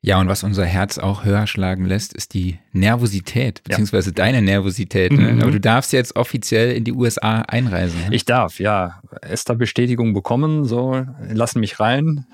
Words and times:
Ja, 0.00 0.20
und 0.20 0.28
was 0.28 0.44
unser 0.44 0.64
Herz 0.64 0.98
auch 0.98 1.24
höher 1.24 1.46
schlagen 1.48 1.84
lässt, 1.84 2.12
ist 2.12 2.32
die 2.34 2.58
Nervosität, 2.72 3.64
beziehungsweise 3.64 4.10
ja. 4.10 4.14
deine 4.14 4.42
Nervosität. 4.42 5.12
Ne? 5.12 5.32
Mhm. 5.32 5.42
Aber 5.42 5.50
du 5.50 5.58
darfst 5.58 5.92
jetzt 5.92 6.14
offiziell 6.14 6.72
in 6.72 6.84
die 6.84 6.92
USA 6.92 7.40
einreisen. 7.42 8.00
Ne? 8.08 8.14
Ich 8.14 8.24
darf, 8.24 8.60
ja. 8.60 9.00
Esther-Bestätigung 9.22 10.14
bekommen, 10.14 10.64
so, 10.64 11.04
lassen 11.28 11.60
mich 11.60 11.80
rein. 11.80 12.26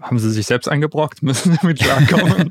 Haben 0.00 0.18
sie 0.18 0.30
sich 0.30 0.46
selbst 0.46 0.68
eingebrockt, 0.68 1.22
müssen 1.22 1.52
sie 1.52 1.66
mit 1.66 1.80
klarkommen. 1.80 2.50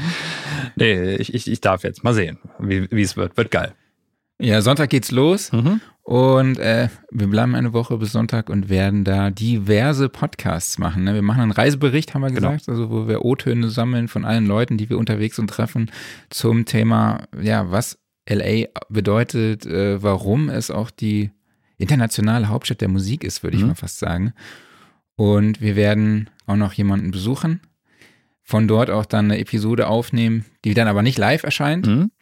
nee, 0.76 1.14
ich, 1.14 1.32
ich, 1.32 1.50
ich 1.50 1.60
darf 1.60 1.84
jetzt. 1.84 2.02
Mal 2.02 2.14
sehen, 2.14 2.38
wie 2.58 3.02
es 3.02 3.16
wird. 3.16 3.36
Wird 3.36 3.52
geil. 3.52 3.74
Ja, 4.38 4.60
Sonntag 4.60 4.90
geht's 4.90 5.10
los. 5.10 5.52
Mhm. 5.52 5.80
Und 6.02 6.58
äh, 6.58 6.88
wir 7.10 7.26
bleiben 7.26 7.56
eine 7.56 7.72
Woche 7.72 7.96
bis 7.98 8.12
Sonntag 8.12 8.48
und 8.48 8.68
werden 8.68 9.02
da 9.02 9.30
diverse 9.30 10.08
Podcasts 10.08 10.78
machen. 10.78 11.02
Ne? 11.02 11.14
Wir 11.14 11.22
machen 11.22 11.40
einen 11.40 11.50
Reisebericht, 11.50 12.14
haben 12.14 12.22
wir 12.22 12.28
genau. 12.28 12.50
gesagt, 12.52 12.66
genau. 12.66 12.78
also 12.78 12.90
wo 12.90 13.08
wir 13.08 13.24
O-Töne 13.24 13.70
sammeln 13.70 14.06
von 14.06 14.24
allen 14.24 14.46
Leuten, 14.46 14.76
die 14.76 14.88
wir 14.88 14.98
unterwegs 14.98 15.38
und 15.40 15.48
treffen, 15.48 15.90
zum 16.30 16.64
Thema, 16.64 17.26
ja, 17.40 17.72
was 17.72 17.98
LA 18.28 18.68
bedeutet, 18.88 19.66
äh, 19.66 20.00
warum 20.00 20.48
es 20.48 20.70
auch 20.70 20.90
die 20.90 21.32
internationale 21.76 22.48
Hauptstadt 22.48 22.80
der 22.80 22.88
Musik 22.88 23.24
ist, 23.24 23.42
würde 23.42 23.56
mhm. 23.56 23.62
ich 23.62 23.68
mal 23.70 23.74
fast 23.74 23.98
sagen. 23.98 24.32
Und 25.16 25.60
wir 25.60 25.74
werden 25.74 26.30
auch 26.46 26.56
noch 26.56 26.72
jemanden 26.74 27.10
besuchen, 27.10 27.60
von 28.42 28.68
dort 28.68 28.90
auch 28.90 29.06
dann 29.06 29.24
eine 29.24 29.40
Episode 29.40 29.88
aufnehmen, 29.88 30.44
die 30.64 30.74
dann 30.74 30.86
aber 30.86 31.02
nicht 31.02 31.18
live 31.18 31.42
erscheint, 31.42 31.86
mhm. 31.88 32.12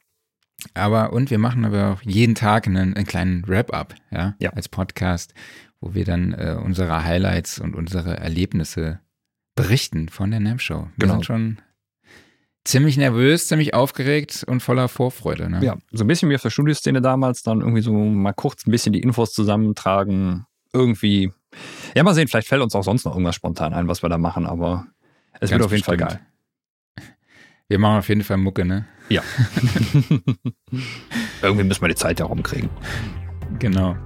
Aber 0.75 1.13
und 1.13 1.31
wir 1.31 1.39
machen 1.39 1.65
aber 1.65 1.93
auch 1.93 2.03
jeden 2.03 2.35
Tag 2.35 2.67
einen, 2.67 2.95
einen 2.95 3.07
kleinen 3.07 3.47
Wrap-up, 3.47 3.95
ja, 4.11 4.35
ja, 4.39 4.51
als 4.51 4.69
Podcast, 4.69 5.35
wo 5.81 5.95
wir 5.95 6.05
dann 6.05 6.33
äh, 6.33 6.57
unsere 6.63 7.05
Highlights 7.05 7.59
und 7.59 7.75
unsere 7.75 8.17
Erlebnisse 8.17 9.01
berichten 9.55 10.09
von 10.09 10.31
der 10.31 10.41
NAM 10.41 10.59
Show. 10.59 10.89
Wir 10.97 11.07
genau. 11.07 11.15
sind 11.15 11.27
schon 11.27 11.59
ziemlich 12.65 12.97
nervös, 12.97 13.49
ziemlich 13.49 13.75
aufgeregt 13.75 14.45
und 14.47 14.63
voller 14.63 14.89
Vorfreude. 14.89 15.51
Ne? 15.51 15.65
Ja, 15.65 15.77
so 15.93 16.05
ein 16.05 16.07
bisschen 16.07 16.31
wie 16.31 16.35
auf 16.35 16.43
der 16.43 16.51
Studioszene 16.51 17.03
damals, 17.03 17.43
dann 17.43 17.61
irgendwie 17.61 17.83
so 17.83 17.93
mal 17.93 18.33
kurz 18.33 18.67
ein 18.67 18.71
bisschen 18.71 18.93
die 18.93 19.01
Infos 19.01 19.33
zusammentragen, 19.33 20.47
irgendwie. 20.73 21.33
Ja, 21.95 22.03
mal 22.03 22.15
sehen, 22.15 22.27
vielleicht 22.27 22.49
fällt 22.49 22.63
uns 22.63 22.75
auch 22.75 22.83
sonst 22.83 23.05
noch 23.05 23.13
irgendwas 23.13 23.37
spontan 23.37 23.75
ein, 23.75 23.87
was 23.87 24.03
wir 24.03 24.09
da 24.09 24.19
machen, 24.19 24.47
aber 24.47 24.87
es 25.35 25.51
Ganz 25.51 25.53
wird 25.53 25.63
auf 25.63 25.71
jeden 25.73 25.81
bestimmt. 25.83 26.01
Fall 26.01 26.19
geil. 26.19 27.07
Wir 27.69 27.79
machen 27.79 27.99
auf 27.99 28.09
jeden 28.09 28.25
Fall 28.25 28.39
Mucke, 28.39 28.65
ne? 28.65 28.87
Ja. 29.09 29.23
Irgendwie 31.43 31.65
müssen 31.65 31.83
wir 31.83 31.89
die 31.89 31.95
Zeit 31.95 32.21
ja 32.21 32.27
rumkriegen. 32.27 32.71
Genau. 33.59 33.97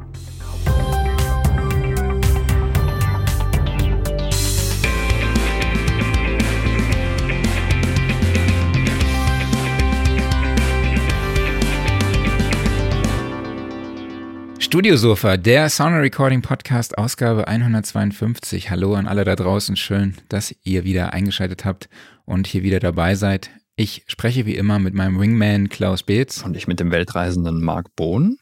Studiosofa, 14.68 15.38
der 15.38 15.70
Sound 15.70 15.96
Recording 15.96 16.42
Podcast, 16.42 16.98
Ausgabe 16.98 17.48
152. 17.48 18.68
Hallo 18.68 18.96
an 18.96 19.08
alle 19.08 19.24
da 19.24 19.34
draußen. 19.34 19.76
Schön, 19.76 20.14
dass 20.28 20.54
ihr 20.62 20.84
wieder 20.84 21.14
eingeschaltet 21.14 21.64
habt 21.64 21.88
und 22.26 22.46
hier 22.46 22.62
wieder 22.62 22.78
dabei 22.78 23.14
seid. 23.14 23.48
Ich 23.80 24.02
spreche 24.08 24.44
wie 24.44 24.56
immer 24.56 24.80
mit 24.80 24.92
meinem 24.94 25.20
Wingman 25.20 25.68
Klaus 25.68 26.02
Beetz. 26.02 26.42
Und 26.42 26.56
ich 26.56 26.66
mit 26.66 26.80
dem 26.80 26.90
weltreisenden 26.90 27.62
Marc 27.62 27.94
Bohn. 27.94 28.36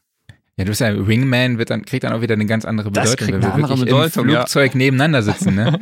Ja, 0.57 0.65
du 0.65 0.71
bist 0.71 0.81
ja 0.81 1.07
Wingman, 1.07 1.59
wird 1.59 1.69
dann, 1.69 1.85
kriegt 1.85 2.05
dann 2.05 2.15
auch 2.15 2.23
wieder 2.23 2.33
eine 2.33 2.47
ganz 2.47 2.65
andere 2.65 2.91
Bedeutung, 2.91 3.17
das 3.19 3.29
wenn 3.29 3.43
wir 3.43 3.55
wirklich 3.59 3.81
Bedeutung, 3.81 4.25
im 4.25 4.31
Flugzeug 4.31 4.73
ja. 4.73 4.79
nebeneinander 4.79 5.23
sitzen. 5.23 5.55
Ne? 5.55 5.79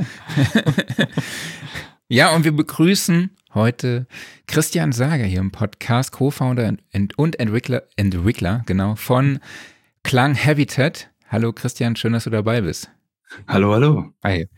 ja, 2.08 2.34
und 2.34 2.42
wir 2.42 2.50
begrüßen 2.50 3.30
heute 3.54 4.08
Christian 4.48 4.90
Sager 4.90 5.22
hier 5.22 5.38
im 5.38 5.52
Podcast, 5.52 6.10
Co-Founder 6.10 6.74
und 7.14 7.38
Entwickler, 7.38 7.84
Entwickler 7.94 8.64
genau, 8.66 8.96
von 8.96 9.38
Klang 10.02 10.34
Habitat. 10.34 11.10
Hallo 11.28 11.52
Christian, 11.52 11.94
schön, 11.94 12.12
dass 12.12 12.24
du 12.24 12.30
dabei 12.30 12.62
bist. 12.62 12.90
Hallo, 13.46 13.72
hallo. 13.72 14.10
Hi. 14.24 14.48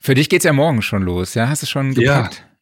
Für 0.00 0.14
dich 0.14 0.28
geht's 0.28 0.44
ja 0.44 0.52
morgen 0.52 0.82
schon 0.82 1.04
los, 1.04 1.34
ja? 1.34 1.48
Hast 1.48 1.62
du 1.62 1.66
schon 1.66 1.94
gepackt? 1.94 2.34
Ja. 2.38 2.53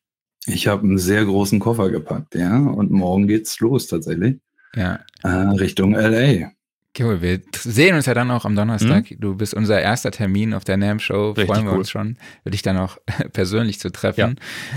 Ich 0.47 0.66
habe 0.66 0.82
einen 0.82 0.98
sehr 0.98 1.25
großen 1.25 1.60
Koffer 1.60 1.91
gepackt, 1.91 2.34
ja, 2.34 2.58
und 2.58 2.91
morgen 2.91 3.28
geht's 3.28 3.60
los 3.60 3.86
tatsächlich. 3.86 4.38
Ja. 4.75 5.00
Äh, 5.22 5.28
Richtung 5.28 5.94
LA. 5.94 6.50
Cool, 6.98 7.22
wir 7.22 7.41
sehen 7.56 7.94
uns 7.94 8.04
ja 8.04 8.12
dann 8.12 8.30
auch 8.30 8.44
am 8.44 8.54
Donnerstag. 8.54 9.10
Mhm. 9.10 9.16
Du 9.19 9.34
bist 9.34 9.54
unser 9.54 9.80
erster 9.80 10.10
Termin 10.10 10.53
auf 10.53 10.64
der 10.64 10.76
NAM 10.76 10.98
Show. 10.98 11.34
Freuen 11.34 11.64
wir 11.64 11.72
cool. 11.72 11.78
uns 11.78 11.91
schon, 11.91 12.19
dich 12.44 12.60
dann 12.60 12.76
auch 12.76 12.98
persönlich 13.32 13.80
zu 13.80 13.91
treffen. 13.91 14.36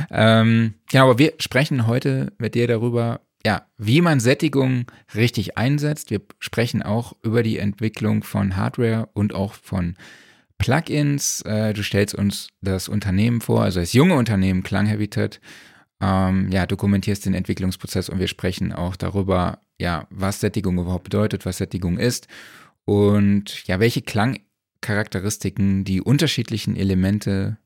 Ja. 0.09 0.41
Ähm, 0.41 0.75
genau, 0.89 1.05
aber 1.09 1.19
wir 1.19 1.33
sprechen 1.39 1.87
heute 1.87 2.31
mit 2.37 2.55
dir 2.55 2.67
darüber, 2.67 3.19
ja, 3.45 3.63
wie 3.77 3.99
man 3.99 4.21
Sättigung 4.21 4.85
richtig 5.13 5.57
einsetzt. 5.57 6.09
Wir 6.09 6.21
sprechen 6.39 6.83
auch 6.83 7.13
über 7.21 7.43
die 7.43 7.59
Entwicklung 7.59 8.23
von 8.23 8.55
Hardware 8.55 9.09
und 9.13 9.35
auch 9.35 9.53
von 9.53 9.95
Plugins. 10.57 11.41
Äh, 11.41 11.73
du 11.73 11.83
stellst 11.83 12.15
uns 12.15 12.49
das 12.61 12.87
Unternehmen 12.87 13.41
vor, 13.41 13.63
also 13.63 13.79
das 13.79 13.93
junge 13.93 14.15
Unternehmen 14.15 14.63
Klanghabitat. 14.63 15.39
Ähm, 16.01 16.51
ja, 16.51 16.65
dokumentierst 16.65 17.25
den 17.25 17.33
Entwicklungsprozess 17.33 18.09
und 18.09 18.19
wir 18.19 18.27
sprechen 18.27 18.73
auch 18.73 18.97
darüber, 18.97 19.59
ja, 19.79 20.07
was 20.09 20.41
Sättigung 20.41 20.77
überhaupt 20.77 21.05
bedeutet, 21.05 21.45
was 21.45 21.57
Sättigung 21.57 21.97
ist 21.97 22.27
und 22.83 23.65
ja, 23.65 23.79
welche 23.79 24.01
Klangcharakteristiken 24.01 25.85
die 25.85 26.01
unterschiedlichen 26.01 26.75
Elemente 26.75 27.57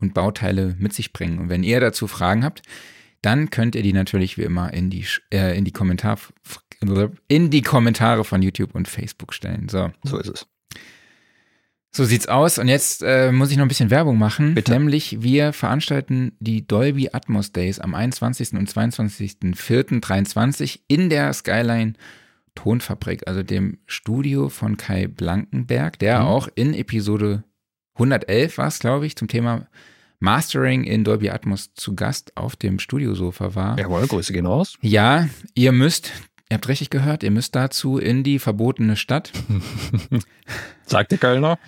und 0.00 0.12
Bauteile 0.12 0.76
mit 0.78 0.92
sich 0.92 1.12
bringen. 1.12 1.38
Und 1.38 1.48
wenn 1.48 1.62
ihr 1.62 1.80
dazu 1.80 2.06
Fragen 2.06 2.44
habt, 2.44 2.62
dann 3.22 3.50
könnt 3.50 3.74
ihr 3.74 3.82
die 3.82 3.92
natürlich 3.92 4.36
wie 4.36 4.42
immer 4.42 4.72
in 4.74 4.90
die, 4.90 5.06
äh, 5.32 5.56
in 5.56 5.64
die, 5.64 5.72
Kommentar, 5.72 6.18
in 7.28 7.50
die 7.50 7.62
Kommentare 7.62 8.24
von 8.24 8.42
YouTube 8.42 8.74
und 8.74 8.88
Facebook 8.88 9.32
stellen. 9.32 9.68
So, 9.68 9.92
so 10.04 10.18
ist 10.18 10.28
es. 10.28 10.46
So 11.94 12.06
sieht's 12.06 12.26
aus. 12.26 12.56
Und 12.58 12.68
jetzt 12.68 13.02
äh, 13.02 13.30
muss 13.32 13.50
ich 13.50 13.58
noch 13.58 13.66
ein 13.66 13.68
bisschen 13.68 13.90
Werbung 13.90 14.16
machen. 14.18 14.54
Bitte. 14.54 14.72
Nämlich, 14.72 15.22
wir 15.22 15.52
veranstalten 15.52 16.32
die 16.40 16.66
Dolby 16.66 17.10
Atmos 17.12 17.52
Days 17.52 17.78
am 17.78 17.94
21. 17.94 18.54
und 18.54 18.70
22.04.23 18.70 20.80
in 20.88 21.10
der 21.10 21.34
Skyline 21.34 21.92
Tonfabrik, 22.54 23.26
also 23.26 23.42
dem 23.42 23.78
Studio 23.86 24.48
von 24.48 24.76
Kai 24.76 25.06
Blankenberg, 25.06 25.98
der 25.98 26.20
mhm. 26.20 26.26
auch 26.26 26.48
in 26.54 26.74
Episode 26.74 27.44
111 27.94 28.58
war 28.58 28.68
es, 28.68 28.78
glaube 28.78 29.06
ich, 29.06 29.16
zum 29.16 29.28
Thema 29.28 29.66
Mastering 30.18 30.84
in 30.84 31.04
Dolby 31.04 31.30
Atmos 31.30 31.74
zu 31.74 31.94
Gast 31.94 32.36
auf 32.36 32.56
dem 32.56 32.78
Studiosofa 32.78 33.54
war. 33.54 33.78
Jawohl, 33.78 34.06
Grüße 34.06 34.32
gehen 34.32 34.46
raus. 34.46 34.76
Ja, 34.80 35.28
ihr 35.54 35.72
müsst 35.72 36.12
Ihr 36.52 36.56
habt 36.56 36.68
richtig 36.68 36.90
gehört, 36.90 37.22
ihr 37.22 37.30
müsst 37.30 37.54
dazu 37.54 37.96
in 37.96 38.24
die 38.24 38.38
verbotene 38.38 38.96
Stadt. 38.96 39.32
Sagt 40.86 41.10
der 41.10 41.16
Kölner. 41.16 41.58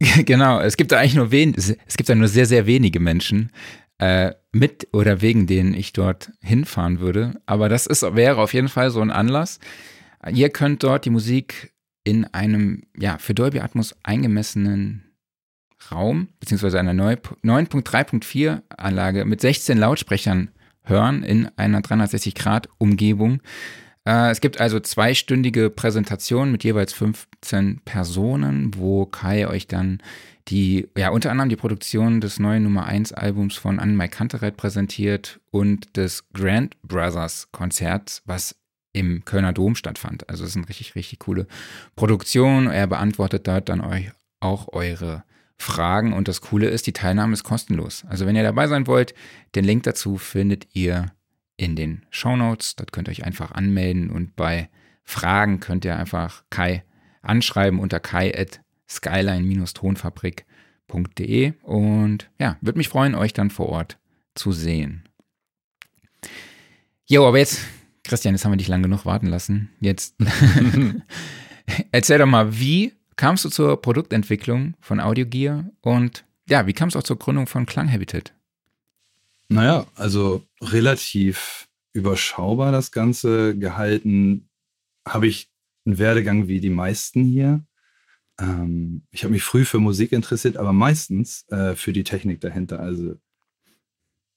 genau, 0.24 0.58
es 0.58 0.76
gibt 0.76 0.90
da 0.90 0.98
eigentlich 0.98 1.14
nur 1.14 1.30
wen, 1.30 1.54
es 1.54 1.96
gibt 1.96 2.08
da 2.08 2.14
nur 2.16 2.26
sehr, 2.26 2.46
sehr 2.46 2.66
wenige 2.66 2.98
Menschen, 2.98 3.52
äh, 3.98 4.32
mit 4.50 4.88
oder 4.92 5.20
wegen 5.20 5.46
denen 5.46 5.74
ich 5.74 5.92
dort 5.92 6.32
hinfahren 6.42 6.98
würde. 6.98 7.40
Aber 7.46 7.68
das 7.68 7.86
ist, 7.86 8.02
wäre 8.02 8.38
auf 8.38 8.52
jeden 8.52 8.68
Fall 8.68 8.90
so 8.90 9.00
ein 9.00 9.12
Anlass. 9.12 9.60
Ihr 10.28 10.50
könnt 10.50 10.82
dort 10.82 11.04
die 11.04 11.10
Musik 11.10 11.72
in 12.02 12.24
einem, 12.24 12.82
ja, 12.98 13.18
für 13.18 13.32
Dolby 13.32 13.60
Atmos 13.60 13.94
eingemessenen 14.02 15.04
Raum, 15.92 16.30
beziehungsweise 16.40 16.80
einer 16.80 16.94
9.3.4 16.94 18.62
Anlage 18.76 19.24
mit 19.24 19.40
16 19.40 19.78
Lautsprechern 19.78 20.50
hören 20.82 21.22
in 21.22 21.48
einer 21.56 21.78
360-Grad-Umgebung. 21.78 23.34
Äh, 23.34 23.85
es 24.06 24.40
gibt 24.40 24.60
also 24.60 24.78
zweistündige 24.78 25.68
Präsentationen 25.68 26.52
mit 26.52 26.62
jeweils 26.62 26.92
15 26.92 27.80
Personen, 27.84 28.70
wo 28.76 29.04
Kai 29.04 29.48
euch 29.48 29.66
dann 29.66 30.00
die, 30.46 30.88
ja, 30.96 31.10
unter 31.10 31.32
anderem 31.32 31.48
die 31.48 31.56
Produktion 31.56 32.20
des 32.20 32.38
neuen 32.38 32.62
Nummer 32.62 32.86
1 32.86 33.12
Albums 33.12 33.56
von 33.56 33.80
Anne 33.80 34.08
Kantereit 34.08 34.56
präsentiert 34.56 35.40
und 35.50 35.96
des 35.96 36.24
Grand 36.32 36.80
Brothers 36.82 37.48
Konzerts, 37.50 38.22
was 38.26 38.54
im 38.92 39.24
Kölner 39.24 39.52
Dom 39.52 39.74
stattfand. 39.74 40.28
Also 40.28 40.44
es 40.44 40.50
ist 40.50 40.56
eine 40.56 40.68
richtig, 40.68 40.94
richtig 40.94 41.18
coole 41.18 41.48
Produktion. 41.96 42.68
Er 42.68 42.86
beantwortet 42.86 43.48
dort 43.48 43.68
dann 43.68 43.80
euch 43.80 44.12
auch 44.40 44.72
eure 44.72 45.24
Fragen 45.58 46.12
und 46.12 46.28
das 46.28 46.40
Coole 46.40 46.68
ist, 46.68 46.86
die 46.86 46.92
Teilnahme 46.92 47.32
ist 47.32 47.42
kostenlos. 47.42 48.04
Also 48.08 48.24
wenn 48.26 48.36
ihr 48.36 48.42
dabei 48.42 48.68
sein 48.68 48.86
wollt, 48.86 49.14
den 49.54 49.64
Link 49.64 49.82
dazu 49.82 50.16
findet 50.16 50.68
ihr 50.74 51.10
in 51.56 51.76
den 51.76 52.04
Show 52.10 52.36
Notes. 52.36 52.76
Dort 52.76 52.92
könnt 52.92 53.08
ihr 53.08 53.12
euch 53.12 53.24
einfach 53.24 53.52
anmelden 53.52 54.10
und 54.10 54.36
bei 54.36 54.68
Fragen 55.04 55.60
könnt 55.60 55.84
ihr 55.84 55.96
einfach 55.96 56.44
Kai 56.50 56.84
anschreiben 57.22 57.80
unter 57.80 58.00
kai 58.00 58.38
at 58.38 58.60
skyline-tonfabrik.de 58.88 61.54
und 61.62 62.30
ja, 62.38 62.56
würde 62.60 62.78
mich 62.78 62.88
freuen, 62.88 63.16
euch 63.16 63.32
dann 63.32 63.50
vor 63.50 63.68
Ort 63.68 63.98
zu 64.34 64.52
sehen. 64.52 65.08
Jo, 67.06 67.26
aber 67.26 67.38
jetzt, 67.38 67.64
Christian, 68.04 68.34
jetzt 68.34 68.44
haben 68.44 68.52
wir 68.52 68.58
dich 68.58 68.68
lang 68.68 68.82
genug 68.82 69.04
warten 69.04 69.26
lassen. 69.26 69.70
Jetzt 69.80 70.14
erzähl 71.92 72.18
doch 72.18 72.26
mal, 72.26 72.56
wie 72.58 72.92
kamst 73.16 73.44
du 73.44 73.48
zur 73.48 73.82
Produktentwicklung 73.82 74.74
von 74.80 75.00
Audio 75.00 75.26
Gear 75.26 75.64
und 75.80 76.24
ja, 76.48 76.66
wie 76.66 76.72
kam 76.72 76.88
es 76.88 76.96
auch 76.96 77.02
zur 77.02 77.18
Gründung 77.18 77.48
von 77.48 77.66
Klanghabitat? 77.66 78.35
Naja, 79.48 79.86
also 79.94 80.42
relativ 80.60 81.68
überschaubar 81.92 82.72
das 82.72 82.92
Ganze 82.92 83.56
gehalten. 83.56 84.48
Habe 85.06 85.26
ich 85.26 85.48
einen 85.84 85.98
Werdegang 85.98 86.48
wie 86.48 86.60
die 86.60 86.70
meisten 86.70 87.24
hier. 87.24 87.64
Ähm, 88.38 89.02
ich 89.10 89.24
habe 89.24 89.32
mich 89.32 89.42
früh 89.42 89.64
für 89.64 89.78
Musik 89.78 90.12
interessiert, 90.12 90.56
aber 90.56 90.72
meistens 90.72 91.46
äh, 91.48 91.74
für 91.74 91.92
die 91.92 92.04
Technik 92.04 92.40
dahinter. 92.40 92.80
Also, 92.80 93.16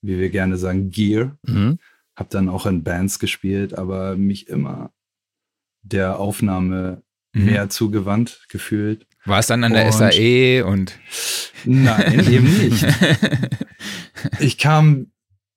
wie 0.00 0.18
wir 0.18 0.30
gerne 0.30 0.56
sagen, 0.56 0.90
Gear. 0.90 1.38
Mhm. 1.42 1.78
Habe 2.16 2.30
dann 2.30 2.48
auch 2.48 2.66
in 2.66 2.82
Bands 2.82 3.18
gespielt, 3.18 3.74
aber 3.74 4.16
mich 4.16 4.48
immer 4.48 4.92
der 5.82 6.18
Aufnahme 6.18 7.02
mhm. 7.32 7.44
mehr 7.46 7.68
zugewandt 7.68 8.46
gefühlt. 8.48 9.06
War 9.24 9.38
es 9.38 9.46
dann 9.48 9.64
an 9.64 9.72
der 9.72 9.86
und 9.86 9.92
SAE 9.92 10.64
und. 10.64 10.98
Nein, 11.64 12.26
eben 12.28 12.58
nicht. 12.58 12.86
Ich 14.38 14.58
kam, 14.58 15.12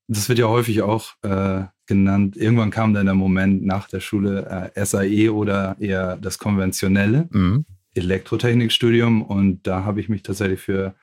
das 0.08 0.30
wird 0.30 0.40
ja 0.40 0.48
häufig 0.48 0.84
auch 0.84 1.16
äh, 1.22 1.66
genannt, 1.86 2.38
irgendwann 2.38 2.72
kam 2.72 2.94
dann 2.94 3.06
der 3.06 3.16
Moment 3.16 3.66
nach 3.66 3.88
der 3.88 4.00
Schule 4.00 4.72
äh, 4.74 4.86
SAE 4.86 5.34
oder 5.34 5.76
eher 5.80 6.18
das 6.18 6.40
konventionelle 6.40 7.28
mhm. 7.32 7.66
Elektrotechnikstudium 7.94 9.22
und 9.22 9.68
da 9.68 9.84
habe 9.84 10.00
ich 10.00 10.10
mich 10.10 10.24
tatsächlich 10.24 10.62
für 10.62 10.96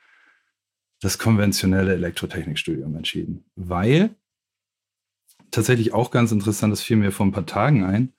das 1.01 1.17
konventionelle 1.17 1.93
Elektrotechnikstudium 1.93 2.95
entschieden, 2.95 3.45
weil 3.55 4.11
tatsächlich 5.51 5.93
auch 5.93 6.11
ganz 6.11 6.31
interessant, 6.31 6.71
das 6.71 6.81
fiel 6.81 6.97
mir 6.97 7.11
vor 7.11 7.25
ein 7.25 7.31
paar 7.31 7.45
Tagen 7.45 7.83
ein. 7.83 8.13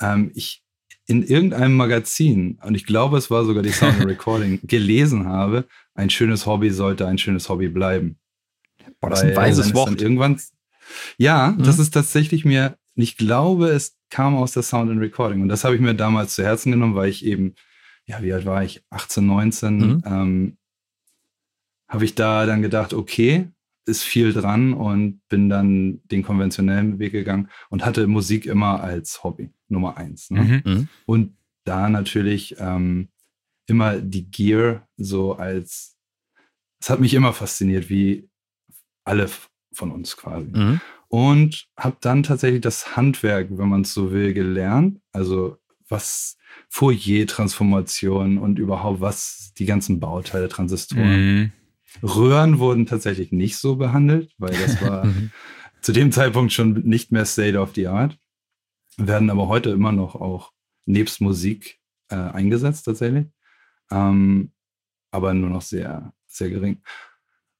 Ähm, 0.00 0.30
ich 0.34 0.61
in 1.06 1.22
irgendeinem 1.22 1.76
Magazin, 1.76 2.58
und 2.62 2.74
ich 2.74 2.86
glaube, 2.86 3.18
es 3.18 3.30
war 3.30 3.44
sogar 3.44 3.62
die 3.62 3.70
Sound 3.70 4.04
Recording, 4.06 4.60
gelesen 4.62 5.26
habe, 5.26 5.66
ein 5.94 6.10
schönes 6.10 6.46
Hobby 6.46 6.70
sollte 6.70 7.06
ein 7.06 7.18
schönes 7.18 7.48
Hobby 7.48 7.68
bleiben. 7.68 8.18
Boah, 9.00 9.10
das 9.10 9.22
ist 9.22 9.30
ein 9.30 9.36
weises 9.36 9.74
Wort. 9.74 10.00
Irgendwann, 10.00 10.40
ja, 11.16 11.54
mhm. 11.56 11.62
das 11.62 11.78
ist 11.78 11.92
tatsächlich 11.92 12.44
mir, 12.44 12.76
ich 12.94 13.16
glaube, 13.16 13.68
es 13.68 13.96
kam 14.10 14.36
aus 14.36 14.52
der 14.52 14.62
Sound 14.62 14.90
and 14.90 15.00
Recording. 15.00 15.42
Und 15.42 15.48
das 15.48 15.64
habe 15.64 15.74
ich 15.74 15.80
mir 15.80 15.94
damals 15.94 16.34
zu 16.34 16.44
Herzen 16.44 16.70
genommen, 16.70 16.94
weil 16.94 17.08
ich 17.08 17.24
eben, 17.24 17.54
ja, 18.06 18.22
wie 18.22 18.32
alt 18.32 18.44
war 18.44 18.62
ich? 18.62 18.82
18, 18.90 19.26
19. 19.26 19.76
Mhm. 19.76 20.02
Ähm, 20.06 20.56
habe 21.88 22.04
ich 22.04 22.14
da 22.14 22.46
dann 22.46 22.62
gedacht, 22.62 22.94
okay, 22.94 23.48
ist 23.86 24.02
viel 24.02 24.32
dran 24.32 24.74
und 24.74 25.20
bin 25.28 25.48
dann 25.48 26.00
den 26.04 26.22
konventionellen 26.22 26.98
Weg 26.98 27.12
gegangen 27.12 27.48
und 27.68 27.84
hatte 27.84 28.06
Musik 28.06 28.46
immer 28.46 28.82
als 28.82 29.24
Hobby 29.24 29.50
Nummer 29.68 29.96
eins. 29.96 30.30
Ne? 30.30 30.62
Mhm. 30.64 30.72
mhm. 30.72 30.88
Und 31.06 31.36
da 31.64 31.88
natürlich 31.88 32.56
ähm, 32.58 33.08
immer 33.66 34.00
die 34.00 34.30
Gear 34.30 34.86
so 34.96 35.34
als, 35.34 35.96
es 36.80 36.90
hat 36.90 37.00
mich 37.00 37.14
immer 37.14 37.32
fasziniert, 37.32 37.88
wie 37.88 38.28
alle 39.04 39.28
von 39.72 39.90
uns 39.90 40.16
quasi. 40.16 40.50
Mhm. 40.52 40.80
Und 41.08 41.68
habe 41.76 41.96
dann 42.00 42.22
tatsächlich 42.22 42.62
das 42.62 42.96
Handwerk, 42.96 43.48
wenn 43.50 43.68
man 43.68 43.82
es 43.82 43.92
so 43.92 44.12
will, 44.12 44.32
gelernt. 44.32 45.00
Also 45.12 45.58
was 45.88 46.36
Fourier-Transformation 46.70 48.38
und 48.38 48.58
überhaupt 48.58 49.00
was 49.00 49.52
die 49.58 49.66
ganzen 49.66 50.00
Bauteile, 50.00 50.48
Transistoren. 50.48 51.36
Mhm. 51.36 51.52
Röhren 52.02 52.58
wurden 52.58 52.86
tatsächlich 52.86 53.32
nicht 53.32 53.56
so 53.56 53.76
behandelt, 53.76 54.32
weil 54.38 54.52
das 54.52 54.80
war 54.82 55.06
zu 55.82 55.92
dem 55.92 56.12
Zeitpunkt 56.12 56.52
schon 56.52 56.82
nicht 56.84 57.12
mehr 57.12 57.24
State 57.24 57.58
of 57.58 57.74
the 57.74 57.88
Art. 57.88 58.18
Werden 58.96 59.30
aber 59.30 59.48
heute 59.48 59.70
immer 59.70 59.92
noch 59.92 60.14
auch 60.14 60.52
nebst 60.86 61.20
Musik 61.20 61.78
äh, 62.08 62.16
eingesetzt 62.16 62.84
tatsächlich. 62.84 63.26
Ähm, 63.90 64.52
aber 65.10 65.34
nur 65.34 65.50
noch 65.50 65.62
sehr, 65.62 66.12
sehr 66.26 66.50
gering. 66.50 66.82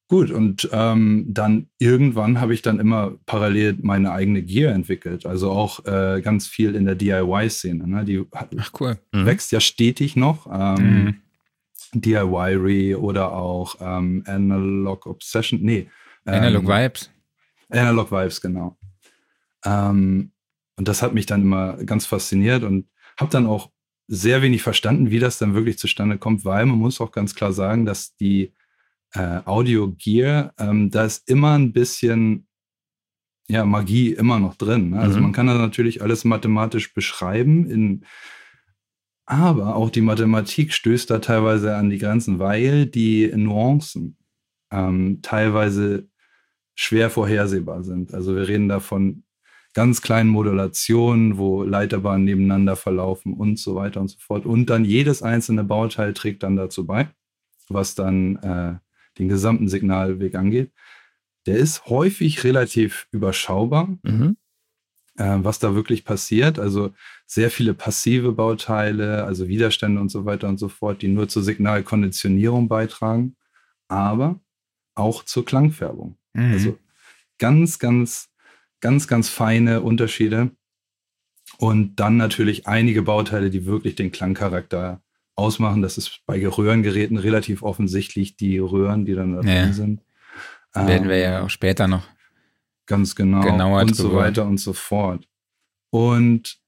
Gut, 0.08 0.31
und 0.31 0.69
ähm, 0.73 1.25
dann 1.29 1.69
irgendwann 1.79 2.38
habe 2.38 2.52
ich 2.52 2.61
dann 2.61 2.81
immer 2.81 3.17
parallel 3.25 3.79
meine 3.81 4.12
eigene 4.12 4.43
Gear 4.43 4.75
entwickelt. 4.75 5.25
Also 5.25 5.50
auch 5.50 5.87
äh, 5.87 6.20
ganz 6.20 6.46
viel 6.46 6.75
in 6.75 6.84
der 6.84 6.96
DIY-Szene. 6.96 7.88
Ne? 7.88 8.05
Die 8.05 8.23
Ach, 8.31 8.73
cool. 8.79 8.99
Mhm. 9.12 9.25
wächst 9.25 9.52
ja 9.52 9.61
stetig 9.61 10.14
noch. 10.14 10.46
Ähm, 10.52 11.05
mhm. 11.05 11.14
DIY 11.94 12.97
oder 12.97 13.33
auch 13.33 13.77
ähm, 13.81 14.25
Analog 14.27 15.06
Obsession. 15.06 15.61
Nee. 15.62 15.89
Analog 16.25 16.62
ähm, 16.62 16.69
Vibes. 16.69 17.11
Analog 17.71 18.11
Vibes, 18.11 18.41
genau. 18.41 18.79
Ähm, 19.65 20.33
und 20.77 20.89
das 20.89 21.03
hat 21.03 21.15
mich 21.15 21.27
dann 21.27 21.43
immer 21.43 21.75
ganz 21.85 22.06
fasziniert 22.06 22.62
und 22.62 22.89
habe 23.19 23.31
dann 23.31 23.47
auch 23.47 23.71
sehr 24.09 24.43
wenig 24.43 24.62
verstanden, 24.62 25.11
wie 25.11 25.19
das 25.19 25.39
dann 25.39 25.55
wirklich 25.55 25.79
zustande 25.79 26.19
kommt, 26.19 26.44
weil 26.44 26.67
man 26.67 26.79
muss 26.79 27.00
auch 27.00 27.12
ganz 27.12 27.35
klar 27.35 27.53
sagen, 27.53 27.85
dass 27.87 28.17
die 28.17 28.53
äh, 29.15 29.41
Audio 29.44 29.93
Gear, 29.93 30.55
ähm, 30.59 30.91
da 30.91 31.05
ist 31.05 31.29
immer 31.29 31.59
ein 31.59 31.73
bisschen 31.73 32.47
ja, 33.49 33.65
Magie 33.65 34.12
immer 34.12 34.39
noch 34.39 34.55
drin. 34.56 34.91
Ne? 34.91 35.00
Also 35.00 35.19
mhm. 35.19 35.25
man 35.25 35.33
kann 35.33 35.47
das 35.47 35.59
natürlich 35.59 36.03
alles 36.03 36.25
mathematisch 36.25 36.94
beschreiben, 36.94 37.69
in, 37.71 38.05
aber 39.32 39.76
auch 39.76 39.90
die 39.90 40.00
Mathematik 40.00 40.73
stößt 40.73 41.11
da 41.11 41.19
teilweise 41.19 41.76
an 41.76 41.90
die 41.90 41.99
Grenzen, 41.99 42.38
weil 42.38 42.87
die 42.87 43.31
Nuancen 43.34 44.17
ähm, 44.70 45.20
teilweise 45.23 46.08
schwer 46.75 47.11
vorhersehbar 47.11 47.82
sind. 47.82 48.14
Also 48.14 48.34
wir 48.34 48.49
reden 48.49 48.69
da 48.69 48.81
von 48.81 49.25
ganz 49.75 50.02
kleinen 50.02 50.29
Modulationen, 50.29 51.38
wo 51.38 51.62
Leiterbahnen 51.62 52.25
nebeneinander 52.25 52.76
verlaufen 52.76 53.32
und 53.32 53.58
so 53.58 53.75
weiter 53.75 54.00
und 54.00 54.08
so 54.08 54.19
fort. 54.19 54.44
Und 54.44 54.67
dann 54.67 54.84
jedes 54.84 55.23
einzelne 55.23 55.64
Bauteil 55.64 56.12
trägt 56.12 56.43
dann 56.43 56.56
dazu 56.56 56.87
bei, 56.87 57.08
was 57.69 57.94
dann 57.94 58.37
äh, 58.37 58.75
den 59.19 59.29
gesamten 59.29 59.69
Signalweg 59.69 60.34
angeht, 60.34 60.73
der 61.46 61.56
ist 61.56 61.87
häufig 61.87 62.44
relativ 62.44 63.08
überschaubar, 63.11 63.96
mhm. 64.02 64.37
Äh, 65.19 65.38
was 65.38 65.59
da 65.59 65.75
wirklich 65.75 66.05
passiert. 66.05 66.59
Also 66.59 66.93
sehr 67.26 67.50
viele 67.50 67.75
passive 67.75 68.32
Bauteile, 68.32 69.25
also 69.25 69.49
Widerstände 69.49 70.00
und 70.00 70.11
so 70.11 70.25
weiter 70.25 70.49
und 70.49 70.59
so 70.59 70.69
fort, 70.69 71.03
die 71.03 71.09
nur 71.09 71.29
zur 71.29 71.43
Signalkonditionierung 71.43 72.69
beitragen, 72.69 73.37
aber 73.88 74.41
auch 74.94 75.25
zur 75.25 75.44
Klangfärbung. 75.44 76.17
Mhm. 76.34 76.53
Also 76.53 76.79
ganz, 77.39 77.79
ganz, 77.79 78.31
ganz, 78.81 79.08
ganz 79.08 79.29
feine 79.29 79.81
Unterschiede. 79.82 80.51
Und 81.58 81.96
dann 81.96 82.17
natürlich 82.17 82.67
einige 82.67 83.03
Bauteile, 83.03 83.51
die 83.51 83.67
wirklich 83.67 83.94
den 83.94 84.10
Klangcharakter 84.10 85.03
ausmachen. 85.34 85.82
Das 85.82 85.98
ist 85.98 86.20
bei 86.27 86.46
Röhrengeräten 86.46 87.17
relativ 87.17 87.63
offensichtlich, 87.63 88.37
die 88.37 88.58
Röhren, 88.58 89.05
die 89.05 89.15
dann 89.15 89.34
da 89.34 89.41
drin 89.41 89.51
ja. 89.51 89.72
sind. 89.72 90.01
Werden 90.75 91.08
wir 91.08 91.19
ja 91.19 91.39
ähm, 91.39 91.44
auch 91.44 91.51
später 91.51 91.87
noch 91.87 92.03
ganz 92.93 93.17
genau 93.17 93.41
genauer 93.41 93.81
und 93.81 93.96
so 93.96 94.15
weiter 94.15 94.44
und 94.44 94.58
so 94.58 94.75
fort. 94.75 95.27
Und 95.91 96.58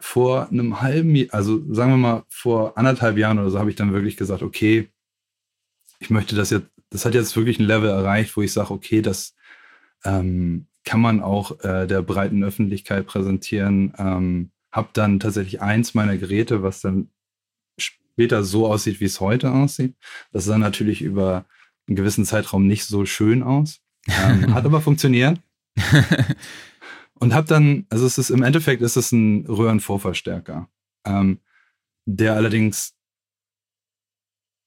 vor 0.00 0.48
einem 0.48 0.80
halben 0.80 1.14
Jahr, 1.14 1.28
also 1.30 1.62
sagen 1.72 1.92
wir 1.92 1.98
mal 1.98 2.24
vor 2.28 2.76
anderthalb 2.76 3.16
Jahren 3.16 3.38
oder 3.38 3.50
so, 3.50 3.60
habe 3.60 3.70
ich 3.70 3.76
dann 3.76 3.92
wirklich 3.92 4.16
gesagt, 4.16 4.42
okay, 4.42 4.88
ich 6.00 6.10
möchte 6.10 6.34
das 6.34 6.50
jetzt, 6.50 6.66
das 6.90 7.04
hat 7.04 7.14
jetzt 7.14 7.36
wirklich 7.36 7.60
ein 7.60 7.66
Level 7.66 7.88
erreicht, 7.90 8.36
wo 8.36 8.42
ich 8.42 8.52
sage, 8.52 8.72
okay, 8.72 9.02
das 9.02 9.36
ähm, 10.04 10.66
kann 10.84 11.00
man 11.00 11.20
auch 11.20 11.60
äh, 11.60 11.86
der 11.86 12.02
breiten 12.02 12.42
Öffentlichkeit 12.42 13.06
präsentieren. 13.06 13.92
Ähm, 13.98 14.50
habe 14.72 14.88
dann 14.94 15.20
tatsächlich 15.20 15.60
eins 15.60 15.94
meiner 15.94 16.16
Geräte, 16.16 16.64
was 16.64 16.80
dann 16.80 17.10
später 17.78 18.42
so 18.42 18.66
aussieht, 18.66 18.98
wie 19.00 19.04
es 19.04 19.20
heute 19.20 19.52
aussieht. 19.52 19.94
Das 20.32 20.44
sah 20.44 20.58
natürlich 20.58 21.02
über 21.02 21.44
einen 21.86 21.94
gewissen 21.96 22.24
Zeitraum 22.24 22.66
nicht 22.66 22.84
so 22.84 23.04
schön 23.04 23.44
aus. 23.44 23.80
Ähm, 24.10 24.54
hat 24.54 24.64
aber 24.64 24.80
funktioniert. 24.80 25.40
Und 27.20 27.34
habe 27.34 27.46
dann, 27.46 27.86
also 27.90 28.06
es 28.06 28.16
ist 28.16 28.30
im 28.30 28.42
Endeffekt 28.42 28.80
ist 28.80 28.96
es 28.96 29.12
ein 29.12 29.44
Röhrenvorverstärker, 29.46 30.68
ähm, 31.04 31.40
der 32.06 32.34
allerdings 32.34 32.94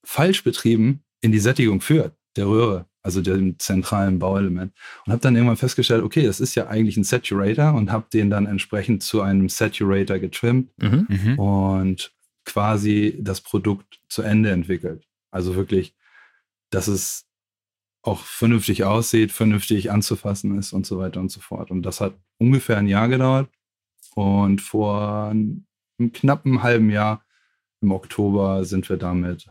falsch 0.06 0.44
betrieben 0.44 1.04
in 1.22 1.32
die 1.32 1.40
Sättigung 1.40 1.82
führt, 1.82 2.16
der 2.36 2.46
Röhre, 2.46 2.86
also 3.02 3.22
dem 3.22 3.58
zentralen 3.58 4.20
Bauelement. 4.20 4.72
Und 5.06 5.12
habe 5.12 5.22
dann 5.22 5.36
irgendwann 5.36 5.58
festgestellt, 5.58 6.04
okay, 6.04 6.26
das 6.26 6.40
ist 6.40 6.54
ja 6.54 6.68
eigentlich 6.68 6.96
ein 6.96 7.04
Saturator 7.04 7.74
und 7.74 7.92
habe 7.92 8.06
den 8.14 8.30
dann 8.30 8.46
entsprechend 8.46 9.02
zu 9.02 9.22
einem 9.22 9.50
Saturator 9.50 10.20
getrimmt 10.20 10.70
mhm. 10.78 11.08
mhm. 11.10 11.40
und 11.40 12.14
quasi 12.46 13.18
das 13.20 13.42
Produkt 13.42 14.00
zu 14.10 14.22
Ende 14.22 14.52
entwickelt. 14.52 15.08
Also 15.32 15.56
wirklich, 15.56 15.96
dass 16.70 16.88
es 16.88 17.26
auch 18.04 18.20
vernünftig 18.20 18.84
aussieht, 18.84 19.32
vernünftig 19.32 19.92
anzufassen 19.92 20.58
ist 20.60 20.74
und 20.74 20.86
so 20.86 21.00
weiter 21.00 21.20
und 21.20 21.32
so 21.32 21.40
fort. 21.42 21.72
Und 21.72 21.84
das 21.84 22.02
hat 22.02 22.14
ungefähr 22.38 22.78
ein 22.78 22.88
Jahr 22.88 23.08
gedauert. 23.08 23.50
Und 24.16 24.62
vor 24.62 25.30
einem 25.30 25.66
knappen 26.14 26.62
halben 26.62 26.90
Jahr 26.90 27.24
im 27.82 27.92
Oktober 27.92 28.64
sind 28.66 28.88
wir 28.90 28.98
damit 28.98 29.50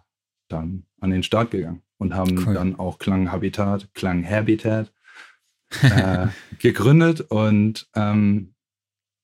dann 0.48 0.84
an 1.00 1.10
den 1.10 1.22
Start 1.22 1.50
gegangen 1.50 1.82
und 1.98 2.14
haben 2.14 2.38
Cool. 2.46 2.54
dann 2.54 2.78
auch 2.78 2.98
Klanghabitat, 2.98 3.88
Klanghabitat 3.94 4.92
äh, 5.82 6.28
gegründet 6.58 7.22
und 7.22 7.88
ähm, 7.96 8.54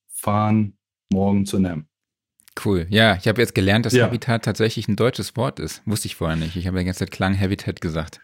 fahren 0.07 0.77
morgen 1.11 1.45
zu 1.45 1.59
NEM. 1.59 1.85
Cool. 2.65 2.87
Ja, 2.89 3.15
ich 3.15 3.27
habe 3.27 3.39
jetzt 3.41 3.55
gelernt, 3.55 3.85
dass 3.85 3.93
Ja. 3.93 4.05
Habitat 4.05 4.43
tatsächlich 4.43 4.87
ein 4.87 4.95
deutsches 4.95 5.37
Wort 5.37 5.59
ist. 5.59 5.81
Wusste 5.85 6.07
ich 6.07 6.15
vorher 6.15 6.35
nicht. 6.35 6.55
Ich 6.55 6.67
habe 6.67 6.79
die 6.79 6.85
ganze 6.85 6.99
Zeit 6.99 7.11
Klang 7.11 7.39
Habitat 7.39 7.79
gesagt. 7.79 8.19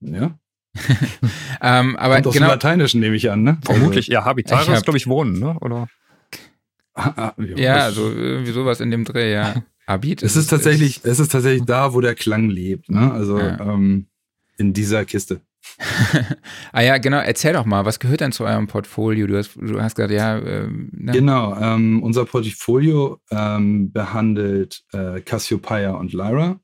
Ja, 0.00 0.38
Ähm, 1.60 1.96
aber 1.96 2.14
kommt 2.16 2.26
aus 2.28 2.34
dem 2.34 2.40
genau, 2.40 2.52
Lateinischen, 2.52 3.00
nehme 3.00 3.16
ich 3.16 3.30
an, 3.30 3.42
ne? 3.42 3.58
Vermutlich, 3.64 4.06
ja, 4.06 4.24
Habitat 4.24 4.62
Ich 4.62 4.68
hab- 4.68 4.76
ist, 4.76 4.84
glaube 4.84 4.96
ich, 4.98 5.06
Wohnen, 5.08 5.38
ne? 5.40 5.56
Oder? 5.60 5.88
Also, 6.94 7.10
ah, 7.16 7.34
ah, 7.36 7.42
ja, 7.56 7.74
das- 7.74 7.84
also 7.84 8.10
irgendwie 8.12 8.52
sowas 8.52 8.80
in 8.80 8.90
dem 8.90 9.04
Dreh, 9.04 9.32
ja. 9.32 9.62
Habit 9.88 10.22
Es 10.22 10.36
ist 10.36 10.48
tatsächlich, 10.48 11.00
es 11.04 11.18
ist 11.18 11.32
tatsächlich 11.32 11.64
da, 11.64 11.94
wo 11.94 12.00
der 12.00 12.14
Klang 12.14 12.48
lebt, 12.50 12.90
ne? 12.90 13.10
Also 13.12 13.38
Ja. 13.38 13.58
ähm, 13.60 14.06
in 14.58 14.72
dieser 14.74 15.04
Kiste. 15.04 15.40
ah 16.72 16.80
ja, 16.82 16.98
genau. 16.98 17.18
Erzähl 17.18 17.52
doch 17.54 17.64
mal, 17.64 17.84
was 17.84 17.98
gehört 17.98 18.20
denn 18.20 18.32
zu 18.32 18.44
eurem 18.44 18.66
Portfolio? 18.66 19.26
Du 19.26 19.36
hast, 19.36 19.56
du 19.56 19.80
hast 19.80 19.94
gesagt, 19.96 20.12
ja, 20.12 20.38
ähm, 20.38 20.90
ne? 20.92 21.12
Genau, 21.12 21.56
ähm, 21.60 22.02
unser 22.02 22.24
Portfolio 22.26 23.18
ähm, 23.30 23.90
behandelt 23.92 24.82
äh, 24.92 25.20
Cassiopeia 25.20 25.92
und 25.92 26.12
Lyra. 26.12 26.60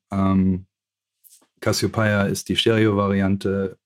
Cassiopeia 1.65 2.25
ist 2.25 2.51
die 2.51 2.57
Stereo-Variante 2.57 3.79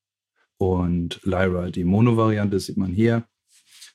und 0.56 1.20
Lyra 1.22 1.70
die 1.70 1.84
Mono-Variante, 1.84 2.58
sieht 2.58 2.76
man 2.76 2.90
hier. 2.90 3.22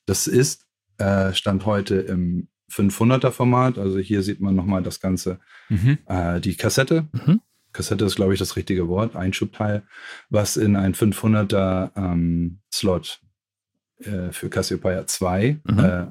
Das 0.06 0.26
ist 0.26 0.66
äh, 1.00 1.34
Stand 1.34 1.66
heute 1.66 1.96
im 1.96 2.48
500er-Format, 2.72 3.78
also 3.78 4.00
hier 4.00 4.24
sieht 4.24 4.40
man 4.40 4.56
nochmal 4.56 4.84
das 4.84 5.02
Ganze, 5.02 5.42
Mhm. 5.68 5.98
äh, 6.06 6.40
die 6.40 6.56
Kassette. 6.56 7.10
Mhm. 7.12 7.42
Kassette 7.74 8.06
ist, 8.06 8.16
glaube 8.16 8.32
ich, 8.34 8.40
das 8.40 8.56
richtige 8.56 8.88
Wort, 8.88 9.18
Einschubteil, 9.18 9.84
was 10.30 10.56
in 10.56 10.78
ein 10.78 10.94
500er 10.94 11.92
ähm, 11.98 12.60
Slot 12.72 13.20
äh, 14.00 14.32
für 14.32 14.50
Cassiopeia 14.50 15.06
2 15.06 15.60
Mhm. 15.66 15.80
äh, 15.80 16.06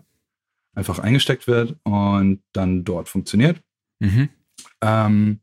einfach 0.75 0.99
eingesteckt 0.99 1.47
wird 1.47 1.76
und 1.85 2.43
dann 2.52 2.85
dort 2.85 3.09
funktioniert. 3.09 3.62
Mhm. 3.99 4.29
Ähm, 4.83 5.41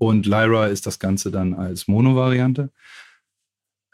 und 0.00 0.24
Lyra 0.24 0.68
ist 0.68 0.86
das 0.86 0.98
Ganze 0.98 1.30
dann 1.30 1.52
als 1.52 1.86
Mono-Variante. 1.86 2.70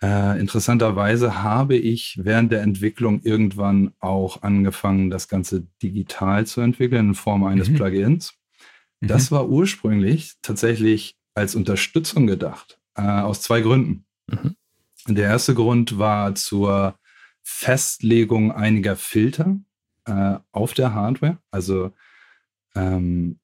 Äh, 0.01 0.39
interessanterweise 0.39 1.43
habe 1.43 1.77
ich 1.77 2.21
während 2.23 2.53
der 2.53 2.63
Entwicklung 2.63 3.23
irgendwann 3.23 3.93
auch 3.99 4.43
angefangen, 4.43 5.11
das 5.11 5.27
Ganze 5.27 5.67
digital 5.83 6.47
zu 6.47 6.61
entwickeln 6.61 7.09
in 7.09 7.15
Form 7.17 7.43
eines 7.43 7.69
Mhm. 7.71 7.75
Plugins. 7.75 8.35
Mhm. 9.01 9.09
Das 9.09 9.33
war 9.33 9.49
ursprünglich 9.49 10.35
tatsächlich 10.43 11.17
als 11.35 11.57
Unterstützung 11.57 12.29
gedacht, 12.29 12.79
äh, 12.95 13.03
aus 13.03 13.43
zwei 13.43 13.61
Gründen. 13.63 14.05
Mhm. 14.29 14.55
Der 15.09 15.25
erste 15.25 15.55
Grund 15.55 15.99
war 15.99 16.37
zur 16.37 17.01
Festlegung 17.43 18.53
einiger 18.53 18.95
Filter 18.95 19.57
äh, 20.05 20.37
auf 20.53 20.73
der 20.73 20.95
Hardware. 20.95 21.39
Also 21.51 21.91
ähm, 22.77 23.41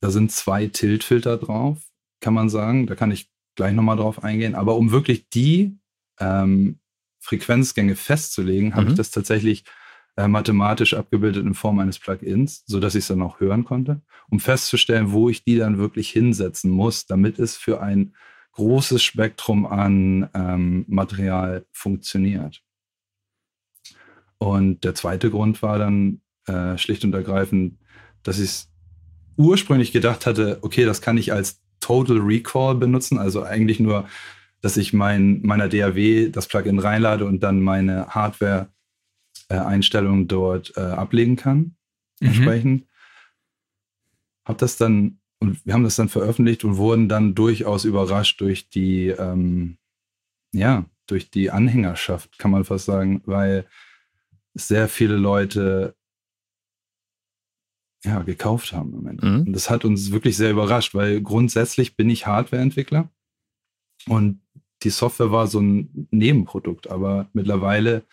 da 0.00 0.10
sind 0.10 0.32
zwei 0.32 0.66
Tilt-Filter 0.66 1.36
drauf, 1.36 1.78
kann 2.20 2.34
man 2.34 2.48
sagen. 2.48 2.86
Da 2.86 2.94
kann 2.94 3.10
ich 3.10 3.30
gleich 3.54 3.74
nochmal 3.74 3.96
drauf 3.96 4.22
eingehen. 4.22 4.54
Aber 4.54 4.76
um 4.76 4.90
wirklich 4.90 5.28
die 5.28 5.78
ähm, 6.20 6.78
Frequenzgänge 7.20 7.96
festzulegen, 7.96 8.74
habe 8.74 8.86
Mhm. 8.86 8.90
ich 8.92 8.96
das 8.96 9.10
tatsächlich 9.10 9.64
äh, 10.16 10.28
mathematisch 10.28 10.94
abgebildet 10.94 11.44
in 11.44 11.54
Form 11.54 11.78
eines 11.78 11.98
Plugins, 11.98 12.64
sodass 12.66 12.94
ich 12.94 13.00
es 13.04 13.08
dann 13.08 13.22
auch 13.22 13.40
hören 13.40 13.64
konnte, 13.64 14.00
um 14.30 14.40
festzustellen, 14.40 15.12
wo 15.12 15.28
ich 15.28 15.44
die 15.44 15.56
dann 15.56 15.78
wirklich 15.78 16.10
hinsetzen 16.10 16.70
muss, 16.70 17.06
damit 17.06 17.38
es 17.38 17.56
für 17.56 17.80
ein 17.82 18.14
großes 18.52 19.02
Spektrum 19.02 19.66
an 19.66 20.30
ähm, 20.32 20.84
Material 20.88 21.66
funktioniert. 21.72 22.62
Und 24.38 24.84
der 24.84 24.94
zweite 24.94 25.30
Grund 25.30 25.62
war 25.62 25.78
dann 25.78 26.20
äh, 26.46 26.76
schlicht 26.78 27.04
und 27.04 27.14
ergreifend, 27.14 27.78
dass 28.22 28.38
ich 28.38 28.44
es 28.44 28.72
ursprünglich 29.36 29.92
gedacht 29.92 30.26
hatte, 30.26 30.58
okay, 30.62 30.84
das 30.84 31.00
kann 31.00 31.18
ich 31.18 31.32
als 31.32 31.60
Total 31.80 32.18
Recall 32.18 32.74
benutzen, 32.74 33.18
also 33.18 33.42
eigentlich 33.42 33.80
nur, 33.80 34.06
dass 34.60 34.76
ich 34.76 34.92
mein, 34.92 35.40
meiner 35.42 35.68
DAW 35.68 36.30
das 36.30 36.46
Plugin 36.48 36.78
reinlade 36.78 37.24
und 37.26 37.42
dann 37.42 37.60
meine 37.60 38.06
Hardware-Einstellungen 38.08 40.28
dort 40.28 40.72
äh, 40.76 40.80
ablegen 40.80 41.36
kann 41.36 41.76
Mhm. 42.20 42.28
entsprechend. 42.28 42.86
Hab 44.44 44.58
das 44.58 44.76
dann, 44.76 45.18
und 45.40 45.64
wir 45.66 45.74
haben 45.74 45.84
das 45.84 45.96
dann 45.96 46.08
veröffentlicht 46.08 46.64
und 46.64 46.76
wurden 46.76 47.08
dann 47.08 47.34
durchaus 47.34 47.84
überrascht 47.84 48.40
durch 48.40 48.70
die, 48.70 49.08
ähm, 49.08 49.78
ja, 50.52 50.86
durch 51.06 51.30
die 51.30 51.50
Anhängerschaft, 51.50 52.38
kann 52.38 52.50
man 52.50 52.64
fast 52.64 52.86
sagen, 52.86 53.22
weil 53.26 53.66
sehr 54.54 54.88
viele 54.88 55.16
Leute 55.16 55.94
ja, 58.04 58.22
gekauft 58.22 58.72
haben 58.72 58.90
im 58.90 58.96
Moment. 58.96 59.22
Mhm. 59.22 59.40
Und 59.46 59.52
das 59.52 59.70
hat 59.70 59.84
uns 59.84 60.10
wirklich 60.10 60.36
sehr 60.36 60.50
überrascht, 60.50 60.94
weil 60.94 61.20
grundsätzlich 61.20 61.96
bin 61.96 62.10
ich 62.10 62.26
Hardwareentwickler 62.26 63.10
und 64.08 64.40
die 64.82 64.90
Software 64.90 65.32
war 65.32 65.46
so 65.46 65.60
ein 65.60 66.08
Nebenprodukt, 66.10 66.90
aber 66.90 67.28
mittlerweile 67.32 68.04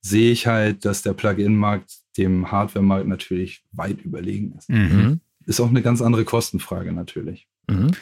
sehe 0.00 0.32
ich 0.32 0.46
halt, 0.46 0.84
dass 0.84 1.02
der 1.02 1.12
Plugin-Markt 1.12 1.92
dem 2.16 2.50
Hardware-Markt 2.50 3.06
natürlich 3.06 3.64
weit 3.72 4.00
überlegen 4.02 4.54
ist. 4.56 4.70
Mhm. 4.70 4.78
Mhm. 4.78 5.20
Ist 5.44 5.60
auch 5.60 5.68
eine 5.68 5.82
ganz 5.82 6.00
andere 6.00 6.24
Kostenfrage 6.24 6.92
natürlich. 6.92 7.46
Mhm. 7.68 7.92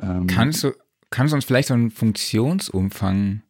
Ähm, 0.00 0.26
Kannst 0.26 0.64
du, 0.64 0.72
kannst 1.10 1.32
du 1.32 1.36
uns 1.36 1.44
vielleicht 1.44 1.68
so 1.68 1.74
einen 1.74 1.90
Funktionsumfang 1.90 3.42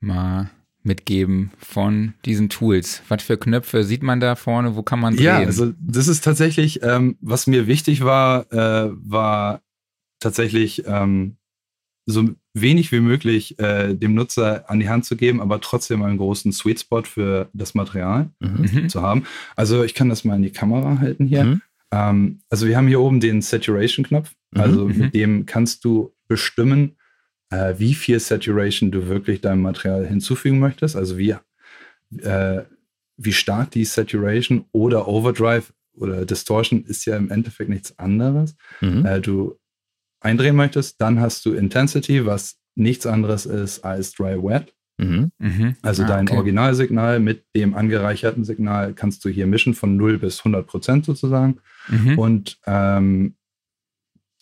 mal 0.00 0.50
mitgeben 0.84 1.50
von 1.58 2.14
diesen 2.24 2.48
Tools? 2.48 3.02
Was 3.08 3.22
für 3.22 3.36
Knöpfe 3.36 3.82
sieht 3.84 4.02
man 4.02 4.20
da 4.20 4.36
vorne? 4.36 4.76
Wo 4.76 4.82
kann 4.82 5.00
man 5.00 5.16
drehen? 5.16 5.24
Ja, 5.24 5.36
also 5.38 5.72
das 5.80 6.06
ist 6.08 6.22
tatsächlich, 6.22 6.82
ähm, 6.82 7.16
was 7.20 7.46
mir 7.46 7.66
wichtig 7.66 8.04
war, 8.04 8.52
äh, 8.52 8.90
war 8.92 9.62
tatsächlich 10.20 10.84
ähm, 10.86 11.36
so 12.06 12.28
wenig 12.52 12.92
wie 12.92 13.00
möglich 13.00 13.58
äh, 13.58 13.94
dem 13.94 14.14
Nutzer 14.14 14.68
an 14.70 14.78
die 14.78 14.88
Hand 14.88 15.06
zu 15.06 15.16
geben, 15.16 15.40
aber 15.40 15.60
trotzdem 15.60 16.02
einen 16.02 16.18
großen 16.18 16.52
Sweet 16.52 16.80
Spot 16.80 17.02
für 17.02 17.48
das 17.54 17.74
Material 17.74 18.30
Mhm. 18.40 18.82
Mhm. 18.82 18.88
zu 18.88 19.02
haben. 19.02 19.24
Also 19.56 19.82
ich 19.84 19.94
kann 19.94 20.08
das 20.10 20.24
mal 20.24 20.36
in 20.36 20.42
die 20.42 20.52
Kamera 20.52 20.98
halten 20.98 21.26
hier. 21.26 21.44
Mhm. 21.44 21.62
Ähm, 21.92 22.40
also 22.50 22.66
wir 22.66 22.76
haben 22.76 22.88
hier 22.88 23.00
oben 23.00 23.20
den 23.20 23.40
Saturation-Knopf. 23.42 24.32
Mhm, 24.52 24.60
Also 24.60 24.86
mhm. 24.88 24.98
mit 24.98 25.14
dem 25.14 25.46
kannst 25.46 25.84
du 25.84 26.12
bestimmen, 26.28 26.96
äh, 27.54 27.78
wie 27.78 27.94
viel 27.94 28.18
Saturation 28.18 28.90
du 28.90 29.08
wirklich 29.08 29.40
deinem 29.40 29.62
Material 29.62 30.06
hinzufügen 30.06 30.58
möchtest. 30.58 30.96
Also 30.96 31.18
wie, 31.18 31.34
äh, 32.18 32.62
wie 33.16 33.32
stark 33.32 33.70
die 33.70 33.84
Saturation 33.84 34.64
oder 34.72 35.06
Overdrive 35.06 35.72
oder 35.96 36.26
Distortion 36.26 36.84
ist 36.84 37.04
ja 37.04 37.16
im 37.16 37.30
Endeffekt 37.30 37.70
nichts 37.70 37.98
anderes. 37.98 38.56
Mhm. 38.80 39.06
Äh, 39.06 39.20
du 39.20 39.58
eindrehen 40.20 40.56
möchtest, 40.56 41.00
dann 41.00 41.20
hast 41.20 41.44
du 41.46 41.52
Intensity, 41.52 42.26
was 42.26 42.58
nichts 42.74 43.06
anderes 43.06 43.46
ist 43.46 43.84
als 43.84 44.12
Dry 44.12 44.42
Wet. 44.42 44.74
Mhm. 44.98 45.30
Mhm. 45.38 45.76
Also 45.82 46.02
Ah, 46.04 46.06
dein 46.06 46.28
okay. 46.28 46.36
Originalsignal 46.36 47.20
mit 47.20 47.44
dem 47.54 47.74
angereicherten 47.74 48.44
Signal 48.44 48.94
kannst 48.94 49.24
du 49.24 49.28
hier 49.28 49.46
mischen 49.46 49.74
von 49.74 49.96
0 49.96 50.18
bis 50.18 50.38
100 50.40 50.66
Prozent 50.66 51.04
sozusagen. 51.04 51.58
Mhm. 51.88 52.18
Und 52.18 52.58
ähm, 52.66 53.34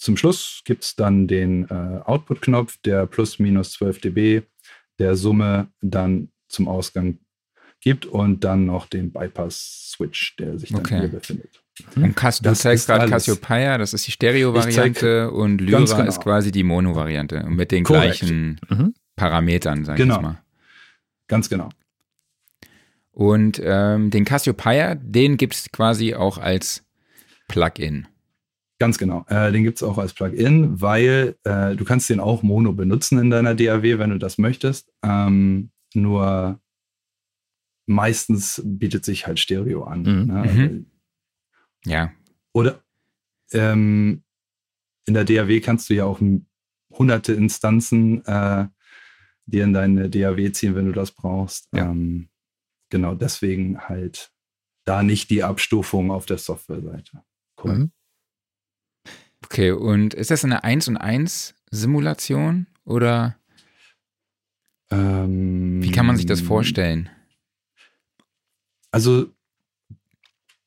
zum 0.03 0.17
Schluss 0.17 0.63
gibt 0.65 0.83
es 0.85 0.97
dann 0.97 1.29
den 1.29 1.69
äh, 1.71 2.01
Output-Knopf, 2.05 2.79
der 2.85 3.07
plus 3.07 3.39
minus 3.39 3.73
12 3.73 4.01
dB 4.01 4.43
der 4.99 5.17
Summe 5.17 5.69
dann 5.81 6.29
zum 6.49 6.69
Ausgang 6.69 7.19
gibt 7.81 8.07
und 8.07 8.45
dann 8.45 8.67
noch 8.67 8.87
den 8.87 9.13
Bypass-Switch, 9.13 10.37
der 10.37 10.59
sich 10.59 10.71
dann 10.71 10.81
Okay. 10.81 11.01
hier 11.01 11.09
befindet. 11.09 11.63
Und 11.97 12.15
Cas 12.15 12.39
du 12.39 12.45
Das 12.45 12.61
zeigst 12.61 12.83
ist 12.83 12.87
gerade. 12.89 13.09
Cassiopeia, 13.09 13.79
das 13.79 13.95
ist 13.95 14.07
die 14.07 14.11
Stereo-Variante 14.13 15.31
und 15.31 15.61
Lyra 15.61 15.85
genau. 15.85 16.03
ist 16.09 16.21
quasi 16.21 16.53
die 16.53 16.63
Mono-Variante 16.65 17.45
mit 17.49 17.71
den 17.71 17.85
Korrekt. 17.85 18.21
gleichen 18.21 18.61
Mhm. 18.69 18.95
Parametern, 19.17 19.85
sag 19.85 19.95
ich 19.95 20.03
Genau. 20.03 20.15
jetzt 20.17 20.23
mal. 20.23 20.43
Ganz 21.29 21.49
genau. 21.49 21.71
Und 23.13 23.61
ähm, 23.65 24.11
den 24.11 24.25
Cassiopeia, 24.25 24.95
den 24.95 25.37
gibt 25.37 25.55
es 25.55 25.71
quasi 25.73 26.15
auch 26.15 26.39
als 26.39 26.85
Plugin. 27.49 28.07
Ganz 28.83 28.99
genau. 28.99 29.25
Äh, 29.29 29.53
den 29.53 29.63
gibt 29.63 29.77
es 29.79 29.85
auch 29.85 29.97
als 29.97 30.13
Plugin, 30.13 30.81
weil 30.81 31.37
äh, 31.45 31.77
du 31.77 31.85
kannst 31.85 32.11
den 32.11 32.19
auch 32.19 32.43
Mono 32.43 32.73
benutzen 32.73 33.17
in 33.21 33.31
deiner 33.31 33.55
DAW, 33.55 34.01
wenn 34.01 34.11
du 34.11 34.19
das 34.19 34.39
möchtest. 34.39 34.93
Ähm, 35.05 35.71
nur 35.95 36.61
meistens 37.87 38.61
bietet 38.65 39.05
sich 39.05 39.29
halt 39.29 39.39
Stereo 39.39 39.85
an. 39.85 40.01
Mhm. 40.01 40.27
Ne? 40.27 40.53
Mhm. 40.53 40.87
Ja. 41.85 42.11
Oder 42.53 42.83
ähm, 43.53 44.25
in 45.07 45.15
der 45.15 45.27
DAW 45.27 45.61
kannst 45.61 45.89
du 45.89 45.95
ja 45.95 46.05
auch 46.05 46.21
hunderte 46.91 47.35
Instanzen 47.35 48.27
äh, 48.27 48.67
dir 49.47 49.63
in 49.63 49.75
deine 49.75 50.11
DAW 50.11 50.51
ziehen, 50.51 50.75
wenn 50.75 50.87
du 50.87 50.93
das 50.93 51.13
brauchst. 51.13 51.69
Ja. 51.73 51.89
Ähm, 51.89 52.31
genau, 52.91 53.15
deswegen 53.15 53.79
halt 53.79 54.33
da 54.85 55.05
nicht 55.05 55.31
die 55.31 55.45
Abstufung 55.45 56.11
auf 56.11 56.27
der 56.27 56.39
Softwareseite. 56.39 57.23
Cool. 57.63 57.75
Mhm. 57.75 57.93
Okay, 59.53 59.71
und 59.71 60.15
ist 60.15 60.31
das 60.31 60.47
eine 60.47 60.65
1 60.65 60.89
und 60.89 60.97
1 60.97 61.55
Simulation 61.71 62.69
oder 62.87 63.37
Ähm, 64.91 65.83
wie 65.83 65.91
kann 65.91 66.07
man 66.07 66.17
sich 66.17 66.25
das 66.25 66.41
vorstellen? 66.41 67.11
Also, 68.91 69.31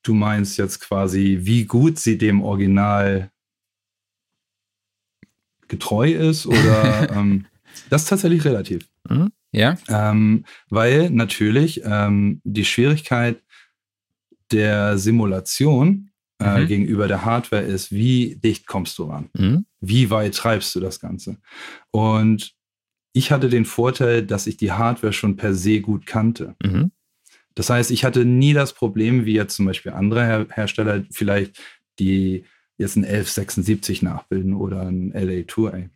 du 0.04 0.14
meinst 0.14 0.60
jetzt 0.60 0.82
quasi, 0.82 1.40
wie 1.42 1.66
gut 1.66 1.98
sie 1.98 2.20
dem 2.20 2.44
Original 2.44 3.32
getreu 5.68 6.12
ist 6.12 6.46
oder 6.46 7.10
ähm, 7.18 7.48
das 7.90 8.04
ist 8.04 8.10
tatsächlich 8.10 8.46
relativ. 8.46 8.88
Ja? 9.52 9.80
Ähm, 9.88 10.46
weil 10.70 11.10
natürlich 11.10 11.82
ähm, 11.84 12.40
die 12.44 12.66
Schwierigkeit 12.66 13.42
der 14.52 15.00
Simulation 15.00 16.12
äh, 16.46 16.62
Mhm. 16.62 16.68
gegenüber 16.68 17.08
der 17.08 17.26
Hardware 17.26 17.64
ist, 17.64 17.92
wie 17.92 18.36
dicht 18.36 18.68
kommst 18.68 18.98
du 18.98 19.06
ran? 19.06 19.30
Mhm. 19.38 19.66
Wie 19.82 20.10
weit 20.10 20.36
treibst 20.36 20.74
du 20.76 20.80
das 20.80 21.00
Ganze? 21.00 21.38
Und 21.92 22.54
ich 23.14 23.32
hatte 23.32 23.50
den 23.50 23.66
Vorteil, 23.66 24.24
dass 24.26 24.46
ich 24.48 24.58
die 24.58 24.72
Hardware 24.74 25.14
schon 25.14 25.36
per 25.38 25.54
se 25.54 25.80
gut 25.82 26.06
kannte. 26.06 26.56
Mhm. 26.64 26.92
Das 27.56 27.70
heißt, 27.70 27.92
ich 27.92 28.04
hatte 28.04 28.26
nie 28.26 28.54
das 28.54 28.74
Problem, 28.74 29.26
wie 29.26 29.34
jetzt 29.34 29.56
zum 29.56 29.66
Beispiel 29.66 29.94
andere 29.94 30.26
Her 30.26 30.48
Hersteller 30.52 31.06
vielleicht, 31.12 31.58
die 32.00 32.44
jetzt 32.78 32.98
ein 32.98 33.06
1176 33.06 34.02
nachbilden 34.02 34.54
oder 34.54 34.82
ein 34.82 35.14
LA2A. 35.14 35.90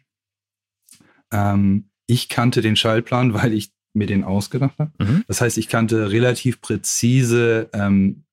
Ähm, 1.32 1.90
ich 2.08 2.30
kannte 2.30 2.62
den 2.62 2.76
Schaltplan, 2.76 3.34
weil 3.34 3.54
ich 3.54 3.72
mir 3.94 4.06
den 4.08 4.24
ausgedacht 4.24 4.78
habe. 4.80 4.92
Mhm. 5.00 5.24
Das 5.28 5.42
heißt, 5.42 5.58
ich 5.58 5.68
kannte 5.68 6.12
relativ 6.12 6.62
präzise, 6.62 7.70
ähm, 7.74 8.24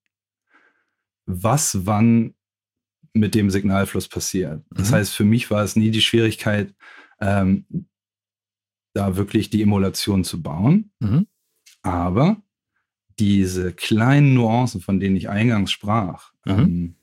was 1.26 1.87
wann 1.87 2.35
mit 3.12 3.35
dem 3.35 3.50
Signalfluss 3.50 4.09
passiert. 4.09 4.64
Das 4.71 4.90
Mhm. 4.90 4.95
heißt, 4.95 5.14
für 5.14 5.25
mich 5.25 5.50
war 5.50 5.62
es 5.64 5.75
nie 5.76 5.90
die 5.90 6.02
Schwierigkeit, 6.02 6.75
ähm, 7.21 7.66
da 8.95 9.16
wirklich 9.16 9.50
die 9.50 9.62
Emulation 9.62 10.25
zu 10.25 10.42
bauen. 10.42 10.90
Mhm. 11.00 11.26
Aber 11.83 12.42
diese 13.18 13.73
kleinen 13.73 14.35
Nuancen, 14.35 14.80
von 14.80 15.00
denen 15.00 15.16
ich 15.16 15.28
eingangs 15.28 15.71
sprach, 15.73 16.33
Mhm. 16.45 16.52
ähm, 16.59 16.97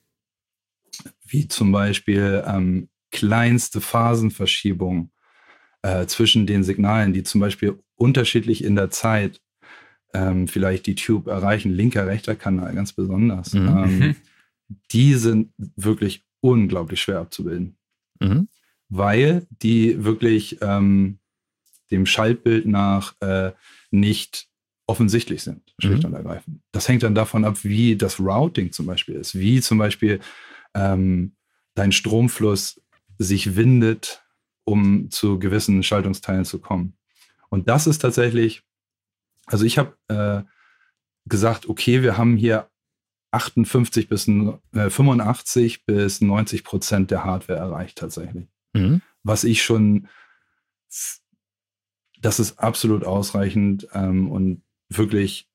wie 1.25 1.48
zum 1.48 1.72
Beispiel 1.72 2.44
ähm, 2.46 2.89
kleinste 3.12 3.82
Phasenverschiebung 3.82 5.12
äh, 5.82 6.06
zwischen 6.06 6.46
den 6.48 6.63
Signalen, 6.63 7.13
die 7.13 7.24
zum 7.24 7.42
Beispiel 7.42 7.80
unterschiedlich 7.96 8.63
in 8.63 8.75
der 8.75 8.89
Zeit 8.92 9.42
ähm, 10.13 10.48
vielleicht 10.48 10.86
die 10.86 10.96
Tube 10.96 11.27
erreichen, 11.27 11.72
linker, 11.74 12.05
rechter 12.08 12.36
Kanal 12.36 12.74
ganz 12.75 12.93
besonders, 12.93 13.53
Mhm. 13.53 13.67
ähm, 13.67 14.15
die 14.91 15.15
sind 15.15 15.51
wirklich 15.75 16.24
unglaublich 16.41 17.01
schwer 17.01 17.20
abzubilden 17.20 17.77
Mhm. 18.20 18.48
weil 18.89 19.48
die 19.50 20.03
wirklich 20.03 20.58
ähm, 20.62 21.20
dem 21.91 22.05
Schaltbild 22.05 22.65
nach 22.65 23.15
äh, 23.22 23.51
nicht 23.91 24.48
offensichtlich 24.88 25.41
sind, 25.43 25.74
schlicht 25.79 26.03
Mhm. 26.03 26.10
und 26.10 26.13
ergreifend. 26.13 26.62
Das 26.72 26.88
hängt 26.88 27.03
dann 27.03 27.15
davon 27.15 27.43
ab, 27.46 27.63
wie 27.63 27.96
das 27.96 28.20
Routing 28.20 28.72
zum 28.72 28.86
Beispiel 28.86 29.15
ist, 29.15 29.38
wie 29.38 29.62
zum 29.62 29.77
Beispiel 29.77 30.20
ähm, 30.75 31.36
dein 31.75 31.91
Stromfluss 31.91 32.82
sich 33.17 33.55
windet, 33.55 34.24
um 34.65 35.10
zu 35.12 35.39
gewissen 35.39 35.84
Schaltungsteilen 35.84 36.46
zu 36.46 36.60
kommen. 36.60 36.93
Und 37.50 37.67
das 37.70 37.88
ist 37.88 38.00
tatsächlich, 38.00 38.63
also 39.45 39.65
ich 39.65 39.77
habe 39.77 39.97
äh, 40.07 40.43
gesagt, 41.25 41.67
okay, 41.69 42.01
wir 42.01 42.17
haben 42.17 42.38
hier 42.38 42.69
58 43.31 44.07
bis 44.09 44.27
äh, 44.27 44.89
85 44.89 45.85
bis 45.85 46.21
90 46.21 46.63
Prozent 46.63 47.12
der 47.12 47.23
Hardware 47.23 47.59
erreicht 47.59 47.97
tatsächlich. 47.97 48.47
Mhm. 48.73 49.01
Was 49.23 49.43
ich 49.43 49.63
schon, 49.63 50.07
das 52.21 52.39
ist 52.39 52.59
absolut 52.59 53.03
ausreichend 53.03 53.88
ähm, 53.93 54.29
und 54.29 54.63
wirklich, 54.89 55.49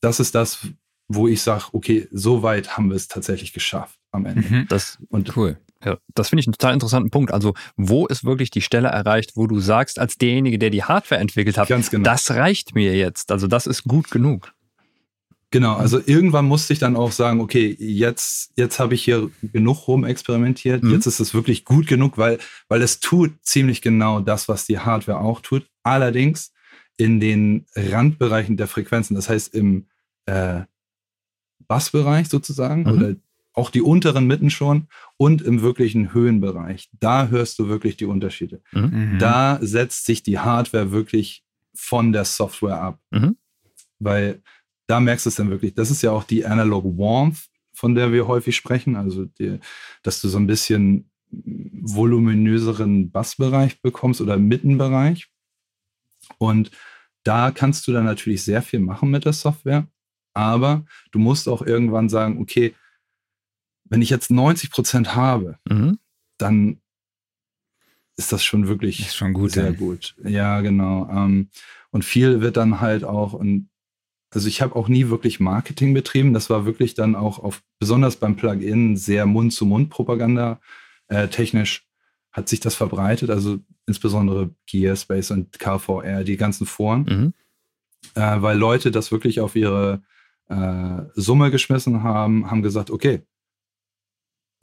das 0.00 0.20
ist 0.20 0.34
das, 0.34 0.66
wo 1.06 1.28
ich 1.28 1.42
sage, 1.42 1.66
okay, 1.72 2.08
so 2.10 2.42
weit 2.42 2.76
haben 2.76 2.88
wir 2.88 2.96
es 2.96 3.08
tatsächlich 3.08 3.52
geschafft 3.52 3.98
am 4.10 4.26
Ende. 4.26 4.48
Mhm. 4.48 4.66
Das, 4.68 4.98
Und 5.08 5.36
Cool. 5.36 5.58
Ja, 5.84 5.98
das 6.14 6.28
finde 6.30 6.40
ich 6.40 6.46
einen 6.46 6.54
total 6.54 6.74
interessanten 6.74 7.10
Punkt. 7.10 7.32
Also, 7.32 7.54
wo 7.76 8.06
ist 8.06 8.24
wirklich 8.24 8.50
die 8.50 8.60
Stelle 8.62 8.88
erreicht, 8.88 9.32
wo 9.36 9.46
du 9.46 9.60
sagst, 9.60 9.98
als 9.98 10.16
derjenige, 10.16 10.58
der 10.58 10.70
die 10.70 10.82
Hardware 10.84 11.20
entwickelt 11.20 11.58
hat, 11.58 11.68
ganz 11.68 11.90
genau. 11.90 12.04
das 12.04 12.30
reicht 12.30 12.74
mir 12.74 12.96
jetzt. 12.96 13.30
Also, 13.32 13.46
das 13.46 13.66
ist 13.66 13.84
gut 13.84 14.10
genug. 14.10 14.52
Genau, 15.50 15.76
also 15.76 16.00
irgendwann 16.04 16.46
musste 16.46 16.72
ich 16.72 16.80
dann 16.80 16.96
auch 16.96 17.12
sagen, 17.12 17.40
okay, 17.40 17.76
jetzt, 17.78 18.50
jetzt 18.56 18.80
habe 18.80 18.94
ich 18.94 19.04
hier 19.04 19.30
genug 19.40 19.86
rumexperimentiert, 19.86 20.82
Mhm. 20.82 20.90
jetzt 20.90 21.06
ist 21.06 21.20
es 21.20 21.32
wirklich 21.32 21.64
gut 21.64 21.86
genug, 21.86 22.18
weil, 22.18 22.38
weil 22.68 22.82
es 22.82 22.98
tut 22.98 23.30
ziemlich 23.42 23.80
genau 23.80 24.18
das, 24.18 24.48
was 24.48 24.66
die 24.66 24.80
Hardware 24.80 25.20
auch 25.20 25.40
tut. 25.42 25.64
Allerdings 25.84 26.52
in 26.96 27.20
den 27.20 27.66
Randbereichen 27.76 28.56
der 28.56 28.66
Frequenzen, 28.66 29.14
das 29.14 29.28
heißt 29.28 29.54
im 29.54 29.86
äh, 30.26 30.62
Bassbereich 31.68 32.28
sozusagen 32.28 32.82
Mhm. 32.82 32.88
oder 32.90 33.14
auch 33.54 33.70
die 33.70 33.82
unteren 33.82 34.26
Mitten 34.26 34.50
schon 34.50 34.88
und 35.16 35.40
im 35.40 35.62
wirklichen 35.62 36.12
Höhenbereich. 36.12 36.90
Da 37.00 37.28
hörst 37.28 37.58
du 37.58 37.68
wirklich 37.68 37.96
die 37.96 38.04
Unterschiede. 38.04 38.60
Mhm. 38.72 39.18
Da 39.18 39.58
setzt 39.62 40.06
sich 40.06 40.22
die 40.22 40.40
Hardware 40.40 40.90
wirklich 40.90 41.44
von 41.74 42.12
der 42.12 42.24
Software 42.24 42.80
ab. 42.80 42.98
Mhm. 43.10 43.36
Weil 44.00 44.42
da 44.86 45.00
merkst 45.00 45.26
du 45.26 45.30
es 45.30 45.36
dann 45.36 45.50
wirklich. 45.50 45.74
Das 45.74 45.90
ist 45.90 46.02
ja 46.02 46.10
auch 46.10 46.24
die 46.24 46.44
Analog 46.44 46.84
Warmth, 46.98 47.46
von 47.72 47.94
der 47.94 48.12
wir 48.12 48.26
häufig 48.26 48.56
sprechen. 48.56 48.96
Also, 48.96 49.24
die, 49.24 49.60
dass 50.02 50.20
du 50.20 50.28
so 50.28 50.38
ein 50.38 50.46
bisschen 50.46 51.10
voluminöseren 51.30 53.10
Bassbereich 53.10 53.80
bekommst 53.82 54.20
oder 54.20 54.36
Mittenbereich. 54.36 55.28
Und 56.38 56.70
da 57.22 57.50
kannst 57.50 57.86
du 57.86 57.92
dann 57.92 58.04
natürlich 58.04 58.42
sehr 58.42 58.62
viel 58.62 58.80
machen 58.80 59.10
mit 59.10 59.24
der 59.24 59.32
Software. 59.32 59.86
Aber 60.34 60.84
du 61.12 61.18
musst 61.18 61.48
auch 61.48 61.62
irgendwann 61.62 62.08
sagen, 62.08 62.40
okay, 62.40 62.74
wenn 63.84 64.02
ich 64.02 64.10
jetzt 64.10 64.30
90 64.30 64.70
Prozent 64.70 65.14
habe, 65.14 65.58
Mhm. 65.68 65.98
dann 66.38 66.80
ist 68.16 68.32
das 68.32 68.44
schon 68.44 68.68
wirklich 68.68 69.00
Ist 69.00 69.16
schon 69.16 69.32
gut. 69.32 69.52
sehr 69.52 69.64
ja. 69.66 69.70
gut. 69.72 70.14
Ja, 70.24 70.60
genau. 70.60 71.08
Ähm, 71.10 71.48
und 71.90 72.04
viel 72.04 72.40
wird 72.40 72.56
dann 72.56 72.80
halt 72.80 73.04
auch, 73.04 73.32
und 73.32 73.68
also 74.30 74.48
ich 74.48 74.62
habe 74.62 74.74
auch 74.76 74.88
nie 74.88 75.08
wirklich 75.08 75.40
Marketing 75.40 75.94
betrieben. 75.94 76.32
Das 76.32 76.50
war 76.50 76.64
wirklich 76.64 76.94
dann 76.94 77.14
auch 77.16 77.38
auf, 77.38 77.62
besonders 77.78 78.16
beim 78.16 78.36
Plugin, 78.36 78.96
sehr 78.96 79.26
Mund-zu-Mund-Propaganda. 79.26 80.60
Äh, 81.08 81.28
technisch 81.28 81.86
hat 82.32 82.48
sich 82.48 82.58
das 82.60 82.74
verbreitet, 82.74 83.30
also 83.30 83.58
insbesondere 83.86 84.50
Gearspace 84.66 85.30
und 85.32 85.58
KVR, 85.58 86.24
die 86.24 86.36
ganzen 86.36 86.66
Foren, 86.66 87.02
Mhm. 87.04 87.32
äh, 88.20 88.42
weil 88.42 88.58
Leute 88.58 88.90
das 88.90 89.12
wirklich 89.12 89.40
auf 89.40 89.54
ihre 89.56 90.02
äh, 90.48 91.02
Summe 91.14 91.50
geschmissen 91.50 92.02
haben, 92.02 92.50
haben 92.50 92.62
gesagt, 92.62 92.90
okay, 92.90 93.22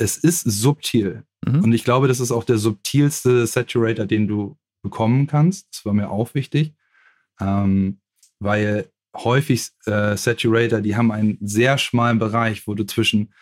es 0.02 0.18
ist 0.18 0.42
subtil. 0.42 1.24
Mhm. 1.46 1.64
Und 1.64 1.74
ich 1.74 1.84
glaube, 1.84 2.08
das 2.08 2.20
ist 2.20 2.32
auch 2.32 2.44
der 2.44 2.58
subtilste 2.58 3.46
Saturator, 3.48 4.06
den 4.06 4.28
du 4.28 4.58
bekommen 4.82 5.28
kannst. 5.28 5.68
Das 5.72 5.86
war 5.86 5.94
mir 5.94 6.10
auch 6.10 6.34
wichtig, 6.34 6.74
ähm, 7.40 8.02
weil 8.40 8.90
häufig 9.16 9.70
äh, 9.86 10.18
Saturator, 10.18 10.82
die 10.82 10.96
haben 10.96 11.12
einen 11.12 11.38
sehr 11.42 11.78
schmalen 11.78 12.20
Bereich, 12.20 12.68
wo 12.68 12.74
du 12.74 12.86
zwischen, 12.86 13.34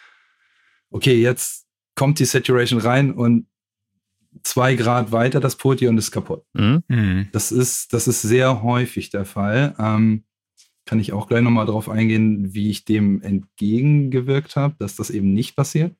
okay, 0.89 1.22
jetzt 1.22 1.65
kommt 1.95 2.19
die 2.19 2.26
Saturation 2.26 2.80
rein 2.80 3.12
und 3.13 3.48
zwei 4.43 4.76
Grad 4.76 5.12
weiter 5.12 5.39
das 5.39 5.56
Poti 5.56 5.88
und 5.88 5.98
ist 5.98 6.12
kaputt. 6.12 6.43
Mhm. 6.54 6.84
Mhm. 6.88 7.28
Das 7.32 7.52
ist, 7.52 7.93
das 7.93 8.08
ist 8.08 8.22
sehr 8.22 8.63
häufig 8.63 9.10
der 9.10 9.26
Fall. 9.26 9.76
Ähm, 9.80 10.24
kann 10.86 11.00
ich 11.00 11.13
auch 11.13 11.28
gleich 11.28 11.43
nochmal 11.43 11.67
drauf 11.67 11.88
eingehen, 11.88 12.54
wie 12.54 12.72
ich 12.72 12.84
dem 12.84 13.22
entgegengewirkt 13.22 14.56
habe, 14.56 14.76
dass 14.80 14.95
das 14.95 15.12
eben 15.12 15.34
nicht 15.34 15.56
passiert. 15.56 15.95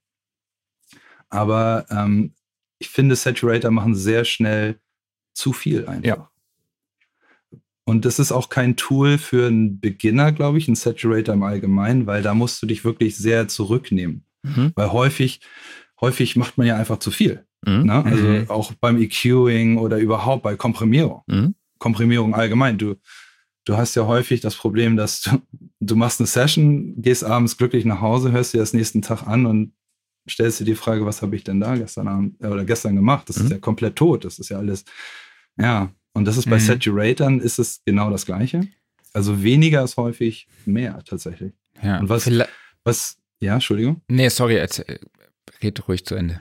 Aber 1.30 1.86
ähm, 1.90 2.34
ich 2.80 2.90
finde, 2.90 3.16
Saturator 3.16 3.72
machen 3.72 3.96
sehr 3.96 4.26
schnell 4.26 4.80
zu 5.34 5.54
viel 5.54 5.86
einfach. 5.88 6.04
Ja. 6.04 6.30
Und 7.86 8.06
das 8.06 8.20
ist 8.20 8.32
auch 8.32 8.50
kein 8.50 8.76
Tool 8.76 9.18
für 9.18 9.48
einen 9.48 9.80
Beginner, 9.80 10.32
glaube 10.32 10.60
ich, 10.60 10.68
ein 10.68 10.76
Saturator 10.76 11.34
im 11.34 11.42
Allgemeinen, 11.44 12.06
weil 12.06 12.22
da 12.22 12.34
musst 12.36 12.62
du 12.62 12.68
dich 12.68 12.84
wirklich 12.84 13.18
sehr 13.18 13.48
zurücknehmen. 13.48 14.26
Mhm. 14.44 14.74
Weil 14.76 14.92
häufig, 14.92 15.42
häufig 16.00 16.36
macht 16.36 16.58
man 16.58 16.68
ja 16.68 16.78
einfach 16.78 17.00
zu 17.00 17.10
viel. 17.10 17.46
Mhm. 17.66 17.84
Ne? 17.86 18.06
Also 18.06 18.24
Mhm. 18.24 18.50
auch 18.50 18.74
beim 18.74 19.02
EQing 19.02 19.78
oder 19.78 19.98
überhaupt 19.98 20.44
bei 20.44 20.56
Komprimierung. 20.56 21.24
Mhm. 21.28 21.56
Komprimierung 21.80 22.36
allgemein. 22.36 22.78
Du, 22.78 22.96
du 23.66 23.76
hast 23.76 23.96
ja 23.96 24.06
häufig 24.06 24.42
das 24.42 24.56
Problem, 24.56 24.96
dass 24.96 25.22
du, 25.22 25.42
du 25.80 25.96
machst 25.96 26.20
eine 26.20 26.28
Session, 26.28 27.02
gehst 27.02 27.24
abends 27.24 27.58
glücklich 27.58 27.86
nach 27.86 28.02
Hause, 28.02 28.32
hörst 28.32 28.54
dir 28.54 28.60
das 28.60 28.74
nächsten 28.74 29.02
Tag 29.02 29.24
an 29.26 29.46
und 29.48 29.74
stellst 30.28 30.60
dir 30.60 30.66
die 30.66 30.76
Frage, 30.76 31.06
was 31.06 31.22
habe 31.22 31.36
ich 31.36 31.44
denn 31.44 31.60
da 31.60 31.76
gestern 31.76 32.08
Abend 32.08 32.42
äh, 32.42 32.48
oder 32.48 32.66
gestern 32.66 32.96
gemacht? 32.96 33.30
Das 33.30 33.38
Mhm. 33.38 33.46
ist 33.46 33.52
ja 33.52 33.58
komplett 33.60 33.96
tot. 33.96 34.26
Das 34.26 34.40
ist 34.40 34.50
ja 34.50 34.58
alles, 34.58 34.86
ja. 35.58 35.92
Und 36.14 36.26
das 36.26 36.38
ist 36.38 36.50
bei 36.50 36.56
Mhm. 36.58 36.62
Saturatoren 36.62 37.40
ist 37.40 37.60
es 37.60 37.82
genau 37.86 38.10
das 38.10 38.26
Gleiche. 38.26 38.62
Also 39.14 39.44
weniger 39.44 39.84
ist 39.84 39.98
häufig 39.98 40.48
mehr 40.66 41.02
tatsächlich. 41.06 41.54
Ja. 41.82 42.00
Und 42.00 42.10
was- 42.10 42.24
Vielleicht- 42.24 42.50
Was, 42.86 43.18
ja, 43.42 43.54
Entschuldigung. 43.56 44.02
Nee, 44.08 44.30
sorry, 44.30 44.56
erzähl, 44.56 45.00
red 45.62 45.88
ruhig 45.88 46.06
zu 46.06 46.16
Ende. 46.16 46.40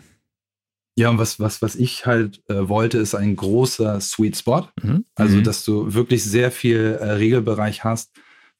Ja, 0.96 1.10
und 1.10 1.18
was, 1.18 1.38
was, 1.40 1.60
was 1.62 1.74
ich 1.76 2.06
halt 2.06 2.42
äh, 2.48 2.68
wollte, 2.68 2.98
ist 2.98 3.14
ein 3.14 3.36
großer 3.36 4.00
Sweet 4.00 4.36
Spot. 4.36 4.68
Mhm. 4.82 5.04
Also, 5.14 5.36
mhm. 5.38 5.44
dass 5.44 5.64
du 5.64 5.94
wirklich 5.94 6.24
sehr 6.24 6.50
viel 6.50 6.96
äh, 7.00 7.10
Regelbereich 7.12 7.84
hast, 7.84 8.12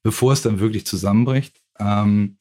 bevor 0.03 0.33
es 0.33 0.43
dann 0.43 0.61
wirklich 0.61 0.87
zusammenbricht. 0.87 1.61
Ähm, 1.81 2.37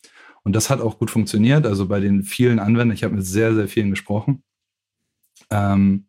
und 0.48 0.54
das 0.54 0.70
hat 0.70 0.80
auch 0.80 0.98
gut 0.98 1.12
funktioniert. 1.12 1.66
Also 1.66 1.90
bei 1.90 2.00
den 2.00 2.24
vielen 2.24 2.60
Anwendern, 2.60 2.96
ich 2.96 3.04
habe 3.04 3.16
mit 3.16 3.26
sehr, 3.26 3.54
sehr 3.54 3.68
vielen 3.68 3.90
gesprochen. 3.90 4.44
Ähm, 5.50 6.06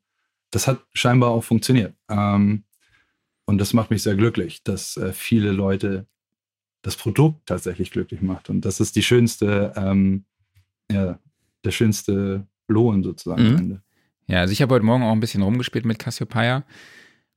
das 0.53 0.69
hat 0.69 0.79
scheinbar 0.95 1.31
auch 1.31 1.43
funktioniert. 1.43 1.97
Ähm, 2.09 2.63
und 3.47 3.59
das 3.59 3.73
macht 3.73 3.91
mich 3.91 4.05
sehr 4.05 4.15
glücklich, 4.15 4.63
dass 4.63 4.97
äh, 4.97 5.13
viele 5.13 5.51
Leute 5.51 6.07
das 6.83 6.95
Produkt 6.95 7.47
tatsächlich 7.47 7.91
glücklich 7.91 8.23
macht. 8.23 8.49
Und 8.49 8.61
das 8.61 8.79
ist 8.79 8.95
die 8.95 9.03
schönste, 9.03 9.73
ähm, 9.75 10.25
ja, 10.89 11.19
der 11.65 11.73
schönste 11.73 12.47
Lohn 12.69 13.03
sozusagen 13.03 13.43
mhm. 13.43 13.49
am 13.49 13.57
Ende. 13.57 13.83
Ja, 14.29 14.39
also 14.39 14.53
ich 14.53 14.63
habe 14.63 14.73
heute 14.73 14.85
Morgen 14.85 15.03
auch 15.03 15.11
ein 15.11 15.19
bisschen 15.19 15.43
rumgespielt 15.43 15.85
mit 15.85 15.99
Cassiopeia. 15.99 16.63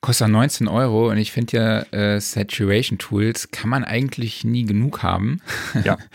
Kostet 0.01 0.29
19 0.29 0.67
Euro 0.67 1.09
und 1.09 1.17
ich 1.17 1.31
finde 1.31 1.57
ja, 1.57 1.79
äh, 1.99 2.21
Saturation 2.21 2.99
Tools 2.99 3.49
kann 3.49 3.71
man 3.71 3.83
eigentlich 3.83 4.43
nie 4.43 4.65
genug 4.65 5.01
haben. 5.01 5.41
Ja. 5.83 5.97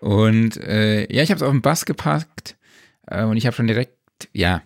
und 0.00 0.56
äh, 0.58 1.12
ja, 1.12 1.22
ich 1.22 1.30
habe 1.30 1.36
es 1.36 1.42
auf 1.42 1.52
den 1.52 1.62
Bass 1.62 1.84
gepackt 1.84 2.56
äh, 3.06 3.24
und 3.24 3.36
ich 3.36 3.46
habe 3.46 3.54
schon 3.54 3.66
direkt, 3.66 3.96
ja, 4.32 4.62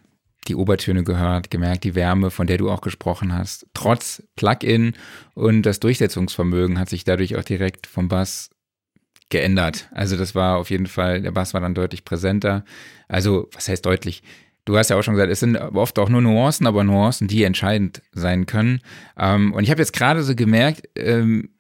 die 0.49 0.57
Obertöne 0.57 1.05
gehört, 1.05 1.51
gemerkt, 1.51 1.85
die 1.85 1.95
Wärme, 1.95 2.31
von 2.31 2.47
der 2.47 2.59
du 2.59 2.71
auch 2.71 2.81
gesprochen 2.81 3.33
hast. 3.33 3.67
Trotz 3.75 4.23
Plugin 4.35 4.95
und 5.35 5.63
das 5.63 5.79
Durchsetzungsvermögen 5.81 6.79
hat 6.79 6.89
sich 6.89 7.05
dadurch 7.05 7.37
auch 7.37 7.45
direkt 7.45 7.87
vom 7.87 8.09
Bass 8.09 8.51
geändert. 9.31 9.89
Also 9.93 10.17
das 10.17 10.35
war 10.35 10.59
auf 10.59 10.71
jeden 10.71 10.87
Fall, 10.87 11.23
der 11.23 11.31
Bass 11.31 11.55
war 11.55 11.61
dann 11.61 11.75
deutlich 11.75 12.05
präsenter. 12.05 12.65
Also, 13.09 13.49
was 13.53 13.69
heißt 13.69 13.87
deutlich? 13.87 14.23
Du 14.65 14.77
hast 14.77 14.91
ja 14.91 14.97
auch 14.97 15.03
schon 15.03 15.15
gesagt, 15.15 15.33
es 15.33 15.41
sind 15.41 15.57
oft 15.57 15.99
auch 15.99 16.09
nur 16.09 16.23
Nuancen, 16.23 16.67
aber 16.67 16.85
Nuancen, 16.85 17.27
die 17.27 17.43
entscheidend 17.43 18.03
sein 18.13 18.47
können. 18.47 18.81
Ähm, 19.17 19.53
und 19.53 19.65
ich 19.65 19.71
habe 19.71 19.81
jetzt 19.81 19.93
gerade 19.93 20.23
so 20.23 20.37
gemerkt 20.37 20.89
ähm, 20.97 21.51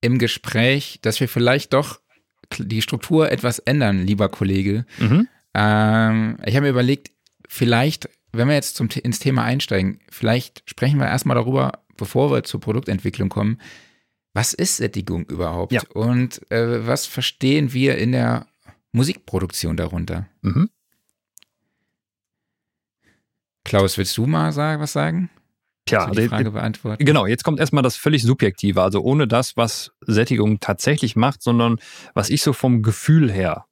im 0.00 0.18
Gespräch, 0.18 0.98
dass 1.02 1.20
wir 1.20 1.28
vielleicht 1.28 1.72
doch 1.72 2.00
die 2.56 2.82
Struktur 2.82 3.30
etwas 3.30 3.58
ändern, 3.58 4.06
lieber 4.06 4.28
Kollege. 4.28 4.86
Mhm. 4.98 5.28
Ähm, 5.54 6.36
ich 6.44 6.54
habe 6.54 6.64
mir 6.64 6.70
überlegt, 6.70 7.10
vielleicht, 7.48 8.08
wenn 8.32 8.48
wir 8.48 8.54
jetzt 8.54 8.76
zum, 8.76 8.88
ins 9.02 9.18
Thema 9.18 9.44
einsteigen, 9.44 10.00
vielleicht 10.10 10.62
sprechen 10.68 10.98
wir 10.98 11.06
erstmal 11.06 11.36
darüber, 11.36 11.84
bevor 11.96 12.30
wir 12.30 12.44
zur 12.44 12.60
Produktentwicklung 12.60 13.28
kommen, 13.28 13.58
was 14.34 14.54
ist 14.54 14.76
Sättigung 14.76 15.26
überhaupt? 15.26 15.72
Ja. 15.72 15.82
Und 15.94 16.48
äh, 16.50 16.86
was 16.86 17.06
verstehen 17.06 17.72
wir 17.72 17.98
in 17.98 18.12
der 18.12 18.46
Musikproduktion 18.92 19.76
darunter? 19.76 20.28
Mhm. 20.42 20.70
Klaus, 23.64 23.98
willst 23.98 24.16
du 24.16 24.26
mal 24.26 24.52
sagen, 24.52 24.80
was 24.80 24.92
sagen? 24.92 25.28
Tja, 25.88 26.10
die 26.10 26.28
Frage 26.28 26.50
beantworten. 26.50 27.04
Genau, 27.04 27.26
jetzt 27.26 27.44
kommt 27.44 27.60
erstmal 27.60 27.82
das 27.82 27.96
völlig 27.96 28.22
Subjektive, 28.22 28.82
also 28.82 29.00
ohne 29.00 29.26
das, 29.26 29.56
was 29.56 29.92
Sättigung 30.00 30.60
tatsächlich 30.60 31.16
macht, 31.16 31.42
sondern 31.42 31.78
was 32.14 32.30
ich 32.30 32.42
so 32.42 32.52
vom 32.52 32.82
Gefühl 32.82 33.30
her 33.30 33.64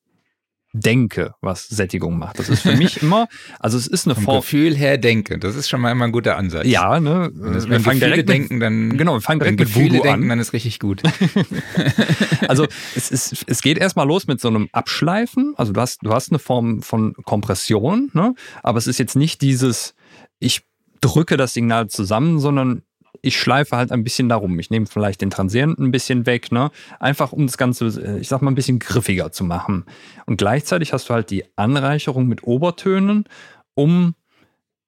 denke, 0.76 1.35
was 1.40 1.68
Sättigung 1.68 2.18
macht. 2.18 2.38
Das 2.38 2.48
ist 2.48 2.62
für 2.62 2.76
mich 2.76 3.02
immer, 3.02 3.29
also 3.59 3.79
es 3.79 3.87
ist 3.87 4.07
eine 4.07 4.14
Vom 4.14 4.24
Form. 4.24 4.40
Gefühl 4.40 4.76
her 4.76 4.98
denke, 4.98 5.38
das 5.38 5.57
ist 5.57 5.68
schon 5.68 5.81
mal 5.81 5.90
immer 5.90 6.05
ein 6.05 6.12
guter 6.12 6.37
Ansatz. 6.37 6.66
Ja, 6.66 7.00
ne? 7.00 7.31
wir 7.33 7.81
fangen 7.81 8.00
direkt 8.00 8.29
denken, 8.29 8.61
dann 8.61 8.96
genau, 8.96 9.14
wir 9.14 9.20
fangen 9.20 9.40
direkt 9.40 9.59
mit 9.59 9.68
Gefühle 9.68 10.00
denken, 10.00 10.24
an. 10.24 10.29
dann 10.29 10.38
ist 10.38 10.52
richtig 10.52 10.79
gut. 10.79 11.02
also 12.48 12.66
es, 12.94 13.11
ist, 13.11 13.44
es 13.46 13.62
geht 13.62 13.79
erstmal 13.79 14.07
los 14.07 14.26
mit 14.26 14.40
so 14.40 14.48
einem 14.48 14.68
Abschleifen. 14.72 15.55
Also 15.57 15.72
du 15.72 15.81
hast, 15.81 16.00
du 16.02 16.12
hast 16.12 16.31
eine 16.31 16.38
Form 16.38 16.83
von 16.83 17.14
Kompression, 17.24 18.11
ne? 18.12 18.35
aber 18.62 18.79
es 18.79 18.87
ist 18.87 18.98
jetzt 18.98 19.16
nicht 19.16 19.40
dieses, 19.40 19.94
ich 20.38 20.62
drücke 21.00 21.37
das 21.37 21.52
Signal 21.52 21.88
zusammen, 21.88 22.38
sondern 22.38 22.82
ich 23.22 23.38
schleife 23.38 23.76
halt 23.76 23.92
ein 23.92 24.04
bisschen 24.04 24.28
darum. 24.28 24.59
Ich 24.59 24.70
nehme 24.70 24.87
vielleicht 24.87 25.20
den 25.20 25.30
Transienten 25.30 25.87
ein 25.87 25.90
bisschen 25.90 26.26
weg, 26.26 26.52
ne? 26.52 26.70
Einfach 27.00 27.32
um 27.32 27.46
das 27.46 27.59
Ganze, 27.59 27.87
äh, 27.87 28.18
ich 28.18 28.28
sag 28.28 28.42
mal, 28.42 28.50
ein 28.50 28.54
bisschen 28.54 28.78
griffiger 28.78 29.32
zu 29.32 29.44
machen. 29.44 29.85
Und 30.26 30.37
gleichzeitig 30.37 30.92
hast 30.92 31.09
du 31.09 31.14
halt 31.14 31.30
die 31.30 31.44
Anreicherung 31.56 32.26
mit 32.26 32.44
Obertönen, 32.44 33.24
um 33.74 34.14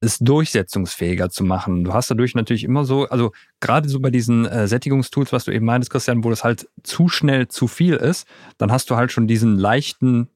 es 0.01 0.19
durchsetzungsfähiger 0.19 1.31
zu 1.31 1.43
machen. 1.43 1.83
Du 1.83 1.93
hast 1.93 2.11
dadurch 2.11 2.35
natürlich 2.35 2.63
immer 2.63 2.85
so, 2.85 3.09
also 3.09 3.33
gerade 3.61 3.89
so 3.89 3.99
bei 3.99 4.11
diesen 4.11 4.47
äh, 4.47 4.69
Sättigungstools, 4.69 5.33
was 5.33 5.45
du 5.45 5.51
eben 5.51 5.67
meintest, 5.67 5.91
Christian, 5.91 6.23
wo 6.23 6.31
das 6.31 6.45
halt 6.45 6.69
zu 6.85 7.09
schnell 7.09 7.49
zu 7.49 7.67
viel 7.67 7.95
ist, 7.95 8.29
dann 8.59 8.71
hast 8.71 8.91
du 8.91 8.97
halt 8.97 9.11
schon 9.11 9.27
diesen 9.27 9.59
leichten 9.59 10.29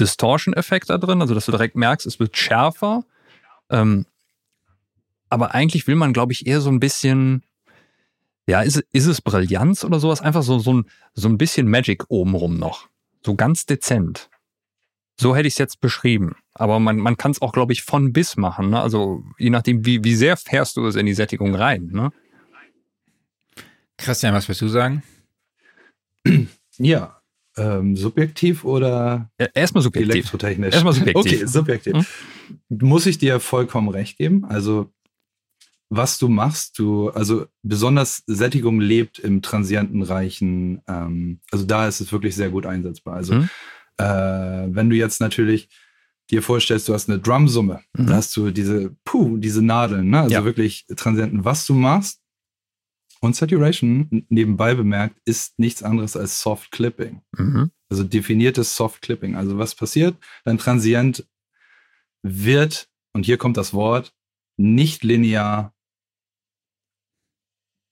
Distortion-Effekt 0.00 0.88
da 0.88 0.96
drin, 0.96 1.20
also 1.20 1.34
dass 1.34 1.44
du 1.44 1.52
direkt 1.52 1.76
merkst, 1.76 2.06
es 2.06 2.18
wird 2.18 2.36
schärfer. 2.36 3.04
Ähm, 3.68 4.06
aber 5.32 5.54
eigentlich 5.54 5.86
will 5.86 5.94
man, 5.94 6.12
glaube 6.12 6.32
ich, 6.32 6.46
eher 6.46 6.60
so 6.60 6.70
ein 6.70 6.78
bisschen, 6.78 7.42
ja, 8.46 8.60
ist, 8.60 8.84
ist 8.92 9.06
es 9.06 9.22
Brillanz 9.22 9.82
oder 9.82 9.98
sowas? 9.98 10.20
Einfach 10.20 10.42
so, 10.42 10.58
so, 10.58 10.74
ein, 10.74 10.84
so 11.14 11.26
ein 11.26 11.38
bisschen 11.38 11.68
Magic 11.68 12.04
obenrum 12.08 12.58
noch. 12.58 12.88
So 13.24 13.34
ganz 13.34 13.64
dezent. 13.64 14.28
So 15.18 15.34
hätte 15.34 15.48
ich 15.48 15.54
es 15.54 15.58
jetzt 15.58 15.80
beschrieben. 15.80 16.36
Aber 16.52 16.78
man, 16.80 16.98
man 16.98 17.16
kann 17.16 17.30
es 17.30 17.40
auch, 17.40 17.52
glaube 17.52 17.72
ich, 17.72 17.82
von 17.82 18.12
bis 18.12 18.36
machen. 18.36 18.68
Ne? 18.70 18.80
Also 18.80 19.24
je 19.38 19.48
nachdem, 19.48 19.86
wie, 19.86 20.04
wie 20.04 20.14
sehr 20.14 20.36
fährst 20.36 20.76
du 20.76 20.86
es 20.86 20.96
in 20.96 21.06
die 21.06 21.14
Sättigung 21.14 21.54
rein. 21.54 21.86
Ne? 21.92 22.12
Christian, 23.96 24.34
was 24.34 24.48
willst 24.48 24.60
du 24.60 24.68
sagen? 24.68 25.02
Ja, 26.78 27.20
ähm, 27.58 27.96
subjektiv 27.96 28.64
oder 28.64 29.30
ja, 29.38 29.46
erstmal 29.52 29.82
subjektiv. 29.82 30.14
elektrotechnisch? 30.14 30.72
Erstmal 30.72 30.94
subjektiv. 30.94 31.32
Okay, 31.34 31.46
subjektiv. 31.46 31.92
Hm? 32.68 32.78
Muss 32.88 33.04
ich 33.04 33.18
dir 33.18 33.40
vollkommen 33.40 33.90
recht 33.90 34.16
geben. 34.16 34.46
Also 34.46 34.90
was 35.94 36.18
du 36.18 36.28
machst. 36.28 36.78
Du, 36.78 37.10
also 37.10 37.46
besonders 37.62 38.22
Sättigung 38.26 38.80
lebt 38.80 39.18
im 39.18 39.42
transientenreichen, 39.42 40.80
ähm, 40.88 41.40
also 41.50 41.66
da 41.66 41.86
ist 41.86 42.00
es 42.00 42.12
wirklich 42.12 42.34
sehr 42.34 42.48
gut 42.48 42.64
einsetzbar. 42.64 43.14
Also 43.14 43.34
mhm. 43.34 43.48
äh, 43.98 44.74
wenn 44.74 44.88
du 44.88 44.96
jetzt 44.96 45.20
natürlich 45.20 45.68
dir 46.30 46.42
vorstellst, 46.42 46.88
du 46.88 46.94
hast 46.94 47.10
eine 47.10 47.18
Drumsumme, 47.18 47.82
mhm. 47.92 48.06
da 48.06 48.14
hast 48.14 48.34
du 48.36 48.50
diese, 48.50 48.96
puh, 49.04 49.36
diese 49.36 49.62
Nadeln, 49.62 50.08
ne? 50.08 50.20
also 50.20 50.32
ja. 50.32 50.44
wirklich 50.44 50.86
Transienten. 50.96 51.44
Was 51.44 51.66
du 51.66 51.74
machst 51.74 52.22
und 53.20 53.36
Saturation, 53.36 54.24
nebenbei 54.30 54.74
bemerkt, 54.74 55.16
ist 55.26 55.58
nichts 55.58 55.82
anderes 55.82 56.16
als 56.16 56.40
Soft 56.40 56.70
Clipping. 56.70 57.20
Mhm. 57.36 57.70
Also 57.90 58.02
definiertes 58.02 58.74
Soft 58.74 59.02
Clipping. 59.02 59.36
Also 59.36 59.58
was 59.58 59.74
passiert? 59.74 60.16
Dein 60.46 60.56
Transient 60.56 61.28
wird, 62.22 62.88
und 63.12 63.26
hier 63.26 63.36
kommt 63.36 63.58
das 63.58 63.74
Wort, 63.74 64.14
nicht 64.56 65.04
linear 65.04 65.74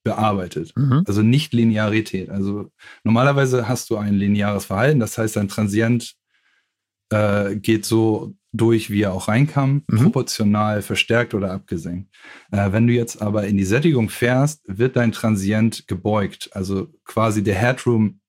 bearbeitet. 0.03 0.73
Mhm. 0.77 1.05
Also 1.07 1.23
nicht 1.23 1.53
Linearität. 1.53 2.31
Also 2.31 2.71
normalerweise 3.05 3.69
hast 3.69 3.91
du 3.91 3.97
ein 3.97 4.15
lineares 4.15 4.65
Verhalten, 4.67 5.01
das 5.01 5.19
heißt, 5.19 5.37
ein 5.37 5.49
Transient 5.49 6.15
äh, 7.11 7.57
geht 7.57 7.85
so 7.85 8.35
durch, 8.53 8.91
wie 8.91 9.03
er 9.03 9.13
auch 9.13 9.29
reinkam, 9.29 9.85
mhm. 9.87 9.99
proportional 10.05 10.83
verstärkt 10.83 11.35
oder 11.35 11.53
abgesenkt. 11.53 12.13
Äh, 12.51 12.73
wenn 12.73 12.87
du 12.87 12.93
jetzt 12.93 13.23
aber 13.23 13.47
in 13.47 13.57
die 13.57 13.65
Sättigung 13.65 14.09
fährst, 14.09 14.63
wird 14.67 14.97
dein 14.97 15.13
Transient 15.13 15.87
gebeugt. 15.87 16.51
Also 16.53 16.89
quasi 17.05 17.43
der 17.43 17.55
Headroom 17.55 18.21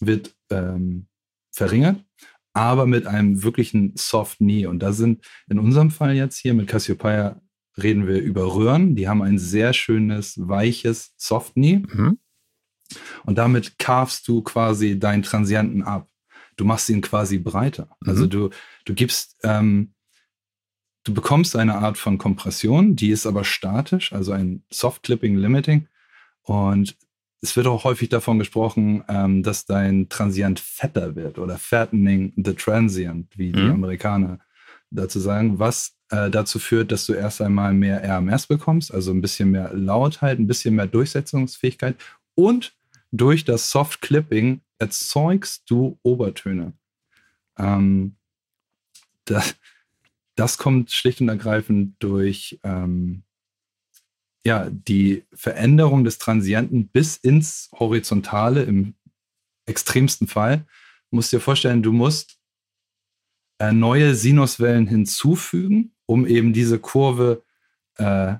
wird 0.00 0.34
ähm, 0.50 1.06
verringert, 1.50 2.04
aber 2.52 2.86
mit 2.86 3.06
einem 3.06 3.42
wirklichen 3.42 3.92
Soft 3.96 4.38
Knee. 4.38 4.66
Und 4.66 4.80
da 4.80 4.92
sind 4.92 5.24
in 5.48 5.58
unserem 5.58 5.90
Fall 5.90 6.14
jetzt 6.14 6.38
hier 6.38 6.54
mit 6.54 6.68
Cassiopeia 6.68 7.40
reden 7.82 8.06
wir 8.06 8.20
über 8.20 8.54
Röhren. 8.54 8.94
Die 8.94 9.08
haben 9.08 9.22
ein 9.22 9.38
sehr 9.38 9.72
schönes, 9.72 10.34
weiches 10.48 11.14
Soft 11.16 11.54
Knee. 11.54 11.82
Mhm. 11.92 12.18
Und 13.24 13.38
damit 13.38 13.78
carvst 13.78 14.26
du 14.28 14.42
quasi 14.42 14.98
deinen 14.98 15.22
Transienten 15.22 15.82
ab. 15.82 16.08
Du 16.56 16.64
machst 16.64 16.88
ihn 16.88 17.00
quasi 17.00 17.38
breiter. 17.38 17.96
Mhm. 18.00 18.08
Also 18.08 18.26
du, 18.26 18.50
du 18.84 18.94
gibst, 18.94 19.36
ähm, 19.42 19.94
du 21.04 21.14
bekommst 21.14 21.56
eine 21.56 21.76
Art 21.76 21.98
von 21.98 22.18
Kompression, 22.18 22.96
die 22.96 23.10
ist 23.10 23.26
aber 23.26 23.44
statisch, 23.44 24.12
also 24.12 24.32
ein 24.32 24.64
Soft 24.70 25.02
Clipping 25.02 25.36
Limiting. 25.36 25.86
Und 26.42 26.96
es 27.40 27.56
wird 27.56 27.66
auch 27.66 27.84
häufig 27.84 28.08
davon 28.08 28.38
gesprochen, 28.38 29.04
ähm, 29.08 29.42
dass 29.42 29.64
dein 29.64 30.08
Transient 30.08 30.58
fetter 30.58 31.14
wird 31.14 31.38
oder 31.38 31.58
fattening 31.58 32.32
the 32.36 32.54
transient, 32.54 33.36
wie 33.36 33.52
die 33.52 33.62
mhm. 33.62 33.72
Amerikaner 33.72 34.40
dazu 34.90 35.20
sagen, 35.20 35.58
was 35.58 35.97
äh, 36.10 36.30
dazu 36.30 36.58
führt, 36.58 36.90
dass 36.92 37.06
du 37.06 37.12
erst 37.12 37.40
einmal 37.42 37.74
mehr 37.74 38.02
RMS 38.02 38.46
bekommst, 38.46 38.92
also 38.92 39.10
ein 39.12 39.20
bisschen 39.20 39.50
mehr 39.50 39.72
Lautheit, 39.74 40.38
ein 40.38 40.46
bisschen 40.46 40.74
mehr 40.74 40.86
Durchsetzungsfähigkeit 40.86 41.96
und 42.34 42.74
durch 43.10 43.44
das 43.44 43.70
Soft 43.70 44.00
Clipping 44.00 44.60
erzeugst 44.78 45.68
du 45.68 45.98
Obertöne. 46.02 46.72
Ähm, 47.58 48.16
das, 49.24 49.56
das, 50.34 50.56
kommt 50.56 50.90
schlicht 50.92 51.20
und 51.20 51.28
ergreifend 51.28 51.96
durch 51.98 52.58
ähm, 52.62 53.24
ja, 54.46 54.70
die 54.70 55.24
Veränderung 55.34 56.04
des 56.04 56.18
Transienten 56.18 56.88
bis 56.88 57.16
ins 57.16 57.70
Horizontale 57.78 58.62
im 58.62 58.94
extremsten 59.66 60.26
Fall. 60.26 60.66
Du 61.10 61.16
musst 61.16 61.32
dir 61.32 61.40
vorstellen, 61.40 61.82
du 61.82 61.92
musst 61.92 62.38
äh, 63.58 63.72
neue 63.72 64.14
Sinuswellen 64.14 64.86
hinzufügen 64.86 65.92
um 66.08 66.26
eben 66.26 66.52
diese 66.52 66.78
Kurve, 66.78 67.44
äh, 67.96 68.34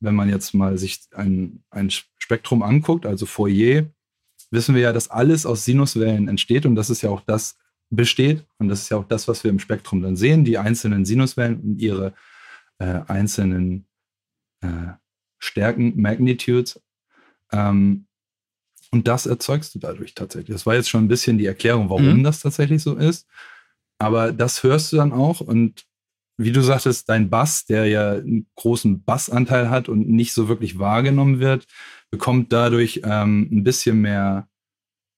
wenn 0.00 0.14
man 0.14 0.30
jetzt 0.30 0.54
mal 0.54 0.78
sich 0.78 1.02
ein, 1.14 1.62
ein 1.70 1.90
Spektrum 1.90 2.62
anguckt, 2.62 3.04
also 3.04 3.26
Fourier, 3.26 3.92
wissen 4.50 4.74
wir 4.74 4.82
ja, 4.82 4.92
dass 4.92 5.10
alles 5.10 5.44
aus 5.44 5.66
Sinuswellen 5.66 6.28
entsteht 6.28 6.64
und 6.64 6.74
das 6.74 6.88
ist 6.88 7.02
ja 7.02 7.10
auch 7.10 7.20
das 7.20 7.58
besteht 7.90 8.46
und 8.58 8.68
das 8.68 8.82
ist 8.82 8.88
ja 8.88 8.96
auch 8.96 9.06
das, 9.06 9.28
was 9.28 9.44
wir 9.44 9.50
im 9.50 9.58
Spektrum 9.58 10.00
dann 10.00 10.16
sehen, 10.16 10.44
die 10.44 10.56
einzelnen 10.56 11.04
Sinuswellen 11.04 11.60
und 11.60 11.78
ihre 11.78 12.14
äh, 12.78 13.02
einzelnen 13.06 13.86
äh, 14.62 14.94
Stärken, 15.38 16.00
Magnitudes. 16.00 16.80
Ähm, 17.52 18.06
und 18.92 19.08
das 19.08 19.26
erzeugst 19.26 19.74
du 19.74 19.78
dadurch 19.78 20.14
tatsächlich. 20.14 20.54
Das 20.54 20.66
war 20.66 20.74
jetzt 20.74 20.88
schon 20.88 21.04
ein 21.04 21.08
bisschen 21.08 21.36
die 21.36 21.46
Erklärung, 21.46 21.90
warum 21.90 22.18
mhm. 22.18 22.24
das 22.24 22.40
tatsächlich 22.40 22.82
so 22.82 22.94
ist. 22.96 23.26
Aber 23.98 24.32
das 24.32 24.62
hörst 24.62 24.92
du 24.92 24.96
dann 24.96 25.12
auch 25.12 25.40
und 25.42 25.84
wie 26.40 26.52
du 26.52 26.62
sagtest, 26.62 27.08
dein 27.08 27.28
Bass, 27.28 27.66
der 27.66 27.86
ja 27.86 28.12
einen 28.12 28.46
großen 28.54 29.04
Bassanteil 29.04 29.68
hat 29.68 29.88
und 29.88 30.08
nicht 30.08 30.32
so 30.32 30.48
wirklich 30.48 30.78
wahrgenommen 30.78 31.38
wird, 31.38 31.66
bekommt 32.10 32.52
dadurch 32.52 33.02
ähm, 33.04 33.48
ein 33.52 33.62
bisschen 33.62 34.00
mehr 34.00 34.48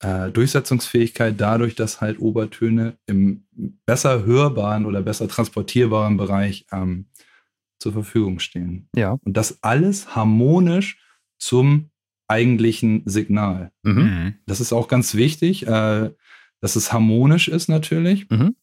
äh, 0.01 0.31
Durchsetzungsfähigkeit, 0.31 1.41
dadurch, 1.41 1.77
dass 1.77 2.01
halt 2.01 2.19
Obertöne 2.19 2.99
im 3.07 3.45
besser 3.87 4.25
hörbaren 4.25 4.85
oder 4.85 5.01
besser 5.01 5.29
transportierbaren 5.29 6.17
Bereich 6.17 6.67
ähm, 6.73 7.07
zur 7.79 7.93
Verfügung 7.93 8.41
stehen. 8.41 8.89
Ja. 8.97 9.19
Und 9.25 9.37
das 9.37 9.63
alles 9.63 10.17
harmonisch 10.17 10.99
zum 11.39 11.91
eigentlichen 12.27 13.03
Signal. 13.05 13.71
Mhm. 13.83 13.93
mhm. 13.93 14.35
Das 14.47 14.61
ist 14.61 14.73
auch 14.73 14.89
ganz 14.89 15.15
wichtig, 15.15 15.67
äh, 15.69 16.11
dass 16.61 16.77
es 16.77 16.93
harmonisch 16.93 17.49
ist 17.49 17.69
natürlich. 17.69 18.29
Mhm. 18.29 18.57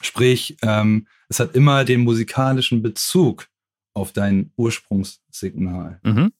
Sprich, 0.00 0.56
ähm, 0.62 1.06
es 1.28 1.40
hat 1.40 1.54
immer 1.54 1.84
den 1.84 2.00
musikalischen 2.00 2.82
Bezug 2.82 3.48
auf 3.94 4.12
dein 4.12 4.52
Ursprungssignal. 4.56 6.00
Mhm. 6.02 6.32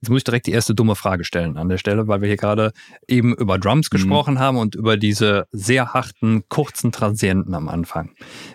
Jetzt 0.00 0.08
muss 0.08 0.18
ich 0.18 0.24
direkt 0.24 0.46
die 0.46 0.52
erste 0.52 0.74
dumme 0.74 0.94
Frage 0.94 1.24
stellen 1.24 1.58
an 1.58 1.68
der 1.68 1.76
Stelle, 1.76 2.08
weil 2.08 2.22
wir 2.22 2.28
hier 2.28 2.38
gerade 2.38 2.72
eben 3.06 3.34
über 3.34 3.58
Drums 3.58 3.88
mhm. 3.90 3.96
gesprochen 3.96 4.38
haben 4.38 4.56
und 4.56 4.74
über 4.74 4.96
diese 4.96 5.46
sehr 5.52 5.92
harten, 5.92 6.48
kurzen 6.48 6.90
Transienten 6.90 7.54
am 7.54 7.68
Anfang. 7.68 8.12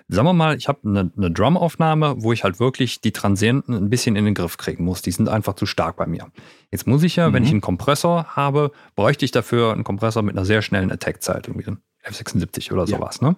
Sagen 0.07 0.27
wir 0.27 0.33
mal, 0.33 0.57
ich 0.57 0.67
habe 0.67 0.79
eine, 0.85 1.11
eine 1.15 1.29
Drumaufnahme, 1.29 2.15
wo 2.17 2.33
ich 2.33 2.43
halt 2.43 2.59
wirklich 2.59 2.99
die 2.99 3.11
Transienten 3.11 3.75
ein 3.75 3.91
bisschen 3.91 4.15
in 4.15 4.25
den 4.25 4.33
Griff 4.33 4.57
kriegen 4.57 4.83
muss. 4.83 5.03
Die 5.03 5.11
sind 5.11 5.29
einfach 5.29 5.53
zu 5.53 5.67
stark 5.67 5.97
bei 5.97 6.07
mir. 6.07 6.31
Jetzt 6.71 6.87
muss 6.87 7.03
ich 7.03 7.15
ja, 7.15 7.29
mhm. 7.29 7.33
wenn 7.33 7.43
ich 7.43 7.51
einen 7.51 7.61
Kompressor 7.61 8.25
habe, 8.35 8.71
bräuchte 8.95 9.23
ich 9.23 9.31
dafür 9.31 9.71
einen 9.71 9.83
Kompressor 9.83 10.23
mit 10.23 10.35
einer 10.35 10.45
sehr 10.45 10.63
schnellen 10.63 10.91
Attack-Zeit, 10.91 11.47
irgendwie 11.47 11.65
F76 12.05 12.71
oder 12.71 12.85
ja. 12.85 12.97
sowas. 12.97 13.21
Ne? 13.21 13.35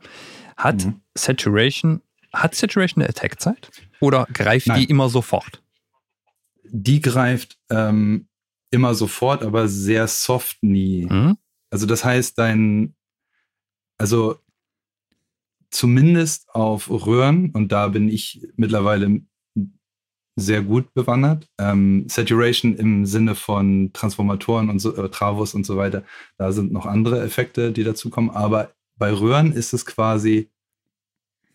Hat 0.56 0.86
mhm. 0.86 1.02
Saturation, 1.16 2.02
hat 2.34 2.56
Saturation 2.56 3.02
eine 3.02 3.10
Attack-Zeit? 3.10 3.70
Oder 4.00 4.28
greift 4.32 4.68
Nein. 4.68 4.82
die 4.82 4.86
immer 4.86 5.10
sofort? 5.10 5.62
die 6.72 7.02
greift 7.02 7.58
ähm, 7.70 8.28
immer 8.72 8.94
sofort, 8.96 9.44
aber 9.44 9.68
sehr 9.68 10.08
soft 10.08 10.62
nie. 10.62 11.06
Mhm. 11.06 11.38
Also 11.70 11.86
das 11.86 12.04
heißt, 12.04 12.38
dein, 12.38 12.96
also 13.98 14.38
zumindest 15.70 16.50
auf 16.50 16.90
Röhren, 16.90 17.52
und 17.52 17.72
da 17.72 17.90
bin 17.90 18.10
ich 18.10 18.48
mittlerweile 18.56 19.22
sehr 20.38 20.62
gut 20.62 20.94
bewandert. 20.94 21.48
Ähm, 21.60 22.06
Saturation 22.08 22.76
im 22.78 23.06
Sinne 23.06 23.36
von 23.36 23.92
Transformatoren 23.92 24.70
und 24.70 24.80
so, 24.80 24.96
äh, 24.96 25.10
Travos 25.10 25.54
und 25.54 25.66
so 25.66 25.76
weiter, 25.76 26.04
da 26.38 26.52
sind 26.52 26.72
noch 26.72 26.86
andere 26.86 27.22
Effekte, 27.22 27.72
die 27.72 27.84
dazukommen. 27.84 28.30
Aber 28.30 28.72
bei 28.96 29.12
Röhren 29.12 29.52
ist 29.52 29.74
es 29.74 29.86
quasi 29.86 30.50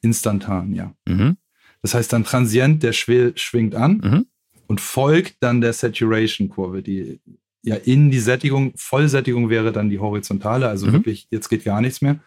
instantan, 0.03 0.75
ja. 0.75 0.93
Mhm. 1.09 1.39
Das 1.81 1.95
heißt, 1.95 2.13
dann 2.13 2.25
Transient, 2.25 2.83
der 2.83 2.93
schwingt 2.93 3.75
an. 3.75 4.01
Mhm 4.05 4.27
und 4.73 4.81
folgt 4.81 5.37
dann 5.41 5.61
der 5.61 5.75
Saturation-Kurve, 5.75 6.83
die 6.83 7.21
ja 7.63 7.77
in 7.77 8.11
die 8.11 8.21
Sättigung, 8.21 8.73
Vollsättigung 8.75 9.51
wäre 9.51 9.71
dann 9.71 9.91
die 9.91 9.99
horizontale, 9.99 10.67
also 10.67 10.87
mhm. 10.87 10.93
wirklich, 10.95 11.29
jetzt 11.31 11.51
geht 11.51 11.65
gar 11.65 11.83
nichts 11.83 12.01
mehr. 12.01 12.21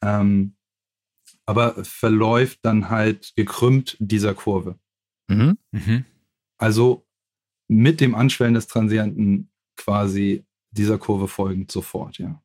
Ähm, 0.00 0.54
aber 1.46 1.84
verläuft 1.84 2.60
dann 2.62 2.90
halt 2.90 3.32
gekrümmt 3.34 3.96
dieser 3.98 4.34
Kurve. 4.34 4.78
Mhm. 5.30 5.58
Mhm. 5.70 6.04
Also 6.58 7.06
mit 7.68 8.00
dem 8.00 8.14
Anschwellen 8.14 8.54
des 8.54 8.66
Transienten 8.66 9.50
quasi 9.76 10.44
dieser 10.72 10.98
Kurve 10.98 11.28
folgend 11.28 11.70
sofort, 11.70 12.18
ja. 12.18 12.42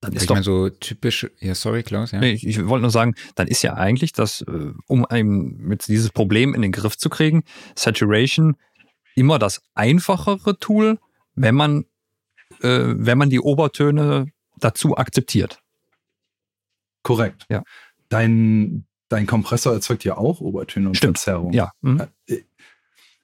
Dann 0.00 0.14
ist 0.14 0.22
ich 0.22 0.28
doch, 0.28 0.36
meine, 0.36 0.44
so 0.44 0.70
typisch, 0.70 1.28
ja, 1.40 1.54
sorry, 1.54 1.82
Klaus, 1.82 2.12
ja. 2.12 2.20
Nee, 2.20 2.32
ich, 2.32 2.46
ich 2.46 2.66
wollte 2.66 2.82
nur 2.82 2.90
sagen, 2.90 3.14
dann 3.34 3.48
ist 3.48 3.62
ja 3.62 3.74
eigentlich 3.74 4.12
das, 4.12 4.40
äh, 4.42 4.72
um 4.86 5.04
einem 5.04 5.56
mit 5.58 5.88
dieses 5.88 6.10
Problem 6.10 6.54
in 6.54 6.62
den 6.62 6.72
Griff 6.72 6.96
zu 6.96 7.10
kriegen, 7.10 7.44
Saturation 7.76 8.56
immer 9.14 9.38
das 9.38 9.60
einfachere 9.74 10.58
Tool, 10.58 10.98
wenn 11.34 11.54
man, 11.54 11.84
äh, 12.62 12.94
wenn 12.96 13.18
man 13.18 13.28
die 13.28 13.40
Obertöne 13.40 14.32
dazu 14.56 14.96
akzeptiert. 14.96 15.62
Korrekt. 17.02 17.44
Ja. 17.50 17.62
Dein, 18.08 18.86
dein 19.10 19.26
Kompressor 19.26 19.74
erzeugt 19.74 20.04
ja 20.04 20.16
auch 20.16 20.40
Obertöne 20.40 20.88
und 20.88 20.96
Stimmt. 20.96 21.18
Verzerrung. 21.18 21.52
Ja. 21.52 21.72
Mhm. 21.82 22.06
Äh, 22.26 22.44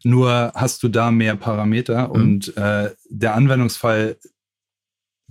nur 0.04 0.52
hast 0.54 0.82
du 0.82 0.88
da 0.88 1.10
mehr 1.10 1.36
Parameter 1.36 2.08
mhm. 2.08 2.14
und 2.14 2.56
äh, 2.56 2.94
der 3.08 3.34
Anwendungsfall 3.34 4.18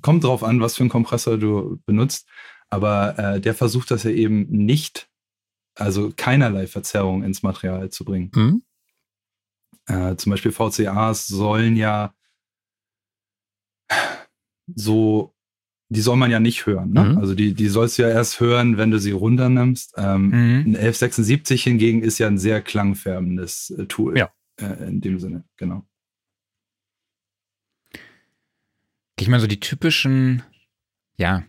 kommt 0.01 0.23
drauf 0.23 0.43
an, 0.43 0.59
was 0.61 0.75
für 0.75 0.81
einen 0.81 0.89
Kompressor 0.89 1.37
du 1.37 1.79
benutzt. 1.85 2.27
Aber 2.69 3.17
äh, 3.19 3.39
der 3.39 3.53
versucht 3.53 3.91
das 3.91 4.03
ja 4.03 4.11
eben 4.11 4.47
nicht, 4.49 5.07
also 5.75 6.11
keinerlei 6.15 6.67
Verzerrung 6.67 7.23
ins 7.23 7.43
Material 7.43 7.89
zu 7.89 8.03
bringen. 8.03 8.31
Mhm. 8.33 8.63
Äh, 9.87 10.15
zum 10.15 10.31
Beispiel 10.31 10.51
VCAs 10.51 11.27
sollen 11.27 11.75
ja 11.75 12.13
so, 14.75 15.34
die 15.89 16.01
soll 16.01 16.17
man 16.17 16.31
ja 16.31 16.39
nicht 16.39 16.65
hören. 16.65 16.93
Ne? 16.93 17.03
Mhm. 17.03 17.17
Also 17.17 17.35
die, 17.35 17.53
die 17.53 17.67
sollst 17.67 17.97
du 17.97 18.03
ja 18.03 18.09
erst 18.09 18.39
hören, 18.39 18.77
wenn 18.77 18.91
du 18.91 18.99
sie 18.99 19.11
runternimmst. 19.11 19.93
Ähm, 19.97 20.27
mhm. 20.27 20.33
Ein 20.33 20.75
1176 20.75 21.63
hingegen 21.63 22.01
ist 22.01 22.17
ja 22.17 22.27
ein 22.27 22.37
sehr 22.37 22.61
klangfärbendes 22.61 23.71
äh, 23.77 23.85
Tool. 23.85 24.17
Ja. 24.17 24.31
Äh, 24.59 24.87
in 24.87 25.01
dem 25.01 25.19
Sinne, 25.19 25.43
genau. 25.57 25.85
Ich 29.19 29.27
meine, 29.27 29.41
so 29.41 29.47
die 29.47 29.59
typischen, 29.59 30.43
ja, 31.17 31.43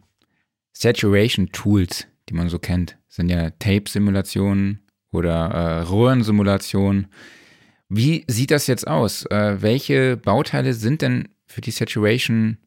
Saturation-Tools, 0.73 2.07
die 2.29 2.35
man 2.35 2.49
so 2.49 2.59
kennt, 2.59 2.99
sind 3.09 3.29
ja 3.29 3.51
Tape-Simulationen 3.51 4.87
oder 5.11 5.51
äh, 5.51 5.81
Röhrensimulationen. 5.83 7.09
Wie 7.89 8.25
sieht 8.29 8.51
das 8.51 8.67
jetzt 8.67 8.87
aus? 8.87 9.25
Äh, 9.27 9.63
welche 9.63 10.17
Bauteile 10.17 10.75
sind 10.75 11.03
denn 11.03 11.29
für 11.47 11.61
die 11.61 11.71
Saturation 11.71 12.59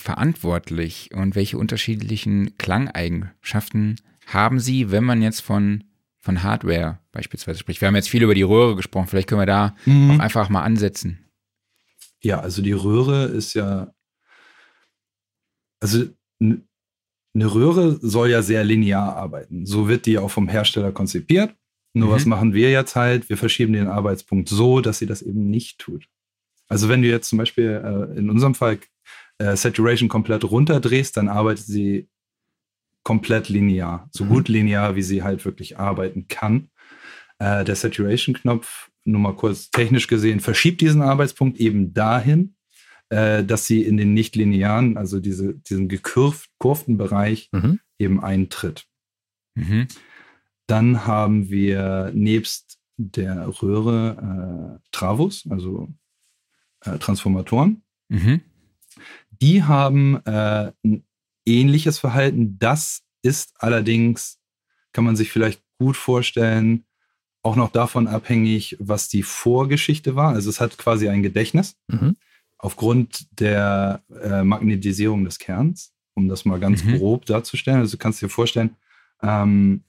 verantwortlich 0.00 1.10
und 1.14 1.34
welche 1.34 1.58
unterschiedlichen 1.58 2.56
Klangeigenschaften 2.58 3.96
haben 4.26 4.60
sie, 4.60 4.90
wenn 4.90 5.04
man 5.04 5.22
jetzt 5.22 5.40
von, 5.40 5.84
von 6.18 6.42
Hardware 6.42 6.98
beispielsweise 7.12 7.58
spricht? 7.58 7.80
Wir 7.80 7.88
haben 7.88 7.96
jetzt 7.96 8.08
viel 8.08 8.22
über 8.22 8.34
die 8.34 8.42
Röhre 8.42 8.76
gesprochen, 8.76 9.06
vielleicht 9.08 9.28
können 9.28 9.40
wir 9.40 9.46
da 9.46 9.74
mhm. 9.84 10.12
auch 10.12 10.18
einfach 10.18 10.48
mal 10.48 10.62
ansetzen. 10.62 11.26
Ja, 12.22 12.40
also 12.40 12.62
die 12.62 12.72
Röhre 12.72 13.24
ist 13.24 13.54
ja 13.54 13.92
also 15.80 16.04
eine 16.40 17.54
Röhre 17.54 17.98
soll 18.00 18.30
ja 18.30 18.42
sehr 18.42 18.64
linear 18.64 19.16
arbeiten. 19.16 19.66
So 19.66 19.88
wird 19.88 20.06
die 20.06 20.18
auch 20.18 20.30
vom 20.30 20.48
Hersteller 20.48 20.92
konzipiert. 20.92 21.54
Nur 21.92 22.08
mhm. 22.08 22.12
was 22.12 22.26
machen 22.26 22.54
wir 22.54 22.70
jetzt 22.70 22.96
halt? 22.96 23.28
Wir 23.28 23.36
verschieben 23.36 23.72
den 23.72 23.88
Arbeitspunkt 23.88 24.48
so, 24.48 24.80
dass 24.80 24.98
sie 24.98 25.06
das 25.06 25.22
eben 25.22 25.50
nicht 25.50 25.78
tut. 25.78 26.06
Also 26.68 26.88
wenn 26.88 27.02
du 27.02 27.08
jetzt 27.08 27.28
zum 27.28 27.38
Beispiel 27.38 27.82
äh, 27.84 28.18
in 28.18 28.30
unserem 28.30 28.54
Fall 28.54 28.78
äh, 29.40 29.56
Saturation 29.56 30.08
komplett 30.08 30.44
runterdrehst, 30.44 31.16
dann 31.16 31.28
arbeitet 31.28 31.64
sie 31.64 32.08
komplett 33.02 33.48
linear. 33.48 34.08
So 34.12 34.24
mhm. 34.24 34.28
gut 34.28 34.48
linear, 34.48 34.96
wie 34.96 35.02
sie 35.02 35.22
halt 35.22 35.44
wirklich 35.46 35.78
arbeiten 35.78 36.28
kann. 36.28 36.68
Äh, 37.38 37.64
der 37.64 37.74
Saturation-Knopf, 37.74 38.90
nur 39.04 39.20
mal 39.20 39.34
kurz 39.34 39.70
technisch 39.70 40.08
gesehen, 40.08 40.40
verschiebt 40.40 40.82
diesen 40.82 41.00
Arbeitspunkt 41.00 41.58
eben 41.58 41.94
dahin, 41.94 42.54
äh, 43.08 43.42
dass 43.42 43.66
sie 43.66 43.82
in 43.82 43.96
den 43.96 44.12
nicht-linearen, 44.12 44.98
also 44.98 45.20
diese, 45.20 45.54
diesen 45.54 45.88
gekurften 45.88 46.98
Bereich 46.98 47.48
mhm. 47.52 47.80
eben 47.98 48.22
eintritt. 48.22 48.84
Mhm. 49.54 49.88
Dann 50.66 51.06
haben 51.06 51.48
wir 51.48 52.12
nebst 52.14 52.78
der 52.98 53.48
Röhre 53.62 54.78
äh, 54.78 54.88
Travos, 54.92 55.48
also 55.48 55.88
äh, 56.84 56.98
Transformatoren. 56.98 57.82
Mhm. 58.10 58.42
Die 59.40 59.62
haben 59.62 60.24
äh, 60.26 60.72
ein 60.84 61.04
ähnliches 61.46 61.98
Verhalten. 61.98 62.58
Das 62.58 63.02
ist 63.22 63.54
allerdings, 63.58 64.38
kann 64.92 65.04
man 65.04 65.16
sich 65.16 65.30
vielleicht 65.30 65.62
gut 65.78 65.96
vorstellen, 65.96 66.84
auch 67.42 67.56
noch 67.56 67.72
davon 67.72 68.06
abhängig, 68.06 68.76
was 68.78 69.08
die 69.08 69.22
Vorgeschichte 69.22 70.14
war. 70.14 70.34
Also 70.34 70.50
es 70.50 70.60
hat 70.60 70.76
quasi 70.76 71.08
ein 71.08 71.22
Gedächtnis. 71.22 71.76
Mhm 71.88 72.16
aufgrund 72.62 73.26
der 73.40 74.02
äh, 74.22 74.42
Magnetisierung 74.42 75.24
des 75.24 75.38
Kerns, 75.38 75.92
um 76.14 76.28
das 76.28 76.44
mal 76.44 76.60
ganz 76.60 76.84
mhm. 76.84 76.98
grob 76.98 77.24
darzustellen. 77.26 77.80
Also 77.80 77.92
du 77.92 77.98
kannst 77.98 78.20
dir 78.20 78.28
vorstellen, 78.28 78.76
ähm, 79.22 79.82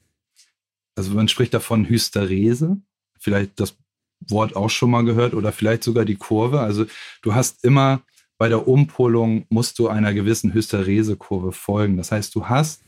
also 0.96 1.14
man 1.14 1.28
spricht 1.28 1.54
davon 1.54 1.88
Hysterese, 1.88 2.78
vielleicht 3.20 3.60
das 3.60 3.78
Wort 4.22 4.56
auch 4.56 4.70
schon 4.70 4.92
mal 4.92 5.04
gehört 5.04 5.34
oder 5.34 5.52
vielleicht 5.52 5.84
sogar 5.84 6.06
die 6.06 6.16
Kurve. 6.16 6.62
Also 6.62 6.86
du 7.22 7.34
hast 7.36 7.64
immer 7.64 8.02
bei 8.42 8.50
der 8.50 8.68
Umpolung 8.68 9.46
musst 9.50 9.78
du 9.78 9.88
einer 9.88 10.16
gewissen 10.16 10.52
Hysterese-Kurve 10.52 11.52
folgen. 11.52 11.98
Das 11.98 12.12
heißt, 12.12 12.34
du 12.34 12.50
hast, 12.50 12.84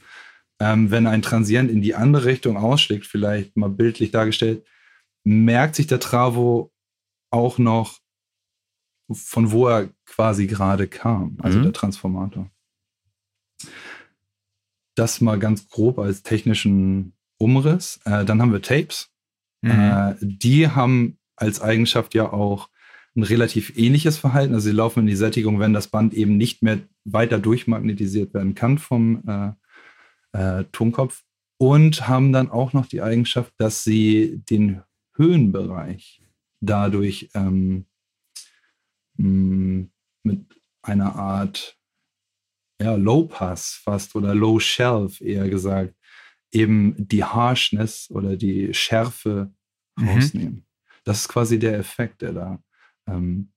ähm, 0.59 0.89
wenn 0.89 1.05
ein 1.05 1.21
Transient 1.21 1.69
in 1.69 1.79
die 1.79 1.93
andere 1.93 2.25
Richtung 2.25 2.57
ausschlägt, 2.57 3.05
vielleicht 3.05 3.55
mal 3.55 3.69
bildlich 3.69 4.09
dargestellt, 4.09 4.65
merkt 5.23 5.75
sich 5.75 5.85
der 5.85 5.99
Travo 5.99 6.73
auch 7.29 7.59
noch, 7.59 7.99
von 9.11 9.51
wo 9.51 9.67
er 9.67 9.91
quasi 10.07 10.47
gerade 10.47 10.87
kam, 10.87 11.37
also 11.43 11.59
mhm. 11.59 11.63
der 11.65 11.73
Transformator. 11.73 12.49
Das 14.95 15.21
mal 15.21 15.37
ganz 15.37 15.67
grob 15.67 15.99
als 15.99 16.23
technischen 16.23 17.13
Umriss. 17.37 17.99
Äh, 18.05 18.25
dann 18.25 18.41
haben 18.41 18.53
wir 18.53 18.63
Tapes. 18.63 19.11
Mhm. 19.61 19.69
Äh, 19.69 20.15
die 20.19 20.67
haben 20.67 21.19
als 21.35 21.61
Eigenschaft 21.61 22.15
ja 22.15 22.33
auch 22.33 22.69
ein 23.15 23.23
relativ 23.23 23.77
ähnliches 23.77 24.17
Verhalten. 24.17 24.53
Also 24.53 24.69
sie 24.69 24.75
laufen 24.75 25.01
in 25.01 25.07
die 25.07 25.15
Sättigung, 25.15 25.59
wenn 25.59 25.73
das 25.73 25.87
Band 25.87 26.13
eben 26.13 26.37
nicht 26.37 26.63
mehr 26.63 26.79
weiter 27.05 27.39
durchmagnetisiert 27.39 28.33
werden 28.33 28.55
kann 28.55 28.77
vom 28.77 29.23
äh, 29.27 30.59
äh, 30.59 30.65
Tonkopf. 30.71 31.23
Und 31.57 32.07
haben 32.07 32.33
dann 32.33 32.49
auch 32.49 32.73
noch 32.73 32.87
die 32.87 33.01
Eigenschaft, 33.01 33.53
dass 33.57 33.83
sie 33.83 34.41
den 34.49 34.81
Höhenbereich 35.15 36.21
dadurch 36.59 37.29
ähm, 37.35 37.85
mit 39.15 40.45
einer 40.81 41.15
Art 41.15 41.77
ja, 42.81 42.95
Low 42.95 43.27
Pass 43.27 43.79
fast 43.83 44.15
oder 44.15 44.35
Low 44.35 44.59
Shelf 44.59 45.21
eher 45.21 45.47
gesagt, 45.49 45.95
eben 46.51 46.95
die 46.97 47.23
Harshness 47.23 48.09
oder 48.09 48.35
die 48.35 48.73
Schärfe 48.73 49.53
mhm. 49.95 50.09
rausnehmen. 50.09 50.65
Das 51.03 51.21
ist 51.21 51.29
quasi 51.29 51.59
der 51.59 51.77
Effekt, 51.77 52.21
der 52.21 52.33
da 52.33 52.63
ähm, 53.07 53.51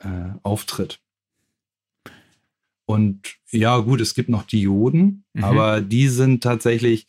äh, 0.00 0.32
auftritt. 0.42 1.00
Und 2.84 3.36
ja, 3.50 3.78
gut, 3.78 4.00
es 4.00 4.14
gibt 4.14 4.28
noch 4.28 4.42
Dioden, 4.42 5.24
mhm. 5.32 5.44
aber 5.44 5.80
die 5.80 6.08
sind 6.08 6.42
tatsächlich, 6.42 7.06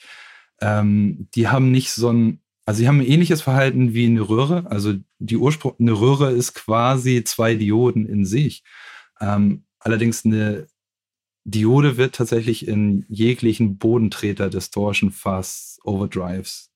ähm, 0.62 1.28
die 1.36 1.48
haben 1.48 1.72
nicht 1.72 1.92
so 1.92 2.12
ein, 2.12 2.40
also 2.66 2.80
sie 2.80 2.88
haben 2.88 3.00
ein 3.00 3.08
ähnliches 3.08 3.42
Verhalten 3.42 3.94
wie 3.94 4.06
eine 4.06 4.22
Röhre. 4.22 4.66
Also 4.70 4.94
die 5.20 5.38
Ursprung, 5.38 5.74
eine 5.80 5.94
Röhre 5.94 6.32
ist 6.32 6.54
quasi 6.54 7.24
zwei 7.24 7.56
Dioden 7.56 8.06
in 8.06 8.26
sich. 8.26 8.64
Ähm, 9.20 9.66
allerdings 9.80 10.24
eine 10.24 10.68
Diode 11.44 11.98
wird 11.98 12.16
tatsächlich 12.16 12.68
in 12.68 13.06
jeglichen 13.10 13.78
Bodentreter, 13.78 14.50
Distortion, 14.50 15.12
Fuzz, 15.12 15.80
Overdrives 15.84 16.73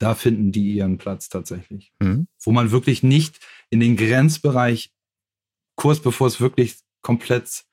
da 0.00 0.14
finden 0.14 0.50
die 0.50 0.72
ihren 0.72 0.98
Platz 0.98 1.28
tatsächlich. 1.28 1.92
Mhm. 2.00 2.26
Wo 2.42 2.50
man 2.50 2.72
wirklich 2.72 3.02
nicht 3.02 3.38
in 3.68 3.80
den 3.80 3.96
Grenzbereich, 3.96 4.90
kurz 5.76 6.00
bevor 6.00 6.26
es 6.26 6.40
wirklich 6.40 6.76
komplett 7.02 7.64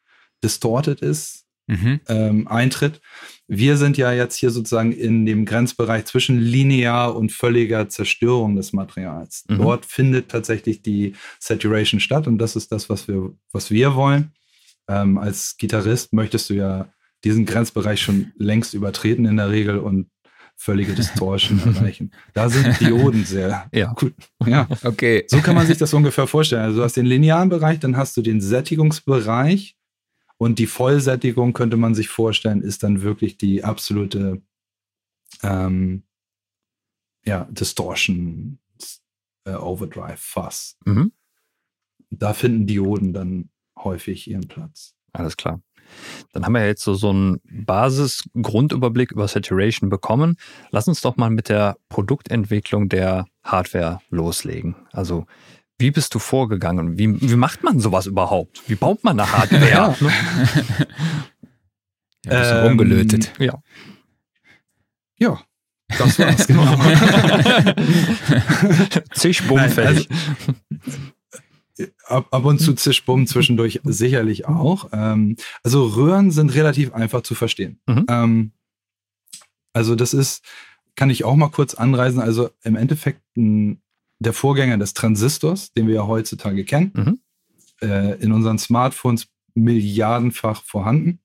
distorted 0.43 1.01
ist, 1.01 1.45
mhm. 1.67 2.01
ähm, 2.07 2.47
eintritt. 2.47 3.01
Wir 3.47 3.77
sind 3.77 3.97
ja 3.97 4.11
jetzt 4.11 4.35
hier 4.35 4.49
sozusagen 4.49 4.91
in 4.91 5.25
dem 5.25 5.45
Grenzbereich 5.45 6.05
zwischen 6.05 6.39
linear 6.39 7.15
und 7.15 7.31
völliger 7.31 7.87
Zerstörung 7.87 8.57
des 8.57 8.73
Materials. 8.73 9.45
Mhm. 9.47 9.57
Dort 9.59 9.85
findet 9.85 10.29
tatsächlich 10.29 10.81
die 10.81 11.13
Saturation 11.39 12.01
statt 12.01 12.27
und 12.27 12.39
das 12.39 12.57
ist 12.57 12.73
das, 12.73 12.89
was 12.89 13.07
wir, 13.07 13.33
was 13.53 13.71
wir 13.71 13.95
wollen. 13.95 14.33
Ähm, 14.89 15.17
als 15.17 15.55
Gitarrist 15.57 16.11
möchtest 16.11 16.49
du 16.49 16.55
ja 16.55 16.91
diesen 17.23 17.45
Grenzbereich 17.45 18.01
schon 18.01 18.33
längst 18.37 18.73
übertreten 18.73 19.25
in 19.25 19.37
der 19.37 19.49
Regel 19.49 19.79
und 19.79 20.09
völlige 20.57 20.93
Distortion 20.95 21.59
erreichen. 21.59 22.11
Da 22.33 22.49
sind 22.49 22.79
Dioden 22.81 23.23
sehr 23.23 23.69
ja. 23.73 23.93
gut. 23.93 24.13
Ja, 24.45 24.67
okay. 24.83 25.23
So 25.27 25.39
kann 25.39 25.55
man 25.55 25.67
sich 25.67 25.77
das 25.77 25.93
ungefähr 25.93 26.27
vorstellen. 26.27 26.63
Also 26.63 26.77
du 26.79 26.83
hast 26.83 26.97
den 26.97 27.05
linearen 27.05 27.49
Bereich, 27.49 27.79
dann 27.79 27.95
hast 27.95 28.17
du 28.17 28.21
den 28.21 28.41
Sättigungsbereich 28.41 29.77
und 30.37 30.59
die 30.59 30.67
Vollsättigung 30.67 31.53
könnte 31.53 31.77
man 31.77 31.95
sich 31.95 32.09
vorstellen, 32.09 32.61
ist 32.61 32.83
dann 32.83 33.01
wirklich 33.01 33.37
die 33.37 33.63
absolute 33.63 34.41
ähm, 35.43 36.03
ja, 37.25 37.45
Distortion 37.51 38.59
äh, 39.45 39.53
Overdrive 39.53 40.19
Fuss. 40.19 40.77
Mhm. 40.85 41.11
Da 42.09 42.33
finden 42.33 42.67
Dioden 42.67 43.13
dann 43.13 43.49
häufig 43.77 44.29
ihren 44.29 44.47
Platz. 44.47 44.95
Alles 45.13 45.37
klar. 45.37 45.61
Dann 46.33 46.45
haben 46.45 46.53
wir 46.53 46.65
jetzt 46.65 46.83
so, 46.83 46.93
so 46.93 47.09
einen 47.09 47.39
Basis-Grundüberblick 47.43 49.11
über 49.11 49.27
Saturation 49.27 49.89
bekommen. 49.89 50.37
Lass 50.71 50.87
uns 50.87 51.01
doch 51.01 51.17
mal 51.17 51.29
mit 51.29 51.49
der 51.49 51.77
Produktentwicklung 51.89 52.89
der 52.89 53.25
Hardware 53.43 53.99
loslegen. 54.09 54.75
Also, 54.91 55.25
wie 55.79 55.91
bist 55.91 56.15
du 56.15 56.19
vorgegangen? 56.19 56.97
Wie, 56.97 57.21
wie 57.21 57.35
macht 57.35 57.63
man 57.63 57.79
sowas 57.79 58.07
überhaupt? 58.07 58.63
Wie 58.67 58.75
baut 58.75 59.03
man 59.03 59.19
eine 59.19 59.31
Hardware? 59.37 59.69
ja, 59.69 59.95
ne? 59.99 60.11
ja 62.25 62.59
ähm, 62.59 62.67
rumgelötet. 62.67 63.33
Ja. 63.39 63.61
Ja, 65.19 65.39
das 65.97 66.19
war's, 66.19 66.47
genau. 66.47 66.75
Zig 69.13 69.47
Bumm 69.47 69.59
fertig. 69.69 70.07
Also, 70.09 71.01
ab, 72.05 72.27
ab 72.31 72.45
und 72.45 72.59
zu 72.59 72.71
mhm. 72.71 72.77
Zischbumm 72.77 73.27
zwischendurch 73.27 73.81
sicherlich 73.83 74.47
auch. 74.47 74.89
Ähm, 74.91 75.35
also 75.63 75.85
Röhren 75.85 76.31
sind 76.31 76.53
relativ 76.53 76.93
einfach 76.93 77.21
zu 77.21 77.35
verstehen. 77.35 77.79
Mhm. 77.87 78.05
Ähm, 78.09 78.51
also 79.73 79.95
das 79.95 80.13
ist, 80.13 80.43
kann 80.95 81.09
ich 81.09 81.23
auch 81.23 81.35
mal 81.35 81.49
kurz 81.49 81.75
anreisen. 81.75 82.19
Also 82.19 82.49
im 82.63 82.75
Endeffekt 82.75 83.21
ein, 83.37 83.81
der 84.19 84.33
Vorgänger 84.33 84.77
des 84.77 84.93
Transistors, 84.93 85.73
den 85.73 85.87
wir 85.87 85.95
ja 85.95 86.07
heutzutage 86.07 86.65
kennen, 86.65 86.91
mhm. 86.93 87.19
äh, 87.87 88.15
in 88.21 88.31
unseren 88.31 88.57
Smartphones 88.57 89.27
milliardenfach 89.53 90.63
vorhanden. 90.63 91.19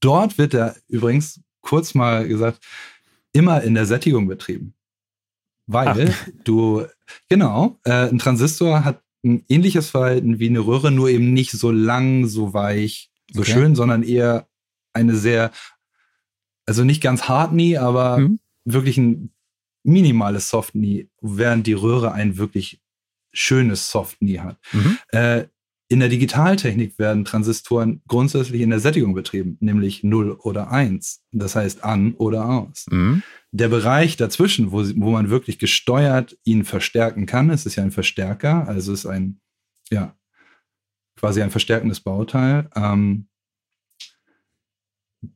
Dort 0.00 0.38
wird 0.38 0.54
er 0.54 0.76
übrigens, 0.88 1.40
kurz 1.60 1.94
mal 1.94 2.26
gesagt, 2.26 2.64
immer 3.32 3.62
in 3.62 3.74
der 3.74 3.86
Sättigung 3.86 4.26
betrieben. 4.26 4.74
Weil 5.66 6.10
Ach. 6.10 6.28
du, 6.44 6.86
genau, 7.28 7.78
äh, 7.84 8.08
ein 8.08 8.18
Transistor 8.18 8.84
hat 8.84 9.02
ein 9.24 9.44
ähnliches 9.48 9.90
Verhalten 9.90 10.38
wie 10.38 10.48
eine 10.48 10.60
Röhre, 10.60 10.90
nur 10.90 11.08
eben 11.08 11.32
nicht 11.32 11.52
so 11.52 11.70
lang, 11.70 12.26
so 12.26 12.54
weich, 12.54 13.10
so 13.32 13.42
okay. 13.42 13.52
schön, 13.52 13.74
sondern 13.74 14.02
eher 14.02 14.48
eine 14.92 15.14
sehr, 15.14 15.52
also 16.66 16.84
nicht 16.84 17.02
ganz 17.02 17.24
hart 17.28 17.52
nie, 17.52 17.76
aber 17.78 18.18
mhm. 18.18 18.40
wirklich 18.64 18.98
ein 18.98 19.32
minimales 19.82 20.48
Soft 20.48 20.74
nie, 20.74 21.08
während 21.20 21.66
die 21.66 21.72
Röhre 21.72 22.12
ein 22.12 22.36
wirklich 22.36 22.80
schönes 23.32 23.90
Soft 23.90 24.20
nie 24.22 24.40
hat. 24.40 24.58
Mhm. 24.72 24.98
Äh, 25.08 25.44
in 25.90 25.98
der 25.98 26.08
Digitaltechnik 26.08 27.00
werden 27.00 27.24
Transistoren 27.24 28.00
grundsätzlich 28.06 28.60
in 28.60 28.70
der 28.70 28.78
Sättigung 28.78 29.12
betrieben, 29.12 29.56
nämlich 29.58 30.04
0 30.04 30.30
oder 30.30 30.70
1. 30.70 31.24
Das 31.32 31.56
heißt 31.56 31.82
an 31.82 32.14
oder 32.14 32.48
aus. 32.48 32.86
Mhm. 32.88 33.24
Der 33.50 33.68
Bereich 33.68 34.16
dazwischen, 34.16 34.70
wo, 34.70 34.84
wo 34.84 35.10
man 35.10 35.30
wirklich 35.30 35.58
gesteuert 35.58 36.38
ihn 36.44 36.64
verstärken 36.64 37.26
kann, 37.26 37.50
es 37.50 37.66
ist 37.66 37.74
ja 37.74 37.82
ein 37.82 37.90
Verstärker, 37.90 38.68
also 38.68 38.92
ist 38.92 39.04
ein, 39.04 39.40
ja, 39.90 40.16
quasi 41.16 41.42
ein 41.42 41.50
verstärkendes 41.50 41.98
Bauteil. 41.98 42.70
Ähm, 42.76 43.26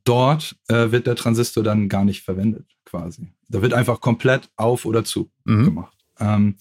dort 0.05 0.55
äh, 0.69 0.89
wird 0.91 1.05
der 1.05 1.17
Transistor 1.17 1.65
dann 1.65 1.89
gar 1.89 2.05
nicht 2.05 2.23
verwendet, 2.23 2.77
quasi. 2.85 3.27
Da 3.49 3.61
wird 3.61 3.73
einfach 3.73 3.99
komplett 3.99 4.49
auf 4.55 4.85
oder 4.85 5.03
zu 5.03 5.29
mhm. 5.43 5.65
gemacht. 5.65 5.97
Ähm, 6.17 6.55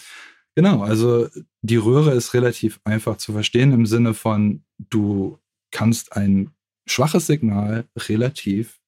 Genau, 0.56 0.82
also 0.82 1.28
die 1.64 1.76
Röhre 1.76 2.12
ist 2.12 2.34
relativ 2.34 2.78
einfach 2.84 3.16
zu 3.16 3.32
verstehen 3.32 3.72
im 3.72 3.86
Sinne 3.86 4.12
von, 4.12 4.62
du 4.76 5.38
kannst 5.70 6.14
ein 6.14 6.50
schwaches 6.86 7.26
Signal 7.26 7.88
relativ 7.96 8.80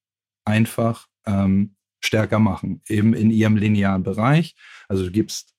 einfach 0.45 1.09
ähm, 1.25 1.77
stärker 2.01 2.39
machen, 2.39 2.83
eben 2.87 3.15
in 3.15 3.31
ihrem 3.31 3.57
linearen 3.57 4.03
Bereich. 4.03 4.55
Also 4.89 5.05
du 5.07 5.11
gibst 5.11 5.55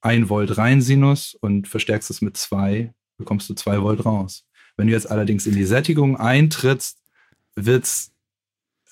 ein 0.00 0.30
Volt 0.30 0.56
rein 0.56 0.80
Sinus 0.80 1.34
und 1.34 1.68
verstärkst 1.68 2.08
es 2.08 2.22
mit 2.22 2.38
zwei, 2.38 2.94
bekommst 3.18 3.50
du 3.50 3.54
zwei 3.54 3.82
Volt 3.82 4.06
raus. 4.06 4.46
Wenn 4.78 4.86
du 4.86 4.94
jetzt 4.94 5.10
allerdings 5.10 5.46
in 5.46 5.56
die 5.56 5.66
Sättigung 5.66 6.16
eintrittst, 6.16 7.02
wird's 7.54 8.14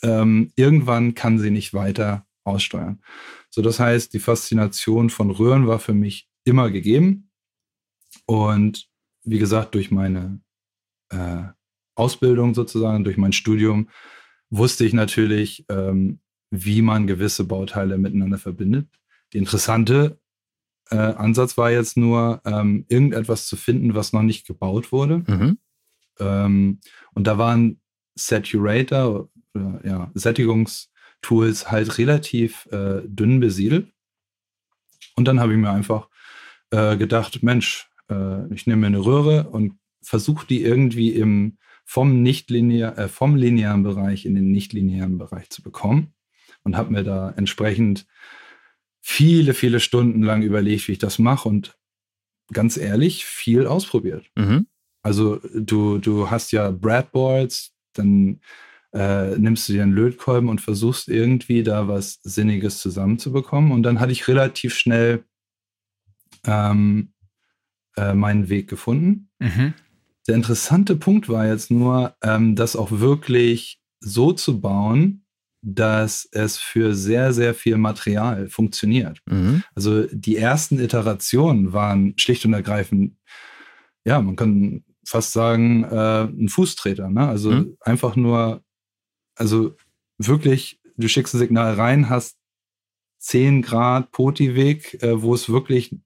ähm, 0.03 0.53
irgendwann 0.55 1.15
kann 1.15 1.39
sie 1.39 1.51
nicht 1.51 1.73
weiter 1.73 2.27
aussteuern. 2.45 3.01
So, 3.49 3.63
das 3.63 3.81
heißt, 3.81 4.13
die 4.13 4.19
Faszination 4.19 5.09
von 5.09 5.31
Röhren 5.31 5.67
war 5.67 5.79
für 5.79 5.95
mich 5.95 6.29
immer 6.47 6.71
gegeben. 6.71 7.31
Und 8.25 8.89
wie 9.25 9.39
gesagt, 9.39 9.75
durch 9.75 9.91
meine 9.91 10.41
äh, 11.11 11.43
Ausbildung 11.95 12.55
sozusagen, 12.55 13.05
durch 13.05 13.19
mein 13.19 13.33
Studium, 13.33 13.91
wusste 14.49 14.85
ich 14.85 14.95
natürlich, 14.95 15.67
ähm, 15.69 16.21
wie 16.51 16.81
man 16.81 17.07
gewisse 17.07 17.45
Bauteile 17.45 17.99
miteinander 17.99 18.39
verbindet. 18.39 18.89
Die 19.33 19.39
interessante 19.39 20.19
äh, 20.91 20.97
Ansatz 20.97 21.59
war 21.59 21.71
jetzt 21.71 21.97
nur, 21.97 22.41
ähm, 22.45 22.87
irgendetwas 22.89 23.47
zu 23.47 23.57
finden, 23.57 23.95
was 23.95 24.13
noch 24.13 24.23
nicht 24.23 24.47
gebaut 24.47 24.93
wurde. 24.93 25.25
Mhm. 25.27 25.59
Ähm, 26.21 26.81
und 27.13 27.27
da 27.27 27.37
waren 27.37 27.81
Saturator, 28.15 29.29
äh, 29.55 29.89
ja, 29.89 30.11
Sättigungs- 30.15 30.89
Tools 31.23 31.71
halt 31.73 31.99
relativ 31.99 32.67
äh, 32.67 33.03
dünn 33.05 33.41
besiedelt. 33.41 33.93
Und 35.17 35.27
dann 35.27 35.41
habe 35.41 35.53
ich 35.53 35.59
mir 35.59 35.71
einfach 35.71 36.09
äh, 36.71 36.97
gedacht, 36.97 37.43
Mensch, 37.43 37.89
äh, 38.11 38.53
ich 38.53 38.67
nehme 38.67 38.83
mir 38.83 38.87
eine 38.89 39.05
Röhre 39.05 39.51
und 39.51 39.75
versuche 40.03 40.47
die 40.47 40.63
irgendwie 40.63 41.11
im, 41.11 41.59
vom, 41.85 42.23
nicht 42.23 42.51
linear, 42.51 42.99
äh, 42.99 43.09
vom 43.09 43.37
linearen 43.37 43.83
Bereich 43.83 44.27
in 44.27 44.35
den 44.35 44.51
nicht-linearen 44.51 45.19
Bereich 45.19 45.51
zu 45.51 45.63
bekommen. 45.63 46.13
Und 46.63 46.77
habe 46.77 46.93
mir 46.93 47.05
da 47.05 47.31
entsprechend 47.37 48.07
viele, 49.01 49.55
viele 49.55 49.79
Stunden 49.79 50.23
lang 50.23 50.43
überlegt, 50.43 50.89
wie 50.89 50.93
ich 50.93 50.99
das 50.99 51.21
mache 51.21 51.49
und 51.49 51.79
ganz 52.53 52.77
ehrlich 52.77 53.25
viel 53.25 53.67
ausprobiert. 53.67 54.27
Mhm. 54.35 54.67
Also 55.03 55.41
du, 55.55 55.99
du 55.99 56.29
hast 56.29 56.51
ja 56.51 56.73
Breadboards, 56.73 57.73
dann 57.93 58.41
äh, 58.93 59.39
nimmst 59.39 59.69
du 59.69 59.75
dir 59.75 59.85
einen 59.85 59.93
Lötkolben 59.93 60.49
und 60.49 60.61
versuchst 60.61 61.09
irgendwie 61.09 61.63
da 61.63 61.87
was 61.87 62.19
Sinniges 62.25 62.81
zusammenzubekommen. 62.81 63.71
Und 63.71 63.85
dann 63.85 64.01
hatte 64.01 64.11
ich 64.11 64.27
relativ 64.27 64.75
schnell 64.75 65.25
ähm, 66.47 67.13
äh, 67.97 68.15
meinen 68.15 68.49
Weg 68.49 68.69
gefunden. 68.69 69.29
Mhm. 69.39 69.75
Der 70.27 70.35
interessante 70.35 70.97
Punkt 70.97 71.29
war 71.29 71.47
jetzt 71.47 71.71
nur, 71.71 72.17
ähm, 72.23 72.57
das 72.57 72.77
auch 72.77 72.91
wirklich 72.91 73.81
so 74.01 74.33
zu 74.33 74.61
bauen, 74.61 75.25
dass 75.63 76.29
es 76.31 76.59
für 76.59 76.95
sehr, 76.95 77.33
sehr 77.33 77.55
viel 77.55 77.77
Material 77.77 78.49
funktioniert. 78.49 79.21
Mhm. 79.27 79.63
Also 79.75 80.07
die 80.13 80.37
ersten 80.37 80.79
Iterationen 80.79 81.73
waren 81.73 82.15
schlicht 82.19 82.45
und 82.45 82.53
ergreifend, 82.53 83.17
ja, 84.05 84.21
man 84.21 84.37
kann 84.37 84.85
fast 85.05 85.33
sagen, 85.33 85.85
äh, 85.85 86.25
ein 86.25 86.49
Fußtreter. 86.49 87.09
Ne? 87.11 87.29
Also 87.29 87.51
mhm. 87.51 87.77
einfach 87.81 88.15
nur, 88.17 88.63
also 89.35 89.77
wirklich, 90.19 90.81
du 90.97 91.09
schickst 91.09 91.35
ein 91.35 91.39
Signal 91.39 91.75
rein, 91.75 92.09
hast 92.09 92.37
10 93.19 93.63
Grad 93.63 94.13
Poti-Weg, 94.13 95.03
äh, 95.03 95.21
wo 95.23 95.35
es 95.35 95.49
wirklich 95.49 95.97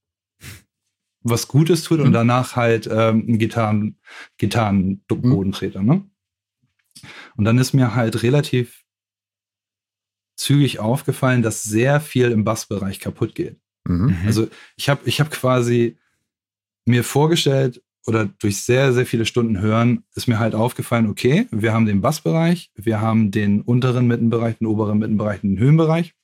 was 1.23 1.49
Gutes 1.49 1.83
tut 1.83 2.01
mhm. 2.01 2.07
und 2.07 2.12
danach 2.12 2.57
halt 2.57 2.89
ähm, 2.91 3.25
ein 3.29 3.39
Gitarren, 3.39 3.97
Gitarren-Bodentreter. 4.39 5.83
Ne? 5.83 6.05
Und 7.37 7.45
dann 7.45 7.59
ist 7.59 7.73
mir 7.73 7.95
halt 7.95 8.23
relativ 8.23 8.85
zügig 10.37 10.79
aufgefallen, 10.79 11.43
dass 11.43 11.62
sehr 11.62 12.01
viel 12.01 12.31
im 12.31 12.45
Bassbereich 12.45 13.01
kaputt 13.01 13.35
geht. 13.35 13.61
Mhm. 13.87 14.07
mhm. 14.07 14.16
Also 14.27 14.49
ich 14.77 14.89
habe 14.89 15.03
ich 15.05 15.21
hab 15.21 15.31
quasi 15.31 15.99
mir 16.87 17.05
vorgestellt 17.05 17.83
oder 18.07 18.25
durch 18.25 18.62
sehr, 18.62 18.93
sehr 18.93 19.05
viele 19.05 19.27
Stunden 19.27 19.61
Hören 19.61 20.05
ist 20.14 20.27
mir 20.27 20.39
halt 20.39 20.55
aufgefallen, 20.55 21.09
okay, 21.09 21.47
wir 21.51 21.73
haben 21.73 21.85
den 21.85 22.01
Bassbereich, 22.01 22.71
wir 22.75 23.01
haben 23.01 23.31
den 23.31 23.61
unteren 23.61 24.07
Mittenbereich, 24.07 24.59
den 24.59 24.66
oberen 24.66 24.99
Mittenbereich, 24.99 25.43
den 25.43 25.59
Höhenbereich. 25.59 26.14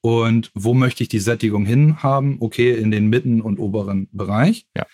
Und 0.00 0.50
wo 0.54 0.74
möchte 0.74 1.02
ich 1.02 1.08
die 1.08 1.18
Sättigung 1.18 1.66
hin 1.66 2.02
haben? 2.02 2.38
Okay, 2.40 2.72
in 2.72 2.90
den 2.90 3.08
Mitten- 3.08 3.40
und 3.40 3.58
oberen 3.58 4.08
Bereich. 4.12 4.66
Ja. 4.76 4.86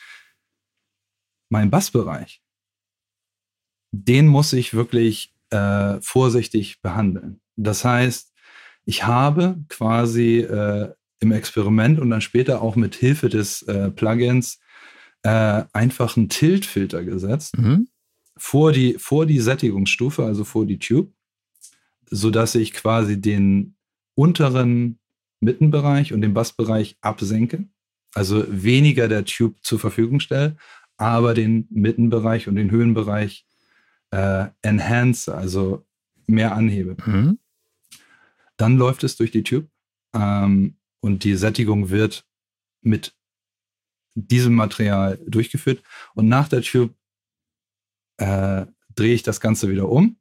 Mein 1.50 1.70
Bassbereich, 1.70 2.42
den 3.92 4.26
muss 4.26 4.52
ich 4.52 4.74
wirklich 4.74 5.34
äh, 5.50 6.00
vorsichtig 6.00 6.80
behandeln. 6.80 7.40
Das 7.56 7.84
heißt, 7.84 8.32
ich 8.86 9.06
habe 9.06 9.62
quasi 9.68 10.40
äh, 10.40 10.92
im 11.20 11.32
Experiment 11.32 12.00
und 12.00 12.10
dann 12.10 12.20
später 12.20 12.62
auch 12.62 12.76
mit 12.76 12.94
Hilfe 12.94 13.28
des 13.28 13.62
äh, 13.62 13.90
Plugins 13.90 14.58
äh, 15.22 15.64
einfach 15.72 16.16
einen 16.16 16.28
Tilt-Filter 16.28 17.04
gesetzt 17.04 17.56
mhm. 17.56 17.88
vor, 18.36 18.72
die, 18.72 18.96
vor 18.98 19.26
die 19.26 19.40
Sättigungsstufe, 19.40 20.24
also 20.24 20.44
vor 20.44 20.66
die 20.66 20.78
Tube, 20.78 21.12
sodass 22.10 22.54
ich 22.54 22.72
quasi 22.72 23.20
den 23.20 23.73
unteren 24.14 24.98
Mittenbereich 25.40 26.12
und 26.12 26.22
den 26.22 26.34
Bassbereich 26.34 26.96
absenke, 27.00 27.68
also 28.14 28.44
weniger 28.48 29.08
der 29.08 29.24
Tube 29.24 29.56
zur 29.62 29.78
Verfügung 29.78 30.20
stelle, 30.20 30.56
aber 30.96 31.34
den 31.34 31.66
Mittenbereich 31.70 32.48
und 32.48 32.56
den 32.56 32.70
Höhenbereich 32.70 33.46
äh, 34.10 34.46
enhance, 34.62 35.34
also 35.34 35.84
mehr 36.26 36.54
anhebe. 36.54 36.96
Mhm. 37.04 37.38
Dann 38.56 38.76
läuft 38.76 39.04
es 39.04 39.16
durch 39.16 39.32
die 39.32 39.42
Tube 39.42 39.68
ähm, 40.14 40.76
und 41.00 41.24
die 41.24 41.34
Sättigung 41.34 41.90
wird 41.90 42.24
mit 42.80 43.14
diesem 44.14 44.54
Material 44.54 45.18
durchgeführt. 45.26 45.82
Und 46.14 46.28
nach 46.28 46.48
der 46.48 46.62
Tube 46.62 46.94
äh, 48.18 48.66
drehe 48.94 49.14
ich 49.14 49.22
das 49.22 49.40
Ganze 49.40 49.68
wieder 49.68 49.88
um, 49.88 50.16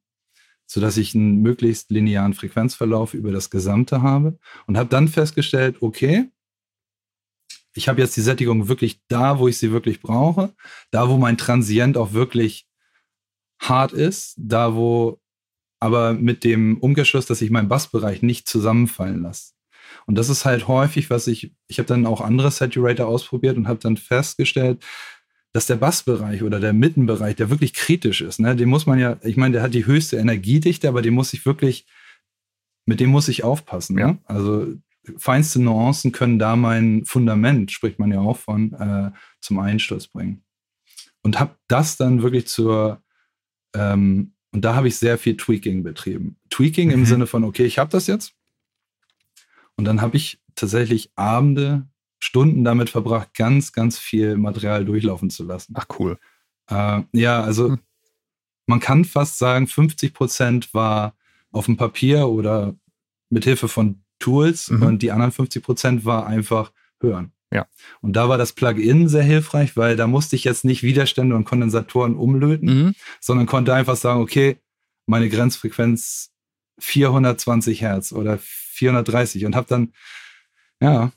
sodass 0.73 0.97
ich 0.97 1.13
einen 1.13 1.43
möglichst 1.43 1.91
linearen 1.91 2.33
Frequenzverlauf 2.33 3.13
über 3.13 3.31
das 3.31 3.51
Gesamte 3.51 4.01
habe 4.01 4.39
und 4.65 4.75
habe 4.75 4.89
dann 4.89 5.07
festgestellt, 5.07 5.77
okay, 5.81 6.31
ich 7.75 7.87
habe 7.87 8.01
jetzt 8.01 8.17
die 8.17 8.21
Sättigung 8.21 8.67
wirklich 8.67 8.99
da, 9.07 9.37
wo 9.37 9.47
ich 9.47 9.59
sie 9.59 9.71
wirklich 9.71 10.01
brauche, 10.01 10.51
da, 10.89 11.09
wo 11.09 11.17
mein 11.17 11.37
Transient 11.37 11.95
auch 11.95 12.13
wirklich 12.13 12.67
hart 13.59 13.91
ist, 13.91 14.33
da, 14.37 14.73
wo 14.73 15.21
aber 15.79 16.13
mit 16.13 16.43
dem 16.43 16.79
Umkehrschluss, 16.79 17.27
dass 17.27 17.43
ich 17.43 17.51
meinen 17.51 17.67
Bassbereich 17.67 18.23
nicht 18.23 18.49
zusammenfallen 18.49 19.21
lasse. 19.21 19.51
Und 20.07 20.15
das 20.15 20.29
ist 20.29 20.43
halt 20.43 20.67
häufig, 20.67 21.11
was 21.11 21.27
ich, 21.27 21.53
ich 21.67 21.77
habe 21.77 21.87
dann 21.87 22.07
auch 22.07 22.21
andere 22.21 22.49
Saturator 22.49 23.05
ausprobiert 23.05 23.57
und 23.57 23.67
habe 23.67 23.79
dann 23.79 23.97
festgestellt, 23.97 24.83
dass 25.53 25.67
der 25.67 25.75
Bassbereich 25.75 26.43
oder 26.43 26.59
der 26.59 26.73
Mittenbereich, 26.73 27.35
der 27.35 27.49
wirklich 27.49 27.73
kritisch 27.73 28.21
ist, 28.21 28.39
ne, 28.39 28.55
den 28.55 28.69
muss 28.69 28.85
man 28.85 28.99
ja, 28.99 29.17
ich 29.23 29.37
meine, 29.37 29.53
der 29.53 29.61
hat 29.61 29.73
die 29.73 29.85
höchste 29.85 30.17
Energiedichte, 30.17 30.89
aber 30.89 31.01
den 31.01 31.13
muss 31.13 31.33
ich 31.33 31.45
wirklich, 31.45 31.85
mit 32.85 32.99
dem 32.99 33.09
muss 33.09 33.27
ich 33.27 33.43
aufpassen. 33.43 33.97
Ja. 33.97 34.07
Ne? 34.07 34.17
Also 34.25 34.67
feinste 35.17 35.61
Nuancen 35.61 36.11
können 36.11 36.39
da 36.39 36.55
mein 36.55 37.05
Fundament, 37.05 37.71
spricht 37.71 37.99
man 37.99 38.11
ja 38.11 38.19
auch 38.19 38.37
von, 38.37 38.73
äh, 38.73 39.11
zum 39.41 39.59
Einsturz 39.59 40.07
bringen. 40.07 40.43
Und 41.21 41.39
habe 41.39 41.55
das 41.67 41.95
dann 41.95 42.21
wirklich 42.21 42.47
zur 42.47 43.01
ähm, 43.75 44.33
und 44.53 44.63
da 44.63 44.75
habe 44.75 44.87
ich 44.87 44.97
sehr 44.97 45.17
viel 45.17 45.35
Tweaking 45.35 45.83
betrieben. 45.83 46.37
Tweaking 46.49 46.89
mhm. 46.89 46.93
im 46.93 47.05
Sinne 47.05 47.27
von, 47.27 47.43
okay, 47.43 47.65
ich 47.65 47.79
habe 47.79 47.89
das 47.89 48.07
jetzt. 48.07 48.33
Und 49.75 49.85
dann 49.85 50.01
habe 50.01 50.15
ich 50.15 50.39
tatsächlich 50.55 51.11
Abende, 51.15 51.87
Stunden 52.23 52.63
damit 52.63 52.89
verbracht, 52.89 53.33
ganz, 53.33 53.73
ganz 53.73 53.99
viel 53.99 54.37
Material 54.37 54.85
durchlaufen 54.85 55.29
zu 55.29 55.43
lassen. 55.43 55.73
Ach, 55.75 55.87
cool. 55.99 56.17
Äh, 56.69 57.01
ja, 57.11 57.43
also 57.43 57.71
mhm. 57.71 57.79
man 58.65 58.79
kann 58.79 59.03
fast 59.03 59.37
sagen, 59.37 59.67
50 59.67 60.13
Prozent 60.13 60.73
war 60.73 61.15
auf 61.51 61.65
dem 61.65 61.75
Papier 61.75 62.29
oder 62.29 62.75
mit 63.29 63.43
Hilfe 63.43 63.67
von 63.67 64.03
Tools 64.19 64.69
mhm. 64.69 64.83
und 64.83 65.01
die 65.01 65.11
anderen 65.11 65.33
50 65.33 65.61
Prozent 65.61 66.05
war 66.05 66.25
einfach 66.25 66.71
hören. 67.01 67.33
Ja. 67.51 67.67
Und 67.99 68.13
da 68.13 68.29
war 68.29 68.37
das 68.37 68.53
Plugin 68.53 69.09
sehr 69.09 69.23
hilfreich, 69.23 69.75
weil 69.75 69.97
da 69.97 70.07
musste 70.07 70.37
ich 70.37 70.45
jetzt 70.45 70.63
nicht 70.63 70.81
Widerstände 70.81 71.35
und 71.35 71.43
Kondensatoren 71.43 72.15
umlöten, 72.15 72.85
mhm. 72.85 72.95
sondern 73.19 73.47
konnte 73.47 73.73
einfach 73.73 73.97
sagen, 73.97 74.21
okay, 74.21 74.57
meine 75.07 75.27
Grenzfrequenz 75.27 76.31
420 76.79 77.81
Hertz 77.81 78.13
oder 78.13 78.39
430 78.39 79.45
und 79.45 79.57
habe 79.57 79.67
dann, 79.67 79.93
ja, 80.79 81.11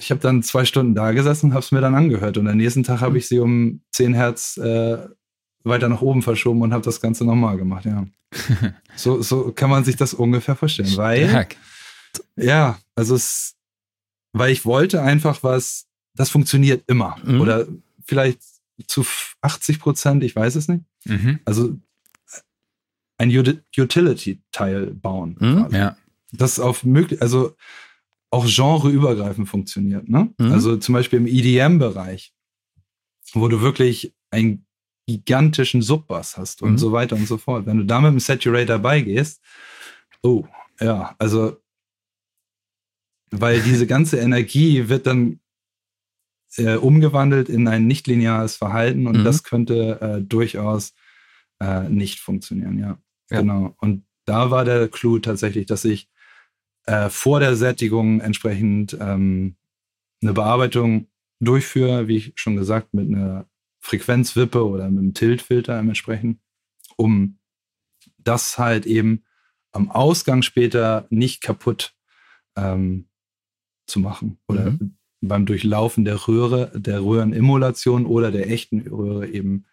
ich 0.00 0.10
habe 0.10 0.20
dann 0.20 0.42
zwei 0.42 0.64
Stunden 0.64 0.94
da 0.94 1.12
gesessen 1.12 1.46
und 1.46 1.52
habe 1.52 1.64
es 1.64 1.72
mir 1.72 1.80
dann 1.80 1.94
angehört 1.94 2.38
und 2.38 2.48
am 2.48 2.56
nächsten 2.56 2.82
Tag 2.82 3.00
habe 3.00 3.18
ich 3.18 3.28
sie 3.28 3.38
um 3.38 3.82
10 3.92 4.14
Hertz 4.14 4.56
äh, 4.56 4.98
weiter 5.62 5.88
nach 5.88 6.00
oben 6.00 6.22
verschoben 6.22 6.62
und 6.62 6.72
habe 6.72 6.84
das 6.84 7.00
Ganze 7.00 7.24
nochmal 7.24 7.56
gemacht, 7.56 7.84
ja. 7.84 8.06
so, 8.96 9.22
so 9.22 9.52
kann 9.52 9.70
man 9.70 9.84
sich 9.84 9.96
das 9.96 10.14
ungefähr 10.14 10.56
vorstellen, 10.56 10.96
weil, 10.96 11.46
ja, 12.36 12.78
also 12.94 13.14
es 13.14 13.56
weil 14.32 14.52
ich 14.52 14.64
wollte 14.64 15.02
einfach 15.02 15.42
was, 15.42 15.86
das 16.14 16.30
funktioniert 16.30 16.84
immer. 16.86 17.16
Mhm. 17.24 17.40
Oder 17.40 17.66
vielleicht 18.04 18.40
zu 18.86 19.04
80 19.40 19.80
Prozent, 19.80 20.24
ich 20.24 20.34
weiß 20.36 20.54
es 20.54 20.68
nicht. 20.68 20.84
Mhm. 21.04 21.40
Also 21.44 21.76
ein 23.18 23.30
Utility-Teil 23.30 24.86
bauen. 24.94 25.36
Mhm, 25.38 25.68
ja. 25.72 25.96
Das 26.32 26.58
auf 26.58 26.84
möglich, 26.84 27.20
also 27.20 27.56
auch 28.30 28.46
genreübergreifend 28.46 29.48
funktioniert. 29.48 30.08
Ne? 30.08 30.32
Mhm. 30.38 30.52
Also 30.52 30.76
zum 30.76 30.94
Beispiel 30.94 31.18
im 31.18 31.26
EDM-Bereich, 31.26 32.32
wo 33.32 33.48
du 33.48 33.60
wirklich 33.60 34.14
einen 34.30 34.66
gigantischen 35.06 35.82
Subbass 35.82 36.36
hast 36.36 36.62
und 36.62 36.72
mhm. 36.72 36.78
so 36.78 36.92
weiter 36.92 37.16
und 37.16 37.26
so 37.26 37.36
fort. 37.36 37.66
Wenn 37.66 37.78
du 37.78 37.84
da 37.84 38.00
mit 38.00 38.12
dem 38.12 38.20
Saturator 38.20 38.78
beigehst, 38.78 39.42
oh, 40.22 40.46
ja, 40.80 41.14
also 41.18 41.56
weil 43.32 43.60
diese 43.62 43.86
ganze 43.86 44.18
Energie 44.18 44.88
wird 44.88 45.06
dann 45.06 45.40
äh, 46.56 46.76
umgewandelt 46.76 47.48
in 47.48 47.68
ein 47.68 47.86
nichtlineares 47.86 48.56
Verhalten 48.56 49.06
und 49.06 49.18
mhm. 49.18 49.24
das 49.24 49.44
könnte 49.44 50.00
äh, 50.00 50.22
durchaus 50.22 50.94
äh, 51.60 51.88
nicht 51.88 52.20
funktionieren, 52.20 52.78
ja. 52.78 52.98
ja. 53.30 53.40
Genau. 53.40 53.74
Und 53.78 54.04
da 54.24 54.50
war 54.50 54.64
der 54.64 54.88
Clou 54.88 55.18
tatsächlich, 55.18 55.66
dass 55.66 55.84
ich 55.84 56.08
äh, 56.86 57.08
vor 57.08 57.40
der 57.40 57.56
Sättigung 57.56 58.20
entsprechend 58.20 58.96
ähm, 59.00 59.56
eine 60.22 60.32
Bearbeitung 60.32 61.08
durchführe, 61.40 62.08
wie 62.08 62.16
ich 62.16 62.32
schon 62.36 62.56
gesagt, 62.56 62.94
mit 62.94 63.08
einer 63.08 63.46
Frequenzwippe 63.80 64.66
oder 64.66 64.90
mit 64.90 64.98
einem 64.98 65.14
Tiltfilter 65.14 65.78
entsprechend, 65.78 66.40
um 66.96 67.38
das 68.18 68.58
halt 68.58 68.86
eben 68.86 69.24
am 69.72 69.90
Ausgang 69.90 70.42
später 70.42 71.06
nicht 71.10 71.42
kaputt 71.42 71.94
ähm, 72.56 73.08
zu 73.86 74.00
machen 74.00 74.38
oder 74.48 74.72
mhm. 74.72 74.96
beim 75.20 75.46
Durchlaufen 75.46 76.04
der 76.04 76.28
Röhre, 76.28 76.70
der 76.74 77.02
Röhrenemulation 77.02 78.06
oder 78.06 78.30
der 78.30 78.50
echten 78.50 78.80
Röhre 78.80 79.28
eben 79.28 79.66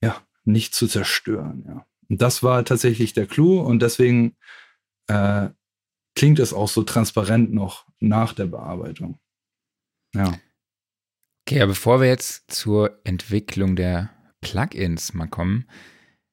ja 0.00 0.16
nicht 0.44 0.74
zu 0.74 0.86
zerstören. 0.86 1.64
Ja. 1.66 1.86
Und 2.08 2.22
das 2.22 2.42
war 2.42 2.64
tatsächlich 2.64 3.12
der 3.12 3.26
Clou 3.26 3.60
und 3.60 3.82
deswegen 3.82 4.36
äh, 5.08 5.48
klingt 6.16 6.38
es 6.40 6.52
auch 6.52 6.68
so 6.68 6.82
transparent 6.82 7.52
noch 7.52 7.86
nach 8.00 8.32
der 8.32 8.46
Bearbeitung. 8.46 9.18
Ja. 10.14 10.38
Okay, 11.46 11.60
aber 11.60 11.68
bevor 11.68 12.00
wir 12.00 12.08
jetzt 12.08 12.50
zur 12.50 12.98
Entwicklung 13.04 13.76
der 13.76 14.10
Plugins 14.40 15.14
mal 15.14 15.28
kommen, 15.28 15.68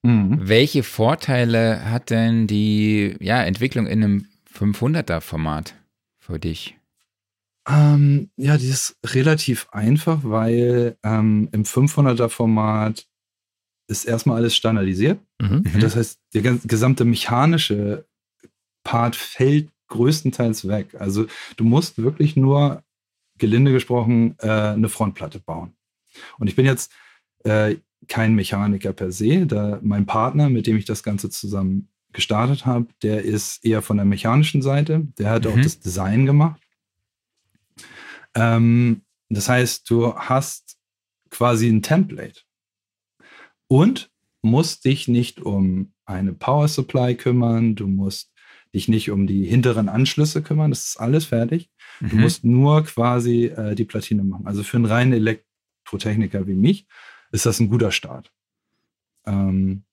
mhm. 0.02 0.40
welche 0.42 0.82
Vorteile 0.82 1.92
hat 1.92 2.10
denn 2.10 2.48
die 2.48 3.16
ja, 3.20 3.44
Entwicklung 3.44 3.86
in 3.86 4.04
einem 4.04 4.28
500er 4.52 5.22
Format 5.22 5.76
für 6.20 6.40
dich? 6.40 6.80
Ähm, 7.68 8.30
ja, 8.38 8.58
die 8.58 8.70
ist 8.70 8.98
relativ 9.06 9.68
einfach, 9.72 10.22
weil 10.24 10.98
ähm, 11.04 11.50
im 11.52 11.64
500er 11.64 12.30
Format 12.30 13.08
ist 13.88 14.06
erstmal 14.06 14.38
alles 14.38 14.56
standardisiert. 14.56 15.20
Mhm. 15.42 15.64
Das 15.80 15.96
heißt, 15.96 16.20
der 16.34 16.58
gesamte 16.64 17.06
mechanische 17.06 18.06
Part 18.84 19.16
fällt 19.16 19.73
größtenteils 19.94 20.68
weg. 20.68 20.96
Also 21.00 21.26
du 21.58 21.64
musst 21.64 21.98
wirklich 21.98 22.36
nur, 22.36 22.84
gelinde 23.38 23.72
gesprochen, 23.72 24.36
äh, 24.40 24.50
eine 24.50 24.90
Frontplatte 24.90 25.40
bauen. 25.40 25.74
Und 26.38 26.48
ich 26.48 26.56
bin 26.56 26.66
jetzt 26.66 26.92
äh, 27.44 27.78
kein 28.08 28.36
Mechaniker 28.36 28.94
per 28.94 29.12
se. 29.12 29.46
Da 29.46 29.80
mein 29.82 30.06
Partner, 30.06 30.50
mit 30.50 30.68
dem 30.68 30.78
ich 30.78 30.86
das 30.86 31.04
Ganze 31.04 31.30
zusammen 31.30 31.90
gestartet 32.12 32.66
habe, 32.66 32.88
der 33.02 33.24
ist 33.24 33.66
eher 33.66 33.82
von 33.82 33.98
der 33.98 34.06
mechanischen 34.06 34.62
Seite. 34.62 35.08
Der 35.18 35.30
hat 35.30 35.46
mhm. 35.46 35.52
auch 35.52 35.62
das 35.62 35.80
Design 35.80 36.26
gemacht. 36.26 36.62
Ähm, 38.36 39.02
das 39.30 39.50
heißt, 39.50 39.90
du 39.90 40.16
hast 40.16 40.78
quasi 41.30 41.68
ein 41.68 41.82
Template 41.82 42.42
und 43.68 44.12
musst 44.42 44.86
dich 44.86 45.08
nicht 45.08 45.42
um 45.42 45.94
eine 46.06 46.34
Power 46.34 46.68
Supply 46.68 47.16
kümmern. 47.16 47.76
Du 47.76 47.88
musst 47.88 48.33
dich 48.74 48.88
nicht 48.88 49.12
um 49.12 49.28
die 49.28 49.46
hinteren 49.46 49.90
Anschlüsse 49.90 50.42
kümmern. 50.42 50.72
Das 50.72 50.86
ist 50.86 50.98
alles 50.98 51.26
fertig. 51.26 51.70
Mhm. 52.00 52.10
Du 52.10 52.16
musst 52.18 52.44
nur 52.44 52.84
quasi 52.84 53.46
äh, 53.46 53.76
die 53.76 53.86
Platine 53.86 54.24
machen. 54.24 54.48
Also 54.48 54.64
für 54.64 54.78
einen 54.78 54.86
reinen 54.86 55.14
Elektrotechniker 55.14 56.48
wie 56.48 56.56
mich 56.56 56.88
ist 57.32 57.46
das 57.46 57.60
ein 57.60 57.70
guter 57.70 57.92
Start. 57.92 58.32
Ähm, 59.26 59.84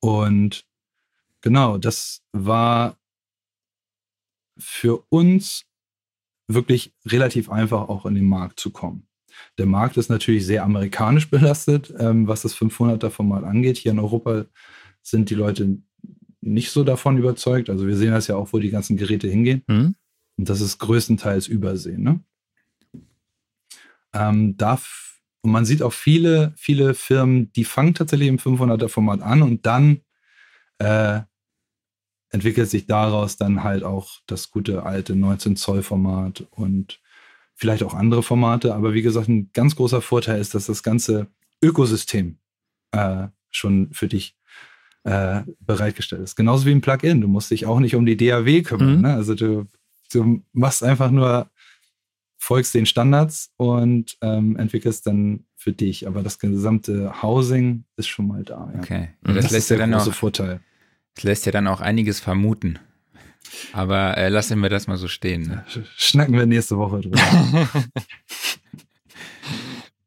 und 0.00 0.64
genau, 1.40 1.78
das 1.78 2.22
war 2.32 2.96
für 4.56 5.04
uns 5.08 5.64
wirklich 6.46 6.94
relativ 7.04 7.50
einfach 7.50 7.88
auch 7.88 8.06
in 8.06 8.14
den 8.14 8.28
Markt 8.28 8.58
zu 8.58 8.70
kommen. 8.70 9.06
Der 9.58 9.66
Markt 9.66 9.96
ist 9.96 10.08
natürlich 10.08 10.46
sehr 10.46 10.64
amerikanisch 10.64 11.30
belastet, 11.30 11.92
ähm, 11.98 12.26
was 12.26 12.42
das 12.42 12.56
500er 12.56 13.10
Format 13.10 13.44
angeht. 13.44 13.76
Hier 13.76 13.92
in 13.92 13.98
Europa 13.98 14.46
sind 15.02 15.30
die 15.30 15.34
Leute 15.34 15.78
nicht 16.40 16.70
so 16.70 16.84
davon 16.84 17.18
überzeugt. 17.18 17.70
Also 17.70 17.86
wir 17.86 17.96
sehen 17.96 18.12
das 18.12 18.26
ja 18.26 18.36
auch, 18.36 18.52
wo 18.52 18.58
die 18.58 18.70
ganzen 18.70 18.96
Geräte 18.96 19.28
hingehen. 19.28 19.62
Mhm. 19.66 19.94
Und 20.36 20.48
das 20.48 20.60
ist 20.60 20.78
größtenteils 20.78 21.48
Übersehen. 21.48 22.02
Ne? 22.02 22.20
Ähm, 24.14 24.56
da 24.56 24.80
und 25.42 25.52
man 25.52 25.64
sieht 25.64 25.82
auch 25.82 25.92
viele, 25.92 26.52
viele 26.56 26.94
Firmen, 26.94 27.52
die 27.52 27.64
fangen 27.64 27.94
tatsächlich 27.94 28.28
im 28.28 28.38
500er 28.38 28.88
Format 28.88 29.22
an 29.22 29.42
und 29.42 29.66
dann 29.66 30.00
äh, 30.78 31.20
entwickelt 32.30 32.68
sich 32.68 32.86
daraus 32.86 33.36
dann 33.36 33.62
halt 33.62 33.84
auch 33.84 34.20
das 34.26 34.50
gute 34.50 34.82
alte 34.82 35.16
19 35.16 35.56
Zoll 35.56 35.82
Format 35.82 36.46
und 36.50 37.00
vielleicht 37.54 37.82
auch 37.82 37.94
andere 37.94 38.22
Formate. 38.22 38.74
Aber 38.74 38.94
wie 38.94 39.02
gesagt, 39.02 39.28
ein 39.28 39.50
ganz 39.52 39.76
großer 39.76 40.02
Vorteil 40.02 40.40
ist, 40.40 40.54
dass 40.54 40.66
das 40.66 40.82
ganze 40.82 41.28
Ökosystem 41.62 42.38
äh, 42.92 43.28
schon 43.50 43.92
für 43.92 44.08
dich 44.08 44.37
äh, 45.04 45.42
bereitgestellt 45.60 46.22
ist. 46.22 46.36
Genauso 46.36 46.66
wie 46.66 46.72
ein 46.72 46.80
Plugin. 46.80 47.20
Du 47.20 47.28
musst 47.28 47.50
dich 47.50 47.66
auch 47.66 47.80
nicht 47.80 47.94
um 47.94 48.06
die 48.06 48.16
DAW 48.16 48.62
kümmern. 48.62 48.96
Mhm. 48.96 49.02
Ne? 49.02 49.14
Also 49.14 49.34
du, 49.34 49.66
du 50.12 50.42
machst 50.52 50.82
einfach 50.82 51.10
nur 51.10 51.50
folgst 52.38 52.74
den 52.74 52.86
Standards 52.86 53.52
und 53.56 54.16
ähm, 54.22 54.56
entwickelst 54.56 55.06
dann 55.06 55.44
für 55.56 55.72
dich. 55.72 56.06
Aber 56.06 56.22
das 56.22 56.38
gesamte 56.38 57.22
Housing 57.22 57.84
ist 57.96 58.08
schon 58.08 58.28
mal 58.28 58.44
da. 58.44 58.70
Ja. 58.72 58.80
Okay. 58.80 59.08
Und 59.26 59.34
das, 59.34 59.46
das 59.46 59.52
lässt 59.52 59.70
ist 59.70 59.78
der 59.78 59.88
große 59.88 60.10
auch, 60.10 60.14
Vorteil. 60.14 60.60
Das 61.14 61.24
lässt 61.24 61.46
ja 61.46 61.52
dann 61.52 61.66
auch 61.66 61.80
einiges 61.80 62.20
vermuten. 62.20 62.78
Aber 63.72 64.16
äh, 64.16 64.28
lassen 64.28 64.60
wir 64.60 64.68
das 64.68 64.86
mal 64.86 64.96
so 64.96 65.08
stehen. 65.08 65.42
Ne? 65.42 65.64
Schnacken 65.96 66.34
wir 66.34 66.46
nächste 66.46 66.76
Woche 66.76 67.00
drüber. 67.00 67.18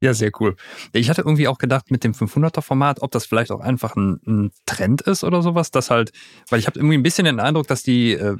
Ja, 0.01 0.13
sehr 0.15 0.31
cool. 0.39 0.55
Ich 0.93 1.09
hatte 1.09 1.21
irgendwie 1.21 1.47
auch 1.47 1.59
gedacht 1.59 1.91
mit 1.91 2.03
dem 2.03 2.13
500er 2.13 2.61
Format, 2.61 3.01
ob 3.01 3.11
das 3.11 3.25
vielleicht 3.25 3.51
auch 3.51 3.59
einfach 3.59 3.95
ein, 3.95 4.19
ein 4.25 4.51
Trend 4.65 5.01
ist 5.01 5.23
oder 5.23 5.43
sowas, 5.43 5.69
dass 5.69 5.91
halt, 5.91 6.11
weil 6.49 6.59
ich 6.59 6.65
habe 6.65 6.79
irgendwie 6.79 6.97
ein 6.97 7.03
bisschen 7.03 7.25
den 7.25 7.39
Eindruck, 7.39 7.67
dass 7.67 7.83
die 7.83 8.13
äh, 8.13 8.35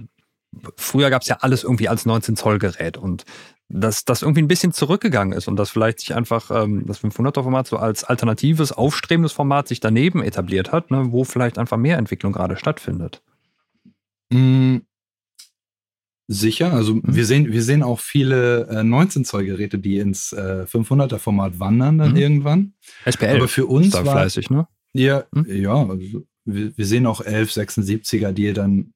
früher 0.76 1.10
gab 1.12 1.22
es 1.22 1.28
ja 1.28 1.38
alles 1.42 1.64
irgendwie 1.64 1.88
als 1.88 2.06
19 2.06 2.36
Zoll 2.36 2.58
Gerät 2.60 2.98
und 2.98 3.26
dass 3.70 4.04
das 4.06 4.22
irgendwie 4.22 4.42
ein 4.42 4.48
bisschen 4.48 4.74
zurückgegangen 4.74 5.38
ist 5.38 5.48
und 5.48 5.56
dass 5.56 5.70
vielleicht 5.70 6.00
sich 6.00 6.14
einfach 6.14 6.52
ähm, 6.52 6.86
das 6.88 7.02
500er 7.04 7.44
Format 7.44 7.68
so 7.68 7.78
als 7.78 8.04
alternatives, 8.04 8.72
aufstrebendes 8.72 9.32
Format 9.32 9.68
sich 9.68 9.80
daneben 9.80 10.24
etabliert 10.24 10.72
hat, 10.72 10.92
ne, 10.92 11.12
wo 11.12 11.24
vielleicht 11.24 11.58
einfach 11.58 11.78
mehr 11.78 11.98
Entwicklung 11.98 12.34
gerade 12.34 12.58
stattfindet. 12.58 13.22
Mm, 14.32 14.78
sicher, 16.32 16.74
also 16.74 16.96
mhm. 16.96 17.02
wir 17.06 17.26
sehen 17.26 17.52
wir 17.52 17.64
sehen 17.64 17.84
auch 17.84 18.00
viele 18.00 18.68
äh, 18.68 18.84
19 18.84 19.26
Zoll 19.26 19.46
Geräte, 19.46 19.80
die 19.80 19.98
ins 19.98 20.34
äh, 20.34 20.66
500er 20.72 21.18
Format 21.18 21.60
wandern 21.60 21.98
dann 21.98 22.12
mhm. 22.12 22.18
irgendwann. 22.18 22.74
SPL. 23.06 23.36
Aber 23.36 23.48
für 23.48 23.66
uns 23.66 23.94
war 23.94 24.04
fleißig, 24.04 24.50
ne? 24.50 24.68
Ja, 24.94 25.24
mhm. 25.32 25.46
ja, 25.48 25.74
also 25.74 26.24
wir, 26.46 26.78
wir 26.78 26.86
sehen 26.86 27.06
auch 27.06 27.22
1176er, 27.22 28.32
die 28.32 28.54
dann 28.54 28.94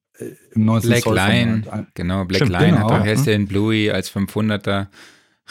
im 0.53 0.65
19 0.65 0.89
Black 0.89 1.05
Line, 1.05 1.88
genau, 1.93 2.25
Black 2.25 2.38
Stimmt, 2.38 2.51
Line 2.51 2.77
genau. 2.77 2.89
hat 2.89 3.01
auch 3.01 3.05
Hessian 3.05 3.47
Bluey 3.47 3.91
als 3.91 4.09
500er 4.13 4.88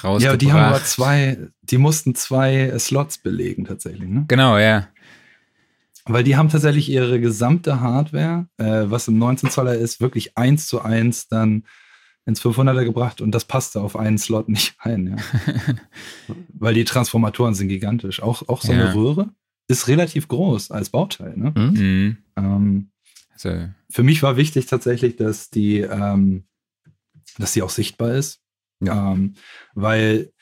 rausgebracht. 0.02 0.22
Ja, 0.22 0.36
die 0.36 0.52
haben 0.52 0.60
aber 0.60 0.82
zwei, 0.84 1.38
die 1.62 1.78
mussten 1.78 2.14
zwei 2.14 2.72
Slots 2.78 3.18
belegen 3.18 3.64
tatsächlich, 3.64 4.08
ne? 4.08 4.24
Genau, 4.28 4.58
ja. 4.58 4.88
Weil 6.06 6.24
die 6.24 6.36
haben 6.36 6.50
tatsächlich 6.50 6.90
ihre 6.90 7.18
gesamte 7.18 7.80
Hardware, 7.80 8.46
äh, 8.58 8.84
was 8.86 9.08
im 9.08 9.18
19 9.18 9.50
Zoller 9.50 9.74
ist, 9.74 10.00
wirklich 10.00 10.36
eins 10.36 10.66
zu 10.66 10.82
eins 10.82 11.28
dann 11.28 11.64
ins 12.26 12.42
500er 12.42 12.84
gebracht 12.84 13.20
und 13.20 13.32
das 13.32 13.44
passte 13.44 13.80
auf 13.80 13.96
einen 13.96 14.18
Slot 14.18 14.48
nicht 14.50 14.76
ein, 14.78 15.08
ja. 15.08 15.16
Weil 16.48 16.74
die 16.74 16.84
Transformatoren 16.84 17.54
sind 17.54 17.68
gigantisch. 17.68 18.22
Auch, 18.22 18.48
auch 18.48 18.62
so 18.62 18.72
ja. 18.72 18.80
eine 18.80 18.94
Röhre 18.94 19.30
ist 19.68 19.88
relativ 19.88 20.28
groß 20.28 20.70
als 20.70 20.90
Bauteil, 20.90 21.36
ne? 21.36 21.52
Mhm. 21.56 22.16
Ähm, 22.36 22.90
also, 23.32 23.68
für 23.90 24.02
mich 24.02 24.22
war 24.22 24.36
wichtig 24.36 24.66
tatsächlich, 24.66 25.16
dass 25.16 25.50
die, 25.50 25.80
ähm, 25.80 26.44
dass 27.38 27.52
sie 27.52 27.62
auch 27.62 27.70
sichtbar 27.70 28.12
ist. 28.12 28.40
Ja. 28.80 29.12
Ähm, 29.12 29.34
weil 29.74 30.32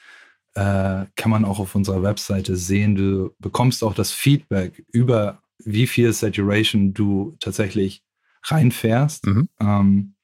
äh, 0.54 1.06
kann 1.16 1.30
man 1.30 1.44
auch 1.44 1.58
auf 1.58 1.74
unserer 1.74 2.02
Webseite 2.02 2.56
sehen, 2.56 2.94
du 2.94 3.34
bekommst 3.38 3.82
auch 3.84 3.94
das 3.94 4.10
Feedback 4.10 4.84
über 4.92 5.41
wie 5.58 5.86
viel 5.86 6.12
Saturation 6.12 6.94
du 6.94 7.36
tatsächlich 7.40 8.02
reinfährst. 8.44 9.26
Mhm. 9.26 9.48
Ähm, 9.60 10.14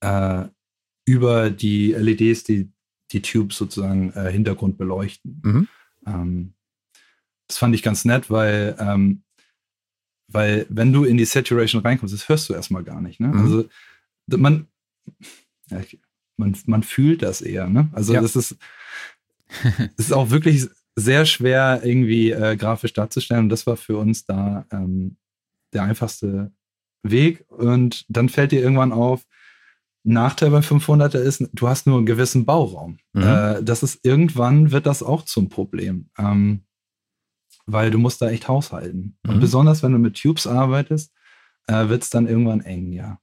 äh, 0.00 0.46
über 1.04 1.50
die 1.50 1.92
LEDs, 1.92 2.44
die 2.44 2.70
die 3.12 3.22
Tubes 3.22 3.56
sozusagen 3.56 4.12
äh, 4.12 4.30
Hintergrund 4.30 4.76
beleuchten. 4.76 5.40
Mhm. 5.42 5.68
Ähm, 6.06 6.54
das 7.46 7.58
fand 7.58 7.74
ich 7.74 7.82
ganz 7.82 8.04
nett, 8.04 8.30
weil 8.30 8.76
ähm, 8.78 9.22
weil 10.28 10.66
wenn 10.68 10.92
du 10.92 11.04
in 11.04 11.16
die 11.16 11.24
Saturation 11.24 11.80
reinkommst, 11.80 12.14
das 12.14 12.28
hörst 12.28 12.48
du 12.48 12.54
erstmal 12.54 12.84
gar 12.84 13.00
nicht. 13.00 13.18
Ne? 13.18 13.28
Mhm. 13.28 13.40
Also 13.40 13.68
man, 14.26 14.66
ja, 15.70 15.80
man, 16.36 16.54
man 16.66 16.82
fühlt 16.82 17.22
das 17.22 17.40
eher. 17.40 17.66
Ne? 17.66 17.88
Also 17.92 18.12
ja. 18.12 18.20
das 18.20 18.36
ist, 18.36 18.56
das 19.96 20.06
ist 20.06 20.12
auch 20.12 20.30
wirklich 20.30 20.68
sehr 20.98 21.26
schwer 21.26 21.80
irgendwie 21.84 22.30
äh, 22.30 22.56
grafisch 22.56 22.92
darzustellen. 22.92 23.44
Und 23.44 23.48
das 23.50 23.66
war 23.66 23.76
für 23.76 23.96
uns 23.96 24.24
da 24.24 24.66
ähm, 24.72 25.16
der 25.72 25.82
einfachste 25.84 26.52
Weg. 27.02 27.44
Und 27.48 28.04
dann 28.08 28.28
fällt 28.28 28.52
dir 28.52 28.60
irgendwann 28.60 28.92
auf, 28.92 29.24
Nachteil 30.04 30.50
bei 30.50 30.60
500er 30.60 31.18
ist, 31.18 31.48
du 31.52 31.68
hast 31.68 31.86
nur 31.86 31.98
einen 31.98 32.06
gewissen 32.06 32.46
Bauraum. 32.46 32.98
Mhm. 33.12 33.22
Äh, 33.22 33.62
das 33.62 33.82
ist 33.82 34.04
irgendwann 34.04 34.72
wird 34.72 34.86
das 34.86 35.02
auch 35.02 35.22
zum 35.22 35.48
Problem. 35.48 36.08
Ähm, 36.18 36.64
weil 37.66 37.90
du 37.90 37.98
musst 37.98 38.22
da 38.22 38.30
echt 38.30 38.48
haushalten. 38.48 39.18
Mhm. 39.22 39.30
Und 39.30 39.40
besonders 39.40 39.82
wenn 39.82 39.92
du 39.92 39.98
mit 39.98 40.20
Tubes 40.20 40.46
arbeitest, 40.46 41.12
äh, 41.66 41.88
wird 41.88 42.02
es 42.02 42.10
dann 42.10 42.26
irgendwann 42.26 42.62
eng, 42.62 42.92
ja. 42.92 43.20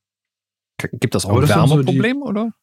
Gibt 0.78 1.16
das 1.16 1.26
auch 1.26 1.42
ein 1.42 1.50
Wärmeproblem, 1.50 2.20
so 2.20 2.26
oder? 2.26 2.54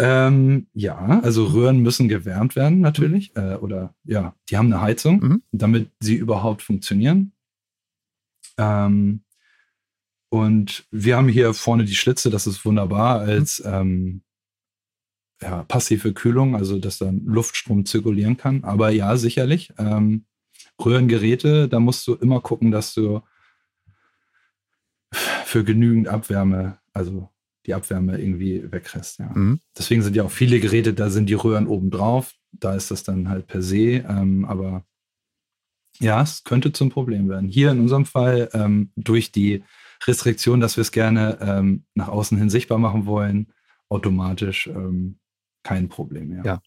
Ähm, 0.00 0.66
ja, 0.72 1.20
also 1.20 1.44
Röhren 1.46 1.80
müssen 1.80 2.08
gewärmt 2.08 2.56
werden 2.56 2.80
natürlich. 2.80 3.34
Mhm. 3.34 3.42
Äh, 3.42 3.54
oder 3.56 3.94
ja, 4.04 4.34
die 4.48 4.56
haben 4.56 4.72
eine 4.72 4.80
Heizung, 4.80 5.20
mhm. 5.20 5.42
damit 5.52 5.90
sie 6.00 6.16
überhaupt 6.16 6.62
funktionieren. 6.62 7.32
Ähm, 8.56 9.22
Und 10.32 10.86
wir 10.92 11.16
haben 11.16 11.28
hier 11.28 11.54
vorne 11.54 11.84
die 11.84 11.96
Schlitze, 11.96 12.30
das 12.30 12.46
ist 12.46 12.64
wunderbar 12.64 13.20
als 13.20 13.60
ähm, 13.66 14.22
ja, 15.42 15.64
passive 15.64 16.12
Kühlung, 16.12 16.54
also 16.54 16.78
dass 16.78 16.98
dann 16.98 17.24
Luftstrom 17.24 17.84
zirkulieren 17.84 18.36
kann. 18.36 18.62
Aber 18.62 18.90
ja, 18.90 19.16
sicherlich. 19.16 19.72
Ähm, 19.76 20.26
Röhrengeräte, 20.78 21.68
da 21.68 21.80
musst 21.80 22.06
du 22.06 22.14
immer 22.14 22.40
gucken, 22.40 22.70
dass 22.70 22.94
du 22.94 23.22
für 25.44 25.64
genügend 25.64 26.06
Abwärme, 26.08 26.78
also 26.92 27.28
die 27.70 27.74
Abwärme 27.74 28.20
irgendwie 28.20 28.70
wegkriegst. 28.70 29.20
Ja. 29.20 29.30
Mhm. 29.32 29.60
Deswegen 29.78 30.02
sind 30.02 30.16
ja 30.16 30.24
auch 30.24 30.30
viele 30.30 30.58
Geräte, 30.58 30.92
da 30.92 31.08
sind 31.08 31.28
die 31.28 31.34
Röhren 31.34 31.68
oben 31.68 31.90
drauf. 31.90 32.34
Da 32.52 32.74
ist 32.74 32.90
das 32.90 33.04
dann 33.04 33.28
halt 33.28 33.46
per 33.46 33.62
se. 33.62 34.04
Ähm, 34.08 34.44
aber 34.44 34.84
ja, 36.00 36.20
es 36.22 36.42
könnte 36.42 36.72
zum 36.72 36.90
Problem 36.90 37.28
werden. 37.28 37.48
Hier 37.48 37.70
in 37.70 37.80
unserem 37.80 38.06
Fall 38.06 38.48
ähm, 38.52 38.90
durch 38.96 39.30
die 39.30 39.62
Restriktion, 40.04 40.60
dass 40.60 40.76
wir 40.76 40.82
es 40.82 40.92
gerne 40.92 41.38
ähm, 41.40 41.84
nach 41.94 42.08
außen 42.08 42.36
hin 42.36 42.50
sichtbar 42.50 42.78
machen 42.78 43.06
wollen, 43.06 43.52
automatisch 43.88 44.66
ähm, 44.66 45.18
kein 45.62 45.88
Problem 45.88 46.28
mehr. 46.28 46.42
Ja. 46.44 46.62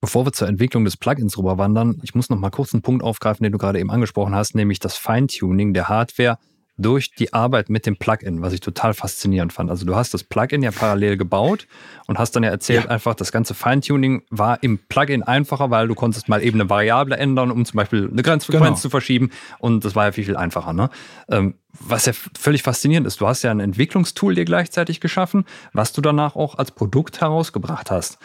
Bevor 0.00 0.26
wir 0.26 0.32
zur 0.32 0.48
Entwicklung 0.48 0.84
des 0.84 0.96
Plugins 0.96 1.38
rüberwandern, 1.38 2.00
ich 2.02 2.14
muss 2.16 2.28
noch 2.28 2.38
mal 2.38 2.50
kurz 2.50 2.74
einen 2.74 2.82
Punkt 2.82 3.04
aufgreifen, 3.04 3.44
den 3.44 3.52
du 3.52 3.58
gerade 3.58 3.78
eben 3.78 3.90
angesprochen 3.90 4.34
hast, 4.34 4.56
nämlich 4.56 4.80
das 4.80 4.96
Feintuning 4.96 5.74
der 5.74 5.88
Hardware 5.88 6.38
durch 6.78 7.14
die 7.14 7.32
Arbeit 7.32 7.68
mit 7.68 7.86
dem 7.86 7.96
Plugin, 7.96 8.40
was 8.40 8.52
ich 8.52 8.60
total 8.60 8.94
faszinierend 8.94 9.52
fand. 9.52 9.70
Also 9.70 9.84
du 9.84 9.94
hast 9.94 10.14
das 10.14 10.24
Plugin 10.24 10.62
ja 10.62 10.70
parallel 10.70 11.16
gebaut 11.16 11.66
und 12.06 12.18
hast 12.18 12.34
dann 12.34 12.42
ja 12.42 12.50
erzählt, 12.50 12.84
ja. 12.84 12.90
einfach 12.90 13.14
das 13.14 13.30
ganze 13.30 13.54
Feintuning 13.54 14.22
war 14.30 14.62
im 14.62 14.78
Plugin 14.78 15.22
einfacher, 15.22 15.70
weil 15.70 15.86
du 15.88 15.94
konntest 15.94 16.28
mal 16.28 16.42
eben 16.42 16.60
eine 16.60 16.70
Variable 16.70 17.16
ändern, 17.16 17.50
um 17.50 17.64
zum 17.64 17.76
Beispiel 17.76 18.08
eine 18.10 18.22
Grenzfrequenz 18.22 18.66
genau. 18.66 18.76
zu 18.76 18.90
verschieben 18.90 19.30
und 19.58 19.84
das 19.84 19.94
war 19.94 20.06
ja 20.06 20.12
viel, 20.12 20.24
viel 20.24 20.36
einfacher. 20.36 20.72
Ne? 20.72 20.88
Ähm, 21.28 21.54
was 21.78 22.06
ja 22.06 22.12
völlig 22.38 22.62
faszinierend 22.62 23.06
ist, 23.06 23.20
du 23.20 23.26
hast 23.26 23.42
ja 23.42 23.50
ein 23.50 23.60
Entwicklungstool 23.60 24.34
dir 24.34 24.44
gleichzeitig 24.44 25.00
geschaffen, 25.00 25.44
was 25.72 25.92
du 25.92 26.00
danach 26.00 26.36
auch 26.36 26.56
als 26.56 26.70
Produkt 26.70 27.20
herausgebracht 27.20 27.90
hast. 27.90 28.18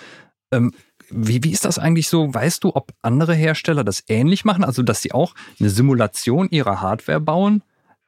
Ähm, 0.51 0.71
wie, 1.09 1.43
wie 1.43 1.51
ist 1.51 1.65
das 1.65 1.79
eigentlich 1.79 2.09
so? 2.09 2.33
Weißt 2.33 2.63
du, 2.63 2.75
ob 2.75 2.91
andere 3.01 3.33
Hersteller 3.33 3.83
das 3.83 4.03
ähnlich 4.07 4.45
machen? 4.45 4.63
Also, 4.63 4.83
dass 4.83 5.01
sie 5.01 5.11
auch 5.11 5.33
eine 5.59 5.69
Simulation 5.69 6.49
ihrer 6.49 6.81
Hardware 6.81 7.21
bauen? 7.21 7.63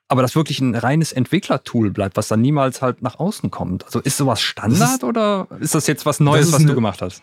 Aber 0.09 0.23
das 0.23 0.35
wirklich 0.35 0.59
ein 0.59 0.75
reines 0.75 1.13
Entwicklertool 1.13 1.91
bleibt, 1.91 2.17
was 2.17 2.27
dann 2.27 2.41
niemals 2.41 2.81
halt 2.81 3.03
nach 3.03 3.19
außen 3.19 3.51
kommt. 3.51 3.85
Also 3.85 3.99
ist 3.99 4.17
sowas 4.17 4.41
Standard 4.41 4.95
ist, 4.95 5.03
oder 5.03 5.47
ist 5.59 5.75
das 5.75 5.85
jetzt 5.87 6.05
was 6.05 6.19
Neues, 6.19 6.51
was 6.51 6.59
eine, 6.59 6.69
du 6.69 6.75
gemacht 6.75 7.01
hast? 7.01 7.21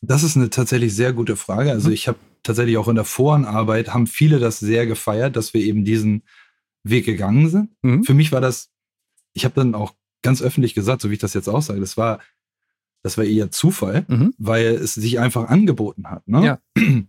Das 0.00 0.22
ist 0.22 0.36
eine 0.36 0.48
tatsächlich 0.50 0.94
sehr 0.94 1.12
gute 1.12 1.36
Frage. 1.36 1.70
Also 1.70 1.88
mhm. 1.88 1.94
ich 1.94 2.08
habe 2.08 2.18
tatsächlich 2.42 2.78
auch 2.78 2.88
in 2.88 2.96
der 2.96 3.04
Voranarbeit 3.04 3.92
haben 3.92 4.06
viele 4.06 4.38
das 4.38 4.58
sehr 4.58 4.86
gefeiert, 4.86 5.36
dass 5.36 5.52
wir 5.52 5.60
eben 5.60 5.84
diesen 5.84 6.22
Weg 6.84 7.04
gegangen 7.04 7.50
sind. 7.50 7.70
Mhm. 7.82 8.02
Für 8.02 8.14
mich 8.14 8.32
war 8.32 8.40
das, 8.40 8.70
ich 9.34 9.44
habe 9.44 9.54
dann 9.54 9.74
auch 9.74 9.94
ganz 10.22 10.40
öffentlich 10.40 10.74
gesagt, 10.74 11.02
so 11.02 11.10
wie 11.10 11.14
ich 11.14 11.20
das 11.20 11.34
jetzt 11.34 11.48
auch 11.48 11.62
sage, 11.62 11.80
das 11.80 11.98
war, 11.98 12.18
das 13.02 13.18
war 13.18 13.24
eher 13.24 13.50
Zufall, 13.50 14.06
mhm. 14.08 14.32
weil 14.38 14.68
es 14.68 14.94
sich 14.94 15.18
einfach 15.18 15.50
angeboten 15.50 16.08
hat. 16.08 16.26
Ne? 16.26 16.58
Ja. 16.76 17.04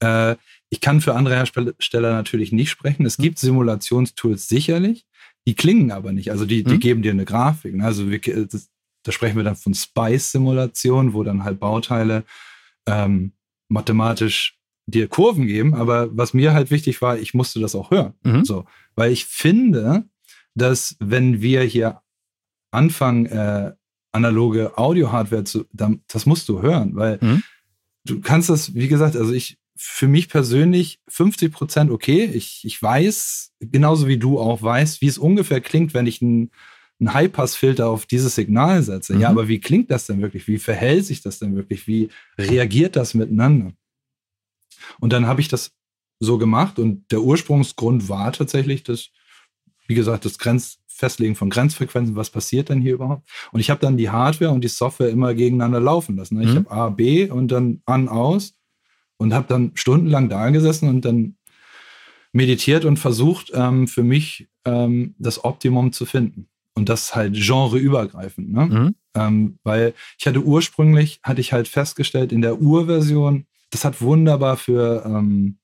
äh, 0.32 0.36
ich 0.70 0.80
kann 0.80 1.00
für 1.00 1.14
andere 1.14 1.34
Hersteller 1.34 2.12
natürlich 2.12 2.52
nicht 2.52 2.70
sprechen. 2.70 3.04
Es 3.04 3.18
mhm. 3.18 3.24
gibt 3.24 3.38
Simulationstools 3.38 4.48
sicherlich, 4.48 5.04
die 5.46 5.54
klingen 5.54 5.90
aber 5.90 6.12
nicht. 6.12 6.30
Also 6.30 6.46
die, 6.46 6.62
die 6.62 6.74
mhm. 6.74 6.80
geben 6.80 7.02
dir 7.02 7.10
eine 7.10 7.24
Grafik. 7.24 7.74
Ne? 7.74 7.84
Also 7.84 8.08
wir, 8.08 8.20
das, 8.20 8.70
da 9.02 9.12
sprechen 9.12 9.36
wir 9.36 9.44
dann 9.44 9.56
von 9.56 9.74
Spice-Simulation, 9.74 11.12
wo 11.12 11.24
dann 11.24 11.44
halt 11.44 11.58
Bauteile 11.58 12.24
ähm, 12.86 13.32
mathematisch 13.68 14.58
dir 14.86 15.08
Kurven 15.08 15.46
geben. 15.46 15.74
Aber 15.74 16.16
was 16.16 16.34
mir 16.34 16.54
halt 16.54 16.70
wichtig 16.70 17.02
war, 17.02 17.18
ich 17.18 17.34
musste 17.34 17.58
das 17.60 17.74
auch 17.74 17.90
hören. 17.90 18.14
Mhm. 18.22 18.44
So, 18.44 18.64
weil 18.94 19.10
ich 19.10 19.26
finde, 19.26 20.04
dass 20.54 20.96
wenn 21.00 21.40
wir 21.40 21.62
hier 21.62 22.00
anfangen, 22.70 23.26
äh, 23.26 23.72
analoge 24.12 24.76
Audio-Hardware 24.76 25.44
zu, 25.44 25.66
dann, 25.72 26.02
das 26.08 26.26
musst 26.26 26.48
du 26.48 26.62
hören, 26.62 26.96
weil 26.96 27.18
mhm. 27.20 27.42
du 28.04 28.20
kannst 28.20 28.50
das, 28.50 28.74
wie 28.74 28.88
gesagt, 28.88 29.16
also 29.16 29.32
ich 29.32 29.59
für 29.82 30.08
mich 30.08 30.28
persönlich 30.28 31.00
50 31.08 31.50
Prozent 31.50 31.90
okay. 31.90 32.24
Ich, 32.24 32.60
ich 32.64 32.80
weiß, 32.82 33.54
genauso 33.60 34.08
wie 34.08 34.18
du 34.18 34.38
auch 34.38 34.60
weißt, 34.60 35.00
wie 35.00 35.06
es 35.06 35.16
ungefähr 35.16 35.62
klingt, 35.62 35.94
wenn 35.94 36.06
ich 36.06 36.20
einen, 36.20 36.50
einen 36.98 37.14
High-Pass-Filter 37.14 37.88
auf 37.88 38.04
dieses 38.04 38.34
Signal 38.34 38.82
setze. 38.82 39.14
Mhm. 39.14 39.20
Ja, 39.22 39.30
aber 39.30 39.48
wie 39.48 39.58
klingt 39.58 39.90
das 39.90 40.04
denn 40.04 40.20
wirklich? 40.20 40.46
Wie 40.46 40.58
verhält 40.58 41.06
sich 41.06 41.22
das 41.22 41.38
denn 41.38 41.56
wirklich? 41.56 41.86
Wie 41.86 42.10
reagiert 42.36 42.94
das 42.94 43.14
miteinander? 43.14 43.72
Und 44.98 45.14
dann 45.14 45.26
habe 45.26 45.40
ich 45.40 45.48
das 45.48 45.72
so 46.18 46.36
gemacht 46.36 46.78
und 46.78 47.10
der 47.10 47.22
Ursprungsgrund 47.22 48.10
war 48.10 48.32
tatsächlich 48.32 48.82
das, 48.82 49.08
wie 49.86 49.94
gesagt, 49.94 50.26
das 50.26 50.38
Grenzfestlegen 50.38 51.36
von 51.36 51.48
Grenzfrequenzen, 51.48 52.16
was 52.16 52.28
passiert 52.28 52.68
denn 52.68 52.82
hier 52.82 52.92
überhaupt? 52.92 53.26
Und 53.50 53.60
ich 53.60 53.70
habe 53.70 53.80
dann 53.80 53.96
die 53.96 54.10
Hardware 54.10 54.52
und 54.52 54.62
die 54.62 54.68
Software 54.68 55.08
immer 55.08 55.32
gegeneinander 55.32 55.80
laufen 55.80 56.16
lassen. 56.16 56.36
Ne? 56.36 56.44
Ich 56.44 56.50
mhm. 56.50 56.68
habe 56.68 56.70
A, 56.70 56.90
B 56.90 57.30
und 57.30 57.48
dann 57.48 57.80
an, 57.86 58.10
aus 58.10 58.59
und 59.20 59.34
habe 59.34 59.46
dann 59.46 59.72
stundenlang 59.74 60.30
da 60.30 60.48
gesessen 60.48 60.88
und 60.88 61.04
dann 61.04 61.36
meditiert 62.32 62.86
und 62.86 62.98
versucht, 62.98 63.52
ähm, 63.54 63.86
für 63.86 64.02
mich 64.02 64.48
ähm, 64.64 65.14
das 65.18 65.44
Optimum 65.44 65.92
zu 65.92 66.06
finden. 66.06 66.48
Und 66.74 66.88
das 66.88 67.14
halt 67.14 67.34
genreübergreifend. 67.34 68.50
Ne? 68.50 68.66
Mhm. 68.66 68.94
Ähm, 69.14 69.58
weil 69.62 69.92
ich 70.18 70.26
hatte 70.26 70.42
ursprünglich, 70.42 71.20
hatte 71.22 71.42
ich 71.42 71.52
halt 71.52 71.68
festgestellt, 71.68 72.32
in 72.32 72.40
der 72.40 72.62
Urversion, 72.62 73.44
das 73.68 73.84
hat 73.84 74.00
wunderbar 74.00 74.56
für, 74.56 75.04
ähm, 75.04 75.58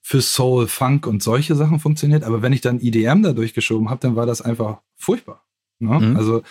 für 0.00 0.22
Soul, 0.22 0.68
Funk 0.68 1.08
und 1.08 1.20
solche 1.20 1.56
Sachen 1.56 1.80
funktioniert. 1.80 2.22
Aber 2.22 2.42
wenn 2.42 2.52
ich 2.52 2.60
dann 2.60 2.78
IDM 2.78 3.22
da 3.24 3.32
durchgeschoben 3.32 3.90
habe, 3.90 4.00
dann 4.00 4.14
war 4.14 4.26
das 4.26 4.40
einfach 4.40 4.82
furchtbar. 4.96 5.44
Ne? 5.80 5.98
Mhm. 5.98 6.16
Also, 6.16 6.42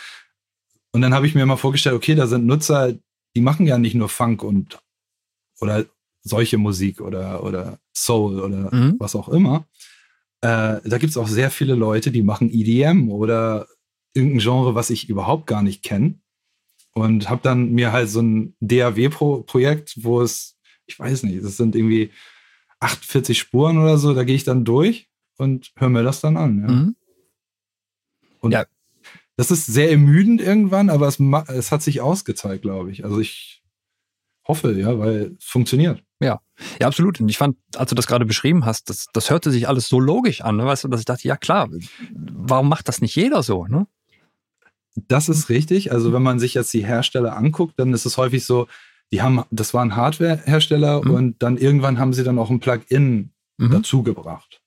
und 0.92 1.02
dann 1.02 1.14
habe 1.14 1.26
ich 1.26 1.36
mir 1.36 1.46
mal 1.46 1.56
vorgestellt, 1.56 1.96
okay, 1.96 2.16
da 2.16 2.28
sind 2.28 2.46
Nutzer, 2.46 2.94
die 3.36 3.42
machen 3.42 3.66
ja 3.66 3.78
nicht 3.78 3.96
nur 3.96 4.10
Funk 4.10 4.44
und 4.44 4.83
oder 5.64 5.86
solche 6.22 6.58
Musik 6.58 7.02
oder, 7.02 7.44
oder 7.44 7.80
Soul 7.96 8.40
oder 8.40 8.74
mhm. 8.74 8.96
was 9.00 9.16
auch 9.16 9.30
immer. 9.30 9.66
Äh, 10.42 10.82
da 10.84 10.98
gibt 10.98 11.12
es 11.12 11.18
auch 11.18 11.28
sehr 11.28 11.50
viele 11.50 11.74
Leute, 11.74 12.12
die 12.12 12.22
machen 12.22 12.50
EDM 12.52 13.10
oder 13.10 13.68
irgendein 14.14 14.40
Genre, 14.40 14.76
was 14.76 14.90
ich 14.90 15.10
überhaupt 15.10 15.48
gar 15.48 15.62
nicht 15.62 15.84
kenne. 15.84 16.20
Und 16.94 17.30
habe 17.30 17.42
dann 17.42 17.72
mir 17.72 17.92
halt 17.92 18.10
so 18.10 18.22
ein 18.22 18.56
DAW-Projekt, 18.60 20.04
wo 20.04 20.22
es, 20.22 20.58
ich 20.86 21.00
weiß 21.00 21.24
nicht, 21.24 21.44
das 21.44 21.58
sind 21.58 21.76
irgendwie 21.76 22.12
48 22.82 23.40
Spuren 23.40 23.78
oder 23.78 23.98
so, 23.98 24.14
da 24.14 24.24
gehe 24.24 24.36
ich 24.36 24.44
dann 24.44 24.66
durch 24.66 25.10
und 25.38 25.72
höre 25.78 25.90
mir 25.90 26.04
das 26.04 26.22
dann 26.22 26.38
an. 26.38 26.62
Ja. 26.62 26.68
Mhm. 26.72 26.96
Und 28.42 28.52
ja. 28.52 28.66
das 29.38 29.50
ist 29.50 29.66
sehr 29.66 29.90
ermüdend 29.90 30.42
irgendwann, 30.42 30.90
aber 30.90 31.08
es, 31.08 31.20
es 31.48 31.72
hat 31.72 31.82
sich 31.82 32.02
ausgezeigt, 32.02 32.62
glaube 32.62 32.92
ich. 32.92 33.06
Also 33.06 33.20
ich 33.20 33.63
hoffe, 34.48 34.74
ja, 34.74 34.98
weil 35.00 35.36
es 35.38 35.46
funktioniert. 35.46 36.04
Ja, 36.20 36.40
ja, 36.80 36.88
absolut. 36.88 37.20
Und 37.20 37.30
ich 37.30 37.38
fand, 37.38 37.58
als 37.76 37.90
du 37.90 37.96
das 37.96 38.08
gerade 38.08 38.26
beschrieben 38.26 38.66
hast, 38.66 38.90
das, 38.90 39.08
das 39.14 39.30
hörte 39.30 39.52
sich 39.52 39.68
alles 39.68 39.90
so 39.90 40.00
logisch 40.00 40.42
an, 40.42 40.58
ne? 40.58 40.66
weißt 40.66 40.84
du, 40.84 40.88
dass 40.88 41.02
ich 41.02 41.06
dachte, 41.06 41.28
ja 41.28 41.36
klar, 41.36 41.70
warum 42.14 42.70
macht 42.70 42.88
das 42.88 43.02
nicht 43.02 43.16
jeder 43.16 43.44
so, 43.44 43.66
ne? 43.68 43.88
Das 44.96 45.28
ist 45.28 45.50
richtig. 45.50 45.92
Also 45.92 46.14
wenn 46.14 46.22
man 46.22 46.40
sich 46.40 46.54
jetzt 46.54 46.72
die 46.74 46.86
Hersteller 46.86 47.36
anguckt, 47.36 47.80
dann 47.80 47.94
ist 47.94 48.06
es 48.06 48.18
häufig 48.18 48.46
so, 48.46 48.68
die 49.12 49.22
haben, 49.22 49.44
das 49.50 49.74
waren 49.74 49.96
Hardware-Hersteller 49.96 51.04
mhm. 51.04 51.12
und 51.12 51.44
dann 51.44 51.58
irgendwann 51.58 52.00
haben 52.00 52.14
sie 52.14 52.24
dann 52.24 52.38
auch 52.38 52.50
ein 52.50 52.60
Plugin 52.60 53.32
mhm. 53.58 53.72
dazugebracht. 53.72 54.62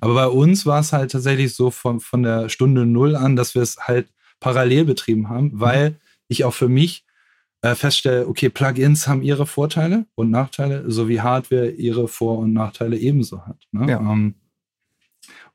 Aber 0.00 0.14
bei 0.14 0.26
uns 0.26 0.66
war 0.66 0.80
es 0.80 0.92
halt 0.92 1.12
tatsächlich 1.12 1.54
so 1.54 1.70
von, 1.70 2.00
von 2.00 2.22
der 2.22 2.48
Stunde 2.48 2.86
Null 2.86 3.16
an, 3.16 3.36
dass 3.36 3.54
wir 3.54 3.62
es 3.62 3.78
halt 3.78 4.08
parallel 4.40 4.84
betrieben 4.84 5.28
haben, 5.28 5.50
weil 5.54 5.90
mhm. 5.90 5.96
ich 6.28 6.44
auch 6.44 6.54
für 6.54 6.68
mich 6.68 7.04
äh, 7.62 7.74
feststelle, 7.74 8.28
okay, 8.28 8.48
Plugins 8.48 9.08
haben 9.08 9.22
ihre 9.22 9.46
Vorteile 9.46 10.06
und 10.14 10.30
Nachteile, 10.30 10.90
so 10.90 11.08
wie 11.08 11.20
Hardware 11.20 11.70
ihre 11.70 12.08
Vor- 12.08 12.38
und 12.38 12.52
Nachteile 12.52 12.96
ebenso 12.96 13.46
hat. 13.46 13.66
Ne? 13.72 13.90
Ja. 13.90 14.00
Ähm, 14.00 14.34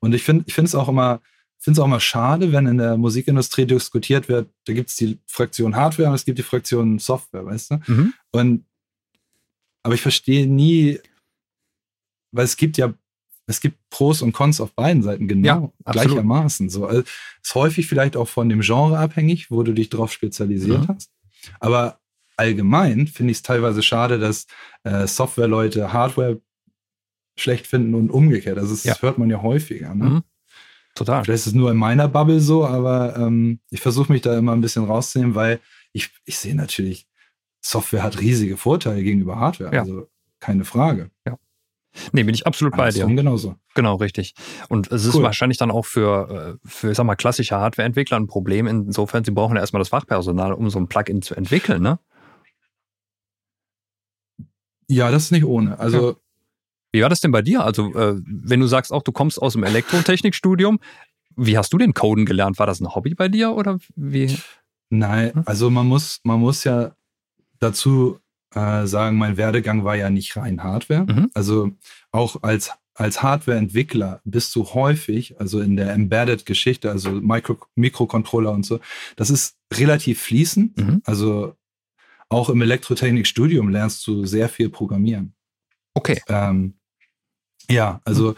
und 0.00 0.14
ich 0.14 0.22
finde 0.22 0.44
ich 0.46 0.54
finde 0.54 0.68
es 0.68 0.74
auch 0.74 0.88
immer, 0.88 1.20
finde 1.58 1.78
es 1.78 1.80
auch 1.80 1.86
immer 1.86 2.00
schade, 2.00 2.52
wenn 2.52 2.66
in 2.66 2.78
der 2.78 2.98
Musikindustrie 2.98 3.64
diskutiert 3.64 4.28
wird, 4.28 4.50
da 4.66 4.74
gibt 4.74 4.90
es 4.90 4.96
die 4.96 5.18
Fraktion 5.26 5.76
Hardware 5.76 6.10
und 6.10 6.14
es 6.14 6.26
gibt 6.26 6.38
die 6.38 6.42
Fraktion 6.42 6.98
Software, 6.98 7.46
weißt 7.46 7.70
du? 7.70 7.80
Mhm. 7.86 8.14
Und 8.32 8.64
aber 9.82 9.94
ich 9.94 10.02
verstehe 10.02 10.46
nie, 10.46 10.98
weil 12.32 12.44
es 12.44 12.56
gibt 12.56 12.76
ja, 12.76 12.92
es 13.46 13.60
gibt 13.60 13.78
Pros 13.90 14.22
und 14.22 14.32
Cons 14.32 14.60
auf 14.60 14.72
beiden 14.72 15.02
Seiten 15.02 15.28
genau 15.28 15.74
ja, 15.86 15.92
gleichermaßen. 15.92 16.70
So, 16.70 16.86
also 16.86 17.02
ist 17.42 17.54
häufig 17.54 17.86
vielleicht 17.86 18.16
auch 18.16 18.28
von 18.28 18.48
dem 18.48 18.60
Genre 18.60 18.98
abhängig, 18.98 19.50
wo 19.50 19.62
du 19.62 19.72
dich 19.72 19.90
drauf 19.90 20.12
spezialisiert 20.12 20.88
mhm. 20.88 20.88
hast. 20.88 21.10
Aber 21.60 22.00
allgemein 22.36 23.06
finde 23.06 23.32
ich 23.32 23.38
es 23.38 23.42
teilweise 23.42 23.82
schade, 23.82 24.18
dass 24.18 24.46
äh, 24.84 25.06
Software-Leute 25.06 25.92
Hardware 25.92 26.40
schlecht 27.36 27.66
finden 27.66 27.94
und 27.94 28.10
umgekehrt. 28.10 28.58
Also 28.58 28.72
das 28.72 28.84
ja. 28.84 29.00
hört 29.00 29.18
man 29.18 29.30
ja 29.30 29.42
häufiger. 29.42 29.94
Ne? 29.94 30.04
Mhm. 30.04 30.22
Total. 30.94 31.24
Vielleicht 31.24 31.40
ist 31.40 31.46
es 31.48 31.54
nur 31.54 31.70
in 31.70 31.76
meiner 31.76 32.08
Bubble 32.08 32.40
so, 32.40 32.64
aber 32.64 33.16
ähm, 33.16 33.58
ich 33.70 33.80
versuche 33.80 34.12
mich 34.12 34.22
da 34.22 34.38
immer 34.38 34.52
ein 34.52 34.60
bisschen 34.60 34.84
rauszunehmen, 34.84 35.34
weil 35.34 35.60
ich, 35.92 36.10
ich 36.24 36.38
sehe 36.38 36.54
natürlich, 36.54 37.08
Software 37.60 38.02
hat 38.02 38.20
riesige 38.20 38.56
Vorteile 38.56 39.02
gegenüber 39.02 39.40
Hardware. 39.40 39.74
Ja. 39.74 39.80
Also 39.80 40.08
keine 40.38 40.64
Frage. 40.64 41.10
Ja. 41.26 41.38
Nee, 42.12 42.22
bin 42.24 42.34
ich 42.34 42.46
absolut 42.46 42.76
bei 42.76 42.90
dir. 42.90 43.06
genauso. 43.06 43.54
Genau, 43.74 43.96
richtig. 43.96 44.34
Und 44.68 44.90
es 44.90 45.04
ist 45.04 45.14
Cool. 45.14 45.22
wahrscheinlich 45.22 45.58
dann 45.58 45.70
auch 45.70 45.86
für, 45.86 46.58
äh, 46.62 46.68
für, 46.68 46.90
ich 46.90 46.96
sag 46.96 47.04
mal, 47.04 47.14
klassische 47.14 47.56
Hardware-Entwickler 47.56 48.16
ein 48.18 48.26
Problem. 48.26 48.66
Insofern, 48.66 49.24
sie 49.24 49.30
brauchen 49.30 49.54
ja 49.56 49.60
erstmal 49.60 49.80
das 49.80 49.88
Fachpersonal, 49.88 50.52
um 50.52 50.68
so 50.70 50.78
ein 50.78 50.88
Plugin 50.88 51.22
zu 51.22 51.34
entwickeln, 51.34 51.82
ne? 51.82 51.98
Ja, 54.88 55.10
das 55.10 55.24
ist 55.24 55.30
nicht 55.32 55.44
ohne. 55.44 55.78
Also 55.78 56.16
Wie 56.92 57.02
war 57.02 57.08
das 57.08 57.20
denn 57.20 57.32
bei 57.32 57.42
dir? 57.42 57.64
Also, 57.64 57.92
äh, 57.94 58.20
wenn 58.26 58.60
du 58.60 58.66
sagst 58.66 58.92
auch, 58.92 59.02
du 59.02 59.12
kommst 59.12 59.40
aus 59.40 59.54
dem 59.54 59.64
Elektrotechnikstudium, 59.64 60.78
wie 61.36 61.58
hast 61.58 61.72
du 61.72 61.78
den 61.78 61.94
Coden 61.94 62.26
gelernt? 62.26 62.58
War 62.58 62.66
das 62.66 62.80
ein 62.80 62.94
Hobby 62.94 63.14
bei 63.14 63.28
dir 63.28 63.52
oder 63.56 63.78
wie? 63.96 64.36
Nein, 64.90 65.32
Hm? 65.34 65.42
also 65.46 65.70
man 65.70 65.86
muss, 65.88 66.20
man 66.22 66.38
muss 66.38 66.62
ja 66.64 66.92
dazu 67.58 68.20
äh, 68.54 68.86
sagen, 68.86 69.16
mein 69.16 69.36
Werdegang 69.36 69.84
war 69.84 69.96
ja 69.96 70.10
nicht 70.10 70.36
rein 70.36 70.62
Hardware. 70.62 71.06
Mhm. 71.06 71.30
Also 71.34 71.72
auch 72.12 72.42
als, 72.42 72.70
als 72.94 73.22
Hardware-Entwickler 73.22 74.20
bist 74.24 74.54
du 74.54 74.64
häufig, 74.66 75.40
also 75.40 75.60
in 75.60 75.76
der 75.76 75.92
Embedded-Geschichte, 75.92 76.90
also 76.90 77.10
Micro, 77.10 77.58
Mikrocontroller 77.74 78.52
und 78.52 78.64
so, 78.64 78.80
das 79.16 79.30
ist 79.30 79.56
relativ 79.72 80.20
fließend. 80.22 80.76
Mhm. 80.76 81.02
Also 81.04 81.56
auch 82.28 82.48
im 82.48 82.62
Elektrotechnikstudium 82.62 83.68
lernst 83.68 84.06
du 84.06 84.24
sehr 84.26 84.48
viel 84.48 84.68
Programmieren. 84.70 85.34
Okay. 85.94 86.20
Ähm, 86.28 86.74
ja, 87.70 88.00
also 88.04 88.34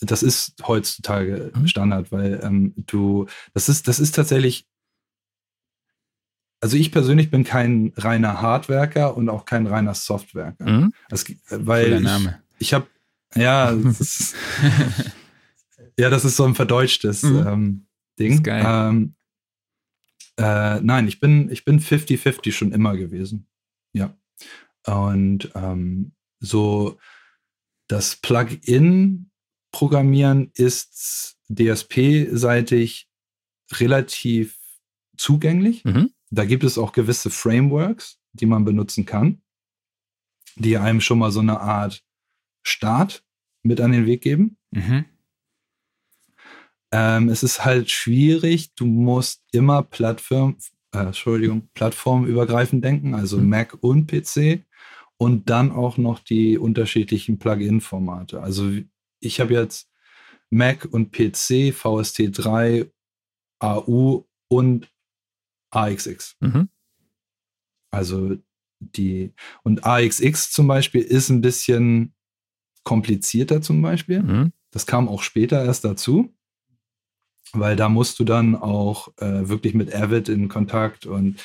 das 0.00 0.22
ist 0.22 0.54
heutzutage 0.66 1.52
Mhm. 1.54 1.68
Standard, 1.68 2.10
weil 2.12 2.40
ähm, 2.42 2.74
du, 2.76 3.26
das 3.54 3.68
ist, 3.68 3.86
das 3.88 4.00
ist 4.00 4.14
tatsächlich, 4.14 4.66
also 6.62 6.76
ich 6.76 6.92
persönlich 6.92 7.28
bin 7.30 7.42
kein 7.42 7.92
reiner 7.96 8.40
Hardwerker 8.40 9.16
und 9.16 9.28
auch 9.28 9.44
kein 9.44 9.66
reiner 9.66 9.94
Softwerker. 9.94 10.70
Mhm. 10.70 10.92
Das, 11.08 11.24
weil 11.50 11.86
Cooler 11.86 11.96
ich, 11.98 12.04
Name. 12.04 12.40
ich 12.58 12.72
habe, 12.72 12.86
ja, 13.34 13.72
das 13.72 14.00
ist, 14.00 14.36
ja, 15.98 16.08
das 16.08 16.24
ist 16.24 16.36
so 16.36 16.44
ein 16.44 16.54
verdeutschtes 16.54 17.24
Mhm. 17.24 17.46
ähm, 17.46 17.86
Ding. 18.18 18.34
Ist 18.34 18.44
geil. 18.44 18.62
Ähm, 18.64 19.14
äh, 20.38 20.80
nein, 20.80 21.08
ich 21.08 21.18
bin, 21.18 21.50
ich 21.50 21.64
bin 21.64 21.80
50-50 21.80 22.52
schon 22.52 22.70
immer 22.72 22.96
gewesen. 22.96 23.48
Ja. 23.92 24.16
Und 24.86 25.50
ähm, 25.54 26.12
so 26.38 26.98
das 27.88 28.14
Plugin-Programmieren 28.16 30.50
ist 30.54 31.36
DSP-seitig 31.48 33.08
relativ 33.72 34.56
zugänglich. 35.16 35.84
Mhm. 35.84 36.12
Da 36.34 36.46
gibt 36.46 36.64
es 36.64 36.78
auch 36.78 36.92
gewisse 36.92 37.28
Frameworks, 37.28 38.18
die 38.32 38.46
man 38.46 38.64
benutzen 38.64 39.04
kann, 39.04 39.42
die 40.56 40.78
einem 40.78 41.02
schon 41.02 41.18
mal 41.18 41.30
so 41.30 41.40
eine 41.40 41.60
Art 41.60 42.02
Start 42.66 43.22
mit 43.62 43.82
an 43.82 43.92
den 43.92 44.06
Weg 44.06 44.22
geben. 44.22 44.56
Mhm. 44.70 45.04
Ähm, 46.90 47.28
es 47.28 47.42
ist 47.42 47.66
halt 47.66 47.90
schwierig. 47.90 48.74
Du 48.74 48.86
musst 48.86 49.42
immer 49.52 49.82
Plattform, 49.82 50.56
äh, 50.94 51.00
Entschuldigung, 51.00 51.68
plattformübergreifend 51.74 52.82
denken, 52.82 53.14
also 53.14 53.36
Mhm. 53.36 53.48
Mac 53.50 53.76
und 53.82 54.06
PC 54.06 54.64
und 55.18 55.50
dann 55.50 55.70
auch 55.70 55.98
noch 55.98 56.18
die 56.18 56.56
unterschiedlichen 56.56 57.38
Plugin-Formate. 57.38 58.40
Also 58.40 58.70
ich 59.20 59.38
habe 59.38 59.52
jetzt 59.52 59.90
Mac 60.48 60.86
und 60.90 61.12
PC, 61.12 61.72
VST3, 61.72 62.90
AU 63.58 64.24
und 64.48 64.91
AXX. 65.72 66.36
Mhm. 66.40 66.68
Also 67.90 68.36
die 68.80 69.32
und 69.62 69.84
AXX 69.84 70.50
zum 70.50 70.66
Beispiel 70.66 71.02
ist 71.02 71.28
ein 71.28 71.40
bisschen 71.40 72.14
komplizierter 72.84 73.60
zum 73.62 73.82
Beispiel. 73.82 74.22
Mhm. 74.22 74.52
Das 74.70 74.86
kam 74.86 75.08
auch 75.08 75.22
später 75.22 75.64
erst 75.64 75.84
dazu, 75.84 76.34
weil 77.52 77.76
da 77.76 77.88
musst 77.88 78.18
du 78.18 78.24
dann 78.24 78.56
auch 78.56 79.08
äh, 79.18 79.48
wirklich 79.48 79.74
mit 79.74 79.94
Avid 79.94 80.28
in 80.28 80.48
Kontakt 80.48 81.06
und 81.06 81.42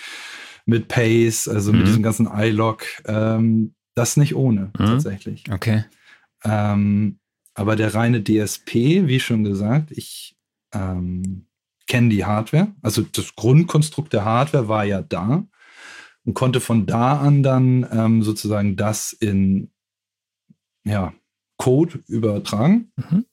mit 0.65 0.87
Pace, 0.87 1.47
also 1.47 1.71
Mhm. 1.71 1.77
mit 1.79 1.87
diesem 1.87 2.03
ganzen 2.03 2.27
iLog, 2.31 2.83
ähm, 3.05 3.73
das 3.95 4.17
nicht 4.17 4.35
ohne 4.35 4.71
Mhm. 4.77 4.85
tatsächlich. 4.85 5.43
Okay. 5.51 5.85
Ähm, 6.43 7.19
aber 7.53 7.75
der 7.75 7.93
reine 7.93 8.23
DSP, 8.23 9.07
wie 9.07 9.19
schon 9.19 9.43
gesagt, 9.43 9.91
ich 9.91 10.37
ähm, 10.73 11.46
kenne 11.87 12.09
die 12.09 12.25
Hardware. 12.25 12.73
Also 12.81 13.01
das 13.01 13.35
Grundkonstrukt 13.35 14.13
der 14.13 14.25
Hardware 14.25 14.67
war 14.67 14.83
ja 14.83 15.01
da 15.01 15.47
und 16.25 16.33
konnte 16.33 16.59
von 16.59 16.85
da 16.85 17.19
an 17.19 17.41
dann 17.41 17.87
ähm, 17.91 18.21
sozusagen 18.21 18.75
das 18.75 19.13
in 19.13 19.71
ja, 20.83 21.13
Code 21.57 22.03
übertragen. 22.07 22.91
Mhm. 22.95 23.25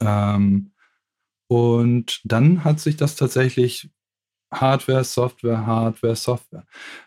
Ähm, 0.00 0.70
und 1.48 2.20
dann 2.24 2.64
hat 2.64 2.80
sich 2.80 2.96
das 2.96 3.16
tatsächlich 3.16 3.90
Hardware, 4.52 5.04
Software, 5.04 5.66
Hardware, 5.66 6.16
Software. 6.16 6.64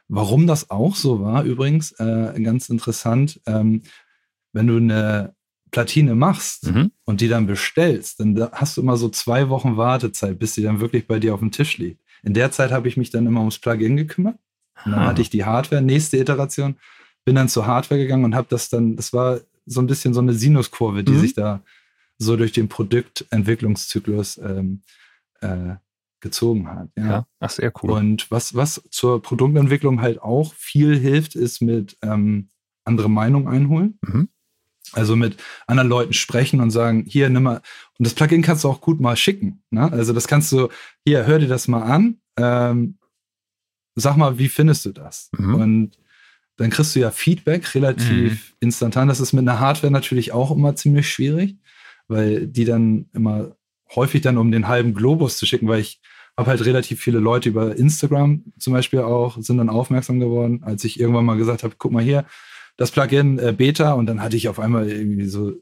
Warum 0.08 0.48
das 0.48 0.70
auch 0.70 0.96
so 0.96 1.22
war, 1.22 1.44
übrigens, 1.44 1.92
äh, 1.94 2.40
ganz 2.42 2.70
interessant, 2.70 3.42
ähm, 3.46 3.84
wenn 4.54 4.68
du 4.68 4.78
eine 4.78 5.37
Platine 5.72 6.16
machst 6.16 6.68
Mhm. 6.72 6.92
und 7.06 7.22
die 7.22 7.28
dann 7.28 7.46
bestellst, 7.48 8.20
dann 8.20 8.36
da 8.36 8.52
hast 8.54 8.78
du 8.78 8.82
immer 8.82 8.98
so 8.98 9.10
zwei 9.10 9.50
Wochen 9.50 9.78
Wartezeit, 9.78 10.40
bis 10.40 10.54
die 10.54 10.62
dann 10.64 10.80
wirklich 10.80 11.08
bei 11.08 11.20
dir 11.20 11.34
auf 11.34 11.40
dem 11.42 11.52
Tisch 11.52 11.78
liegt. 11.78 12.02
In 12.24 12.34
der 12.34 12.52
Zeit 12.52 12.72
habe 12.72 12.88
ich 12.88 12.98
mich 12.98 13.10
dann 13.10 13.26
immer 13.28 13.40
ums 13.42 13.60
Plugin 13.60 13.98
gekümmert. 13.98 14.38
Und 14.86 14.92
dann 14.92 15.02
Ah. 15.02 15.08
hatte 15.08 15.22
ich 15.22 15.30
die 15.30 15.44
Hardware, 15.46 15.82
nächste 15.82 16.18
Iteration, 16.18 16.76
bin 17.26 17.36
dann 17.36 17.50
zur 17.50 17.66
Hardware 17.66 18.00
gegangen 18.00 18.24
und 18.26 18.36
habe 18.36 18.48
das 18.50 18.70
dann, 18.70 18.96
das 18.96 19.12
war 19.14 19.40
so 19.66 19.82
ein 19.82 19.88
bisschen 19.88 20.14
so 20.14 20.22
eine 20.22 20.34
Sinuskurve, 20.34 21.04
die 21.04 21.12
Mhm. 21.14 21.20
sich 21.20 21.34
da 21.34 21.62
so 22.18 22.38
durch 22.38 22.52
den 22.54 22.68
Produktentwicklungszyklus 23.48 24.38
ähm, 24.38 24.82
äh, 25.42 25.76
gezogen 26.20 26.68
hat. 26.70 26.90
Ja. 26.98 27.06
Ja. 27.06 27.28
Ach, 27.40 27.50
sehr 27.50 27.72
cool. 27.84 27.92
Und 27.92 28.32
was, 28.32 28.56
was 28.56 28.82
zur 28.90 29.22
Produktentwicklung 29.22 30.02
halt 30.02 30.20
auch 30.22 30.54
viel 30.56 30.98
hilft, 30.98 31.36
ist 31.36 31.62
mit 31.62 31.96
ähm, 32.02 32.50
andere 32.86 33.10
Meinung 33.10 33.48
einholen. 33.48 34.00
Mhm. 34.02 34.30
Also 34.94 35.16
mit 35.16 35.38
anderen 35.68 35.90
Leuten 35.90 36.14
sprechen 36.14 36.62
und 36.62 36.72
sagen, 36.72 37.06
hier, 37.08 37.30
nimm 37.30 37.44
mal, 37.44 37.62
und 37.98 38.08
das 38.08 38.14
Plugin 38.14 38.42
kannst 38.42 38.64
du 38.64 38.70
auch 38.70 38.82
gut 38.82 39.00
mal 39.00 39.16
schicken. 39.16 39.64
Ne? 39.70 39.92
Also 39.92 40.14
das 40.14 40.28
kannst 40.28 40.52
du, 40.52 40.70
hier, 41.06 41.26
hör 41.26 41.40
dir 41.40 41.48
das 41.48 41.68
mal 41.68 41.84
an. 41.84 42.18
Ähm, 42.38 42.98
sag 43.96 44.16
mal, 44.16 44.38
wie 44.38 44.50
findest 44.50 44.86
du 44.86 44.92
das? 44.92 45.30
Mhm. 45.38 45.56
Und 45.56 45.98
dann 46.58 46.70
kriegst 46.70 46.96
du 46.96 47.00
ja 47.00 47.12
Feedback 47.12 47.76
relativ 47.76 48.56
instantan. 48.60 49.08
Das 49.08 49.20
ist 49.20 49.34
mit 49.34 49.48
einer 49.48 49.60
Hardware 49.60 49.92
natürlich 49.92 50.32
auch 50.32 50.52
immer 50.52 50.76
ziemlich 50.76 51.10
schwierig, 51.10 51.58
weil 52.08 52.48
die 52.48 52.66
dann 52.66 53.10
immer 53.14 53.56
häufig 53.96 54.22
dann 54.22 54.38
um 54.38 54.52
den 54.52 54.68
halben 54.68 54.94
Globus 54.94 55.38
zu 55.38 55.46
schicken, 55.46 55.68
weil 55.68 55.82
ich 55.82 56.02
habe 56.36 56.50
halt 56.50 56.66
relativ 56.66 57.00
viele 57.00 57.20
Leute 57.20 57.50
über 57.50 57.76
Instagram 57.76 58.44
zum 58.60 58.74
Beispiel 58.74 59.00
auch, 59.00 59.38
sind 59.42 59.58
dann 59.58 59.70
aufmerksam 59.70 60.20
geworden, 60.20 60.62
als 60.64 60.84
ich 60.84 61.00
irgendwann 61.00 61.26
mal 61.26 61.38
gesagt 61.38 61.64
habe, 61.64 61.76
guck 61.78 61.92
mal 61.92 62.04
hier, 62.04 62.26
das 62.78 62.92
Plugin 62.92 63.40
äh, 63.40 63.54
Beta 63.54 63.94
und 63.94 64.06
dann 64.06 64.22
hatte 64.22 64.38
ich 64.38 64.48
auf 64.50 64.60
einmal 64.60 64.90
irgendwie 64.90 65.26
so 65.28 65.54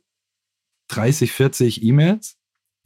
30, 0.89 1.31
40 1.31 1.83
E-Mails. 1.83 2.37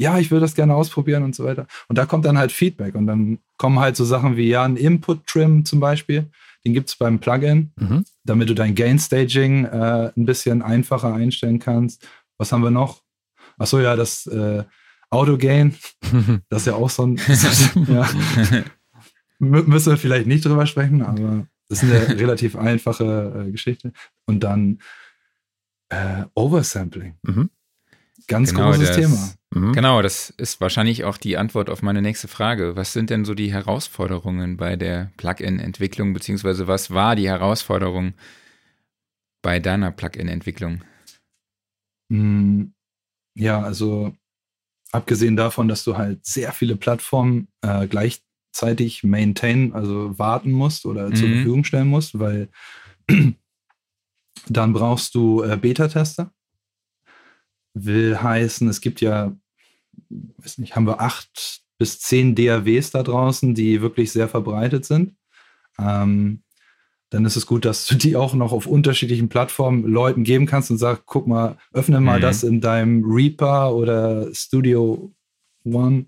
Ja, 0.02 0.18
ich 0.18 0.32
würde 0.32 0.42
das 0.46 0.56
gerne 0.56 0.76
ausprobieren 0.76 1.24
und 1.24 1.36
so 1.36 1.44
weiter. 1.44 1.68
Und 1.90 1.98
da 1.98 2.06
kommt 2.06 2.24
dann 2.26 2.38
halt 2.38 2.52
Feedback 2.54 2.96
und 2.96 3.06
dann 3.08 3.40
kommen 3.58 3.80
halt 3.80 3.98
so 3.98 4.06
Sachen 4.06 4.38
wie, 4.38 4.48
ja, 4.48 4.64
ein 4.64 4.78
Input-Trim 4.78 5.66
zum 5.66 5.82
Beispiel, 5.82 6.28
den 6.66 6.74
gibt 6.74 6.90
es 6.90 6.96
beim 6.96 7.20
Plugin, 7.20 7.72
Mhm. 7.78 8.06
damit 8.24 8.50
du 8.50 8.54
dein 8.54 8.76
Gain-Staging 8.76 9.66
äh, 9.66 10.12
ein 10.16 10.26
bisschen 10.26 10.62
einfacher 10.62 11.14
einstellen 11.14 11.60
kannst. 11.60 12.08
Was 12.38 12.52
haben 12.54 12.64
wir 12.64 12.72
noch? 12.72 13.02
Achso, 13.58 13.80
ja, 13.80 13.98
das 13.98 14.26
äh, 14.28 14.64
Auto-Gain, 15.10 15.76
das 16.50 16.62
ist 16.62 16.68
ja 16.68 16.76
auch 16.76 16.90
so 16.90 17.06
ein, 17.06 17.16
ja, 17.88 18.08
Mü- 19.40 19.64
müssen 19.68 19.92
wir 19.92 19.98
vielleicht 19.98 20.28
nicht 20.28 20.46
drüber 20.46 20.66
sprechen, 20.66 21.02
aber 21.02 21.46
das 21.68 21.84
ist 21.84 21.92
eine 21.92 22.20
relativ 22.20 22.56
einfache 22.56 23.46
äh, 23.48 23.52
Geschichte. 23.52 23.92
Und 24.30 24.42
dann 24.42 24.80
äh, 25.90 26.24
Oversampling. 26.36 27.16
Mhm. 27.24 27.50
Ganz 28.28 28.52
Genau, 28.54 28.68
großes 28.72 28.90
das- 28.90 28.96
Thema. 28.98 29.34
Mhm. 29.56 29.74
Genau, 29.74 30.04
das 30.04 30.30
ist 30.30 30.62
wahrscheinlich 30.62 31.04
auch 31.04 31.18
die 31.18 31.36
Antwort 31.36 31.72
auf 31.72 31.82
meine 31.82 32.04
nächste 32.04 32.28
Frage. 32.28 32.76
Was 32.76 32.94
sind 32.94 33.10
denn 33.10 33.26
so 33.26 33.34
die 33.34 33.52
Herausforderungen 33.52 34.56
bei 34.58 34.76
der 34.76 35.12
Plugin-Entwicklung, 35.18 36.14
beziehungsweise 36.14 36.68
was 36.68 36.92
war 36.92 37.16
die 37.16 37.28
Herausforderung 37.28 38.14
bei 39.42 39.60
deiner 39.60 39.92
Plugin-Entwicklung? 39.92 40.84
Mm, 42.12 42.66
Ja, 43.36 43.62
also 43.62 44.14
abgesehen 44.92 45.36
davon, 45.36 45.68
dass 45.68 45.84
du 45.84 45.98
halt 45.98 46.24
sehr 46.26 46.52
viele 46.52 46.76
Plattformen 46.76 47.48
äh, 47.62 47.88
gleichzeitig 47.88 49.04
maintain, 49.04 49.74
also 49.74 50.18
warten 50.20 50.52
musst 50.52 50.86
oder 50.86 51.12
zur 51.16 51.30
Mhm. 51.30 51.34
Verfügung 51.36 51.64
stellen 51.64 51.88
musst, 51.88 52.20
weil 52.20 52.50
dann 54.48 54.74
brauchst 54.74 55.16
du 55.16 55.44
äh, 55.44 55.58
Beta-Tester. 55.58 56.32
Will 57.74 58.22
heißen, 58.22 58.68
es 58.68 58.82
gibt 58.82 59.02
ja, 59.02 59.36
weiß 60.10 60.58
nicht, 60.58 60.76
haben 60.76 60.88
wir 60.88 61.02
acht 61.02 61.62
bis 61.78 62.00
zehn 62.00 62.36
DAWs 62.36 62.92
da 62.92 63.04
draußen, 63.04 63.56
die 63.56 63.82
wirklich 63.82 64.12
sehr 64.12 64.28
verbreitet 64.28 64.86
sind. 64.86 65.16
Ähm, 65.80 66.44
dann 67.10 67.26
ist 67.26 67.36
es 67.36 67.46
gut, 67.46 67.66
dass 67.66 67.88
du 67.88 67.96
die 67.96 68.16
auch 68.16 68.36
noch 68.36 68.52
auf 68.52 68.68
unterschiedlichen 68.68 69.30
Plattformen 69.30 69.84
Leuten 69.84 70.24
geben 70.24 70.46
kannst 70.46 70.70
und 70.70 70.78
sagst, 70.78 71.04
guck 71.06 71.26
mal, 71.26 71.58
öffne 71.74 72.00
mal 72.00 72.18
mhm. 72.20 72.22
das 72.22 72.44
in 72.44 72.62
deinem 72.62 73.04
Reaper 73.04 73.74
oder 73.74 74.34
Studio 74.34 75.12
One. 75.64 76.06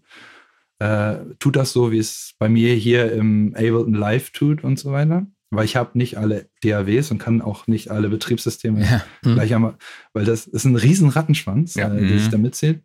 Äh, 0.80 1.18
tut 1.40 1.56
das 1.56 1.74
so, 1.74 1.92
wie 1.92 1.98
es 1.98 2.34
bei 2.38 2.50
mir 2.50 2.76
hier 2.76 3.12
im 3.12 3.54
Ableton 3.56 3.94
Live 3.94 4.32
tut 4.32 4.64
und 4.64 4.78
so 4.78 4.92
weiter. 4.92 5.26
Weil 5.52 5.66
ich 5.66 5.76
habe 5.76 5.98
nicht 5.98 6.18
alle 6.18 6.50
DAWs 6.64 7.12
und 7.12 7.18
kann 7.18 7.42
auch 7.42 7.68
nicht 7.68 7.92
alle 7.92 8.08
Betriebssysteme 8.10 8.82
ja. 8.84 9.04
mhm. 9.24 9.34
gleich 9.34 9.54
einmal, 9.54 9.76
weil 10.14 10.24
das 10.24 10.48
ist 10.48 10.64
ein 10.64 10.78
riesen 10.78 11.10
Rattenschwanz, 11.10 11.76
ja. 11.76 11.94
äh, 11.94 12.00
den 12.00 12.18
ich 12.18 12.28
mhm. 12.28 12.32
da 12.32 12.38
mitzähle. 12.38 12.82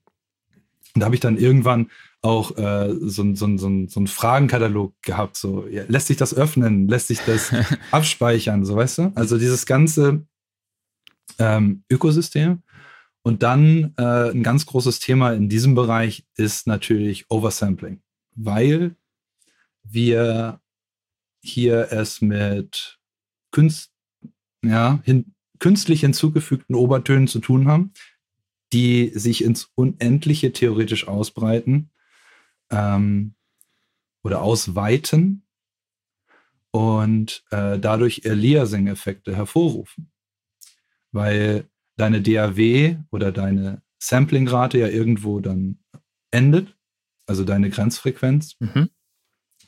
Und 0.94 1.00
da 1.00 1.06
habe 1.06 1.14
ich 1.14 1.20
dann 1.20 1.38
irgendwann 1.38 1.90
auch 2.22 2.56
äh, 2.56 2.92
so, 3.00 3.34
so, 3.34 3.56
so, 3.56 3.86
so 3.86 4.00
einen 4.00 4.06
Fragenkatalog 4.06 4.94
gehabt. 5.02 5.36
So, 5.36 5.66
ja, 5.68 5.84
lässt 5.86 6.08
sich 6.08 6.16
das 6.16 6.34
öffnen? 6.34 6.88
Lässt 6.88 7.06
sich 7.08 7.20
das 7.20 7.52
abspeichern? 7.92 8.64
So, 8.64 8.76
weißt 8.76 8.98
du? 8.98 9.12
Also 9.14 9.38
dieses 9.38 9.66
ganze 9.66 10.26
ähm, 11.38 11.84
Ökosystem. 11.90 12.62
Und 13.22 13.42
dann 13.42 13.92
äh, 13.96 14.30
ein 14.30 14.42
ganz 14.42 14.66
großes 14.66 15.00
Thema 15.00 15.32
in 15.32 15.48
diesem 15.48 15.74
Bereich 15.74 16.24
ist 16.36 16.66
natürlich 16.66 17.26
Oversampling, 17.28 18.00
weil 18.34 18.96
wir 19.82 20.60
hier 21.48 21.92
es 21.92 22.20
mit 22.20 22.98
Künst, 23.52 23.92
ja, 24.64 25.00
hin, 25.04 25.34
künstlich 25.58 26.00
hinzugefügten 26.00 26.74
Obertönen 26.74 27.28
zu 27.28 27.40
tun 27.40 27.68
haben, 27.68 27.92
die 28.72 29.10
sich 29.14 29.42
ins 29.42 29.70
Unendliche 29.74 30.52
theoretisch 30.52 31.08
ausbreiten 31.08 31.90
ähm, 32.70 33.34
oder 34.22 34.42
ausweiten 34.42 35.46
und 36.72 37.44
äh, 37.50 37.78
dadurch 37.78 38.28
Aliasing-Effekte 38.28 39.34
hervorrufen. 39.34 40.10
Weil 41.12 41.70
deine 41.96 42.20
DAW 42.20 42.98
oder 43.10 43.32
deine 43.32 43.82
Samplingrate 43.98 44.78
ja 44.78 44.88
irgendwo 44.88 45.40
dann 45.40 45.78
endet, 46.30 46.76
also 47.26 47.44
deine 47.44 47.70
Grenzfrequenz. 47.70 48.56
Mhm. 48.60 48.90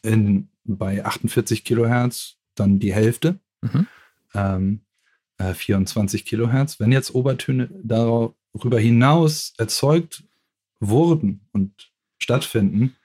In, 0.02 0.50
bei 0.76 1.04
48 1.04 1.64
Kilohertz 1.64 2.36
dann 2.54 2.78
die 2.78 2.92
Hälfte, 2.92 3.38
mhm. 3.62 3.86
ähm, 4.34 4.80
äh, 5.38 5.54
24 5.54 6.24
Kilohertz. 6.24 6.80
Wenn 6.80 6.92
jetzt 6.92 7.14
Obertöne 7.14 7.70
darüber 7.82 8.78
hinaus 8.78 9.54
erzeugt 9.56 10.24
wurden 10.80 11.48
und 11.52 11.92
stattfinden, 12.18 12.96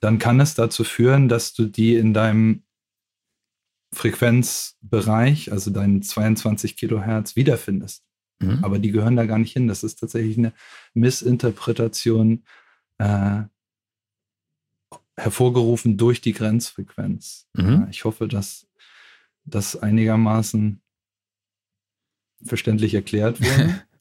dann 0.00 0.18
kann 0.18 0.40
es 0.40 0.54
dazu 0.54 0.84
führen, 0.84 1.28
dass 1.28 1.54
du 1.54 1.66
die 1.66 1.94
in 1.94 2.12
deinem 2.12 2.62
Frequenzbereich, 3.92 5.52
also 5.52 5.70
deinen 5.70 6.02
22 6.02 6.76
Kilohertz, 6.76 7.36
wiederfindest. 7.36 8.04
Mhm. 8.40 8.58
Aber 8.62 8.78
die 8.78 8.90
gehören 8.90 9.16
da 9.16 9.24
gar 9.24 9.38
nicht 9.38 9.52
hin. 9.52 9.68
Das 9.68 9.82
ist 9.84 9.98
tatsächlich 9.98 10.36
eine 10.36 10.52
Missinterpretation 10.92 12.44
äh, 12.98 13.42
hervorgerufen 15.16 15.96
durch 15.96 16.20
die 16.20 16.32
Grenzfrequenz. 16.32 17.46
Mhm. 17.54 17.88
ich 17.90 18.04
hoffe, 18.04 18.28
dass 18.28 18.66
das 19.44 19.76
einigermaßen 19.76 20.82
verständlich 22.44 22.94
erklärt 22.94 23.40
wurde. 23.40 23.82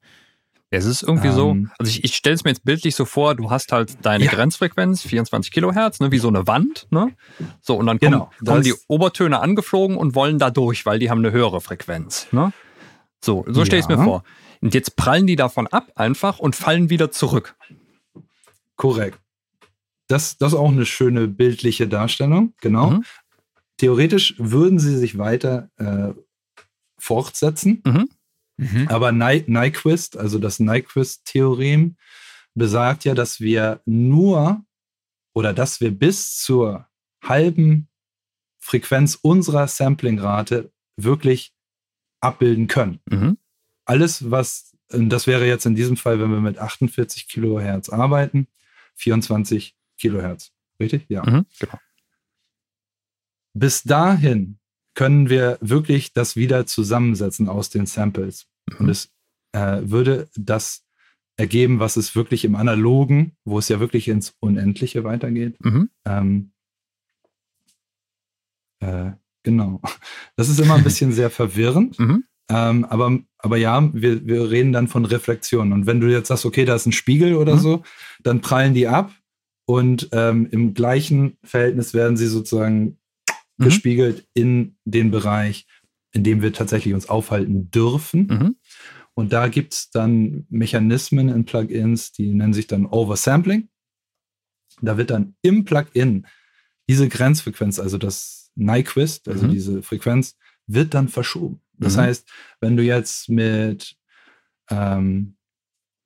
Es 0.72 0.86
ist 0.86 1.04
irgendwie 1.04 1.28
ähm, 1.28 1.34
so, 1.34 1.56
also 1.78 1.90
ich, 1.90 2.04
ich 2.04 2.16
stelle 2.16 2.36
es 2.36 2.44
mir 2.44 2.50
jetzt 2.50 2.66
bildlich 2.66 2.96
so 2.96 3.06
vor, 3.06 3.36
du 3.36 3.50
hast 3.50 3.72
halt 3.72 4.04
deine 4.04 4.26
ja. 4.26 4.32
Grenzfrequenz, 4.32 5.04
24 5.04 5.52
Kilohertz, 5.52 6.00
ne, 6.00 6.12
wie 6.12 6.18
so 6.18 6.28
eine 6.28 6.48
Wand, 6.48 6.88
ne? 6.90 7.16
So, 7.62 7.76
und 7.76 7.86
dann 7.86 8.00
kommen, 8.00 8.12
genau, 8.12 8.32
kommen 8.44 8.64
die 8.64 8.74
Obertöne 8.88 9.40
angeflogen 9.40 9.96
und 9.96 10.16
wollen 10.16 10.40
da 10.40 10.50
durch, 10.50 10.86
weil 10.86 11.00
die 11.00 11.10
haben 11.10 11.20
eine 11.20 11.32
höhere 11.32 11.62
Frequenz. 11.62 12.28
Ne? 12.32 12.52
So, 13.24 13.46
so 13.48 13.64
stelle 13.64 13.80
ich 13.80 13.86
es 13.86 13.96
mir 13.96 14.04
vor. 14.04 14.24
Und 14.62 14.74
jetzt 14.74 14.96
prallen 14.96 15.28
die 15.28 15.36
davon 15.36 15.68
ab 15.68 15.92
einfach 15.96 16.40
und 16.40 16.56
fallen 16.56 16.90
wieder 16.90 17.12
zurück. 17.12 17.56
Korrekt. 18.76 19.20
Das, 20.08 20.38
das 20.38 20.54
ist 20.54 20.60
auch 20.60 20.72
eine 20.72 20.86
schöne 20.86 21.28
bildliche 21.28 21.88
Darstellung, 21.88 22.54
genau. 22.62 22.92
Mhm. 22.92 23.06
Theoretisch 23.78 24.36
würden 24.38 24.80
sie 24.80 24.98
sich 24.98 25.18
weiter 25.18 25.70
äh, 25.78 26.14
fortsetzen. 26.98 27.82
Mhm. 27.86 28.10
Mhm. 28.58 28.88
Aber 28.88 29.12
Nyquist, 29.12 30.18
also 30.18 30.40
das 30.40 30.60
Nyquist-Theorem, 30.60 31.98
besagt 32.54 33.04
ja, 33.04 33.14
dass 33.14 33.42
wir 33.42 33.82
nur 33.86 34.64
oder 35.34 35.54
dass 35.54 35.82
wir 35.82 35.92
bis 35.92 36.38
zur 36.38 36.88
halben 37.22 37.90
Frequenz 38.60 39.20
unserer 39.22 39.68
Samplingrate 39.68 40.72
wirklich 40.98 41.54
abbilden 42.22 42.68
können. 42.68 43.00
Mhm. 43.06 43.38
Alles, 43.86 44.32
was, 44.32 44.76
das 44.88 45.28
wäre 45.28 45.46
jetzt 45.46 45.66
in 45.66 45.76
diesem 45.76 45.98
Fall, 45.98 46.20
wenn 46.20 46.32
wir 46.32 46.40
mit 46.40 46.58
48 46.58 47.28
Kilohertz 47.28 47.90
arbeiten, 47.90 48.48
24 48.96 49.76
Kilohertz. 49.98 50.52
Richtig? 50.80 51.06
Ja. 51.10 51.24
Mhm, 51.24 51.46
genau. 51.60 51.80
Bis 53.54 53.84
dahin 53.84 54.60
können 54.96 55.30
wir 55.30 55.58
wirklich 55.62 56.14
das 56.14 56.36
wieder 56.36 56.66
zusammensetzen 56.66 57.48
aus 57.48 57.70
den 57.70 57.86
Samples. 57.86 58.48
Mhm. 58.70 58.78
Und 58.80 58.90
es 58.90 59.10
äh, 59.54 59.82
würde 59.84 60.30
das 60.36 60.84
ergeben, 61.38 61.80
was 61.80 61.98
es 61.98 62.16
wirklich 62.16 62.46
im 62.46 62.56
Analogen, 62.56 63.36
wo 63.44 63.60
es 63.60 63.70
ja 63.70 63.80
wirklich 63.80 64.08
ins 64.08 64.36
Unendliche 64.40 65.04
weitergeht. 65.04 65.58
Mhm. 65.64 65.90
Ähm, 66.06 66.52
äh, 68.80 69.12
genau. 69.44 69.82
Das 70.36 70.50
ist 70.50 70.60
immer 70.60 70.76
ein 70.76 70.84
bisschen 70.84 71.12
sehr 71.12 71.30
verwirrend. 71.30 71.98
Mhm. 72.06 72.26
Ähm, 72.48 72.86
aber, 72.86 73.18
aber 73.40 73.58
ja, 73.58 73.90
wir, 73.92 74.28
wir 74.28 74.52
reden 74.52 74.72
dann 74.72 74.88
von 74.88 75.04
Reflexion. 75.04 75.74
Und 75.74 75.88
wenn 75.88 76.00
du 76.00 76.12
jetzt 76.12 76.28
sagst, 76.28 76.46
okay, 76.46 76.64
da 76.64 76.76
ist 76.76 76.86
ein 76.86 76.92
Spiegel 76.92 77.34
oder 77.34 77.56
mhm. 77.56 77.60
so, 77.60 77.84
dann 78.22 78.42
prallen 78.42 78.76
die 78.76 78.88
ab 78.88 79.12
und 79.66 80.10
ähm, 80.12 80.48
im 80.52 80.74
gleichen 80.74 81.38
Verhältnis 81.44 81.94
werden 81.94 82.18
sie 82.18 82.28
sozusagen 82.28 82.98
mhm. 83.58 83.64
gespiegelt 83.64 84.28
in 84.34 84.78
den 84.86 85.12
Bereich, 85.12 85.66
in 86.12 86.24
dem 86.24 86.42
wir 86.42 86.54
tatsächlich 86.54 86.94
uns 86.94 87.10
aufhalten 87.10 87.72
dürfen. 87.72 88.28
Mhm. 88.28 88.56
Und 89.16 89.34
da 89.34 89.48
gibt 89.48 89.74
es 89.74 89.90
dann 89.90 90.46
Mechanismen 90.50 91.30
in 91.30 91.46
Plugins, 91.46 92.12
die 92.12 92.34
nennen 92.34 92.54
sich 92.54 92.68
dann 92.68 92.86
Oversampling. 92.86 93.70
Da 94.82 94.98
wird 94.98 95.10
dann 95.10 95.36
im 95.42 95.64
Plugin 95.64 96.28
diese 96.88 97.08
Grenzfrequenz, 97.08 97.80
also 97.80 97.98
das 97.98 98.52
Nyquist, 98.56 99.28
also 99.28 99.48
mhm. 99.48 99.52
diese 99.52 99.82
Frequenz, 99.82 100.38
wird 100.68 100.94
dann 100.94 101.08
verschoben. 101.08 101.62
Das 101.78 101.96
mhm. 101.96 102.02
heißt, 102.02 102.30
wenn 102.60 102.78
du 102.78 102.84
jetzt 102.84 103.30
mit 103.30 103.96
ähm, 104.70 105.38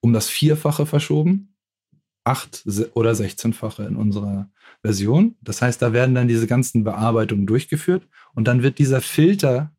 um 0.01 0.13
das 0.13 0.29
Vierfache 0.29 0.85
verschoben, 0.85 1.48
acht 2.29 2.63
oder 2.93 3.11
16-fache 3.11 3.87
in 3.87 3.95
unserer 3.95 4.49
Version. 4.83 5.35
Das 5.41 5.61
heißt, 5.61 5.81
da 5.81 5.93
werden 5.93 6.13
dann 6.13 6.27
diese 6.27 6.45
ganzen 6.45 6.83
Bearbeitungen 6.83 7.47
durchgeführt 7.47 8.07
und 8.35 8.47
dann 8.47 8.61
wird 8.61 8.77
dieser 8.77 9.01
Filter 9.01 9.73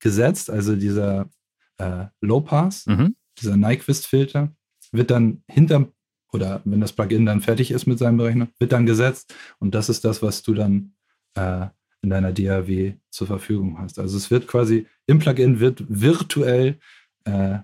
gesetzt, 0.00 0.50
also 0.50 0.74
dieser 0.74 1.30
äh, 1.78 2.06
Low 2.20 2.40
Pass, 2.40 2.86
mhm. 2.86 3.14
dieser 3.38 3.56
Nyquist-Filter, 3.56 4.52
wird 4.90 5.10
dann 5.10 5.42
hinterm 5.48 5.92
oder 6.32 6.60
wenn 6.64 6.80
das 6.80 6.92
Plugin 6.92 7.26
dann 7.26 7.40
fertig 7.40 7.70
ist 7.70 7.86
mit 7.86 8.00
seinem 8.00 8.16
Berechner, 8.16 8.48
wird 8.58 8.72
dann 8.72 8.86
gesetzt 8.86 9.32
und 9.60 9.74
das 9.74 9.88
ist 9.88 10.04
das, 10.04 10.20
was 10.20 10.42
du 10.42 10.52
dann 10.54 10.94
äh, 11.36 11.66
in 12.02 12.10
deiner 12.10 12.32
DAW 12.32 12.94
zur 13.10 13.26
Verfügung 13.28 13.78
hast. 13.78 14.00
Also 14.00 14.16
es 14.16 14.32
wird 14.32 14.48
quasi 14.48 14.86
im 15.06 15.20
Plugin 15.20 15.60
wird 15.60 15.84
virtuell 15.88 16.78
äh, 17.24 17.58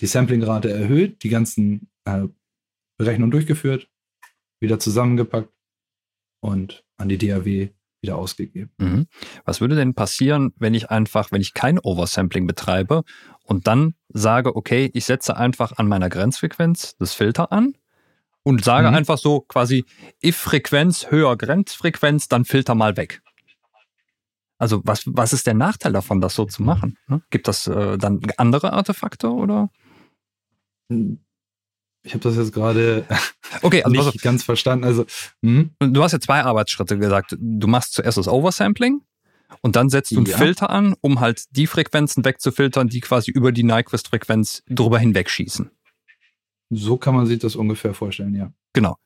die 0.00 0.06
Samplingrate 0.06 0.70
erhöht, 0.70 1.22
die 1.22 1.28
ganzen 1.28 1.88
äh, 2.04 2.26
Berechnungen 2.96 3.30
durchgeführt, 3.30 3.88
wieder 4.60 4.78
zusammengepackt 4.78 5.52
und 6.40 6.84
an 6.96 7.08
die 7.08 7.18
DAW 7.18 7.70
wieder 8.02 8.16
ausgegeben. 8.16 8.70
Mhm. 8.78 9.06
Was 9.44 9.60
würde 9.60 9.74
denn 9.74 9.94
passieren, 9.94 10.52
wenn 10.56 10.74
ich 10.74 10.90
einfach, 10.90 11.32
wenn 11.32 11.40
ich 11.40 11.54
kein 11.54 11.78
Oversampling 11.78 12.46
betreibe 12.46 13.02
und 13.42 13.66
dann 13.66 13.94
sage, 14.08 14.54
okay, 14.54 14.90
ich 14.94 15.04
setze 15.04 15.36
einfach 15.36 15.72
an 15.76 15.88
meiner 15.88 16.08
Grenzfrequenz 16.08 16.96
das 16.98 17.14
Filter 17.14 17.52
an 17.52 17.76
und 18.42 18.62
sage 18.62 18.88
mhm. 18.88 18.94
einfach 18.94 19.18
so 19.18 19.40
quasi, 19.40 19.84
if 20.22 20.36
Frequenz 20.36 21.10
höher 21.10 21.36
Grenzfrequenz, 21.36 22.28
dann 22.28 22.44
Filter 22.44 22.74
mal 22.74 22.96
weg. 22.96 23.22
Also 24.58 24.80
was, 24.84 25.02
was 25.06 25.32
ist 25.32 25.46
der 25.46 25.54
Nachteil 25.54 25.92
davon, 25.92 26.20
das 26.20 26.34
so 26.34 26.46
zu 26.46 26.62
machen? 26.62 26.96
Ne? 27.08 27.22
Gibt 27.30 27.48
das 27.48 27.66
äh, 27.66 27.98
dann 27.98 28.20
andere 28.38 28.72
Artefakte 28.72 29.30
oder? 29.30 29.70
Ich 32.06 32.14
habe 32.14 32.22
das 32.22 32.36
jetzt 32.36 32.52
gerade 32.52 33.04
okay, 33.62 33.82
also 33.82 33.96
nicht 33.96 34.22
ganz 34.22 34.44
verstanden. 34.44 34.84
Also, 34.84 35.04
hm? 35.42 35.72
Du 35.80 36.02
hast 36.02 36.12
ja 36.12 36.20
zwei 36.20 36.42
Arbeitsschritte 36.42 36.96
gesagt. 36.98 37.36
Du 37.38 37.66
machst 37.66 37.94
zuerst 37.94 38.16
das 38.16 38.28
Oversampling 38.28 39.02
und 39.60 39.74
dann 39.74 39.90
setzt 39.90 40.12
du 40.12 40.18
einen 40.18 40.26
ja. 40.26 40.36
Filter 40.36 40.70
an, 40.70 40.94
um 41.00 41.18
halt 41.18 41.44
die 41.50 41.66
Frequenzen 41.66 42.24
wegzufiltern, 42.24 42.88
die 42.88 43.00
quasi 43.00 43.32
über 43.32 43.50
die 43.50 43.64
Nyquist-Frequenz 43.64 44.62
drüber 44.68 45.00
hinwegschießen. 45.00 45.70
So 46.70 46.96
kann 46.96 47.14
man 47.14 47.26
sich 47.26 47.40
das 47.40 47.56
ungefähr 47.56 47.92
vorstellen, 47.92 48.34
ja. 48.34 48.52
Genau. 48.72 48.96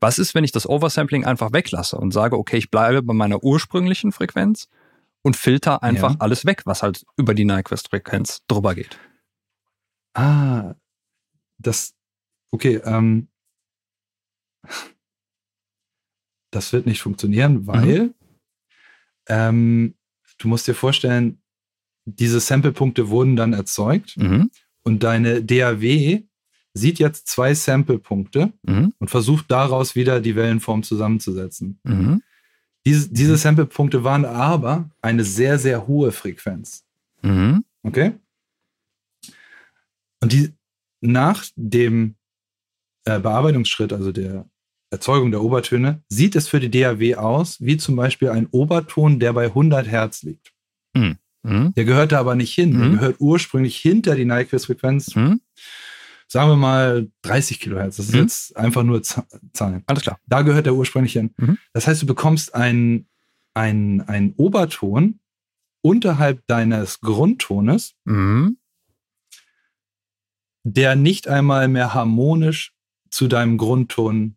Was 0.00 0.18
ist, 0.18 0.34
wenn 0.34 0.44
ich 0.44 0.52
das 0.52 0.66
Oversampling 0.66 1.26
einfach 1.26 1.52
weglasse 1.52 1.96
und 1.98 2.12
sage, 2.12 2.38
okay, 2.38 2.56
ich 2.56 2.70
bleibe 2.70 3.02
bei 3.02 3.12
meiner 3.12 3.42
ursprünglichen 3.44 4.12
Frequenz 4.12 4.68
und 5.20 5.36
filter 5.36 5.82
einfach 5.82 6.12
Ja. 6.12 6.16
alles 6.20 6.46
weg, 6.46 6.62
was 6.64 6.82
halt 6.82 7.04
über 7.18 7.34
die 7.34 7.44
Nyquist-Frequenz 7.44 8.40
drüber 8.48 8.74
geht. 8.74 8.98
Ah, 10.14 10.74
das, 11.58 11.92
okay, 12.50 12.76
ähm, 12.84 13.28
das 16.50 16.72
wird 16.72 16.86
nicht 16.86 17.00
funktionieren, 17.02 17.66
weil 17.66 18.14
ähm, 19.28 19.94
du 20.38 20.48
musst 20.48 20.66
dir 20.66 20.74
vorstellen, 20.74 21.40
diese 22.06 22.40
Sample-Punkte 22.40 23.10
wurden 23.10 23.36
dann 23.36 23.52
erzeugt 23.52 24.16
Mhm. 24.16 24.50
und 24.82 25.02
deine 25.02 25.42
DAW 25.44 26.22
sieht 26.74 26.98
jetzt 26.98 27.26
zwei 27.28 27.52
Sample-Punkte 27.54 28.52
Mhm. 28.62 28.94
und 28.98 29.10
versucht 29.10 29.50
daraus 29.50 29.94
wieder 29.94 30.20
die 30.20 30.36
Wellenform 30.36 30.82
zusammenzusetzen. 30.82 31.78
Mhm. 31.84 32.22
Diese, 32.86 33.12
diese 33.12 33.36
Sample-Punkte 33.36 34.04
waren 34.04 34.24
aber 34.24 34.88
eine 35.02 35.24
sehr, 35.24 35.58
sehr 35.58 35.86
hohe 35.86 36.12
Frequenz. 36.12 36.86
Mhm. 37.22 37.64
Okay? 37.82 38.14
Und 40.22 40.32
die 40.32 40.54
nach 41.00 41.44
dem 41.56 42.14
äh, 43.16 43.20
Bearbeitungsschritt, 43.20 43.92
also 43.92 44.12
der 44.12 44.44
Erzeugung 44.90 45.30
der 45.30 45.42
Obertöne, 45.42 46.02
sieht 46.08 46.34
es 46.36 46.48
für 46.48 46.60
die 46.60 46.70
DAW 46.70 47.14
aus 47.16 47.60
wie 47.60 47.76
zum 47.76 47.96
Beispiel 47.96 48.30
ein 48.30 48.46
Oberton, 48.50 49.18
der 49.20 49.32
bei 49.34 49.46
100 49.46 49.86
Hertz 49.86 50.22
liegt. 50.22 50.52
Mhm. 50.94 51.18
Der 51.74 51.84
gehört 51.84 52.12
da 52.12 52.20
aber 52.20 52.34
nicht 52.34 52.52
hin. 52.54 52.72
Der 52.78 52.88
Mhm. 52.88 52.92
gehört 52.94 53.16
ursprünglich 53.20 53.76
hinter 53.76 54.14
die 54.16 54.24
Nyquist-Frequenz, 54.24 55.14
Mhm. 55.14 55.40
sagen 56.26 56.50
wir 56.50 56.56
mal 56.56 57.08
30 57.22 57.60
Kilohertz. 57.60 57.96
Das 57.96 58.06
ist 58.06 58.14
Mhm. 58.14 58.20
jetzt 58.20 58.56
einfach 58.56 58.82
nur 58.82 59.02
Zahlen. 59.02 59.82
Alles 59.86 60.02
klar. 60.02 60.18
Da 60.26 60.42
gehört 60.42 60.66
der 60.66 60.74
ursprünglich 60.74 61.12
hin. 61.12 61.32
Mhm. 61.36 61.58
Das 61.72 61.86
heißt, 61.86 62.02
du 62.02 62.06
bekommst 62.06 62.54
einen 62.54 63.06
ein 63.54 64.34
Oberton 64.36 65.18
unterhalb 65.82 66.46
deines 66.46 67.00
Grundtones, 67.00 67.94
Mhm. 68.04 68.56
der 70.64 70.96
nicht 70.96 71.28
einmal 71.28 71.68
mehr 71.68 71.94
harmonisch 71.94 72.72
zu 73.10 73.28
deinem 73.28 73.58
Grundton 73.58 74.36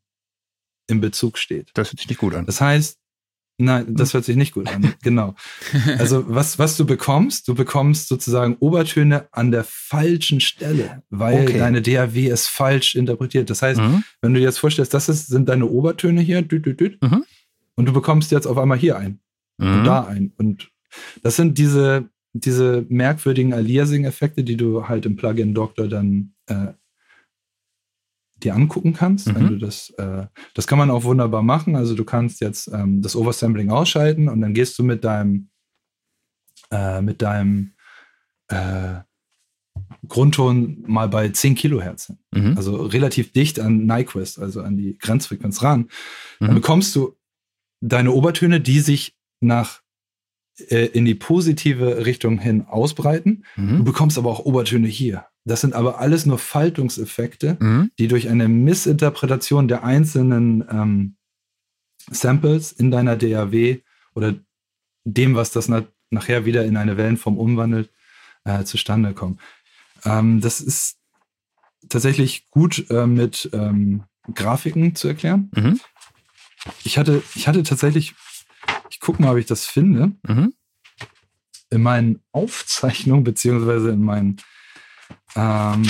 im 0.88 1.02
Bezug 1.02 1.38
steht. 1.38 1.72
Das 1.74 1.90
hört 1.92 2.00
sich 2.00 2.10
nicht 2.10 2.18
gut 2.20 2.34
an. 2.36 2.46
Das 2.46 2.60
heißt, 2.62 2.98
nein, 3.58 3.88
Hm. 3.88 3.96
das 3.96 4.14
hört 4.14 4.26
sich 4.26 4.36
nicht 4.36 4.54
gut 4.54 4.68
an. 4.68 4.94
genau. 5.04 5.36
Also 6.00 6.26
was, 6.28 6.60
was 6.60 6.76
du 6.78 6.86
bekommst, 6.86 7.48
du 7.48 7.56
bekommst 7.56 8.08
sozusagen 8.08 8.56
Obertöne 8.60 9.28
an 9.32 9.52
der 9.52 9.64
falschen 9.64 10.42
Stelle, 10.42 11.04
weil 11.10 11.44
Okay. 11.44 11.60
deine 11.60 11.82
DAW 11.82 12.28
es 12.30 12.48
falsch 12.48 12.96
interpretiert. 12.96 13.50
Das 13.50 13.62
heißt, 13.62 13.80
Mhm. 13.80 14.04
wenn 14.22 14.34
du 14.34 14.40
dir 14.40 14.46
jetzt 14.48 14.60
vorstellst, 14.60 14.94
das 14.94 15.08
ist, 15.10 15.28
sind 15.28 15.48
deine 15.50 15.66
Obertöne 15.68 16.22
hier, 16.22 16.42
düt, 16.42 16.66
düt, 16.66 16.80
düt, 16.80 17.02
Mhm. 17.02 17.24
und 17.76 17.86
du 17.86 17.94
bekommst 17.94 18.32
jetzt 18.32 18.48
auf 18.48 18.58
einmal 18.58 18.78
hier 18.78 18.98
ein 18.98 19.20
und 19.60 19.82
Mhm. 19.82 19.84
da 19.86 20.04
ein. 20.06 20.34
Und 20.38 20.70
das 21.24 21.36
sind 21.38 21.58
diese, 21.58 22.10
diese 22.34 22.86
merkwürdigen 22.90 23.54
Aliasing-Effekte, 23.54 24.44
die 24.44 24.58
du 24.58 24.88
halt 24.90 25.06
im 25.06 25.16
Plugin 25.16 25.54
Doctor 25.54 25.88
dann 25.88 26.34
äh, 26.48 26.74
dir 28.44 28.56
angucken 28.56 28.94
kannst. 28.94 29.28
Mhm. 29.28 29.36
Wenn 29.36 29.48
du 29.48 29.58
das, 29.58 29.90
äh, 29.98 30.26
das 30.54 30.68
kann 30.68 30.78
man 30.78 30.90
auch 30.92 31.04
wunderbar 31.04 31.42
machen. 31.44 31.76
Also 31.76 31.96
du 31.96 32.04
kannst 32.06 32.42
jetzt 32.42 32.68
ähm, 32.74 33.02
das 33.02 33.16
Oversampling 33.16 33.72
ausschalten 33.72 34.28
und 34.30 34.42
dann 34.42 34.54
gehst 34.54 34.78
du 34.80 34.84
mit 34.84 35.04
deinem 35.04 35.50
äh, 36.72 37.02
mit 37.02 37.22
deinem 37.22 37.74
äh, 38.48 39.00
Grundton 40.08 40.84
mal 40.88 41.08
bei 41.10 41.30
10 41.30 41.56
Kilohertz 41.56 42.08
hin. 42.08 42.18
Mhm. 42.34 42.58
Also 42.58 42.76
relativ 42.86 43.32
dicht 43.34 43.60
an 43.60 43.86
Nyquist, 43.86 44.40
also 44.40 44.62
an 44.62 44.78
die 44.78 44.98
Grenzfrequenz 44.98 45.64
ran. 45.64 45.90
Dann 46.40 46.52
Mhm. 46.52 46.56
bekommst 46.56 46.96
du 46.96 47.16
deine 47.82 48.12
Obertöne, 48.12 48.62
die 48.62 48.80
sich 48.80 49.16
nach 49.42 49.82
äh, 50.70 50.86
in 50.88 51.06
die 51.06 51.16
positive 51.16 52.06
Richtung 52.06 52.38
hin 52.40 52.66
ausbreiten. 52.68 53.44
Du 53.56 53.62
Mhm. 53.62 53.84
bekommst 53.84 54.18
aber 54.18 54.30
auch 54.30 54.40
Obertöne 54.46 54.88
hier. 54.88 55.26
Das 55.46 55.62
sind 55.62 55.74
aber 55.74 56.00
alles 56.00 56.26
nur 56.26 56.38
Faltungseffekte, 56.38 57.58
Mhm. 57.60 57.92
die 57.98 58.08
durch 58.08 58.30
eine 58.30 58.48
Missinterpretation 58.48 59.68
der 59.68 59.84
einzelnen 59.84 60.64
ähm, 60.70 61.16
Samples 62.10 62.72
in 62.72 62.92
deiner 62.92 63.16
DAW 63.16 63.80
oder 64.14 64.36
dem, 65.04 65.36
was 65.36 65.52
das 65.52 65.68
na 65.68 65.84
nachher 66.12 66.46
wieder 66.46 66.66
in 66.66 66.76
eine 66.78 66.98
Wellenform 66.98 67.38
umwandelt, 67.38 67.90
äh, 68.44 68.64
zustande 68.66 69.14
kommen. 69.14 69.40
Ähm, 70.04 70.42
das 70.42 70.60
ist 70.60 70.98
tatsächlich 71.90 72.50
gut 72.50 72.86
äh, 72.90 73.08
mit 73.08 73.50
ähm, 73.54 74.04
Grafiken 74.34 74.94
zu 74.96 75.08
erklären. 75.08 75.50
Mhm. 75.56 75.80
Ich 76.84 76.98
hatte, 76.98 77.24
ich 77.34 77.48
hatte 77.48 77.64
tatsächlich, 77.64 78.14
ich 78.90 79.00
gucke 79.00 79.22
mal, 79.22 79.32
ob 79.32 79.38
ich 79.38 79.46
das 79.48 79.66
finde, 79.66 80.12
Mhm. 80.28 80.54
in 81.70 81.82
meinen 81.82 82.20
Aufzeichnungen, 82.34 83.24
beziehungsweise 83.24 83.92
in 83.92 84.02
meinen, 84.04 84.38
ähm, 85.36 85.84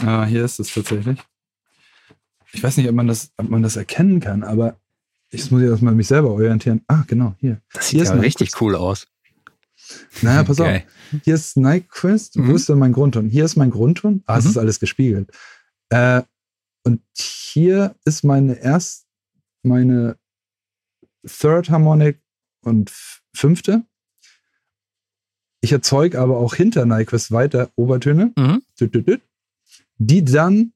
ah, 0.00 0.24
hier 0.24 0.44
ist 0.44 0.58
es 0.60 0.72
tatsächlich. 0.72 1.18
Ich 2.52 2.62
weiß 2.62 2.76
nicht, 2.78 2.88
ob 2.88 2.94
man 2.94 3.06
das, 3.06 3.30
ob 3.36 3.48
man 3.48 3.62
das 3.62 3.76
erkennen 3.76 4.20
kann, 4.20 4.42
aber 4.42 4.80
ich 5.30 5.50
muss 5.50 5.60
jetzt 5.60 5.82
mal 5.82 5.94
mich 5.94 6.06
selber 6.08 6.30
orientieren. 6.30 6.82
Ah, 6.88 7.04
genau, 7.06 7.34
hier. 7.38 7.60
Das 7.72 7.88
Hier 7.88 8.00
sieht 8.00 8.08
ist 8.08 8.14
ja 8.14 8.20
richtig 8.20 8.60
cool 8.60 8.74
aus. 8.74 9.06
Naja, 10.22 10.42
pass 10.44 10.56
Geil. 10.56 10.84
auf. 11.12 11.20
Hier 11.24 11.34
ist 11.34 11.56
Nyquist. 11.56 12.36
Mhm. 12.36 12.48
Wo 12.48 12.54
ist 12.56 12.68
denn 12.68 12.78
mein 12.78 12.92
Grundton? 12.92 13.28
Hier 13.28 13.44
ist 13.44 13.56
mein 13.56 13.70
Grundton. 13.70 14.22
Ah, 14.26 14.38
es 14.38 14.44
Mhm. 14.44 14.50
ist 14.50 14.56
alles 14.58 14.80
gespiegelt. 14.80 15.30
Äh, 15.90 16.22
und 16.84 17.02
hier 17.14 17.94
ist 18.04 18.24
meine 18.24 18.54
erst, 18.54 19.06
meine 19.62 20.18
Third 21.26 21.68
Harmonic 21.70 22.22
und 22.62 22.90
fünfte. 23.34 23.84
Ich 25.60 25.72
erzeuge 25.72 26.20
aber 26.20 26.36
auch 26.38 26.54
hinter 26.54 26.86
Nyquist 26.86 27.32
weiter 27.32 27.70
Obertöne, 27.76 28.32
Mhm. 28.36 28.62
die 29.98 30.24
dann 30.24 30.72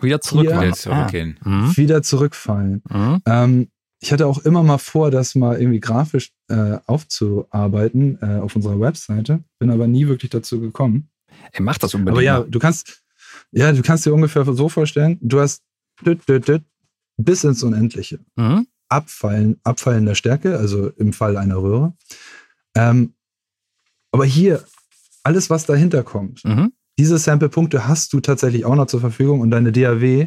Wieder 0.00 0.20
zurück. 0.20 0.46
Wieder 0.46 0.72
zurückgehen. 0.72 1.38
Ah. 1.42 1.48
Mhm. 1.48 1.76
wieder 1.76 2.02
zurückfallen. 2.02 2.82
Mhm. 2.88 3.22
Ähm, 3.26 3.68
ich 4.02 4.12
hatte 4.12 4.26
auch 4.26 4.38
immer 4.38 4.62
mal 4.62 4.78
vor, 4.78 5.10
das 5.10 5.34
mal 5.34 5.60
irgendwie 5.60 5.80
grafisch 5.80 6.32
äh, 6.48 6.78
aufzuarbeiten 6.86 8.18
äh, 8.22 8.38
auf 8.40 8.56
unserer 8.56 8.80
Webseite, 8.80 9.44
bin 9.58 9.70
aber 9.70 9.86
nie 9.86 10.06
wirklich 10.08 10.30
dazu 10.30 10.58
gekommen. 10.60 11.10
Ey, 11.52 11.60
mach 11.62 11.76
das 11.76 11.92
unbedingt. 11.94 12.16
Aber 12.16 12.22
ja, 12.22 12.40
du 12.40 12.58
kannst, 12.58 13.02
ja, 13.52 13.72
du 13.72 13.82
kannst 13.82 14.06
dir 14.06 14.14
ungefähr 14.14 14.44
so 14.54 14.68
vorstellen, 14.70 15.18
du 15.20 15.38
hast 15.40 15.62
bis 17.18 17.44
ins 17.44 17.62
Unendliche. 17.62 18.20
Mhm. 18.36 18.66
Abfallen, 18.88 19.60
abfallender 19.64 20.14
Stärke, 20.14 20.58
also 20.58 20.88
im 20.96 21.12
Fall 21.12 21.36
einer 21.36 21.56
Röhre. 21.56 21.92
Ähm, 22.74 23.12
aber 24.12 24.24
hier, 24.24 24.64
alles, 25.22 25.50
was 25.50 25.66
dahinter 25.66 26.02
kommt, 26.02 26.44
Mhm. 26.44 26.72
diese 26.98 27.18
Sample-Punkte 27.18 27.86
hast 27.86 28.12
du 28.12 28.20
tatsächlich 28.20 28.64
auch 28.64 28.74
noch 28.74 28.86
zur 28.86 29.00
Verfügung 29.00 29.40
und 29.40 29.50
deine 29.50 29.72
DAW 29.72 30.26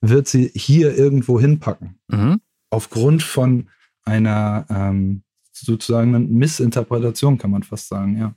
wird 0.00 0.28
sie 0.28 0.50
hier 0.54 0.96
irgendwo 0.96 1.40
hinpacken. 1.40 1.98
Mhm. 2.08 2.40
Aufgrund 2.70 3.22
von 3.22 3.68
einer 4.04 4.66
ähm, 4.68 5.22
sozusagen 5.52 6.34
Missinterpretation, 6.36 7.38
kann 7.38 7.50
man 7.50 7.62
fast 7.62 7.88
sagen, 7.88 8.18
ja. 8.18 8.34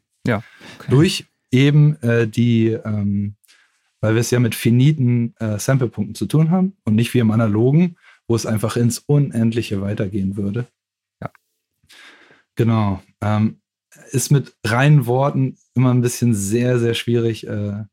Okay. 0.80 0.90
Durch 0.90 1.26
eben 1.52 1.96
äh, 2.02 2.28
die, 2.28 2.68
ähm, 2.68 3.36
weil 4.02 4.14
wir 4.14 4.22
es 4.22 4.32
ja 4.32 4.40
mit 4.40 4.56
finiten 4.56 5.34
äh, 5.40 5.58
Sample-Punkten 5.58 6.16
zu 6.16 6.26
tun 6.26 6.52
haben 6.52 6.74
und 6.84 6.96
nicht 6.96 7.14
wie 7.14 7.20
im 7.20 7.32
Analogen, 7.32 7.96
wo 8.28 8.36
es 8.36 8.46
einfach 8.46 8.76
ins 8.78 9.00
Unendliche 9.00 9.82
weitergehen 9.82 10.36
würde. 10.38 10.68
Ja. 11.22 11.32
Genau. 12.56 13.02
Ähm, 13.22 13.62
ist 14.12 14.32
mit 14.32 14.56
reinen 14.66 15.06
Worten 15.06 15.58
immer 15.74 15.94
ein 15.94 16.02
bisschen 16.02 16.34
sehr, 16.34 16.80
sehr 16.80 16.94
schwierig 16.94 17.48
äh, 17.48 17.84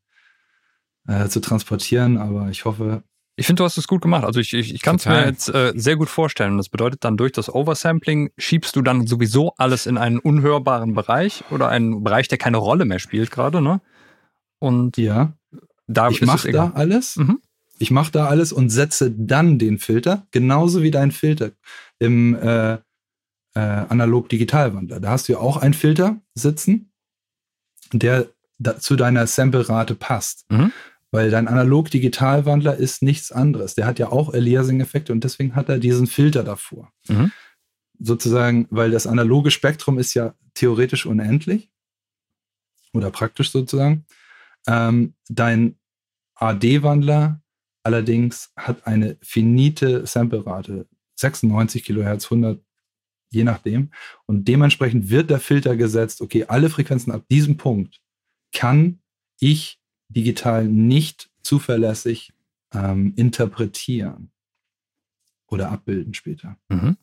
äh, 1.07 1.27
zu 1.27 1.39
transportieren, 1.39 2.17
aber 2.17 2.49
ich 2.49 2.65
hoffe, 2.65 3.03
Ich 3.37 3.47
finde, 3.47 3.59
du 3.59 3.65
hast 3.65 3.77
es 3.77 3.87
gut 3.87 4.01
gemacht. 4.01 4.23
Also 4.23 4.39
ich, 4.39 4.53
ich, 4.53 4.73
ich 4.73 4.81
kann 4.81 4.95
es 4.95 5.05
mir 5.05 5.25
jetzt 5.25 5.49
äh, 5.49 5.73
sehr 5.75 5.97
gut 5.97 6.09
vorstellen. 6.09 6.51
Und 6.51 6.57
das 6.57 6.69
bedeutet 6.69 7.03
dann 7.03 7.17
durch 7.17 7.33
das 7.33 7.53
Oversampling 7.53 8.31
schiebst 8.37 8.75
du 8.75 8.81
dann 8.81 9.07
sowieso 9.07 9.53
alles 9.57 9.87
in 9.87 9.97
einen 9.97 10.19
unhörbaren 10.19 10.93
Bereich 10.93 11.43
oder 11.51 11.67
einen 11.67 12.01
Bereich, 12.03 12.29
der 12.29 12.37
keine 12.37 12.57
Rolle 12.57 12.85
mehr 12.85 12.99
spielt 12.99 13.31
gerade, 13.31 13.61
ne? 13.61 13.81
Und 14.59 14.95
ja, 14.97 15.33
da 15.87 16.09
ich 16.09 16.21
mache 16.21 16.51
da 16.51 16.71
alles. 16.75 17.17
Mhm. 17.17 17.41
Ich 17.77 17.91
mache 17.91 18.11
da 18.11 18.27
alles 18.27 18.53
und 18.53 18.69
setze 18.69 19.11
dann 19.11 19.59
den 19.59 19.79
Filter, 19.79 20.25
genauso 20.31 20.81
wie 20.81 20.91
dein 20.91 21.11
Filter 21.11 21.51
im 21.99 22.35
äh, 22.35 22.77
äh, 23.55 23.59
Analog-Digital-Wandler. 23.59 24.99
Da 24.99 25.09
hast 25.09 25.27
du 25.27 25.33
ja 25.33 25.39
auch 25.39 25.57
einen 25.57 25.73
Filter 25.73 26.21
sitzen, 26.35 26.91
der 27.91 28.27
da, 28.59 28.77
zu 28.79 28.95
deiner 28.95 29.27
Sample-Rate 29.27 29.95
passt. 29.95 30.45
Mhm. 30.51 30.71
Weil 31.11 31.31
dein 31.31 31.47
Analog-Digital-Wandler 31.47 32.75
ist 32.75 33.01
nichts 33.01 33.31
anderes. 33.31 33.75
Der 33.75 33.85
hat 33.85 33.99
ja 33.99 34.11
auch 34.11 34.33
Aliasing-Effekte 34.33 35.13
und 35.13 35.23
deswegen 35.23 35.55
hat 35.55 35.69
er 35.69 35.79
diesen 35.79 36.07
Filter 36.07 36.43
davor. 36.43 36.91
Mhm. 37.07 37.31
Sozusagen, 37.99 38.67
weil 38.69 38.91
das 38.91 39.07
analoge 39.07 39.51
Spektrum 39.51 39.97
ist 39.97 40.13
ja 40.13 40.35
theoretisch 40.53 41.05
unendlich 41.05 41.71
oder 42.93 43.09
praktisch 43.11 43.51
sozusagen. 43.51 44.05
Ähm, 44.67 45.13
dein 45.29 45.77
AD-Wandler 46.35 47.41
allerdings 47.83 48.51
hat 48.57 48.85
eine 48.87 49.17
finite 49.21 50.05
Sample-Rate. 50.05 50.87
96 51.17 51.85
Kilohertz, 51.85 52.25
100 52.25 52.61
je 53.35 53.43
nachdem. 53.43 53.91
Und 54.25 54.47
dementsprechend 54.47 55.09
wird 55.09 55.29
der 55.29 55.39
Filter 55.39 55.75
gesetzt, 55.75 56.21
okay, 56.21 56.45
alle 56.45 56.69
Frequenzen 56.69 57.11
ab 57.11 57.25
diesem 57.29 57.57
Punkt 57.57 58.01
kann 58.53 58.99
ich 59.39 59.79
digital 60.07 60.65
nicht 60.65 61.29
zuverlässig 61.43 62.33
ähm, 62.73 63.13
interpretieren 63.15 64.31
oder 65.47 65.71
abbilden 65.71 66.13
später. 66.13 66.57
Mhm. 66.69 66.97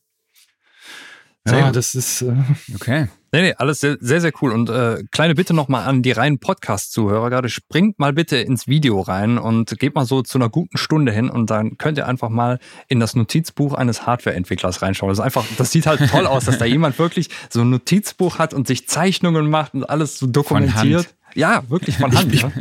Ja, 1.49 1.73
das 1.73 1.95
ist. 1.95 2.23
Äh, 2.23 2.35
Okay. 2.75 3.09
Nee, 3.35 3.41
nee, 3.43 3.55
alles 3.57 3.81
sehr, 3.81 3.97
sehr, 3.99 4.21
sehr 4.21 4.33
cool. 4.43 4.53
Und 4.53 4.69
äh, 4.69 5.05
kleine 5.11 5.35
Bitte 5.35 5.55
nochmal 5.55 5.87
an 5.89 6.03
die 6.03 6.13
reinen 6.13 6.39
Podcast-Zuhörer 6.39 7.31
gerade. 7.31 7.49
Springt 7.49 7.99
mal 7.99 8.13
bitte 8.13 8.37
ins 8.37 8.69
Video 8.69 9.01
rein 9.01 9.39
und 9.39 9.79
geht 9.79 9.95
mal 9.95 10.05
so 10.05 10.21
zu 10.21 10.37
einer 10.37 10.51
guten 10.51 10.77
Stunde 10.77 11.13
hin 11.13 11.31
und 11.31 11.49
dann 11.49 11.79
könnt 11.79 11.97
ihr 11.97 12.07
einfach 12.07 12.29
mal 12.29 12.59
in 12.89 13.01
das 13.01 13.17
Notizbuch 13.17 13.73
eines 13.73 14.07
Hardware-Entwicklers 14.07 14.83
reinschauen. 14.83 15.09
Das 15.09 15.19
ist 15.19 15.25
einfach, 15.25 15.47
das 15.57 15.73
sieht 15.73 15.87
halt 15.87 16.11
toll 16.11 16.27
aus, 16.27 16.45
dass 16.45 16.59
da 16.59 16.67
jemand 16.67 16.99
wirklich 16.99 17.31
so 17.49 17.63
ein 17.63 17.71
Notizbuch 17.71 18.39
hat 18.39 18.53
und 18.53 18.67
sich 18.67 18.87
Zeichnungen 18.87 19.49
macht 19.49 19.73
und 19.73 19.89
alles 19.89 20.19
so 20.19 20.27
dokumentiert. 20.27 21.15
Ja, 21.35 21.63
wirklich 21.71 21.97
von 21.97 22.15
Hand. 22.15 22.35
Ich- 22.35 22.43
ja. 22.43 22.53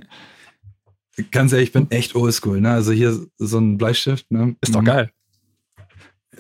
ganz 1.32 1.51
ehrlich, 1.51 1.67
ich 1.67 1.73
bin 1.73 1.91
echt 1.91 2.15
oldschool. 2.15 2.61
Ne? 2.61 2.71
Also 2.71 2.93
hier 2.93 3.19
so 3.38 3.57
ein 3.59 3.77
Bleistift. 3.77 4.32
Ne? 4.32 4.55
Ist 4.61 4.73
doch 4.73 4.84
geil. 4.86 5.11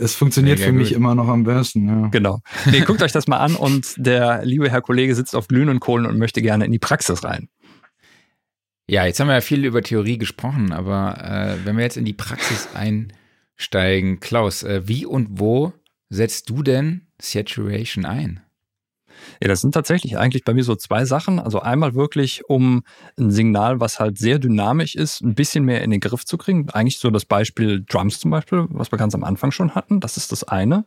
Es 0.01 0.15
funktioniert 0.15 0.59
Mega 0.59 0.71
für 0.71 0.75
mich 0.75 0.89
gut. 0.89 0.97
immer 0.97 1.15
noch 1.15 1.27
am 1.27 1.43
besten. 1.43 1.87
Ja. 1.87 2.07
Genau. 2.07 2.41
Nee, 2.65 2.81
guckt 2.85 3.01
euch 3.01 3.11
das 3.11 3.27
mal 3.27 3.37
an 3.37 3.55
und 3.55 3.93
der 3.97 4.43
liebe 4.43 4.69
Herr 4.69 4.81
Kollege 4.81 5.13
sitzt 5.15 5.35
auf 5.35 5.47
glühenden 5.47 5.79
Kohlen 5.79 6.05
und 6.05 6.17
möchte 6.17 6.41
gerne 6.41 6.65
in 6.65 6.71
die 6.71 6.79
Praxis 6.79 7.23
rein. 7.23 7.49
Ja, 8.87 9.05
jetzt 9.05 9.19
haben 9.19 9.27
wir 9.27 9.35
ja 9.35 9.41
viel 9.41 9.63
über 9.63 9.81
Theorie 9.81 10.17
gesprochen, 10.17 10.73
aber 10.73 11.17
äh, 11.23 11.65
wenn 11.65 11.77
wir 11.77 11.83
jetzt 11.83 11.97
in 11.97 12.03
die 12.03 12.13
Praxis 12.13 12.67
einsteigen, 12.73 14.19
Klaus, 14.19 14.63
äh, 14.63 14.87
wie 14.87 15.05
und 15.05 15.27
wo 15.39 15.71
setzt 16.09 16.49
du 16.49 16.61
denn 16.63 17.07
Saturation 17.21 18.05
ein? 18.05 18.41
Ja, 19.41 19.47
das 19.47 19.61
sind 19.61 19.73
tatsächlich 19.73 20.17
eigentlich 20.17 20.43
bei 20.43 20.53
mir 20.53 20.63
so 20.63 20.75
zwei 20.75 21.05
Sachen. 21.05 21.39
Also 21.39 21.59
einmal 21.59 21.95
wirklich, 21.95 22.43
um 22.47 22.83
ein 23.17 23.31
Signal, 23.31 23.79
was 23.79 23.99
halt 23.99 24.17
sehr 24.17 24.39
dynamisch 24.39 24.95
ist, 24.95 25.21
ein 25.21 25.35
bisschen 25.35 25.65
mehr 25.65 25.81
in 25.81 25.91
den 25.91 25.99
Griff 25.99 26.25
zu 26.25 26.37
kriegen. 26.37 26.69
Eigentlich 26.69 26.99
so 26.99 27.09
das 27.09 27.25
Beispiel 27.25 27.83
Drums 27.87 28.19
zum 28.19 28.31
Beispiel, 28.31 28.65
was 28.69 28.91
wir 28.91 28.97
ganz 28.97 29.15
am 29.15 29.23
Anfang 29.23 29.51
schon 29.51 29.75
hatten. 29.75 29.99
Das 29.99 30.17
ist 30.17 30.31
das 30.31 30.43
eine. 30.43 30.85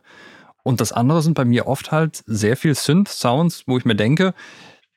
Und 0.63 0.81
das 0.81 0.91
andere 0.91 1.21
sind 1.21 1.35
bei 1.35 1.45
mir 1.45 1.67
oft 1.67 1.91
halt 1.91 2.23
sehr 2.25 2.57
viel 2.57 2.73
Synth-Sounds, 2.73 3.63
wo 3.67 3.77
ich 3.77 3.85
mir 3.85 3.95
denke, 3.95 4.33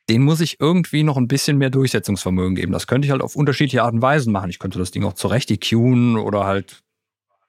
den 0.09 0.23
muss 0.23 0.41
ich 0.41 0.61
irgendwie 0.61 1.03
noch 1.03 1.19
ein 1.19 1.29
bisschen 1.29 1.59
mehr 1.59 1.71
Durchsetzungsvermögen 1.71 2.55
geben. 2.55 2.73
Das 2.73 2.87
könnte 2.87 3.07
ich 3.07 3.13
halt 3.13 3.21
auf 3.21 3.37
unterschiedliche 3.37 3.83
Art 3.83 3.93
und 3.93 4.01
Weisen 4.01 4.33
machen. 4.33 4.49
Ich 4.49 4.59
könnte 4.59 4.79
das 4.79 4.91
Ding 4.91 5.05
auch 5.05 5.13
zurecht 5.13 5.51
EQen 5.51 6.17
oder 6.17 6.45
halt 6.45 6.83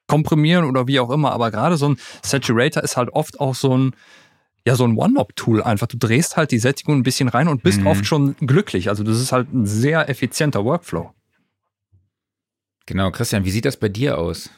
komprimieren 0.07 0.65
oder 0.65 0.88
wie 0.88 0.99
auch 0.99 1.09
immer. 1.09 1.32
Aber 1.32 1.51
gerade 1.51 1.77
so 1.77 1.88
ein 1.88 1.97
Saturator 2.21 2.84
ist 2.84 2.97
halt 2.97 3.09
oft 3.09 3.39
auch 3.39 3.55
so 3.55 3.77
ein, 3.77 3.95
ja, 4.70 4.76
so 4.76 4.86
ein 4.86 4.95
One-Knob-Tool 4.97 5.63
einfach. 5.63 5.88
Du 5.88 5.97
drehst 5.97 6.38
halt 6.38 6.51
die 6.51 6.59
Sättigung 6.59 6.97
ein 6.97 7.03
bisschen 7.03 7.28
rein 7.28 7.47
und 7.47 7.63
bist 7.63 7.82
Mhm. 7.82 7.88
oft 7.88 8.05
schon 8.05 8.36
glücklich. 8.36 8.88
Also 8.89 9.03
das 9.03 9.20
ist 9.20 9.32
halt 9.32 9.51
ein 9.51 9.65
sehr 9.65 10.07
effizienter 10.09 10.63
Workflow. 10.63 11.11
Genau, 12.86 13.09
Christian, 13.09 13.45
wie 13.45 13.49
sieht 13.49 13.65
das 13.65 13.78
bei 13.78 13.89
dir 13.89 14.20
aus? 14.20 14.51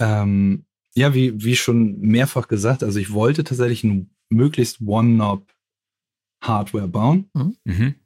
Ähm, 0.00 0.66
ja, 0.94 1.14
wie, 1.14 1.42
wie 1.44 1.56
schon 1.56 1.98
mehrfach 1.98 2.46
gesagt, 2.46 2.84
also 2.84 3.00
ich 3.00 3.12
wollte 3.12 3.42
tatsächlich 3.42 3.82
ein 3.82 4.14
möglichst 4.28 4.80
One-Knob-Hardware 4.80 6.86
bauen. 6.86 7.28
Mhm. 7.64 7.96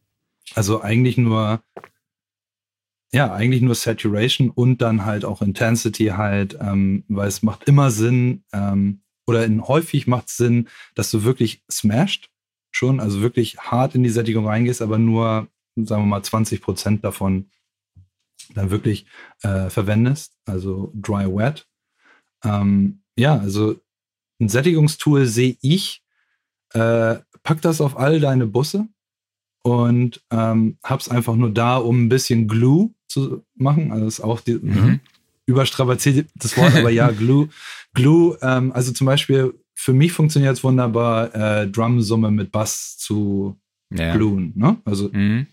Also 0.55 0.81
eigentlich 0.81 1.19
nur, 1.19 1.63
ja, 3.13 3.35
eigentlich 3.35 3.61
nur 3.61 3.75
Saturation 3.75 4.49
und 4.49 4.81
dann 4.81 5.05
halt 5.05 5.27
auch 5.27 5.43
Intensity 5.43 6.07
halt, 6.07 6.57
ähm, 6.59 7.05
weil 7.09 7.29
es 7.29 7.43
macht 7.43 7.69
immer 7.69 7.91
Sinn, 7.91 8.45
ähm, 8.55 9.03
oder 9.27 9.45
in, 9.45 9.67
häufig 9.67 10.07
macht 10.07 10.29
es 10.29 10.37
Sinn, 10.37 10.69
dass 10.95 11.11
du 11.11 11.25
wirklich 11.25 11.63
smashed 11.71 12.31
schon, 12.71 13.01
also 13.01 13.21
wirklich 13.21 13.59
hart 13.59 13.95
in 13.95 14.03
die 14.03 14.11
Sättigung 14.11 14.47
reingehst, 14.47 14.83
aber 14.83 14.99
nur, 14.99 15.49
sagen 15.77 16.03
wir 16.03 16.07
mal, 16.07 16.23
20 16.23 16.61
Prozent 16.61 17.05
davon 17.05 17.51
dann 18.55 18.71
wirklich 18.71 19.07
äh, 19.43 19.71
verwendest, 19.71 20.37
also 20.45 20.93
dry 20.95 21.27
wet. 21.27 21.67
Ähm, 22.45 23.03
ja, 23.17 23.39
also 23.39 23.81
ein 24.41 24.49
Sättigungstool 24.49 25.27
sehe 25.27 25.57
ich, 25.61 26.03
äh, 26.73 27.17
pack 27.43 27.63
das 27.63 27.81
auf 27.81 27.97
all 27.97 28.21
deine 28.21 28.47
Busse 28.47 28.89
und 29.63 30.23
ähm, 30.31 30.79
hab's 30.83 31.09
einfach 31.09 31.37
nur 31.37 31.51
da, 31.51 31.77
um 31.77 32.05
ein 32.05 32.09
bisschen 32.09 32.49
Glue 32.49 32.91
zu 33.09 33.45
machen. 33.55 33.93
Also 33.93 34.07
ist 34.07 34.21
auch 34.21 34.41
die, 34.41 34.55
Mhm. 34.55 35.01
Überstrapaziertes 35.47 36.57
Wort, 36.57 36.75
aber 36.75 36.91
ja, 36.91 37.11
Glue. 37.13 37.49
Glue, 37.95 38.39
ähm, 38.43 38.73
also 38.73 38.93
zum 38.93 39.07
Beispiel 39.07 39.55
für 39.75 39.93
mich 39.93 40.13
funktioniert 40.13 40.57
es 40.57 40.65
wunderbar, 40.65 41.35
äh, 41.35 41.69
Drumsumme 41.69 42.31
mit 42.31 42.51
Bass 42.53 42.97
zu 42.97 43.59
Ja. 43.93 44.15
gluen, 44.17 44.53
ne? 44.57 44.79
Also 44.85 45.11
Mhm. 45.13 45.47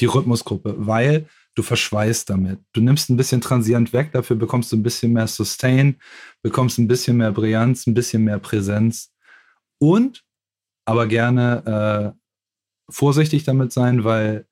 die 0.00 0.04
Rhythmusgruppe, 0.06 0.74
weil 0.78 1.26
du 1.54 1.62
verschweißt 1.62 2.28
damit. 2.30 2.60
Du 2.72 2.80
nimmst 2.80 3.08
ein 3.10 3.16
bisschen 3.16 3.40
Transient 3.40 3.92
weg, 3.92 4.12
dafür 4.12 4.36
bekommst 4.36 4.70
du 4.70 4.76
ein 4.76 4.82
bisschen 4.82 5.12
mehr 5.12 5.26
Sustain, 5.26 5.96
bekommst 6.42 6.78
ein 6.78 6.86
bisschen 6.86 7.16
mehr 7.16 7.32
Brillanz, 7.32 7.86
ein 7.86 7.94
bisschen 7.94 8.22
mehr 8.24 8.38
Präsenz 8.38 9.12
und 9.80 10.24
aber 10.84 11.06
gerne 11.06 12.14
äh, 12.14 12.18
vorsichtig 12.90 13.44
damit 13.44 13.72
sein, 13.72 14.04
weil 14.04 14.46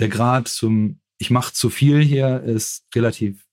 der 0.00 0.08
Grad 0.08 0.48
zum 0.48 1.00
ich 1.20 1.30
mache 1.30 1.52
zu 1.52 1.68
viel 1.70 2.00
hier 2.02 2.42
ist 2.42 2.86
relativ 2.94 3.44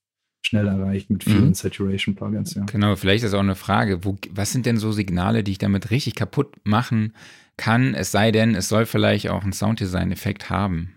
schnell 0.46 0.66
erreicht 0.66 1.10
mit 1.10 1.24
vielen 1.24 1.48
Mhm. 1.48 1.54
Saturation 1.54 2.14
Plugins, 2.14 2.54
ja. 2.54 2.64
Genau, 2.64 2.96
vielleicht 2.96 3.24
ist 3.24 3.34
auch 3.34 3.40
eine 3.40 3.56
Frage, 3.56 4.04
wo, 4.04 4.16
was 4.30 4.52
sind 4.52 4.64
denn 4.66 4.78
so 4.78 4.92
Signale, 4.92 5.42
die 5.44 5.52
ich 5.52 5.58
damit 5.58 5.90
richtig 5.90 6.14
kaputt 6.14 6.54
machen 6.64 7.12
kann, 7.56 7.94
es 7.94 8.10
sei 8.12 8.32
denn, 8.32 8.54
es 8.54 8.68
soll 8.68 8.86
vielleicht 8.86 9.28
auch 9.28 9.42
einen 9.42 9.52
Sounddesign-Effekt 9.52 10.50
haben. 10.50 10.92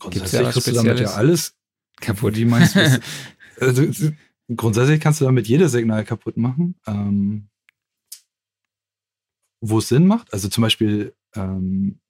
Da 0.00 0.20
was 0.22 0.30
kriegst 0.52 0.66
du 0.66 0.72
damit 0.72 1.00
ja 1.00 1.10
alles 1.12 1.56
Kaputt. 2.00 2.36
Wie 2.36 2.44
meinst 2.44 2.74
du 2.74 2.80
das? 2.80 3.00
also, 3.60 3.86
grundsätzlich 4.54 5.00
kannst 5.00 5.20
du 5.20 5.24
damit 5.24 5.46
jedes 5.46 5.72
Signal 5.72 6.04
kaputt 6.04 6.36
machen. 6.36 6.74
Ähm, 6.86 7.48
wo 9.60 9.78
es 9.78 9.88
Sinn 9.88 10.06
macht, 10.06 10.32
also 10.32 10.48
zum 10.48 10.62
Beispiel 10.62 11.14
ähm, 11.34 12.00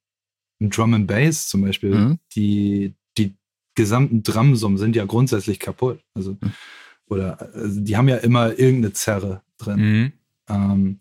ein 0.60 0.70
Drum 0.70 0.94
and 0.94 1.06
Bass 1.06 1.46
zum 1.48 1.62
Beispiel, 1.62 1.90
Mhm. 1.94 2.18
die 2.34 2.94
gesamten 3.74 4.22
Drumsummen 4.22 4.78
sind 4.78 4.96
ja 4.96 5.04
grundsätzlich 5.04 5.58
kaputt. 5.60 6.00
Also, 6.14 6.32
Mhm. 6.32 6.52
oder 7.06 7.40
also 7.54 7.80
die 7.80 7.96
haben 7.96 8.08
ja 8.08 8.16
immer 8.16 8.58
irgendeine 8.58 8.92
Zerre 8.92 9.42
drin. 9.58 9.78
Mhm. 9.80 10.12
Ähm, 10.48 11.00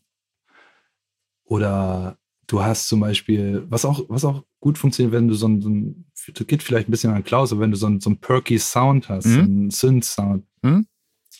oder 1.46 2.18
du 2.48 2.62
hast 2.64 2.88
zum 2.88 3.00
Beispiel, 3.00 3.66
was 3.70 3.86
auch, 3.86 4.06
was 4.10 4.26
auch 4.26 4.44
gut 4.60 4.78
funktioniert, 4.78 5.14
wenn 5.14 5.28
du 5.28 5.34
so 5.34 5.48
ein, 5.48 5.62
so 5.62 5.70
ein 5.70 6.06
das 6.34 6.48
geht 6.48 6.64
vielleicht 6.64 6.88
ein 6.88 6.92
bisschen 6.92 7.12
an 7.12 7.24
Klaus, 7.24 7.52
aber 7.52 7.62
wenn 7.62 7.72
du 7.72 7.78
so 7.78 7.88
ein, 7.88 8.00
so 8.00 8.10
ein 8.10 8.18
perky 8.18 8.58
Sound 8.58 9.10
hast, 9.10 9.26
Mhm. 9.26 9.40
einen 9.42 9.70
Synth-Sound, 9.72 10.46
Mhm. 10.62 10.88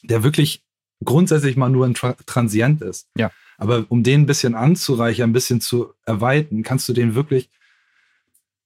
der 0.04 0.24
wirklich 0.24 0.64
grundsätzlich 1.04 1.56
mal 1.56 1.70
nur 1.70 1.86
ein 1.86 1.94
Tra 1.94 2.14
Transient 2.26 2.82
ist. 2.82 3.10
Ja. 3.18 3.32
Aber 3.58 3.86
um 3.90 4.04
den 4.04 4.22
ein 4.22 4.26
bisschen 4.26 4.56
anzureichern, 4.56 5.30
ein 5.30 5.34
bisschen 5.34 5.62
zu 5.62 5.94
erweitern, 6.06 6.64
kannst 6.64 6.90
du 6.90 6.94
den 6.94 7.16
wirklich 7.16 7.50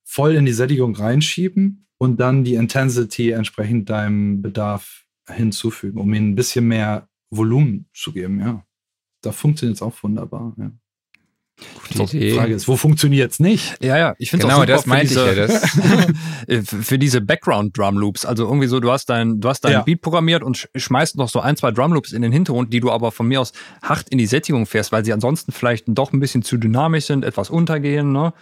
voll 0.04 0.36
in 0.36 0.46
die 0.46 0.54
Sättigung 0.54 0.96
reinschieben 0.96 1.87
und 1.98 2.20
dann 2.20 2.44
die 2.44 2.56
Intensity 2.56 3.32
entsprechend 3.32 3.90
deinem 3.90 4.42
Bedarf 4.42 5.04
hinzufügen, 5.30 6.00
um 6.00 6.14
ihm 6.14 6.30
ein 6.32 6.36
bisschen 6.36 6.68
mehr 6.68 7.08
Volumen 7.30 7.88
zu 7.94 8.12
geben, 8.14 8.40
ja. 8.40 8.64
Da 9.22 9.32
funktioniert 9.32 9.76
es 9.78 9.82
auch 9.82 9.94
wunderbar, 10.04 10.54
ja. 10.58 10.72
Gute 11.98 12.06
Die 12.12 12.18
Idee. 12.18 12.36
Frage 12.36 12.54
ist, 12.54 12.68
wo 12.68 12.76
funktioniert 12.78 13.32
es 13.32 13.40
nicht? 13.40 13.84
Ja, 13.84 13.98
ja, 13.98 14.16
ich 14.20 14.30
finde 14.30 14.46
Genau, 14.46 14.64
das 14.64 14.86
meinte 14.86 15.06
ich 15.06 15.10
diese, 15.10 15.26
ja, 15.26 15.48
das- 15.48 15.78
äh, 16.48 16.62
für 16.62 17.00
diese 17.00 17.20
Background 17.20 17.76
Drum 17.76 17.98
Loops. 17.98 18.26
Also 18.26 18.46
irgendwie 18.46 18.68
so, 18.68 18.80
du 18.80 18.92
hast 18.92 19.10
dein, 19.10 19.42
du 19.42 19.50
hast 19.50 19.62
deinen 19.62 19.72
Ja. 19.74 19.82
Beat 19.82 20.02
programmiert 20.02 20.44
und 20.44 20.56
sch- 20.56 20.68
schmeißt 20.76 21.16
noch 21.18 21.30
so 21.30 21.40
ein, 21.40 21.58
zwei 21.58 21.72
Drum 21.72 21.94
Loops 21.94 22.12
in 22.12 22.22
den 22.22 22.32
Hintergrund, 22.32 22.72
die 22.74 22.80
du 22.80 22.92
aber 22.92 23.12
von 23.12 23.28
mir 23.28 23.42
aus 23.42 23.54
hart 23.82 24.08
in 24.10 24.20
die 24.20 24.28
Sättigung 24.28 24.68
fährst, 24.68 24.92
weil 24.92 25.04
sie 25.04 25.14
ansonsten 25.14 25.52
vielleicht 25.52 25.86
doch 25.88 26.14
ein 26.14 26.20
bisschen 26.20 26.44
zu 26.44 26.58
dynamisch 26.58 27.06
sind, 27.06 27.26
etwas 27.26 27.50
untergehen, 27.50 28.12
ne? 28.12 28.34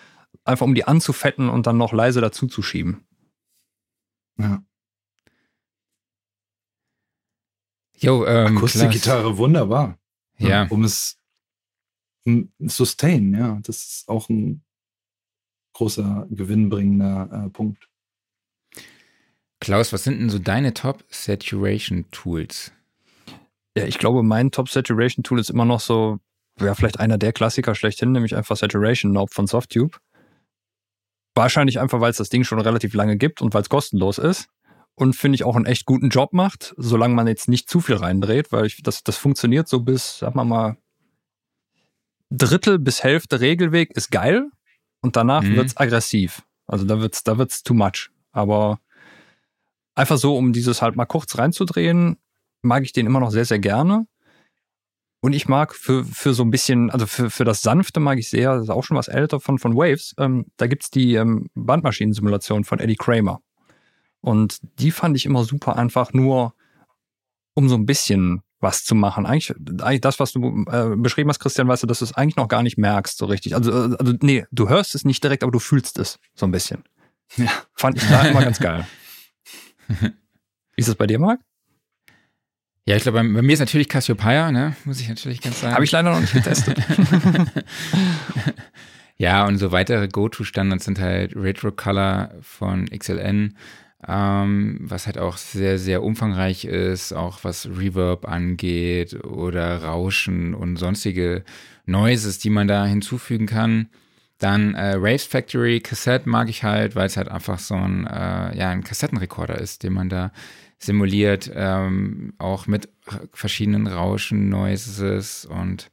Einfach 0.43 0.65
um 0.65 0.75
die 0.75 0.83
anzufetten 0.83 1.47
und 1.47 1.65
dann 1.67 1.77
noch 1.77 1.93
leise 1.93 2.19
dazu 2.19 2.47
zu 2.47 2.61
schieben. 2.61 3.05
Ja. 4.37 4.63
Jo, 7.97 8.25
ähm, 8.25 8.57
Akustikgitarre, 8.57 9.37
wunderbar. 9.37 9.97
Ja, 10.37 10.67
Um 10.69 10.83
es 10.83 11.17
um, 12.25 12.51
sustain, 12.59 13.33
ja. 13.33 13.59
Das 13.63 13.77
ist 13.77 14.09
auch 14.09 14.27
ein 14.29 14.63
großer 15.73 16.27
gewinnbringender 16.29 17.45
äh, 17.45 17.49
Punkt. 17.49 17.89
Klaus, 19.59 19.93
was 19.93 20.03
sind 20.03 20.19
denn 20.19 20.29
so 20.29 20.39
deine 20.39 20.73
Top-Saturation-Tools? 20.73 22.73
Ja, 23.77 23.85
ich 23.85 23.97
glaube, 23.97 24.23
mein 24.23 24.51
Top 24.51 24.69
Saturation 24.69 25.23
Tool 25.23 25.39
ist 25.39 25.49
immer 25.49 25.65
noch 25.65 25.79
so, 25.79 26.19
ja, 26.59 26.75
vielleicht 26.75 26.99
einer 26.99 27.17
der 27.17 27.33
Klassiker 27.33 27.75
schlechthin, 27.75 28.11
nämlich 28.11 28.35
einfach 28.35 28.57
Saturation 28.57 29.11
Knob 29.11 29.33
von 29.33 29.47
Softtube. 29.47 29.97
Wahrscheinlich 31.35 31.79
einfach, 31.79 31.99
weil 31.99 32.11
es 32.11 32.17
das 32.17 32.29
Ding 32.29 32.43
schon 32.43 32.59
relativ 32.59 32.93
lange 32.93 33.17
gibt 33.17 33.41
und 33.41 33.53
weil 33.53 33.61
es 33.61 33.69
kostenlos 33.69 34.17
ist. 34.17 34.47
und 34.95 35.13
finde 35.13 35.35
ich 35.35 35.43
auch 35.43 35.57
einen 35.57 35.65
echt 35.65 35.85
guten 35.85 36.09
Job 36.09 36.31
macht, 36.33 36.73
solange 36.77 37.13
man 37.13 37.27
jetzt 37.27 37.49
nicht 37.49 37.69
zu 37.69 37.81
viel 37.81 37.95
reindreht, 37.95 38.51
weil 38.51 38.65
ich, 38.65 38.81
das, 38.81 39.03
das 39.03 39.17
funktioniert 39.17 39.67
so 39.67 39.81
bis, 39.81 40.19
sag 40.19 40.35
mal 40.35 40.45
mal, 40.45 40.77
Drittel 42.31 42.79
bis 42.79 43.03
Hälfte 43.03 43.39
Regelweg 43.39 43.91
ist 43.91 44.09
geil 44.09 44.49
und 45.01 45.15
danach 45.15 45.43
mhm. 45.43 45.57
wird's 45.57 45.77
aggressiv. 45.77 46.43
Also 46.65 46.85
da 46.85 46.99
wird's, 46.99 47.23
da 47.23 47.37
wird's 47.37 47.61
too 47.61 47.73
much. 47.73 48.09
Aber 48.31 48.79
einfach 49.93 50.17
so, 50.17 50.35
um 50.35 50.53
dieses 50.53 50.81
halt 50.81 50.95
mal 50.95 51.05
kurz 51.05 51.37
reinzudrehen, 51.37 52.17
mag 52.61 52.83
ich 52.83 52.93
den 52.93 53.05
immer 53.05 53.19
noch 53.19 53.31
sehr, 53.31 53.45
sehr 53.45 53.59
gerne. 53.59 54.07
Und 55.25 55.33
ich 55.33 55.47
mag 55.47 55.73
für, 55.73 56.05
für 56.05 56.35
so 56.35 56.43
ein 56.43 56.51
bisschen, 56.51 56.91
also 56.91 57.07
für, 57.07 57.31
für 57.31 57.45
das 57.45 57.63
Sanfte 57.63 57.99
mag 57.99 58.19
ich 58.19 58.29
sehr, 58.29 58.53
das 58.53 58.65
ist 58.65 58.69
auch 58.69 58.83
schon 58.83 58.95
was 58.95 59.07
älter 59.07 59.39
von, 59.39 59.57
von 59.57 59.75
Waves, 59.75 60.13
ähm, 60.19 60.45
da 60.57 60.67
gibt's 60.67 60.91
die 60.91 61.15
ähm, 61.15 61.47
Bandmaschinensimulation 61.55 62.63
von 62.63 62.77
Eddie 62.77 62.95
Kramer. 62.95 63.41
Und 64.21 64.59
die 64.77 64.91
fand 64.91 65.17
ich 65.17 65.25
immer 65.25 65.43
super 65.43 65.77
einfach 65.77 66.13
nur, 66.13 66.53
um 67.55 67.69
so 67.69 67.75
ein 67.75 67.87
bisschen 67.87 68.43
was 68.59 68.83
zu 68.83 68.93
machen. 68.93 69.25
Eigentlich, 69.25 69.51
eigentlich 69.81 70.01
das, 70.01 70.19
was 70.19 70.31
du 70.31 70.63
äh, 70.71 70.95
beschrieben 70.95 71.31
hast, 71.31 71.39
Christian, 71.39 71.67
weißt 71.67 71.81
du, 71.81 71.87
dass 71.87 71.99
du 71.99 72.05
es 72.05 72.13
eigentlich 72.13 72.35
noch 72.35 72.47
gar 72.47 72.61
nicht 72.61 72.77
merkst, 72.77 73.17
so 73.17 73.25
richtig. 73.25 73.55
Also, 73.55 73.71
äh, 73.71 73.95
also, 73.97 74.13
nee, 74.21 74.45
du 74.51 74.69
hörst 74.69 74.93
es 74.93 75.05
nicht 75.05 75.23
direkt, 75.23 75.41
aber 75.41 75.51
du 75.51 75.57
fühlst 75.57 75.97
es 75.97 76.19
so 76.35 76.45
ein 76.45 76.51
bisschen. 76.51 76.83
Ja. 77.35 77.49
Fand 77.73 77.97
ich 77.97 78.07
da 78.07 78.27
immer 78.27 78.41
ganz 78.43 78.59
geil. 78.59 78.85
Wie 79.87 80.05
ist 80.75 80.87
das 80.87 80.95
bei 80.95 81.07
dir, 81.07 81.17
Marc? 81.17 81.39
Ja, 82.85 82.95
ich 82.95 83.03
glaube, 83.03 83.19
bei, 83.19 83.27
bei, 83.27 83.41
mir 83.41 83.53
ist 83.53 83.59
natürlich 83.59 83.89
Cassiopeia, 83.89 84.51
ne? 84.51 84.75
Muss 84.85 85.01
ich 85.01 85.09
natürlich 85.09 85.41
ganz 85.41 85.61
sagen. 85.61 85.73
Habe 85.73 85.83
ich 85.83 85.91
leider 85.91 86.11
noch 86.11 86.21
nicht 86.21 86.33
getestet. 86.33 86.77
ja, 89.17 89.45
und 89.45 89.57
so 89.57 89.71
weitere 89.71 90.07
Go-To-Standards 90.07 90.85
sind 90.85 90.99
halt 90.99 91.35
Retro 91.35 91.71
Color 91.71 92.35
von 92.41 92.85
XLN 92.85 93.55
ähm, 94.07 94.77
was 94.81 95.05
halt 95.05 95.17
auch 95.17 95.37
sehr, 95.37 95.79
sehr 95.79 96.03
umfangreich 96.03 96.65
ist, 96.65 97.13
auch 97.13 97.43
was 97.43 97.67
Reverb 97.67 98.27
angeht 98.27 99.23
oder 99.23 99.83
Rauschen 99.83 100.53
und 100.53 100.77
sonstige 100.77 101.43
Noises, 101.85 102.39
die 102.39 102.49
man 102.49 102.67
da 102.67 102.85
hinzufügen 102.85 103.47
kann. 103.47 103.89
Dann 104.37 104.75
äh, 104.75 104.95
Raves 104.95 105.23
Factory 105.23 105.79
Cassette 105.79 106.29
mag 106.29 106.49
ich 106.49 106.63
halt, 106.63 106.95
weil 106.95 107.07
es 107.07 107.17
halt 107.17 107.29
einfach 107.29 107.57
so 107.57 107.75
ein, 107.75 108.05
äh, 108.05 108.57
ja, 108.57 108.69
ein 108.69 108.83
Kassettenrekorder 108.83 109.59
ist, 109.59 109.83
den 109.83 109.93
man 109.93 110.09
da 110.09 110.31
simuliert, 110.77 111.51
ähm, 111.53 112.33
auch 112.37 112.67
mit 112.67 112.89
verschiedenen 113.33 113.87
Rauschen, 113.87 114.49
Noises 114.49 115.45
und 115.45 115.89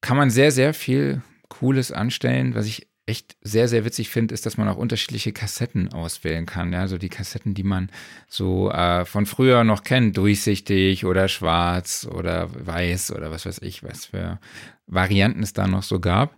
kann 0.00 0.16
man 0.16 0.30
sehr, 0.30 0.50
sehr 0.50 0.74
viel 0.74 1.22
Cooles 1.48 1.92
anstellen, 1.92 2.54
was 2.54 2.66
ich 2.66 2.88
echt 3.10 3.36
sehr, 3.42 3.66
sehr 3.66 3.84
witzig 3.84 4.08
finde, 4.08 4.32
ist, 4.32 4.46
dass 4.46 4.56
man 4.56 4.68
auch 4.68 4.76
unterschiedliche 4.76 5.32
Kassetten 5.32 5.92
auswählen 5.92 6.46
kann. 6.46 6.72
Ja, 6.72 6.80
also 6.80 6.96
die 6.96 7.08
Kassetten, 7.08 7.54
die 7.54 7.64
man 7.64 7.90
so 8.28 8.70
äh, 8.70 9.04
von 9.04 9.26
früher 9.26 9.64
noch 9.64 9.82
kennt, 9.82 10.16
durchsichtig 10.16 11.04
oder 11.04 11.28
schwarz 11.28 12.06
oder 12.10 12.48
weiß 12.54 13.12
oder 13.12 13.30
was 13.30 13.46
weiß 13.46 13.58
ich, 13.62 13.82
was 13.82 14.06
für 14.06 14.38
Varianten 14.86 15.42
es 15.42 15.52
da 15.52 15.66
noch 15.66 15.82
so 15.82 15.98
gab. 15.98 16.34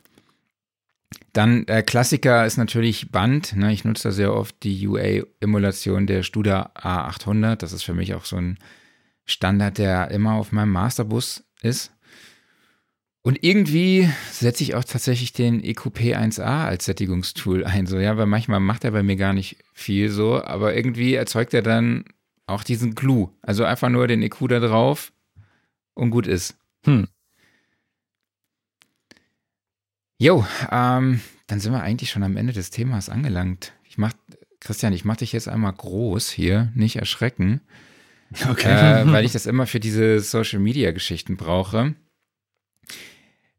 Dann 1.32 1.66
äh, 1.66 1.82
Klassiker 1.82 2.46
ist 2.46 2.56
natürlich 2.56 3.10
Band. 3.10 3.56
Ne? 3.56 3.72
Ich 3.72 3.84
nutze 3.84 4.08
da 4.08 4.12
sehr 4.12 4.34
oft 4.34 4.54
die 4.62 4.86
UA-Emulation 4.86 6.06
der 6.06 6.22
Studer 6.22 6.72
A800. 6.76 7.56
Das 7.56 7.72
ist 7.72 7.82
für 7.82 7.94
mich 7.94 8.14
auch 8.14 8.24
so 8.24 8.36
ein 8.36 8.58
Standard, 9.24 9.78
der 9.78 10.10
immer 10.10 10.34
auf 10.34 10.52
meinem 10.52 10.72
Masterbus 10.72 11.44
ist. 11.62 11.92
Und 13.22 13.44
irgendwie 13.44 14.08
setze 14.32 14.64
ich 14.64 14.74
auch 14.74 14.82
tatsächlich 14.82 15.32
den 15.32 15.62
EQP1A 15.62 16.64
als 16.66 16.86
Sättigungstool 16.86 17.64
ein, 17.64 17.86
so, 17.86 18.00
ja, 18.00 18.16
weil 18.16 18.26
manchmal 18.26 18.58
macht 18.58 18.82
er 18.82 18.90
bei 18.90 19.04
mir 19.04 19.14
gar 19.14 19.32
nicht 19.32 19.58
viel 19.72 20.08
so, 20.08 20.42
aber 20.42 20.74
irgendwie 20.74 21.14
erzeugt 21.14 21.54
er 21.54 21.62
dann 21.62 22.04
auch 22.46 22.64
diesen 22.64 22.96
Glue. 22.96 23.30
Also 23.40 23.64
einfach 23.64 23.90
nur 23.90 24.08
den 24.08 24.22
EQ 24.22 24.48
da 24.48 24.58
drauf 24.58 25.12
und 25.94 26.10
gut 26.10 26.26
ist. 26.26 26.56
Hm. 26.84 27.06
Jo, 30.22 30.46
ähm, 30.70 31.20
dann 31.48 31.58
sind 31.58 31.72
wir 31.72 31.82
eigentlich 31.82 32.10
schon 32.10 32.22
am 32.22 32.36
Ende 32.36 32.52
des 32.52 32.70
Themas 32.70 33.08
angelangt. 33.08 33.72
Ich 33.82 33.98
mach, 33.98 34.12
Christian, 34.60 34.92
ich 34.92 35.04
mach 35.04 35.16
dich 35.16 35.32
jetzt 35.32 35.48
einmal 35.48 35.72
groß 35.72 36.30
hier, 36.30 36.70
nicht 36.76 36.94
erschrecken. 36.94 37.60
Okay. 38.48 39.02
Äh, 39.02 39.06
weil 39.12 39.24
ich 39.24 39.32
das 39.32 39.46
immer 39.46 39.66
für 39.66 39.80
diese 39.80 40.20
Social 40.20 40.60
Media 40.60 40.92
Geschichten 40.92 41.36
brauche. 41.36 41.96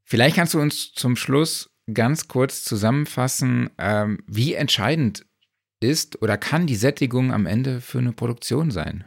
Vielleicht 0.06 0.38
kannst 0.38 0.54
du 0.54 0.62
uns 0.62 0.94
zum 0.94 1.18
Schluss 1.18 1.70
ganz 1.94 2.30
kurz 2.30 2.64
zusammenfassen, 2.64 3.70
ähm, 3.78 4.24
wie 4.26 4.54
entscheidend 4.54 5.26
ist 5.82 6.22
oder 6.22 6.38
kann 6.38 6.66
die 6.66 6.78
Sättigung 6.78 7.34
am 7.34 7.46
Ende 7.46 7.82
für 7.82 8.00
eine 8.00 8.14
Produktion 8.14 8.72
sein? 8.72 9.04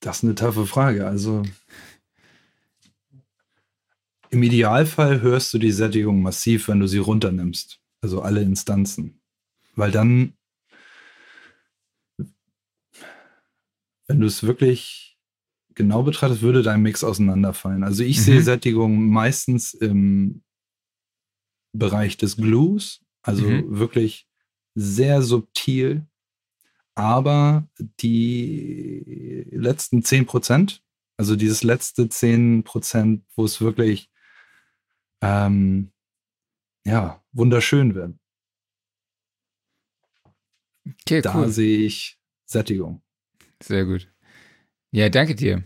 Das 0.00 0.16
ist 0.16 0.24
eine 0.24 0.34
taffe 0.34 0.66
Frage. 0.66 1.06
Also 1.06 1.44
im 4.30 4.42
Idealfall 4.42 5.20
hörst 5.20 5.52
du 5.52 5.58
die 5.58 5.72
Sättigung 5.72 6.22
massiv, 6.22 6.68
wenn 6.68 6.80
du 6.80 6.86
sie 6.86 6.98
runternimmst. 6.98 7.80
Also 8.00 8.22
alle 8.22 8.42
Instanzen. 8.42 9.20
Weil 9.74 9.90
dann, 9.90 10.34
wenn 14.06 14.20
du 14.20 14.26
es 14.26 14.42
wirklich 14.42 15.18
genau 15.74 16.02
betrachtet, 16.02 16.42
würde 16.42 16.62
dein 16.62 16.82
Mix 16.82 17.04
auseinanderfallen. 17.04 17.82
Also 17.84 18.04
ich 18.04 18.18
mhm. 18.18 18.22
sehe 18.22 18.42
Sättigung 18.42 19.08
meistens 19.10 19.74
im 19.74 20.42
Bereich 21.72 22.16
des 22.16 22.36
Glues, 22.36 23.00
also 23.22 23.46
mhm. 23.46 23.78
wirklich 23.78 24.28
sehr 24.74 25.22
subtil, 25.22 26.06
aber 26.94 27.68
die 28.00 29.46
letzten 29.50 30.02
10 30.02 30.26
Prozent, 30.26 30.82
also 31.16 31.36
dieses 31.36 31.62
letzte 31.62 32.08
10 32.08 32.64
Prozent, 32.64 33.24
wo 33.36 33.44
es 33.44 33.60
wirklich 33.60 34.09
ähm, 35.22 35.92
ja, 36.84 37.22
wunderschön 37.32 37.94
wird. 37.94 38.16
Okay, 41.02 41.20
da 41.20 41.34
cool. 41.36 41.48
sehe 41.48 41.78
ich 41.78 42.18
Sättigung. 42.46 43.02
Sehr 43.62 43.84
gut. 43.84 44.10
Ja, 44.92 45.08
danke 45.08 45.34
dir. 45.34 45.62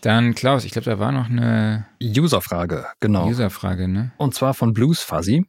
Dann 0.00 0.34
Klaus, 0.34 0.64
ich 0.64 0.70
glaube, 0.70 0.88
da 0.88 0.98
war 0.98 1.10
noch 1.10 1.28
eine 1.28 1.86
Userfrage, 2.00 2.86
genau. 3.00 3.26
Userfrage, 3.26 3.88
ne? 3.88 4.12
Und 4.16 4.34
zwar 4.34 4.54
von 4.54 4.72
Blues 4.72 5.02
Fuzzy. 5.02 5.44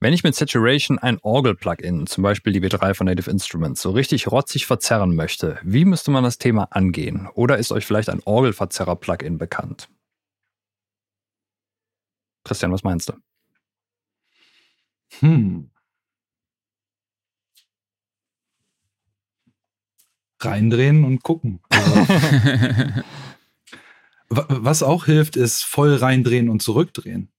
Wenn 0.00 0.12
ich 0.12 0.24
mit 0.24 0.34
Saturation 0.34 0.98
ein 0.98 1.18
Orgel-Plugin, 1.22 2.08
zum 2.08 2.22
Beispiel 2.22 2.52
die 2.52 2.60
W3 2.60 2.94
von 2.94 3.06
Native 3.06 3.30
Instruments, 3.30 3.80
so 3.80 3.92
richtig 3.92 4.26
rotzig 4.30 4.66
verzerren 4.66 5.14
möchte, 5.14 5.58
wie 5.62 5.84
müsste 5.84 6.10
man 6.10 6.24
das 6.24 6.38
Thema 6.38 6.64
angehen? 6.72 7.28
Oder 7.34 7.58
ist 7.58 7.70
euch 7.70 7.86
vielleicht 7.86 8.08
ein 8.08 8.20
Orgelverzerrer-Plugin 8.24 9.38
bekannt? 9.38 9.88
Christian, 12.44 12.72
was 12.72 12.82
meinst 12.82 13.08
du? 13.08 13.14
Hm. 15.20 15.70
Reindrehen 20.40 21.04
und 21.04 21.22
gucken. 21.22 21.60
Was 24.28 24.82
auch 24.82 25.04
hilft, 25.04 25.36
ist 25.36 25.62
voll 25.62 25.94
reindrehen 25.94 26.48
und 26.48 26.62
zurückdrehen. 26.62 27.30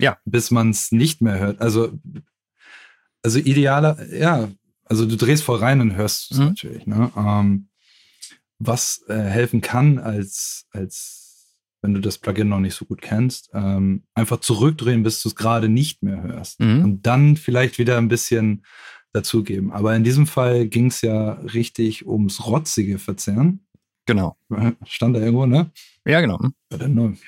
Ja. 0.00 0.18
Bis 0.24 0.50
man 0.50 0.70
es 0.70 0.90
nicht 0.90 1.20
mehr 1.20 1.38
hört. 1.38 1.60
Also, 1.60 1.92
also 3.22 3.38
idealer, 3.38 4.12
ja, 4.12 4.50
also 4.84 5.06
du 5.06 5.16
drehst 5.16 5.44
voll 5.44 5.60
rein 5.60 5.80
und 5.80 5.94
hörst 5.94 6.32
es 6.32 6.38
mhm. 6.38 6.46
natürlich. 6.46 6.86
Ne? 6.86 7.12
Ähm, 7.16 7.68
was 8.58 9.04
äh, 9.08 9.14
helfen 9.14 9.60
kann, 9.60 9.98
als, 9.98 10.66
als 10.72 11.21
wenn 11.82 11.94
du 11.94 12.00
das 12.00 12.16
Plugin 12.18 12.48
noch 12.48 12.60
nicht 12.60 12.74
so 12.74 12.84
gut 12.84 13.02
kennst, 13.02 13.50
ähm, 13.52 14.04
einfach 14.14 14.38
zurückdrehen, 14.38 15.02
bis 15.02 15.22
du 15.22 15.28
es 15.28 15.36
gerade 15.36 15.68
nicht 15.68 16.02
mehr 16.02 16.22
hörst. 16.22 16.60
Mhm. 16.60 16.84
Und 16.84 17.06
dann 17.06 17.36
vielleicht 17.36 17.78
wieder 17.78 17.98
ein 17.98 18.08
bisschen 18.08 18.64
dazugeben. 19.12 19.72
Aber 19.72 19.94
in 19.94 20.04
diesem 20.04 20.26
Fall 20.26 20.68
ging 20.68 20.86
es 20.86 21.02
ja 21.02 21.32
richtig 21.32 22.06
ums 22.06 22.46
rotzige 22.46 22.98
Verzerren. 22.98 23.66
Genau. 24.06 24.36
Stand 24.86 25.16
da 25.16 25.20
irgendwo, 25.20 25.44
ne? 25.44 25.70
Ja, 26.06 26.20
genau. 26.20 26.40
Ja, 26.70 26.78
dann, 26.78 27.18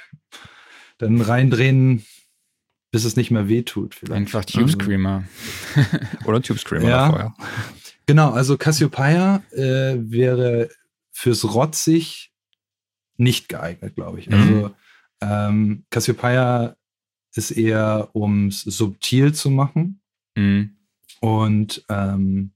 dann 0.98 1.20
reindrehen, 1.20 2.04
bis 2.92 3.04
es 3.04 3.16
nicht 3.16 3.32
mehr 3.32 3.48
wehtut. 3.48 3.96
Vielleicht. 3.96 4.12
Einfach 4.12 4.44
Tube 4.44 4.70
Screamer. 4.70 5.24
Oder 6.26 6.40
Tube 6.40 6.58
Screamer 6.58 6.88
ja. 6.88 7.06
davor, 7.06 7.18
ja. 7.18 7.34
Genau, 8.06 8.30
also 8.30 8.56
Cassiopeia 8.56 9.42
äh, 9.52 9.96
wäre 9.98 10.68
fürs 11.10 11.54
Rotzig 11.54 12.33
nicht 13.16 13.48
geeignet, 13.48 13.94
glaube 13.94 14.20
ich. 14.20 14.28
Mhm. 14.28 14.34
Also 14.34 14.74
ähm, 15.20 15.84
Cassiopeia 15.90 16.76
ist 17.34 17.50
eher, 17.50 18.10
um 18.12 18.48
es 18.48 18.62
subtil 18.62 19.34
zu 19.34 19.50
machen. 19.50 20.00
Mhm. 20.36 20.76
Und 21.20 21.84
ähm, 21.88 22.52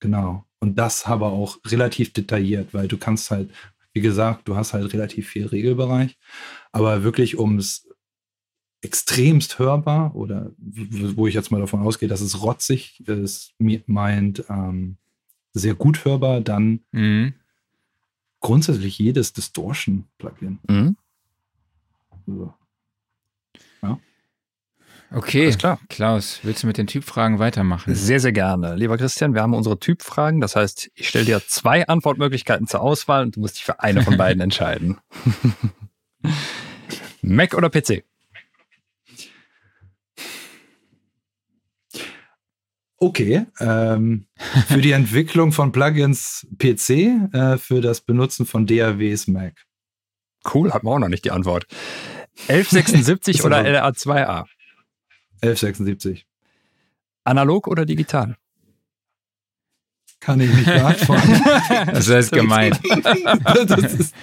genau. 0.00 0.46
Und 0.58 0.78
das 0.78 1.06
aber 1.06 1.32
auch 1.32 1.58
relativ 1.66 2.12
detailliert, 2.12 2.72
weil 2.74 2.88
du 2.88 2.98
kannst 2.98 3.30
halt, 3.30 3.50
wie 3.92 4.00
gesagt, 4.00 4.48
du 4.48 4.56
hast 4.56 4.72
halt 4.72 4.92
relativ 4.92 5.28
viel 5.28 5.46
Regelbereich. 5.46 6.18
Aber 6.72 7.02
wirklich, 7.02 7.36
um 7.38 7.58
es 7.58 7.88
extremst 8.82 9.58
hörbar 9.58 10.14
oder 10.14 10.52
wo 10.56 11.26
ich 11.26 11.34
jetzt 11.34 11.50
mal 11.50 11.60
davon 11.60 11.80
ausgehe, 11.80 12.08
dass 12.08 12.20
es 12.20 12.42
rotzig 12.42 13.00
ist, 13.08 13.54
meint 13.58 14.44
ähm, 14.48 14.98
sehr 15.52 15.74
gut 15.74 16.04
hörbar, 16.04 16.40
dann 16.40 16.80
mhm. 16.92 17.34
Grundsätzlich 18.46 18.96
jedes 19.00 19.32
Distortion-Plugin. 19.32 20.60
Mhm. 20.68 20.96
So. 22.28 22.54
Ja. 23.82 23.98
Okay, 25.10 25.46
Alles 25.46 25.58
klar. 25.58 25.80
Klaus, 25.88 26.38
willst 26.44 26.62
du 26.62 26.68
mit 26.68 26.78
den 26.78 26.86
Typfragen 26.86 27.40
weitermachen? 27.40 27.92
Sehr, 27.96 28.20
sehr 28.20 28.30
gerne. 28.30 28.76
Lieber 28.76 28.98
Christian, 28.98 29.34
wir 29.34 29.42
haben 29.42 29.52
unsere 29.52 29.80
Typfragen. 29.80 30.40
Das 30.40 30.54
heißt, 30.54 30.92
ich 30.94 31.08
stelle 31.08 31.24
dir 31.24 31.42
zwei 31.44 31.88
Antwortmöglichkeiten 31.88 32.68
zur 32.68 32.82
Auswahl 32.82 33.24
und 33.24 33.34
du 33.34 33.40
musst 33.40 33.56
dich 33.56 33.64
für 33.64 33.80
eine 33.80 34.02
von 34.02 34.16
beiden 34.16 34.40
entscheiden. 34.40 34.98
Mac 37.22 37.52
oder 37.54 37.68
PC? 37.68 38.04
Okay, 42.98 43.44
ähm, 43.60 44.26
für 44.68 44.80
die 44.80 44.92
Entwicklung 44.92 45.52
von 45.52 45.70
Plugins 45.70 46.46
PC, 46.58 46.90
äh, 47.34 47.58
für 47.58 47.82
das 47.82 48.00
Benutzen 48.00 48.46
von 48.46 48.66
DAWs 48.66 49.26
Mac. 49.26 49.66
Cool, 50.54 50.72
hat 50.72 50.82
man 50.82 50.94
auch 50.94 50.98
noch 51.00 51.08
nicht 51.08 51.24
die 51.24 51.30
Antwort. 51.30 51.66
1176 52.48 53.44
oder 53.44 53.58
LA2A? 53.58 54.46
1176. 55.42 56.26
Analog 57.24 57.66
oder 57.66 57.84
digital? 57.84 58.36
Kann 60.20 60.40
ich 60.40 60.50
nicht 60.52 60.64
beantworten. 60.64 61.42
das 61.92 62.08
ist 62.08 62.32
gemeint. 62.32 62.80
das 63.66 63.94
ist 63.94 64.14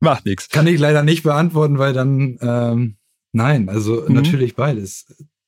Macht 0.00 0.26
nichts. 0.26 0.48
Kann 0.48 0.66
ich 0.66 0.80
leider 0.80 1.02
nicht 1.02 1.22
beantworten, 1.22 1.78
weil 1.78 1.92
dann, 1.92 2.38
ähm, 2.40 2.96
nein, 3.32 3.68
also 3.68 4.04
mhm. 4.08 4.14
natürlich 4.14 4.56
beides. 4.56 5.06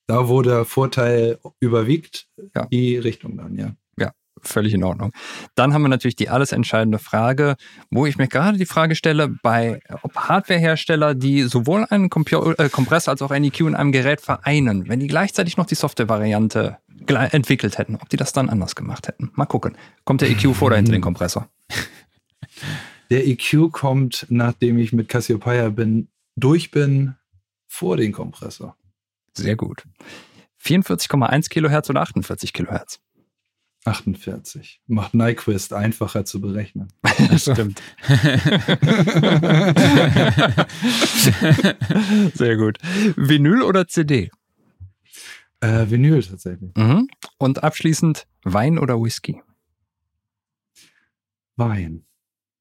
Da, 0.09 0.29
wo 0.29 0.43
der 0.43 0.65
Vorteil 0.65 1.39
überwiegt, 1.61 2.27
ja. 2.57 2.67
die 2.67 2.97
Richtung 2.97 3.37
dann, 3.37 3.55
ja 3.55 3.73
völlig 4.43 4.75
in 4.75 4.85
Ordnung. 4.85 5.13
Dann 5.55 5.75
haben 5.75 5.83
wir 5.83 5.89
natürlich 5.89 6.17
die 6.17 6.29
alles 6.29 6.53
entscheidende 6.53 6.99
Frage, 6.99 7.57
wo 7.91 8.07
ich 8.07 8.19
mir 8.19 8.29
gerade 8.29 8.59
die 8.59 8.67
Frage 8.67 8.95
stelle, 8.95 9.29
bei 9.43 9.81
ob 10.03 10.15
Hardwarehersteller, 10.15 11.15
die 11.15 11.43
sowohl 11.43 11.87
einen 11.89 12.11
Computer, 12.11 12.59
äh, 12.59 12.69
Kompressor 12.69 13.13
als 13.13 13.23
auch 13.23 13.31
ein 13.31 13.45
EQ 13.45 13.61
in 13.61 13.75
einem 13.75 13.93
Gerät 13.93 14.21
vereinen, 14.21 14.89
wenn 14.89 15.01
die 15.01 15.07
gleichzeitig 15.07 15.57
noch 15.57 15.67
die 15.67 15.75
Software-Variante 15.75 16.79
entwickelt 17.07 17.79
hätten, 17.79 17.97
ob 17.97 18.09
die 18.09 18.17
das 18.17 18.33
dann 18.33 18.49
anders 18.49 18.75
gemacht 18.75 19.09
hätten. 19.09 19.31
Mal 19.35 19.47
gucken. 19.47 19.77
Kommt 20.05 20.21
der 20.21 20.31
EQ 20.31 20.43
vor 20.55 20.69
oder 20.69 20.77
hinter 20.77 20.93
den 20.93 21.01
Kompressor? 21.01 21.49
Der 23.11 23.27
EQ 23.27 23.73
kommt, 23.73 24.27
nachdem 24.29 24.79
ich 24.79 24.93
mit 24.93 25.09
Cassiopeia 25.09 25.71
bin, 25.71 26.09
durch 26.37 26.71
bin, 26.71 27.15
vor 27.67 27.97
den 27.97 28.13
Kompressor. 28.13 28.77
Sehr 29.43 29.57
gut. 29.57 29.85
44,1 30.63 31.49
Kilohertz 31.49 31.91
oder 31.91 32.03
48 32.03 32.53
Kilohertz? 32.53 33.01
48. 33.85 34.81
Macht 34.87 35.15
Nyquist 35.15 35.73
einfacher 35.73 36.25
zu 36.25 36.41
berechnen. 36.41 36.93
Das 37.31 37.43
stimmt. 37.43 37.83
Sehr 42.35 42.57
gut. 42.57 42.79
Vinyl 43.17 43.63
oder 43.63 43.89
CD? 43.89 44.31
Äh, 45.61 45.91
Vinyl 45.91 46.23
tatsächlich. 46.23 46.71
Mhm. 46.77 47.09
Und 47.39 47.65
abschließend 47.65 48.29
Wein 48.45 48.79
oder 48.79 49.03
Whisky? 49.03 49.43
Wein. 51.57 52.05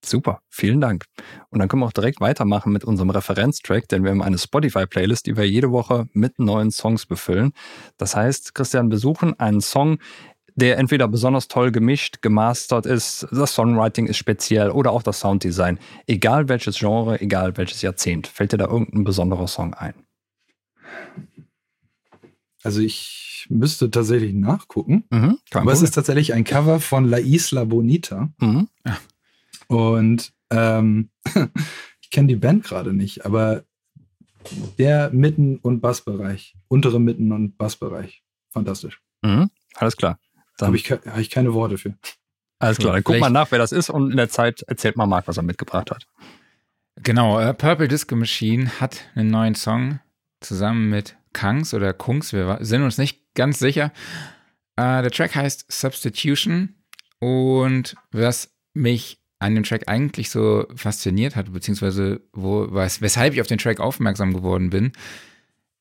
Super, 0.08 0.42
vielen 0.50 0.80
Dank. 0.80 1.06
Und 1.50 1.60
dann 1.60 1.68
können 1.68 1.82
wir 1.82 1.88
auch 1.88 1.94
direkt 1.94 2.22
weitermachen 2.22 2.72
mit 2.72 2.86
unserem 2.86 3.10
Referenztrack, 3.10 3.90
denn 3.90 4.04
wir 4.04 4.12
haben 4.12 4.22
eine 4.22 4.38
Spotify-Playlist, 4.38 5.26
die 5.26 5.36
wir 5.36 5.48
jede 5.48 5.72
Woche 5.72 6.08
mit 6.14 6.40
neuen 6.40 6.72
Songs 6.72 7.06
befüllen. 7.06 7.52
Das 7.98 8.16
heißt, 8.16 8.56
Christian, 8.56 8.90
besuchen 8.90 9.38
einen 9.40 9.60
Song, 9.60 10.00
der 10.56 10.78
entweder 10.78 11.08
besonders 11.08 11.48
toll 11.48 11.72
gemischt, 11.72 12.22
gemastert 12.22 12.86
ist, 12.86 13.28
das 13.32 13.54
Songwriting 13.54 14.08
ist 14.08 14.18
speziell 14.18 14.72
oder 14.72 14.92
auch 14.92 15.04
das 15.04 15.20
Sounddesign. 15.20 15.78
Egal 16.08 16.50
welches 16.50 16.80
Genre, 16.80 17.22
egal 17.22 17.58
welches 17.58 17.82
Jahrzehnt. 17.82 18.28
Fällt 18.28 18.54
dir 18.54 18.58
da 18.58 18.66
irgendein 18.66 19.04
besonderer 19.04 19.48
Song 19.48 19.74
ein? 19.74 19.94
Also 22.64 22.82
ich 22.82 23.46
müsste 23.50 23.92
tatsächlich 23.92 24.34
nachgucken. 24.34 25.04
Mhm, 25.12 25.38
aber 25.54 25.72
es 25.72 25.82
ist 25.82 25.92
tatsächlich 25.92 26.34
ein 26.34 26.44
Cover 26.44 26.80
von 26.80 27.06
La 27.06 27.18
Isla 27.18 27.66
Bonita. 27.66 28.30
Mhm. 28.40 28.68
Und 29.68 30.34
ähm, 30.50 31.10
ich 32.02 32.10
kenne 32.12 32.28
die 32.28 32.36
Band 32.36 32.64
gerade 32.64 32.94
nicht, 32.94 33.26
aber 33.26 33.64
der 34.78 35.10
Mitten- 35.12 35.58
und 35.58 35.82
Bassbereich, 35.82 36.56
untere 36.68 37.00
Mitten- 37.00 37.32
und 37.32 37.58
Bassbereich, 37.58 38.24
fantastisch. 38.52 39.02
Mhm, 39.22 39.50
alles 39.76 39.98
klar. 39.98 40.20
Da 40.58 40.68
habe 40.68 40.78
ich, 40.78 40.90
hab 40.92 41.18
ich 41.18 41.30
keine 41.30 41.54
Worte 41.54 41.78
für. 41.78 41.96
Alles 42.60 42.78
klar, 42.78 42.94
dann 42.94 43.04
guck 43.04 43.20
mal 43.20 43.30
nach, 43.30 43.52
wer 43.52 43.60
das 43.60 43.72
ist 43.72 43.90
und 43.90 44.10
in 44.12 44.18
der 44.18 44.30
Zeit 44.30 44.64
erzählt 44.64 44.98
mal 44.98 45.06
Marc, 45.06 45.28
was 45.28 45.38
er 45.38 45.44
mitgebracht 45.44 45.92
hat. 45.92 46.08
Genau, 46.96 47.40
uh, 47.40 47.54
Purple 47.54 47.88
Disco 47.88 48.16
Machine 48.16 48.80
hat 48.80 49.02
einen 49.14 49.30
neuen 49.30 49.54
Song 49.54 50.00
zusammen 50.40 50.90
mit 50.90 51.16
Kangs 51.34 51.74
oder 51.74 51.94
Kungs, 51.94 52.34
wir 52.34 52.58
sind 52.62 52.82
uns 52.82 52.98
nicht 52.98 53.36
ganz 53.36 53.60
sicher. 53.60 53.92
Uh, 54.80 55.02
der 55.02 55.12
Track 55.12 55.36
heißt 55.36 55.72
Substitution 55.72 56.76
und 57.20 57.96
was 58.12 58.56
mich 58.74 59.20
an 59.40 59.56
dem 59.56 59.64
Track 59.64 59.84
eigentlich 59.88 60.30
so 60.30 60.66
fasziniert 60.76 61.36
hat, 61.36 61.52
beziehungsweise 61.54 62.22
wo, 62.34 62.68
was, 62.70 63.02
weshalb 63.02 63.34
ich 63.34 63.42
auf 63.42 63.48
den 63.48 63.58
Track 63.58 63.80
aufmerksam 63.80 64.34
geworden 64.34 64.70
bin, 64.70 64.92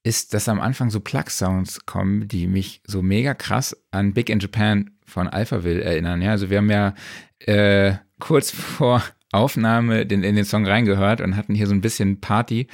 ist, 0.02 0.34
dass 0.34 0.48
am 0.48 0.60
Anfang 0.60 0.90
so 0.90 1.00
Plug-Sounds 1.00 1.84
kommen, 1.86 2.28
die 2.28 2.46
mich 2.46 2.80
so 2.86 3.02
mega 3.02 3.34
krass 3.34 3.76
an 3.90 4.12
Big 4.12 4.30
in 4.30 4.38
Japan 4.38 4.90
von 5.04 5.26
Alphaville 5.26 5.82
erinnern. 5.82 6.22
Ja, 6.22 6.30
also 6.30 6.48
wir 6.48 6.58
haben 6.58 6.70
ja 6.70 6.94
äh, 7.40 7.94
kurz 8.20 8.50
vor 8.50 9.02
Aufnahme 9.32 10.06
den, 10.06 10.22
in 10.22 10.36
den 10.36 10.44
Song 10.44 10.66
reingehört 10.66 11.20
und 11.20 11.36
hatten 11.36 11.54
hier 11.54 11.66
so 11.66 11.74
ein 11.74 11.80
bisschen 11.80 12.20
Party. 12.20 12.68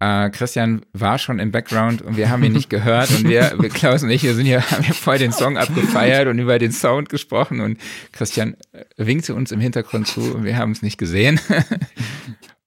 Äh, 0.00 0.30
Christian 0.30 0.82
war 0.92 1.18
schon 1.18 1.40
im 1.40 1.50
Background 1.50 2.02
und 2.02 2.16
wir 2.16 2.30
haben 2.30 2.44
ihn 2.44 2.52
nicht 2.52 2.70
gehört 2.70 3.10
und 3.10 3.28
wir, 3.28 3.54
wir 3.58 3.68
Klaus 3.68 4.02
und 4.04 4.10
ich, 4.10 4.22
wir 4.22 4.34
sind 4.34 4.46
hier, 4.46 4.62
haben 4.70 4.84
hier 4.84 4.94
voll 4.94 5.18
den 5.18 5.32
Song 5.32 5.56
abgefeiert 5.56 6.28
und 6.28 6.38
über 6.38 6.58
den 6.58 6.72
Sound 6.72 7.08
gesprochen 7.08 7.60
und 7.60 7.78
Christian 8.12 8.56
winkte 8.96 9.34
uns 9.34 9.50
im 9.50 9.60
Hintergrund 9.60 10.06
zu 10.06 10.36
und 10.36 10.44
wir 10.44 10.56
haben 10.56 10.72
es 10.72 10.82
nicht 10.82 10.98
gesehen. 10.98 11.40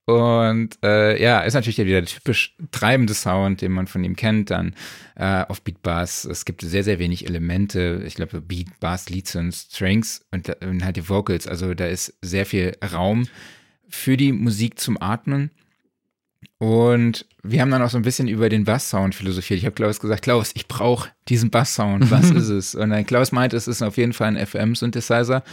Und 0.05 0.77
äh, 0.83 1.21
ja, 1.21 1.41
ist 1.41 1.53
natürlich 1.53 1.77
wieder 1.77 2.01
der 2.01 2.05
typisch 2.05 2.55
treibende 2.71 3.13
Sound, 3.13 3.61
den 3.61 3.71
man 3.71 3.87
von 3.87 4.03
ihm 4.03 4.15
kennt. 4.15 4.49
Dann 4.49 4.75
äh, 5.15 5.45
auf 5.47 5.61
Beat 5.61 5.81
Bass. 5.83 6.25
Es 6.25 6.43
gibt 6.43 6.61
sehr, 6.61 6.83
sehr 6.83 6.99
wenig 6.99 7.27
Elemente. 7.27 8.03
Ich 8.05 8.15
glaube, 8.15 8.41
Beat, 8.41 8.79
Bass, 8.79 9.09
Leads 9.09 9.35
und 9.35 9.53
Strings 9.53 10.25
und, 10.31 10.49
und 10.63 10.83
halt 10.83 10.97
die 10.97 11.07
Vocals. 11.07 11.47
Also 11.47 11.73
da 11.75 11.85
ist 11.85 12.13
sehr 12.21 12.45
viel 12.45 12.75
Raum 12.91 13.27
für 13.87 14.17
die 14.17 14.33
Musik 14.33 14.79
zum 14.79 15.01
Atmen. 15.01 15.51
Und 16.57 17.25
wir 17.43 17.61
haben 17.61 17.71
dann 17.71 17.81
auch 17.81 17.89
so 17.89 17.97
ein 17.97 18.03
bisschen 18.03 18.27
über 18.27 18.49
den 18.49 18.65
Bass-Sound 18.65 19.15
philosophiert. 19.15 19.59
Ich 19.59 19.65
habe 19.65 19.75
Klaus 19.75 19.99
gesagt, 19.99 20.21
Klaus, 20.23 20.51
ich 20.53 20.67
brauche 20.67 21.09
diesen 21.27 21.49
Bass-Sound. 21.49 22.11
Was 22.11 22.29
ist 22.31 22.49
es? 22.49 22.75
Und 22.75 22.91
dann 22.91 23.05
Klaus 23.05 23.31
meinte, 23.31 23.57
es 23.57 23.67
ist 23.67 23.81
auf 23.81 23.97
jeden 23.97 24.13
Fall 24.13 24.35
ein 24.35 24.45
FM-Synthesizer. 24.45 25.43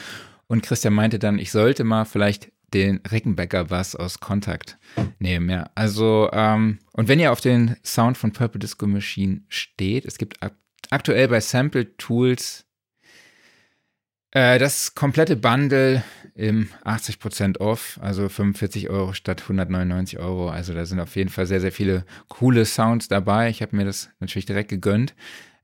Und 0.48 0.62
Christian 0.62 0.94
meinte 0.94 1.18
dann, 1.18 1.38
ich 1.38 1.50
sollte 1.50 1.84
mal 1.84 2.04
vielleicht 2.04 2.50
den 2.74 3.00
Rickenbacker 3.10 3.64
Bass 3.64 3.96
aus 3.96 4.20
Kontakt 4.20 4.76
nehmen, 5.18 5.48
ja. 5.48 5.70
Also, 5.74 6.28
ähm, 6.32 6.78
und 6.92 7.08
wenn 7.08 7.20
ihr 7.20 7.32
auf 7.32 7.40
den 7.40 7.76
Sound 7.82 8.18
von 8.18 8.32
Purple 8.32 8.58
Disco 8.58 8.86
Machine 8.86 9.42
steht, 9.48 10.04
es 10.04 10.18
gibt 10.18 10.42
ak 10.42 10.54
aktuell 10.90 11.28
bei 11.28 11.40
Sample 11.40 11.96
Tools 11.98 12.64
äh, 14.38 14.58
das 14.58 14.94
komplette 14.94 15.36
Bundle 15.36 16.04
im 16.34 16.68
80% 16.84 17.58
off, 17.58 17.98
also 18.00 18.28
45 18.28 18.88
Euro 18.88 19.12
statt 19.12 19.42
199 19.42 20.20
Euro. 20.20 20.48
Also 20.48 20.72
da 20.74 20.86
sind 20.86 21.00
auf 21.00 21.16
jeden 21.16 21.30
Fall 21.30 21.46
sehr, 21.46 21.60
sehr 21.60 21.72
viele 21.72 22.04
coole 22.28 22.64
Sounds 22.64 23.08
dabei. 23.08 23.50
Ich 23.50 23.62
habe 23.62 23.74
mir 23.74 23.84
das 23.84 24.10
natürlich 24.20 24.46
direkt 24.46 24.70
gegönnt. 24.70 25.14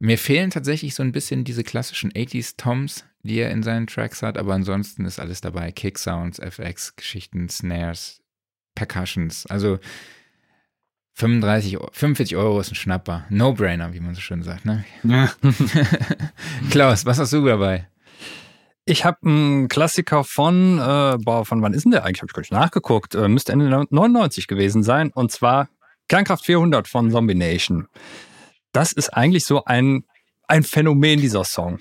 Mir 0.01 0.18
fehlen 0.18 0.51
tatsächlich 0.51 0.96
so 0.96 1.05
ein 1.05 1.12
bisschen 1.12 1.44
diese 1.44 1.62
klassischen 1.62 2.10
80s 2.10 2.56
Toms, 2.56 3.05
die 3.22 3.38
er 3.38 3.52
in 3.52 3.62
seinen 3.62 3.86
Tracks 3.86 4.22
hat, 4.22 4.36
aber 4.36 4.55
ansonsten 4.55 5.05
ist 5.05 5.20
alles 5.20 5.40
dabei. 5.40 5.70
Kick-Sounds, 5.70 6.40
FX-Geschichten, 6.40 7.48
Snares, 7.48 8.20
Percussions. 8.74 9.46
Also 9.46 9.78
35, 11.12 11.78
45 11.92 12.36
Euro 12.36 12.59
ist 12.59 12.72
ein 12.72 12.74
Schnapper. 12.74 13.24
No-brainer, 13.30 13.94
wie 13.94 14.01
man 14.01 14.16
so 14.16 14.20
schön 14.20 14.42
sagt. 14.42 14.64
Ne? 14.64 14.84
Ja. 15.05 15.30
Klaus, 16.70 17.06
was 17.06 17.20
hast 17.20 17.32
du 17.32 17.46
dabei? 17.46 17.86
Ich 18.86 19.05
habe 19.05 19.19
einen 19.27 19.69
Klassiker 19.69 20.24
von, 20.24 20.78
äh, 20.78 21.16
boah, 21.19 21.44
von 21.47 21.62
wann 21.62 21.73
ist 21.73 21.85
denn 21.85 21.93
der 21.93 22.05
eigentlich? 22.05 22.20
Habe 22.20 22.31
ich 22.31 22.35
gar 22.35 22.40
nicht 22.43 22.52
nachgeguckt. 22.52 23.15
Äh, 23.15 23.28
müsste 23.28 23.52
Ende 23.52 23.86
99 23.89 24.47
gewesen 24.47 24.82
sein. 24.82 25.11
Und 25.15 25.32
zwar 25.32 25.69
Kernkraft 26.09 26.44
400 26.44 26.86
von 26.86 27.11
Zombie 27.11 27.35
Nation. 27.35 27.89
Das 28.73 28.93
ist 28.93 29.09
eigentlich 29.09 29.47
so 29.47 29.65
ein, 29.65 30.05
ein 30.48 30.65
Phänomen, 30.65 31.20
dieser 31.20 31.44
Song. 31.44 31.78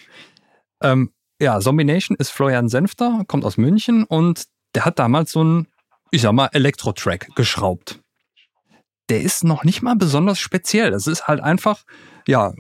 Ähm, 0.82 1.12
ja, 1.42 1.60
Zombie 1.60 1.84
Nation 1.84 2.16
ist 2.18 2.30
Florian 2.30 2.70
Senfter, 2.70 3.24
kommt 3.28 3.44
aus 3.44 3.58
München 3.58 4.06
und 4.06 4.46
der 4.76 4.86
hat 4.86 4.98
damals 4.98 5.32
so 5.34 5.42
einen, 5.42 5.68
ich 6.12 6.22
sag 6.22 6.32
mal, 6.32 6.50
Elektro-Track 6.54 7.36
geschraubt. 7.36 8.00
der 9.10 9.22
ist 9.22 9.44
noch 9.44 9.64
nicht 9.64 9.82
mal 9.82 9.96
besonders 9.96 10.40
speziell. 10.40 10.92
Das 10.92 11.08
ist 11.08 11.28
halt 11.28 11.42
einfach, 11.42 11.84
ja, 12.28 12.54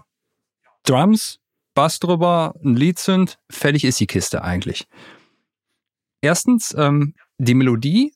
Drums, 0.84 1.40
Bass 1.74 2.00
drüber, 2.00 2.56
ein 2.64 2.76
Lied 2.76 3.00
sind, 3.00 3.40
fertig 3.50 3.84
ist 3.84 4.00
die 4.00 4.08
Kiste 4.08 4.44
eigentlich. 4.44 4.88
Erstens, 6.22 6.74
ähm, 6.78 7.16
die 7.38 7.54
Melodie 7.54 8.14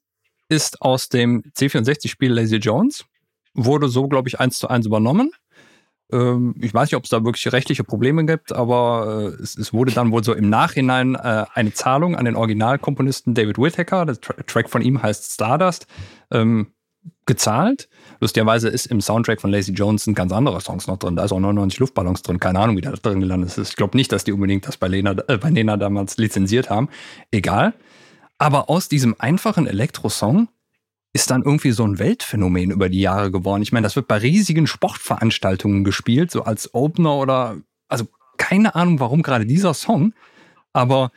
ist 0.49 0.81
aus 0.81 1.09
dem 1.09 1.43
C64-Spiel 1.57 2.31
Lazy 2.31 2.57
Jones, 2.57 3.05
wurde 3.53 3.89
so, 3.89 4.07
glaube 4.07 4.29
ich, 4.29 4.39
eins 4.39 4.59
zu 4.59 4.67
eins 4.69 4.85
übernommen. 4.85 5.31
Ähm, 6.11 6.55
ich 6.61 6.73
weiß 6.73 6.89
nicht, 6.89 6.95
ob 6.95 7.03
es 7.03 7.09
da 7.09 7.25
wirklich 7.25 7.51
rechtliche 7.51 7.83
Probleme 7.83 8.25
gibt, 8.25 8.53
aber 8.53 9.33
äh, 9.37 9.41
es, 9.41 9.57
es, 9.57 9.73
wurde 9.73 9.91
dann 9.91 10.11
wohl 10.11 10.23
so 10.23 10.33
im 10.33 10.49
Nachhinein 10.49 11.15
äh, 11.15 11.45
eine 11.53 11.73
Zahlung 11.73 12.15
an 12.15 12.25
den 12.25 12.35
Originalkomponisten 12.35 13.33
David 13.33 13.57
Whittaker, 13.57 14.05
der 14.05 14.21
Tra 14.21 14.33
Track 14.45 14.69
von 14.69 14.81
ihm 14.81 15.01
heißt 15.01 15.33
Stardust, 15.33 15.87
ähm, 16.31 16.71
gezahlt. 17.25 17.89
Lustigerweise 18.19 18.69
ist 18.69 18.87
im 18.87 19.01
Soundtrack 19.01 19.41
von 19.41 19.51
Lazy 19.51 19.71
Jones 19.71 20.07
ein 20.07 20.15
ganz 20.15 20.31
anderer 20.31 20.59
Songs 20.61 20.87
noch 20.87 20.97
drin. 20.97 21.15
Da 21.15 21.25
ist 21.25 21.31
auch 21.31 21.39
99 21.39 21.79
Luftballons 21.79 22.21
drin. 22.21 22.39
Keine 22.39 22.59
Ahnung, 22.59 22.77
wie 22.77 22.81
da 22.81 22.91
drin 22.91 23.19
gelandet 23.19 23.57
ist. 23.57 23.69
Ich 23.69 23.75
glaube 23.75 23.97
nicht, 23.97 24.11
dass 24.11 24.23
die 24.23 24.31
unbedingt 24.31 24.67
das 24.67 24.77
bei 24.77 24.87
Lena, 24.87 25.15
äh, 25.27 25.37
bei 25.37 25.49
Nena 25.49 25.77
damals 25.77 26.17
lizenziert 26.17 26.69
haben. 26.69 26.89
Egal. 27.31 27.73
Aber 28.37 28.69
aus 28.69 28.89
diesem 28.89 29.15
einfachen 29.19 29.67
Elektro-Song 29.67 30.47
ist 31.13 31.31
dann 31.31 31.41
irgendwie 31.41 31.71
so 31.71 31.83
ein 31.83 31.99
Weltphänomen 31.99 32.71
über 32.71 32.89
die 32.89 33.01
Jahre 33.01 33.31
geworden. 33.31 33.63
Ich 33.63 33.71
meine, 33.71 33.85
das 33.85 33.95
wird 33.95 34.07
bei 34.07 34.17
riesigen 34.17 34.67
Sportveranstaltungen 34.67 35.83
gespielt, 35.83 36.31
so 36.31 36.43
als 36.43 36.73
Opener 36.73 37.15
oder, 37.15 37.57
also 37.87 38.07
keine 38.37 38.75
Ahnung, 38.75 38.99
warum 38.99 39.23
gerade 39.23 39.45
dieser 39.45 39.73
Song, 39.73 40.13
aber 40.73 41.11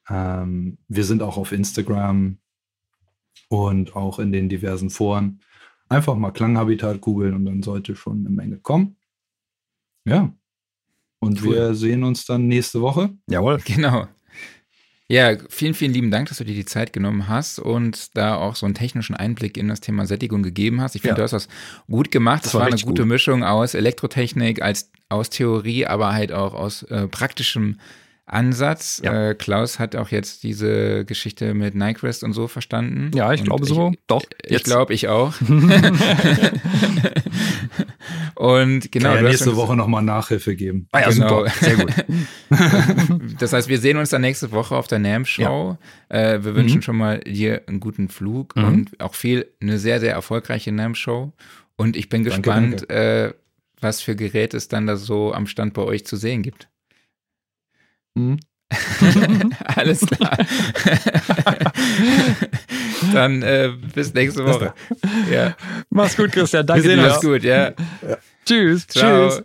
Ähm, 0.08 0.78
wir 0.88 1.04
sind 1.04 1.22
auch 1.22 1.36
auf 1.36 1.52
Instagram 1.52 2.38
und 3.48 3.96
auch 3.96 4.18
in 4.18 4.32
den 4.32 4.48
diversen 4.48 4.90
Foren. 4.90 5.40
Einfach 5.88 6.14
mal 6.14 6.30
Klanghabitat 6.30 7.00
googeln 7.00 7.34
und 7.34 7.44
dann 7.44 7.62
sollte 7.62 7.96
schon 7.96 8.18
eine 8.18 8.30
Menge 8.30 8.58
kommen. 8.58 8.96
Ja, 10.04 10.32
und 11.20 11.42
cool. 11.42 11.54
wir 11.54 11.74
sehen 11.74 12.04
uns 12.04 12.24
dann 12.24 12.46
nächste 12.46 12.80
Woche. 12.80 13.10
Jawohl. 13.28 13.58
Genau. 13.64 14.06
Ja, 15.10 15.38
vielen, 15.48 15.72
vielen 15.72 15.94
lieben 15.94 16.10
Dank, 16.10 16.28
dass 16.28 16.36
du 16.36 16.44
dir 16.44 16.54
die 16.54 16.66
Zeit 16.66 16.92
genommen 16.92 17.28
hast 17.28 17.58
und 17.58 18.14
da 18.14 18.36
auch 18.36 18.56
so 18.56 18.66
einen 18.66 18.74
technischen 18.74 19.16
Einblick 19.16 19.56
in 19.56 19.68
das 19.68 19.80
Thema 19.80 20.06
Sättigung 20.06 20.42
gegeben 20.42 20.82
hast. 20.82 20.96
Ich 20.96 21.00
finde, 21.00 21.12
ja. 21.12 21.16
du 21.16 21.22
hast 21.22 21.30
das 21.30 21.48
gut 21.86 22.10
gemacht. 22.10 22.44
Das, 22.44 22.52
das 22.52 22.60
war, 22.60 22.66
eine 22.66 22.76
gute 22.76 23.02
gut. 23.02 23.08
Mischung 23.08 23.42
aus 23.42 23.72
Elektrotechnik, 23.72 24.60
als, 24.60 24.90
aus 25.08 25.30
Theorie, 25.30 25.86
aber 25.86 26.12
halt 26.12 26.30
auch 26.30 26.52
aus 26.52 26.82
äh, 26.82 27.08
praktischem 27.08 27.78
Ansatz. 28.32 29.00
Ja. 29.04 29.30
Äh, 29.30 29.34
Klaus 29.34 29.78
hat 29.78 29.96
auch 29.96 30.10
jetzt 30.10 30.42
diese 30.42 31.04
Geschichte 31.04 31.54
mit 31.54 31.74
Nyquist 31.74 32.22
und 32.24 32.32
so 32.32 32.48
verstanden. 32.48 33.10
Ja, 33.14 33.32
ich 33.32 33.40
und 33.40 33.46
glaube 33.46 33.64
so. 33.66 33.92
Doch. 34.06 34.22
Ich 34.44 34.62
glaube, 34.64 34.92
ich 34.94 35.08
auch. 35.08 35.34
und 38.34 38.92
genau. 38.92 39.14
Kann 39.14 39.24
ja 39.24 39.30
nächste 39.30 39.56
Woche 39.56 39.74
nochmal 39.76 40.02
Nachhilfe 40.02 40.54
geben. 40.56 40.88
Ah 40.92 41.00
ja, 41.00 41.10
genau. 41.10 41.46
super. 41.46 41.50
Sehr 41.60 41.76
gut. 41.76 41.92
das 43.40 43.52
heißt, 43.52 43.68
wir 43.68 43.78
sehen 43.78 43.96
uns 43.96 44.10
dann 44.10 44.20
nächste 44.20 44.52
Woche 44.52 44.76
auf 44.76 44.86
der 44.86 44.98
NAM-Show. 44.98 45.78
Ja. 46.10 46.34
Äh, 46.34 46.44
wir 46.44 46.54
wünschen 46.54 46.76
mhm. 46.78 46.82
schon 46.82 46.96
mal 46.96 47.20
dir 47.20 47.62
einen 47.66 47.80
guten 47.80 48.08
Flug 48.08 48.56
mhm. 48.56 48.64
und 48.64 49.00
auch 49.00 49.14
viel, 49.14 49.46
eine 49.60 49.78
sehr, 49.78 50.00
sehr 50.00 50.12
erfolgreiche 50.12 50.70
NAM-Show. 50.72 51.32
Und 51.76 51.96
ich 51.96 52.08
bin 52.08 52.24
danke, 52.24 52.40
gespannt, 52.40 52.86
danke. 52.88 53.28
Äh, 53.28 53.34
was 53.80 54.00
für 54.00 54.16
Geräte 54.16 54.56
es 54.56 54.68
dann 54.68 54.86
da 54.86 54.96
so 54.96 55.32
am 55.32 55.46
Stand 55.46 55.74
bei 55.74 55.82
euch 55.82 56.04
zu 56.04 56.16
sehen 56.16 56.42
gibt. 56.42 56.68
Mhm. 58.18 58.40
Alles 59.64 60.00
klar. 60.00 60.36
Dann 63.14 63.42
äh, 63.42 63.72
bis 63.94 64.12
nächste 64.12 64.44
Woche. 64.44 64.74
Ja. 65.30 65.56
Mach's 65.88 66.16
gut, 66.16 66.32
Christian. 66.32 66.66
Danke 66.66 66.84
Wir 66.84 66.90
sehen 66.90 67.00
dir. 67.00 67.08
Mach's 67.08 67.20
gut, 67.22 67.42
ja. 67.44 67.70
ja. 68.06 68.18
Tschüss. 68.44 68.86
Ciao. 68.86 69.28
Tschüss. 69.28 69.42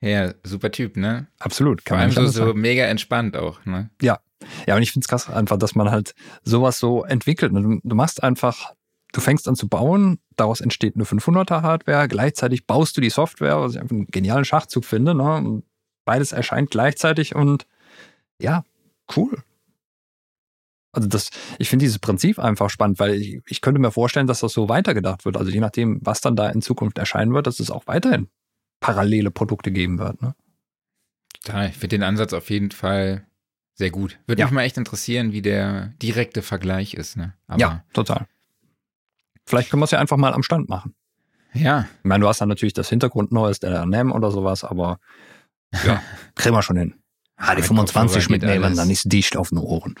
Ja, 0.00 0.34
super 0.42 0.70
Typ, 0.72 0.96
ne? 0.96 1.28
Absolut. 1.38 1.84
Kann 1.84 2.10
Vor 2.10 2.22
allem 2.22 2.30
so, 2.32 2.46
so 2.46 2.54
mega 2.54 2.84
entspannt 2.84 3.36
auch, 3.36 3.64
ne? 3.64 3.90
Ja. 4.02 4.18
Ja, 4.66 4.76
und 4.76 4.82
ich 4.82 4.92
finde 4.92 5.04
es 5.04 5.08
krass 5.08 5.30
einfach, 5.30 5.56
dass 5.56 5.74
man 5.74 5.90
halt 5.90 6.14
sowas 6.42 6.78
so 6.78 7.04
entwickelt. 7.04 7.52
Du, 7.54 7.80
du 7.82 7.94
machst 7.94 8.22
einfach, 8.22 8.72
du 9.12 9.20
fängst 9.20 9.48
an 9.48 9.56
zu 9.56 9.68
bauen, 9.68 10.18
daraus 10.36 10.60
entsteht 10.60 10.94
eine 10.94 11.04
500er 11.04 11.62
Hardware, 11.62 12.08
gleichzeitig 12.08 12.66
baust 12.66 12.96
du 12.96 13.00
die 13.00 13.10
Software, 13.10 13.60
was 13.60 13.74
ich 13.74 13.80
einfach 13.80 13.96
einen 13.96 14.06
genialen 14.06 14.44
Schachzug 14.44 14.84
finde, 14.84 15.14
ne? 15.14 15.62
Beides 16.06 16.32
erscheint 16.32 16.70
gleichzeitig 16.70 17.34
und 17.34 17.66
ja, 18.40 18.64
cool. 19.14 19.42
Also 20.92 21.08
das, 21.08 21.28
ich 21.58 21.68
finde 21.68 21.84
dieses 21.84 21.98
Prinzip 21.98 22.38
einfach 22.38 22.70
spannend, 22.70 22.98
weil 22.98 23.14
ich, 23.14 23.42
ich 23.46 23.60
könnte 23.60 23.78
mir 23.78 23.90
vorstellen, 23.90 24.26
dass 24.26 24.40
das 24.40 24.54
so 24.54 24.70
weitergedacht 24.70 25.26
wird. 25.26 25.36
Also 25.36 25.50
je 25.50 25.60
nachdem, 25.60 26.00
was 26.02 26.22
dann 26.22 26.36
da 26.36 26.48
in 26.48 26.62
Zukunft 26.62 26.96
erscheinen 26.96 27.34
wird, 27.34 27.46
dass 27.46 27.60
es 27.60 27.70
auch 27.70 27.86
weiterhin 27.86 28.28
parallele 28.80 29.30
Produkte 29.30 29.70
geben 29.70 29.98
wird. 29.98 30.22
Ne? 30.22 30.34
Total. 31.42 31.68
Ich 31.68 31.76
finde 31.76 31.98
den 31.98 32.02
Ansatz 32.02 32.32
auf 32.32 32.48
jeden 32.48 32.70
Fall 32.70 33.26
sehr 33.74 33.90
gut. 33.90 34.18
Würde 34.26 34.40
ja. 34.40 34.46
mich 34.46 34.54
mal 34.54 34.62
echt 34.62 34.78
interessieren, 34.78 35.32
wie 35.32 35.42
der 35.42 35.88
direkte 36.00 36.40
Vergleich 36.40 36.94
ist. 36.94 37.18
Ne? 37.18 37.34
Aber 37.46 37.60
ja, 37.60 37.84
total. 37.92 38.26
Vielleicht 39.44 39.68
können 39.68 39.80
wir 39.80 39.84
es 39.84 39.90
ja 39.90 39.98
einfach 39.98 40.16
mal 40.16 40.32
am 40.32 40.42
Stand 40.42 40.70
machen. 40.70 40.94
Ja. 41.52 41.88
Ich 41.98 42.04
meine, 42.04 42.22
du 42.22 42.28
hast 42.28 42.40
dann 42.40 42.48
natürlich 42.48 42.74
das 42.74 42.88
Hintergrundneues 42.88 43.60
der 43.60 43.84
NAM 43.84 44.12
oder 44.12 44.30
sowas, 44.30 44.64
aber 44.64 44.98
ja, 45.84 46.02
kriegen 46.34 46.54
wir 46.54 46.62
schon 46.62 46.76
hin. 46.76 46.94
Die 47.56 47.62
25 47.62 48.30
mitnehmen, 48.30 48.76
dann 48.76 48.88
ist 48.88 49.12
dicht 49.12 49.36
auf 49.36 49.50
den 49.50 49.58
Ohren. 49.58 49.94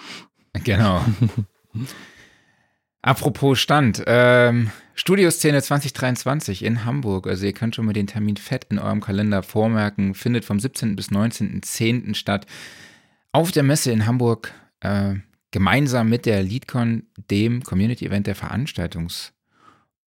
Genau. 0.64 1.04
Apropos 3.02 3.60
Stand, 3.60 4.02
ähm, 4.06 4.70
Studioszene 4.94 5.62
2023 5.62 6.64
in 6.64 6.84
Hamburg. 6.84 7.26
Also 7.26 7.44
ihr 7.44 7.52
könnt 7.52 7.76
schon 7.76 7.84
mal 7.84 7.92
den 7.92 8.06
Termin 8.06 8.36
fett 8.36 8.66
in 8.70 8.78
eurem 8.78 9.00
Kalender 9.00 9.42
vormerken. 9.42 10.14
Findet 10.14 10.44
vom 10.44 10.58
17. 10.58 10.96
bis 10.96 11.10
19.10. 11.10 12.14
statt. 12.14 12.46
Auf 13.32 13.52
der 13.52 13.62
Messe 13.62 13.92
in 13.92 14.06
Hamburg 14.06 14.52
äh, 14.80 15.14
gemeinsam 15.50 16.08
mit 16.08 16.26
der 16.26 16.42
LeadCon, 16.42 17.04
dem 17.30 17.62
Community-Event 17.62 18.26
der 18.26 18.36
Veranstaltungs- 18.36 19.35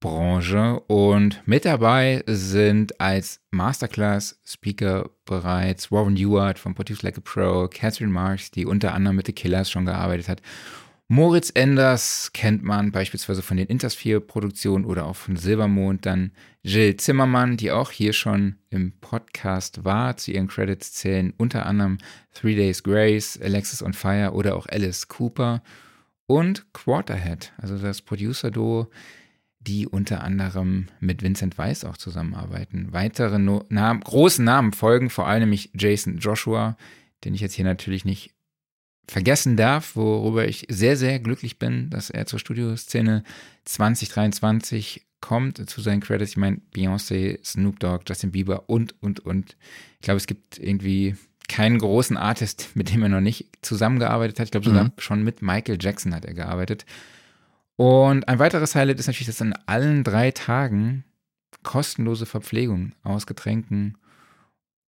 Branche. 0.00 0.80
Und 0.86 1.42
mit 1.46 1.64
dabei 1.64 2.22
sind 2.26 3.00
als 3.00 3.40
Masterclass-Speaker 3.50 5.10
bereits 5.24 5.90
Warren 5.90 6.16
Ewart 6.16 6.58
von 6.58 6.74
Produce 6.74 7.02
Like 7.02 7.18
a 7.18 7.20
Pro, 7.22 7.68
Catherine 7.68 8.12
Marks, 8.12 8.50
die 8.50 8.66
unter 8.66 8.94
anderem 8.94 9.16
mit 9.16 9.26
The 9.26 9.32
Killers 9.32 9.70
schon 9.70 9.86
gearbeitet 9.86 10.28
hat. 10.28 10.42
Moritz 11.10 11.50
Enders 11.54 12.32
kennt 12.34 12.62
man 12.62 12.92
beispielsweise 12.92 13.40
von 13.40 13.56
den 13.56 13.66
Intersphere-Produktionen 13.66 14.84
oder 14.84 15.06
auch 15.06 15.16
von 15.16 15.36
Silbermond. 15.36 16.04
Dann 16.04 16.32
Jill 16.62 16.96
Zimmermann, 16.96 17.56
die 17.56 17.70
auch 17.70 17.90
hier 17.90 18.12
schon 18.12 18.56
im 18.68 18.92
Podcast 19.00 19.86
war. 19.86 20.18
Zu 20.18 20.32
ihren 20.32 20.48
Credits 20.48 20.92
zählen 20.92 21.32
unter 21.38 21.64
anderem 21.64 21.96
Three 22.34 22.56
Days 22.56 22.82
Grace, 22.82 23.40
Alexis 23.42 23.82
on 23.82 23.94
Fire 23.94 24.32
oder 24.32 24.54
auch 24.54 24.66
Alice 24.66 25.08
Cooper. 25.08 25.62
Und 26.26 26.70
Quarterhead, 26.74 27.54
also 27.56 27.78
das 27.78 28.02
Producer-Duo, 28.02 28.90
die 29.68 29.86
unter 29.86 30.24
anderem 30.24 30.86
mit 30.98 31.22
Vincent 31.22 31.58
Weiss 31.58 31.84
auch 31.84 31.96
zusammenarbeiten. 31.98 32.88
Weitere 32.92 33.38
no 33.38 33.64
Namen, 33.68 34.00
großen 34.00 34.44
Namen 34.44 34.72
folgen, 34.72 35.10
vor 35.10 35.26
allem 35.28 35.40
nämlich 35.40 35.70
Jason 35.74 36.18
Joshua, 36.18 36.76
den 37.24 37.34
ich 37.34 37.40
jetzt 37.42 37.54
hier 37.54 37.64
natürlich 37.66 38.04
nicht 38.06 38.34
vergessen 39.06 39.56
darf, 39.56 39.94
worüber 39.96 40.46
ich 40.48 40.66
sehr, 40.68 40.96
sehr 40.96 41.18
glücklich 41.20 41.58
bin, 41.58 41.90
dass 41.90 42.10
er 42.10 42.26
zur 42.26 42.38
Studioszene 42.38 43.22
2023 43.64 45.06
kommt, 45.20 45.68
zu 45.68 45.80
seinen 45.80 46.00
Credits. 46.00 46.32
Ich 46.32 46.36
meine, 46.36 46.60
Beyoncé, 46.74 47.38
Snoop 47.44 47.80
Dogg, 47.80 48.04
Justin 48.08 48.32
Bieber 48.32 48.68
und, 48.68 48.94
und, 49.02 49.20
und. 49.20 49.56
Ich 49.94 50.02
glaube, 50.02 50.18
es 50.18 50.26
gibt 50.26 50.58
irgendwie 50.58 51.16
keinen 51.48 51.78
großen 51.78 52.16
Artist, 52.16 52.70
mit 52.74 52.92
dem 52.92 53.02
er 53.02 53.08
noch 53.08 53.20
nicht 53.20 53.48
zusammengearbeitet 53.62 54.38
hat. 54.38 54.46
Ich 54.46 54.50
glaube 54.52 54.66
sogar 54.66 54.84
Mhm. 54.84 54.92
schon 54.98 55.24
mit 55.24 55.42
Michael 55.42 55.78
Jackson 55.80 56.14
hat 56.14 56.24
er 56.24 56.34
gearbeitet. 56.34 56.84
Und 57.78 58.26
ein 58.26 58.40
weiteres 58.40 58.74
Highlight 58.74 58.98
ist 58.98 59.06
natürlich, 59.06 59.28
dass 59.28 59.40
an 59.40 59.54
allen 59.66 60.02
drei 60.02 60.32
Tagen 60.32 61.04
kostenlose 61.62 62.26
Verpflegung 62.26 62.92
aus 63.04 63.24
Getränken 63.24 63.96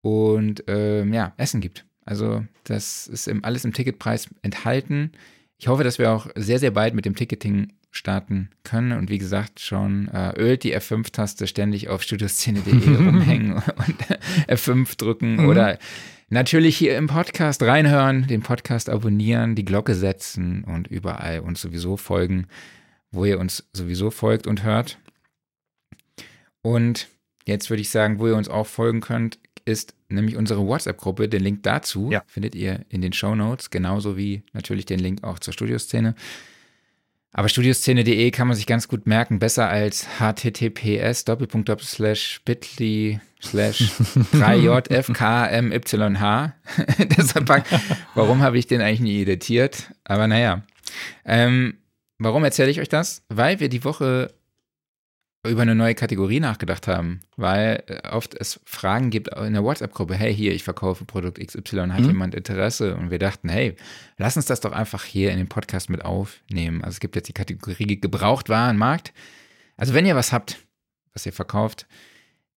und 0.02 0.64
ähm, 0.66 1.14
ja, 1.14 1.34
Essen 1.38 1.61
gibt. 1.61 1.86
Also 2.03 2.44
das 2.64 3.06
ist 3.06 3.28
im, 3.28 3.45
alles 3.45 3.64
im 3.64 3.74
Ticketpreis 3.74 4.28
enthalten. 4.41 5.11
Ich 5.60 5.68
hoffe, 5.68 5.84
dass 5.84 5.99
wir 5.99 6.11
auch 6.11 6.30
sehr, 6.36 6.57
sehr 6.57 6.72
bald 6.72 6.95
mit 6.95 7.06
dem 7.06 7.16
Ticketing 7.16 7.74
starten 7.91 8.49
können. 8.64 8.94
Und 8.94 9.11
wie 9.11 9.20
gesagt, 9.20 9.60
schon 9.60 10.07
äh, 10.07 10.34
ölt 10.36 10.64
die 10.64 10.76
F5-Taste 10.76 11.45
ständig 11.45 11.90
auf 11.90 12.02
studioszene.de 12.02 12.74
rumhängen 12.95 13.53
und 13.53 13.64
F5 14.48 14.98
drücken 14.98 15.36
Mhm. 15.36 15.48
oder 15.48 15.78
natürlich 16.30 16.76
hier 16.76 16.98
im 16.98 17.06
Podcast 17.06 17.61
reinhören, 17.61 18.26
den 18.26 18.41
Podcast 18.41 18.90
abonnieren, 18.90 19.53
die 19.53 19.66
Glocke 19.66 19.94
setzen 19.94 20.64
und 20.64 20.88
überall 20.88 21.41
uns 21.41 21.61
sowieso 21.61 21.95
folgen, 21.95 22.48
wo 23.11 23.26
ihr 23.26 23.40
uns 23.40 23.68
sowieso 23.73 24.11
folgt 24.11 24.48
und 24.48 24.64
hört. 24.64 24.98
Und 26.61 27.07
jetzt 27.45 27.69
würde 27.69 27.81
ich 27.81 27.90
sagen, 27.90 28.19
wo 28.19 28.27
ihr 28.27 28.36
uns 28.36 28.49
auch 28.49 28.68
folgen 28.68 29.02
könnt, 29.02 29.40
ist 29.65 29.94
nämlich 30.10 30.36
unsere 30.36 30.65
WhatsApp-Gruppe. 30.65 31.30
Den 31.30 31.44
Link 31.44 31.64
dazu 31.64 32.10
Ja. 32.11 32.23
findet 32.27 32.56
ihr 32.56 32.86
in 32.90 33.02
den 33.02 33.14
Show 33.14 33.36
Notes, 33.36 33.69
genauso 33.69 34.18
wie 34.18 34.44
natürlich 34.53 34.86
den 34.86 34.99
Link 34.99 35.23
auch 35.23 35.40
zur 35.40 35.53
Studioszene. 35.53 36.15
Aber 37.31 37.48
studioszene.de 37.48 38.31
kann 38.31 38.48
man 38.48 38.57
sich 38.57 38.65
ganz 38.65 38.88
gut 38.88 39.06
merken, 39.06 39.38
besser 39.38 39.69
als 39.69 40.07
https 40.19 41.23
bit.ly 41.26 43.19
slash 43.41 43.91
3jfkmyh. 44.34 46.52
Deshalb, 47.18 47.49
warum 48.15 48.41
habe 48.41 48.57
ich 48.57 48.65
den 48.65 48.81
eigentlich 48.81 48.99
nie 49.02 49.22
editiert? 49.22 49.91
Aber 50.06 50.27
naja. 50.27 50.64
Ähm, 51.23 51.77
warum 52.20 52.44
erzähle 52.44 52.70
ich 52.70 52.80
euch 52.80 52.90
das? 52.90 53.24
Weil 53.30 53.60
wir 53.60 53.70
die 53.70 53.84
Woche 53.84 54.34
über 55.48 55.62
eine 55.62 55.74
neue 55.74 55.96
Kategorie 55.96 56.41
nachgedacht 56.41 56.88
haben, 56.88 57.22
weil 57.38 57.82
äh, 57.88 58.10
oft 58.10 58.36
es 58.36 58.60
Fragen 58.66 59.10
gibt 59.10 59.30
in 59.38 59.54
der 59.54 59.64
WhatsApp-Gruppe, 59.64 60.14
hey, 60.16 60.36
hier, 60.36 60.54
ich 60.54 60.66
verkaufe 60.66 61.06
Produkt 61.06 61.40
XY, 61.40 61.88
hat 61.91 62.02
Mhm. 62.02 62.08
jemand 62.08 62.36
Interesse? 62.36 62.96
Und 62.98 63.10
wir 63.10 63.20
dachten, 63.20 63.48
hey, 63.48 63.76
lass 64.18 64.36
uns 64.36 64.48
das 64.48 64.60
doch 64.60 64.74
einfach 64.74 65.06
hier 65.06 65.32
in 65.32 65.38
den 65.38 65.48
Podcast 65.48 65.90
mit 65.90 66.04
aufnehmen. 66.04 66.84
Also 66.84 66.96
es 66.96 67.00
gibt 67.00 67.16
jetzt 67.16 67.30
die 67.30 67.34
Kategorie 67.34 68.00
Gebrauchtwarenmarkt. 68.02 69.14
Also 69.78 69.94
wenn 69.94 70.06
ihr 70.06 70.16
was 70.18 70.34
habt, 70.34 70.58
was 71.14 71.26
ihr 71.26 71.32
verkauft, 71.34 71.88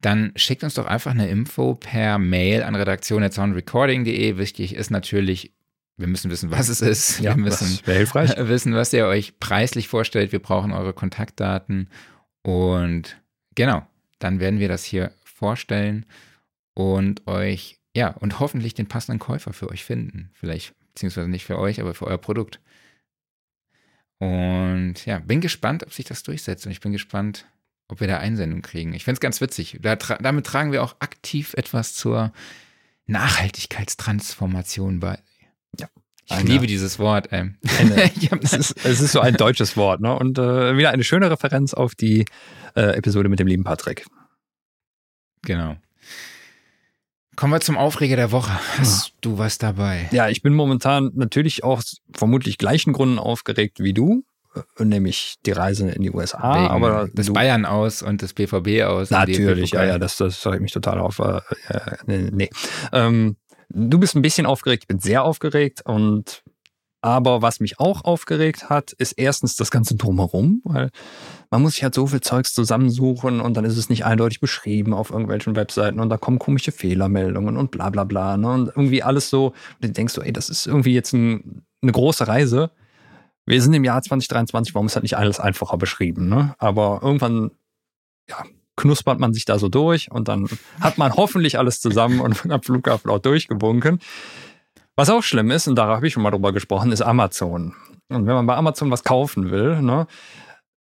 dann 0.00 0.32
schickt 0.34 0.64
uns 0.64 0.74
doch 0.74 0.86
einfach 0.86 1.12
eine 1.12 1.28
Info 1.28 1.76
per 1.76 2.18
Mail 2.18 2.64
an 2.64 2.74
redaktion.soundrecording.de. 2.74 4.36
Wichtig 4.38 4.74
ist 4.74 4.90
natürlich, 4.90 5.52
wir 5.96 6.06
müssen 6.06 6.30
wissen, 6.30 6.50
was 6.50 6.68
es 6.68 6.80
ist. 6.80 7.22
wir 7.22 7.36
müssen 7.36 7.86
wissen, 8.48 8.74
was 8.74 8.92
ihr 8.92 9.06
euch 9.06 9.38
preislich 9.38 9.88
vorstellt. 9.88 10.32
Wir 10.32 10.40
brauchen 10.40 10.72
eure 10.72 10.92
Kontaktdaten. 10.92 11.88
Und 12.42 13.20
genau, 13.54 13.86
dann 14.18 14.40
werden 14.40 14.58
wir 14.58 14.68
das 14.68 14.84
hier 14.84 15.12
vorstellen 15.24 16.06
und 16.74 17.26
euch, 17.26 17.78
ja, 17.94 18.08
und 18.08 18.40
hoffentlich 18.40 18.74
den 18.74 18.88
passenden 18.88 19.18
Käufer 19.18 19.52
für 19.52 19.68
euch 19.68 19.84
finden. 19.84 20.30
Vielleicht, 20.34 20.74
beziehungsweise 20.92 21.28
nicht 21.28 21.44
für 21.44 21.58
euch, 21.58 21.80
aber 21.80 21.94
für 21.94 22.06
euer 22.06 22.18
Produkt. 22.18 22.60
Und 24.18 25.04
ja, 25.04 25.18
bin 25.18 25.40
gespannt, 25.40 25.82
ob 25.82 25.92
sich 25.92 26.04
das 26.04 26.22
durchsetzt. 26.22 26.64
Und 26.64 26.72
ich 26.72 26.80
bin 26.80 26.92
gespannt, 26.92 27.46
ob 27.88 28.00
wir 28.00 28.08
da 28.08 28.18
Einsendung 28.18 28.62
kriegen. 28.62 28.94
Ich 28.94 29.04
finde 29.04 29.16
es 29.16 29.20
ganz 29.20 29.40
witzig. 29.40 29.78
Da 29.82 29.96
tra 29.96 30.16
damit 30.18 30.46
tragen 30.46 30.72
wir 30.72 30.82
auch 30.82 30.96
aktiv 31.00 31.54
etwas 31.54 31.94
zur 31.94 32.32
Nachhaltigkeitstransformation 33.06 35.00
bei. 35.00 35.18
Ja. 36.26 36.36
Ich 36.36 36.42
Eine- 36.42 36.50
liebe 36.50 36.66
dieses 36.66 36.98
Wort. 36.98 37.28
Ähm. 37.32 37.56
Ich 38.16 38.30
Es 38.32 38.52
ist, 38.52 38.84
es 38.84 39.00
ist 39.00 39.12
so 39.12 39.20
ein 39.20 39.34
deutsches 39.34 39.76
Wort, 39.76 40.00
ne? 40.00 40.16
Und 40.16 40.38
äh, 40.38 40.76
wieder 40.76 40.90
eine 40.90 41.04
schöne 41.04 41.30
Referenz 41.30 41.74
auf 41.74 41.94
die 41.94 42.24
äh, 42.74 42.96
Episode 42.96 43.28
mit 43.28 43.38
dem 43.38 43.46
lieben 43.46 43.64
Patrick. 43.64 44.06
Genau. 45.42 45.76
Kommen 47.34 47.52
wir 47.52 47.60
zum 47.60 47.78
Aufreger 47.78 48.16
der 48.16 48.30
Woche. 48.30 48.52
Hast 48.78 49.14
du 49.22 49.38
was 49.38 49.58
dabei? 49.58 50.08
Ja, 50.12 50.28
ich 50.28 50.42
bin 50.42 50.54
momentan 50.54 51.10
natürlich 51.14 51.64
aus 51.64 51.96
vermutlich 52.14 52.58
gleichen 52.58 52.92
Gründen 52.92 53.18
aufgeregt 53.18 53.80
wie 53.80 53.94
du, 53.94 54.24
äh, 54.54 54.84
nämlich 54.84 55.36
die 55.46 55.52
Reise 55.52 55.90
in 55.90 56.02
die 56.02 56.10
USA. 56.10 56.54
Wegen 56.54 56.68
aber 56.68 57.08
du, 57.12 57.32
Bayern 57.32 57.64
aus 57.64 58.02
und 58.02 58.20
des 58.22 58.34
BVB 58.34 58.82
aus. 58.84 59.10
Natürlich, 59.10 59.72
ja, 59.72 59.84
ja, 59.84 59.98
das, 59.98 60.18
das 60.18 60.46
regt 60.46 60.60
mich 60.60 60.72
total 60.72 60.98
auf. 61.00 61.18
Äh, 61.20 61.40
äh, 61.68 62.30
nee. 62.30 62.50
Ähm, 62.92 63.36
du 63.74 63.98
bist 63.98 64.14
ein 64.14 64.22
bisschen 64.22 64.46
aufgeregt, 64.46 64.84
ich 64.84 64.88
bin 64.88 64.98
sehr 64.98 65.24
aufgeregt 65.24 65.82
und 65.84 66.42
aber 67.04 67.42
was 67.42 67.58
mich 67.58 67.80
auch 67.80 68.04
aufgeregt 68.04 68.70
hat, 68.70 68.92
ist 68.92 69.12
erstens 69.12 69.56
das 69.56 69.72
Ganze 69.72 69.96
drumherum, 69.96 70.60
weil 70.62 70.90
man 71.50 71.60
muss 71.60 71.72
sich 71.74 71.82
halt 71.82 71.96
so 71.96 72.06
viel 72.06 72.20
Zeugs 72.20 72.54
zusammensuchen 72.54 73.40
und 73.40 73.56
dann 73.56 73.64
ist 73.64 73.76
es 73.76 73.88
nicht 73.88 74.04
eindeutig 74.04 74.38
beschrieben 74.38 74.94
auf 74.94 75.10
irgendwelchen 75.10 75.56
Webseiten 75.56 75.98
und 75.98 76.10
da 76.10 76.16
kommen 76.16 76.38
komische 76.38 76.70
Fehlermeldungen 76.70 77.56
und 77.56 77.72
bla 77.72 77.90
bla 77.90 78.04
bla. 78.04 78.36
Ne? 78.36 78.48
Und 78.52 78.68
irgendwie 78.68 79.02
alles 79.02 79.30
so, 79.30 79.46
und 79.46 79.54
du 79.80 79.90
denkst 79.90 80.14
so, 80.14 80.22
ey, 80.22 80.32
das 80.32 80.48
ist 80.48 80.68
irgendwie 80.68 80.94
jetzt 80.94 81.12
ein, 81.12 81.64
eine 81.82 81.90
große 81.90 82.28
Reise. 82.28 82.70
Wir 83.46 83.60
sind 83.60 83.74
im 83.74 83.82
Jahr 83.82 84.00
2023, 84.00 84.72
warum 84.72 84.86
ist 84.86 84.94
halt 84.94 85.02
nicht 85.02 85.16
alles 85.16 85.40
einfacher 85.40 85.78
beschrieben? 85.78 86.28
Ne? 86.28 86.54
Aber 86.58 87.00
irgendwann, 87.02 87.50
ja, 88.28 88.44
knuspert 88.76 89.18
man 89.18 89.32
sich 89.32 89.44
da 89.44 89.58
so 89.58 89.68
durch 89.68 90.10
und 90.10 90.28
dann 90.28 90.48
hat 90.80 90.98
man 90.98 91.14
hoffentlich 91.14 91.58
alles 91.58 91.80
zusammen 91.80 92.20
und 92.20 92.46
am 92.50 92.62
Flughafen 92.62 93.10
auch 93.10 93.18
durchgewunken. 93.18 94.00
Was 94.96 95.10
auch 95.10 95.22
schlimm 95.22 95.50
ist, 95.50 95.68
und 95.68 95.76
da 95.76 95.86
habe 95.86 96.06
ich 96.06 96.12
schon 96.12 96.22
mal 96.22 96.30
drüber 96.30 96.52
gesprochen, 96.52 96.92
ist 96.92 97.02
Amazon. 97.02 97.74
Und 98.08 98.26
wenn 98.26 98.34
man 98.34 98.46
bei 98.46 98.56
Amazon 98.56 98.90
was 98.90 99.04
kaufen 99.04 99.50
will, 99.50 99.80
ne, 99.80 100.06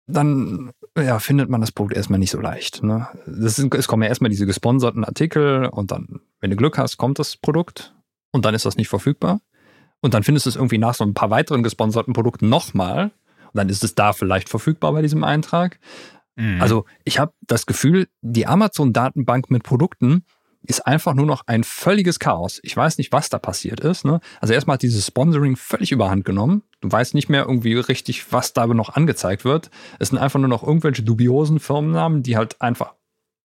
dann 0.07 0.73
ja, 0.97 1.19
findet 1.19 1.49
man 1.49 1.61
das 1.61 1.73
Produkt 1.73 1.97
erstmal 1.97 2.19
nicht 2.19 2.31
so 2.31 2.41
leicht. 2.41 2.83
Ne? 2.83 3.09
Das 3.27 3.57
sind, 3.57 3.75
es 3.75 3.87
kommen 3.89 4.03
ja 4.03 4.09
erstmal 4.09 4.31
diese 4.31 4.47
gesponserten 4.47 5.05
Artikel 5.05 5.67
und 5.67 5.91
dann, 5.91 6.21
wenn 6.41 6.51
du 6.51 6.57
Glück 6.57 6.77
hast, 6.79 6.99
kommt 6.99 7.19
das 7.19 7.37
Produkt 7.37 7.95
und 8.33 8.45
dann 8.45 8.55
ist 8.55 8.67
das 8.67 8.77
nicht 8.77 8.89
verfügbar. 8.89 9.41
Und 10.01 10.13
dann 10.13 10.23
findest 10.23 10.47
du 10.47 10.51
es 10.51 10.57
irgendwie 10.57 10.79
nach 10.79 10.95
so 10.95 11.05
ein 11.05 11.15
paar 11.15 11.31
weiteren 11.31 11.63
gesponserten 11.63 12.13
Produkten 12.13 12.49
nochmal. 12.49 13.05
Und 13.05 13.59
dann 13.59 13.69
ist 13.71 13.83
es 13.83 13.95
da 13.95 14.13
vielleicht 14.13 14.51
verfügbar 14.51 14.93
bei 14.93 15.01
diesem 15.01 15.25
Eintrag. 15.25 15.79
Mhm. 16.37 16.61
Also 16.61 16.85
ich 17.05 17.19
habe 17.19 17.33
das 17.43 17.67
Gefühl, 17.67 18.09
die 18.21 18.47
Amazon-Datenbank 18.47 19.51
mit 19.51 19.63
Produkten 19.63 20.25
ist 20.67 20.87
einfach 20.87 21.15
nur 21.15 21.27
noch 21.27 21.43
ein 21.47 21.63
völliges 21.63 22.19
Chaos. 22.19 22.59
Ich 22.63 22.77
weiß 22.77 22.97
nicht, 22.99 23.13
was 23.13 23.29
da 23.29 23.39
passiert 23.39 23.81
ist. 23.81 24.05
Ne? 24.05 24.21
Also 24.41 24.55
erstmal 24.55 24.75
hat 24.75 24.83
dieses 24.83 25.07
Sponsoring 25.07 25.57
völlig 25.57 25.93
überhand 25.93 26.25
genommen. 26.25 26.63
Du 26.81 26.91
weißt 26.91 27.15
nicht 27.15 27.29
mehr 27.29 27.45
irgendwie 27.47 27.75
richtig, 27.75 28.33
was 28.33 28.55
da 28.55 28.67
noch 28.67 28.95
angezeigt 28.95 29.45
wird. 29.45 29.71
Es 29.99 30.09
sind 30.09 30.19
einfach 30.19 30.41
nur 30.41 30.49
noch 30.49 30.63
irgendwelche 30.63 31.03
dubiosen 31.03 31.61
Firmennamen, 31.61 32.23
die 32.23 32.37
halt 32.37 32.61
einfach 32.63 32.95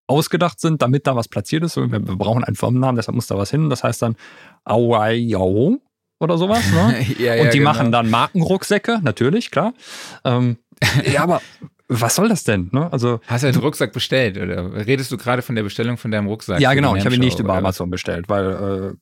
ausgedacht 0.06 0.60
sind, 0.60 0.82
damit 0.82 1.06
da 1.06 1.14
was 1.14 1.28
platziert 1.28 1.62
ist. 1.62 1.76
Wir, 1.76 1.90
wir 1.90 2.00
brauchen 2.00 2.42
einen 2.42 2.56
Firmennamen, 2.56 2.96
deshalb 2.96 3.14
muss 3.14 3.26
da 3.26 3.36
was 3.36 3.50
hin. 3.50 3.70
Das 3.70 3.84
heißt 3.84 4.00
dann 4.02 4.16
Auaiao 4.64 5.78
oder 6.20 6.38
sowas. 6.38 6.64
Ne? 6.72 7.06
ja, 7.18 7.34
ja, 7.34 7.42
Und 7.44 7.52
die 7.52 7.58
genau. 7.58 7.70
machen 7.70 7.92
dann 7.92 8.08
Markenrucksäcke, 8.08 9.00
natürlich, 9.02 9.50
klar. 9.50 9.74
Ähm, 10.24 10.56
ja, 11.12 11.22
aber 11.22 11.42
was 11.92 12.14
soll 12.14 12.28
das 12.28 12.44
denn? 12.44 12.70
Ne? 12.72 12.90
Also, 12.92 13.20
Hast 13.26 13.42
du 13.42 13.48
einen 13.48 13.58
Rucksack 13.58 13.92
bestellt 13.92 14.38
oder 14.38 14.86
redest 14.86 15.10
du 15.12 15.16
gerade 15.16 15.42
von 15.42 15.54
der 15.56 15.62
Bestellung 15.64 15.96
von 15.96 16.10
deinem 16.10 16.28
Rucksack? 16.28 16.60
ja, 16.60 16.72
genau. 16.74 16.94
Ich 16.96 17.04
habe 17.04 17.14
ihn 17.16 17.20
nicht 17.20 17.38
über 17.40 17.54
Amazon 17.54 17.90
bestellt, 17.90 18.28
weil, 18.28 18.92
äh, 18.94 18.96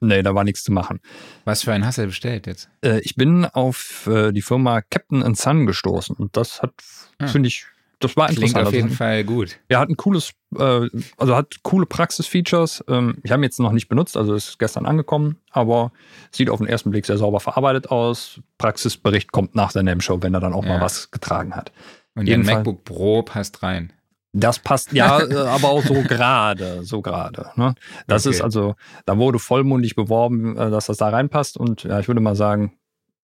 nee, 0.00 0.22
da 0.22 0.34
war 0.34 0.44
nichts 0.44 0.64
zu 0.64 0.72
machen. 0.72 1.00
Was 1.44 1.62
für 1.62 1.72
einen 1.72 1.84
hast 1.84 1.98
du 1.98 2.06
bestellt 2.06 2.46
jetzt? 2.46 2.68
Äh, 2.82 3.00
ich 3.00 3.14
bin 3.14 3.44
auf 3.44 4.06
äh, 4.06 4.32
die 4.32 4.42
Firma 4.42 4.80
Captain 4.80 5.22
and 5.22 5.36
Son 5.36 5.66
gestoßen 5.66 6.16
und 6.16 6.36
das 6.36 6.62
hat, 6.62 6.72
Ah. 7.18 7.26
finde 7.26 7.48
ich, 7.48 7.66
das 8.00 8.16
war 8.16 8.28
Klingt 8.28 8.42
interessant. 8.42 8.68
auf 8.68 8.72
jeden 8.74 8.84
Also, 8.86 8.96
Fall 8.96 9.24
gut. 9.24 9.58
Er 9.66 9.80
hat 9.80 9.88
ein 9.88 9.96
cooles, 9.96 10.30
äh, 10.56 10.86
also 11.16 11.34
hat 11.34 11.56
coole 11.64 11.84
Praxis-Features. 11.84 12.84
Ähm, 12.86 13.18
ich 13.24 13.32
habe 13.32 13.40
ihn 13.40 13.42
jetzt 13.42 13.58
noch 13.58 13.72
nicht 13.72 13.88
benutzt, 13.88 14.16
also 14.16 14.34
ist 14.34 14.56
gestern 14.60 14.86
angekommen, 14.86 15.36
aber 15.50 15.90
sieht 16.30 16.48
auf 16.48 16.58
den 16.60 16.68
ersten 16.68 16.92
Blick 16.92 17.06
sehr 17.06 17.18
sauber 17.18 17.40
verarbeitet 17.40 17.90
aus. 17.90 18.40
Praxisbericht 18.56 19.32
kommt 19.32 19.56
nach 19.56 19.72
der 19.72 19.82
NAM-Show, 19.82 20.22
wenn 20.22 20.32
er 20.32 20.38
dann 20.38 20.52
auch 20.52 20.62
Ja. 20.64 20.74
mal 20.74 20.80
was 20.80 21.10
getragen 21.10 21.56
hat. 21.56 21.72
Und 22.18 22.26
jeden 22.26 22.44
Fall. 22.44 22.56
MacBook 22.56 22.84
Pro 22.84 23.22
passt 23.22 23.62
rein. 23.62 23.92
Das 24.32 24.58
passt, 24.58 24.92
ja, 24.92 25.20
äh, 25.26 25.34
aber 25.34 25.68
auch 25.68 25.82
so 25.82 25.94
gerade, 26.02 26.84
so 26.84 27.00
gerade. 27.00 27.50
Ne? 27.56 27.74
Das 28.06 28.26
Okay. 28.26 28.34
ist 28.36 28.42
also, 28.42 28.74
da 29.06 29.16
wurde 29.16 29.38
vollmundig 29.38 29.94
beworben, 29.94 30.56
äh, 30.56 30.70
dass 30.70 30.86
das 30.86 30.98
da 30.98 31.08
reinpasst 31.08 31.56
und 31.56 31.84
ja, 31.84 31.98
ich 32.00 32.08
würde 32.08 32.20
mal 32.20 32.36
sagen, 32.36 32.78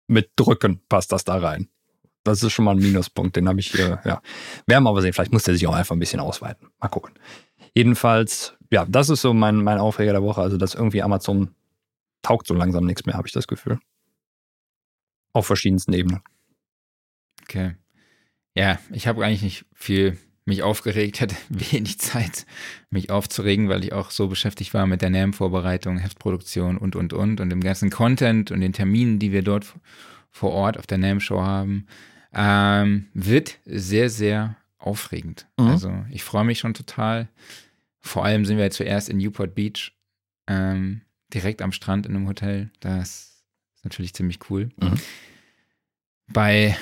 mit 0.08 0.30
Drücken 0.36 0.80
passt 0.88 1.12
das 1.12 1.24
da 1.24 1.36
rein. 1.36 1.68
Das 2.24 2.42
ist 2.42 2.52
schon 2.52 2.64
mal 2.64 2.72
ein 2.72 2.78
Minuspunkt, 2.82 3.36
den 3.36 3.48
habe 3.48 3.60
ich, 3.60 3.78
äh, 3.78 3.98
ja. 4.04 4.20
Werden 4.66 4.84
wir 4.84 4.90
aber 4.90 5.02
sehen, 5.02 5.12
vielleicht 5.12 5.32
muss 5.32 5.44
der 5.44 5.54
sich 5.54 5.66
auch 5.66 5.74
einfach 5.74 5.94
ein 5.94 6.00
bisschen 6.00 6.20
ausweiten. 6.20 6.68
Mal 6.80 6.88
gucken. 6.88 7.14
Jedenfalls, 7.74 8.54
ja, 8.72 8.84
das 8.86 9.08
ist 9.08 9.22
so 9.22 9.32
mein, 9.32 9.56
mein 9.56 9.78
Aufreger 9.78 10.12
der 10.12 10.22
Woche, 10.22 10.40
also 10.42 10.56
dass 10.56 10.74
irgendwie 10.74 11.02
Amazon 11.02 11.54
taugt 12.22 12.46
so 12.48 12.54
langsam 12.54 12.84
nichts 12.84 13.06
mehr, 13.06 13.16
habe 13.16 13.28
ich 13.28 13.32
das 13.32 13.46
Gefühl. 13.46 13.78
Auf 15.32 15.46
verschiedensten 15.46 15.92
Ebenen. 15.92 16.22
Okay. 17.42 17.76
Ja, 18.58 18.80
ich 18.90 19.06
habe 19.06 19.24
eigentlich 19.24 19.42
nicht 19.42 19.64
viel 19.72 20.18
mich 20.44 20.64
aufgeregt, 20.64 21.20
hatte 21.20 21.36
wenig 21.48 22.00
Zeit, 22.00 22.44
mich 22.90 23.08
aufzuregen, 23.10 23.68
weil 23.68 23.84
ich 23.84 23.92
auch 23.92 24.10
so 24.10 24.26
beschäftigt 24.26 24.74
war 24.74 24.86
mit 24.86 25.00
der 25.00 25.10
NAM-Vorbereitung, 25.10 25.98
Heftproduktion 25.98 26.76
und, 26.76 26.96
und, 26.96 27.12
und 27.12 27.40
und 27.40 27.50
dem 27.50 27.60
ganzen 27.60 27.90
Content 27.90 28.50
und 28.50 28.60
den 28.60 28.72
Terminen, 28.72 29.20
die 29.20 29.30
wir 29.30 29.42
dort 29.42 29.66
vor 30.30 30.50
Ort 30.50 30.76
auf 30.76 30.88
der 30.88 30.98
NAM-Show 30.98 31.40
haben. 31.40 31.86
Ähm, 32.34 33.06
wird 33.14 33.58
sehr, 33.64 34.10
sehr 34.10 34.56
aufregend. 34.78 35.46
Mhm. 35.56 35.68
Also 35.68 36.04
ich 36.10 36.24
freue 36.24 36.44
mich 36.44 36.58
schon 36.58 36.74
total. 36.74 37.28
Vor 38.00 38.24
allem 38.24 38.44
sind 38.44 38.58
wir 38.58 38.70
zuerst 38.70 39.08
in 39.08 39.18
Newport 39.18 39.54
Beach, 39.54 39.92
ähm, 40.48 41.02
direkt 41.32 41.62
am 41.62 41.72
Strand 41.72 42.06
in 42.06 42.16
einem 42.16 42.26
Hotel. 42.26 42.70
Das 42.80 43.44
ist 43.76 43.84
natürlich 43.84 44.14
ziemlich 44.14 44.38
cool. 44.50 44.70
Mhm. 44.80 44.94
Bei 46.32 46.76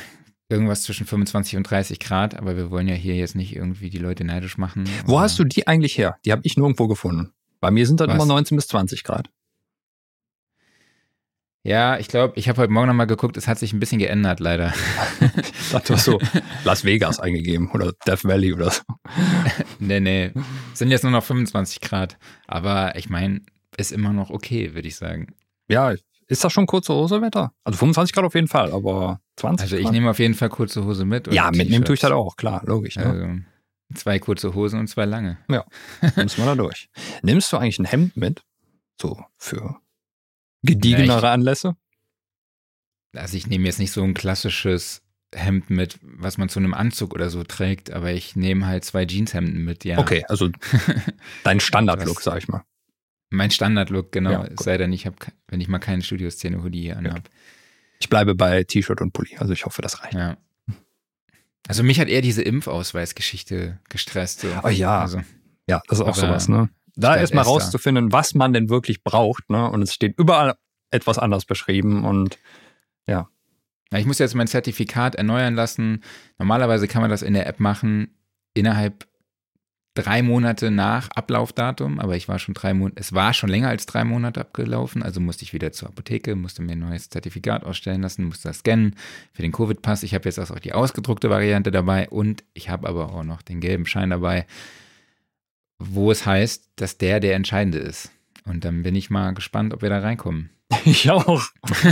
irgendwas 0.48 0.82
zwischen 0.82 1.06
25 1.06 1.56
und 1.56 1.64
30 1.64 1.98
Grad, 1.98 2.36
aber 2.36 2.56
wir 2.56 2.70
wollen 2.70 2.88
ja 2.88 2.94
hier 2.94 3.16
jetzt 3.16 3.34
nicht 3.34 3.54
irgendwie 3.54 3.90
die 3.90 3.98
Leute 3.98 4.24
neidisch 4.24 4.58
machen. 4.58 4.88
Wo 5.04 5.20
hast 5.20 5.38
du 5.38 5.44
die 5.44 5.66
eigentlich 5.66 5.98
her? 5.98 6.16
Die 6.24 6.32
habe 6.32 6.42
ich 6.44 6.56
nirgendwo 6.56 6.86
gefunden. 6.86 7.32
Bei 7.60 7.70
mir 7.70 7.86
sind 7.86 8.00
das 8.00 8.08
Was? 8.08 8.14
immer 8.14 8.26
19 8.26 8.56
bis 8.56 8.68
20 8.68 9.02
Grad. 9.02 9.30
Ja, 11.64 11.98
ich 11.98 12.06
glaube, 12.06 12.34
ich 12.36 12.48
habe 12.48 12.62
heute 12.62 12.72
Morgen 12.72 12.86
nochmal 12.86 13.08
geguckt, 13.08 13.36
es 13.36 13.48
hat 13.48 13.58
sich 13.58 13.72
ein 13.72 13.80
bisschen 13.80 13.98
geändert, 13.98 14.38
leider. 14.38 14.72
ich 15.20 15.72
dachte, 15.72 15.88
du 15.88 15.94
hast 15.94 16.04
so 16.04 16.20
Las 16.64 16.84
Vegas 16.84 17.18
eingegeben 17.18 17.72
oder 17.72 17.92
Death 18.06 18.24
Valley 18.24 18.52
oder 18.52 18.70
so. 18.70 18.82
nee, 19.80 19.98
nee. 19.98 20.30
Es 20.72 20.78
sind 20.78 20.92
jetzt 20.92 21.02
nur 21.02 21.10
noch 21.10 21.24
25 21.24 21.80
Grad. 21.80 22.18
Aber 22.46 22.94
ich 22.94 23.10
meine, 23.10 23.40
ist 23.76 23.90
immer 23.90 24.12
noch 24.12 24.30
okay, 24.30 24.74
würde 24.74 24.86
ich 24.86 24.94
sagen. 24.94 25.34
Ja, 25.68 25.92
ist 26.28 26.44
das 26.44 26.52
schon 26.52 26.66
kurze 26.66 26.94
Hose 26.94 27.20
Wetter? 27.20 27.52
Also 27.64 27.78
25 27.78 28.14
Grad 28.14 28.24
auf 28.24 28.36
jeden 28.36 28.46
Fall, 28.46 28.70
aber 28.72 29.20
20 29.36 29.62
Also 29.62 29.76
ich 29.76 29.90
nehme 29.90 30.10
auf 30.10 30.18
jeden 30.18 30.34
Fall 30.34 30.48
kurze 30.48 30.84
Hose 30.84 31.04
mit. 31.04 31.32
Ja, 31.32 31.50
mitnehmen 31.50 31.84
tue 31.84 31.94
ich 31.94 32.00
das 32.00 32.10
auch, 32.10 32.36
klar, 32.36 32.62
logisch. 32.66 32.96
Ne? 32.96 33.04
Also 33.04 33.28
zwei 33.94 34.18
kurze 34.18 34.54
Hosen 34.54 34.80
und 34.80 34.88
zwei 34.88 35.04
lange. 35.04 35.38
Ja, 35.48 35.64
müssen 36.16 36.38
wir 36.38 36.46
da 36.46 36.54
durch. 36.54 36.88
Nimmst 37.22 37.52
du 37.52 37.56
eigentlich 37.56 37.78
ein 37.78 37.84
Hemd 37.84 38.16
mit? 38.16 38.42
So 39.00 39.22
für 39.36 39.76
gediegenere 40.62 41.28
Anlässe? 41.28 41.76
Also 43.14 43.36
ich 43.36 43.46
nehme 43.46 43.66
jetzt 43.66 43.78
nicht 43.78 43.92
so 43.92 44.02
ein 44.02 44.14
klassisches 44.14 45.02
Hemd 45.34 45.70
mit, 45.70 45.98
was 46.02 46.38
man 46.38 46.48
zu 46.48 46.58
einem 46.58 46.74
Anzug 46.74 47.14
oder 47.14 47.30
so 47.30 47.42
trägt, 47.44 47.90
aber 47.90 48.12
ich 48.12 48.36
nehme 48.36 48.66
halt 48.66 48.84
zwei 48.84 49.06
Jeanshemden 49.06 49.64
mit, 49.64 49.84
ja. 49.84 49.98
Okay, 49.98 50.24
also 50.28 50.50
dein 51.44 51.60
Standardlook, 51.60 52.20
sag 52.20 52.38
ich 52.38 52.48
mal. 52.48 52.64
Mein 53.30 53.50
Standardlook, 53.50 54.12
genau. 54.12 54.30
Ja, 54.30 54.44
es 54.44 54.64
sei 54.64 54.78
denn, 54.78 54.92
ich 54.92 55.04
habe, 55.04 55.16
wenn 55.48 55.60
ich 55.60 55.68
mal 55.68 55.78
keinen 55.78 56.02
Studioszene-Hoodie 56.02 56.82
hier 56.82 56.96
anhabe. 56.96 57.22
Ja. 57.24 57.30
Ich 57.98 58.08
bleibe 58.08 58.34
bei 58.34 58.64
T-Shirt 58.64 59.00
und 59.00 59.12
Pulli, 59.12 59.36
also 59.38 59.52
ich 59.52 59.64
hoffe, 59.64 59.82
das 59.82 60.02
reicht. 60.02 60.14
Ja. 60.14 60.36
Also 61.68 61.82
mich 61.82 61.98
hat 61.98 62.08
eher 62.08 62.20
diese 62.20 62.42
Impfausweisgeschichte 62.42 63.80
gestresst. 63.88 64.40
So. 64.40 64.48
Oh 64.62 64.68
ja. 64.68 65.00
Also, 65.00 65.22
ja, 65.68 65.82
das 65.88 65.98
ist 65.98 66.04
auch 66.04 66.14
sowas, 66.14 66.48
ne? 66.48 66.68
da 66.96 67.16
erstmal 67.16 67.44
rauszufinden, 67.44 68.12
was 68.12 68.34
man 68.34 68.52
denn 68.52 68.68
wirklich 68.68 69.04
braucht. 69.04 69.48
Ne? 69.50 69.70
Und 69.70 69.82
es 69.82 69.94
steht 69.94 70.18
überall 70.18 70.56
etwas 70.90 71.18
anders 71.18 71.44
beschrieben 71.44 72.04
und 72.04 72.38
ja. 73.06 73.28
ja. 73.92 73.98
Ich 73.98 74.06
muss 74.06 74.18
jetzt 74.18 74.34
mein 74.34 74.46
Zertifikat 74.46 75.14
erneuern 75.14 75.54
lassen. 75.54 76.02
Normalerweise 76.38 76.88
kann 76.88 77.02
man 77.02 77.10
das 77.10 77.22
in 77.22 77.34
der 77.34 77.46
App 77.46 77.60
machen 77.60 78.16
innerhalb 78.54 79.06
drei 79.96 80.22
Monate 80.22 80.70
nach 80.70 81.08
Ablaufdatum, 81.10 81.98
aber 81.98 82.16
ich 82.16 82.28
war 82.28 82.38
schon 82.38 82.54
drei 82.54 82.72
Monate, 82.72 83.00
es 83.00 83.12
war 83.12 83.34
schon 83.34 83.50
länger 83.50 83.68
als 83.68 83.86
drei 83.86 84.04
Monate 84.04 84.40
abgelaufen, 84.40 85.02
also 85.02 85.20
musste 85.20 85.42
ich 85.42 85.52
wieder 85.52 85.72
zur 85.72 85.88
Apotheke, 85.88 86.36
musste 86.36 86.62
mir 86.62 86.72
ein 86.72 86.78
neues 86.78 87.10
Zertifikat 87.10 87.64
ausstellen 87.64 88.02
lassen, 88.02 88.24
musste 88.24 88.48
das 88.48 88.58
scannen 88.58 88.94
für 89.32 89.42
den 89.42 89.52
Covid-Pass. 89.52 90.04
Ich 90.04 90.14
habe 90.14 90.28
jetzt 90.28 90.38
auch 90.38 90.58
die 90.60 90.72
ausgedruckte 90.72 91.30
Variante 91.30 91.70
dabei 91.70 92.08
und 92.08 92.44
ich 92.54 92.68
habe 92.68 92.88
aber 92.88 93.12
auch 93.12 93.24
noch 93.24 93.42
den 93.42 93.60
gelben 93.60 93.86
Schein 93.86 94.10
dabei 94.10 94.46
wo 95.78 96.10
es 96.10 96.26
heißt, 96.26 96.70
dass 96.76 96.98
der 96.98 97.20
der 97.20 97.34
Entscheidende 97.34 97.78
ist. 97.78 98.10
Und 98.44 98.64
dann 98.64 98.82
bin 98.82 98.94
ich 98.94 99.10
mal 99.10 99.34
gespannt, 99.34 99.74
ob 99.74 99.82
wir 99.82 99.90
da 99.90 100.00
reinkommen. 100.00 100.50
Ich 100.84 101.10
auch. 101.10 101.42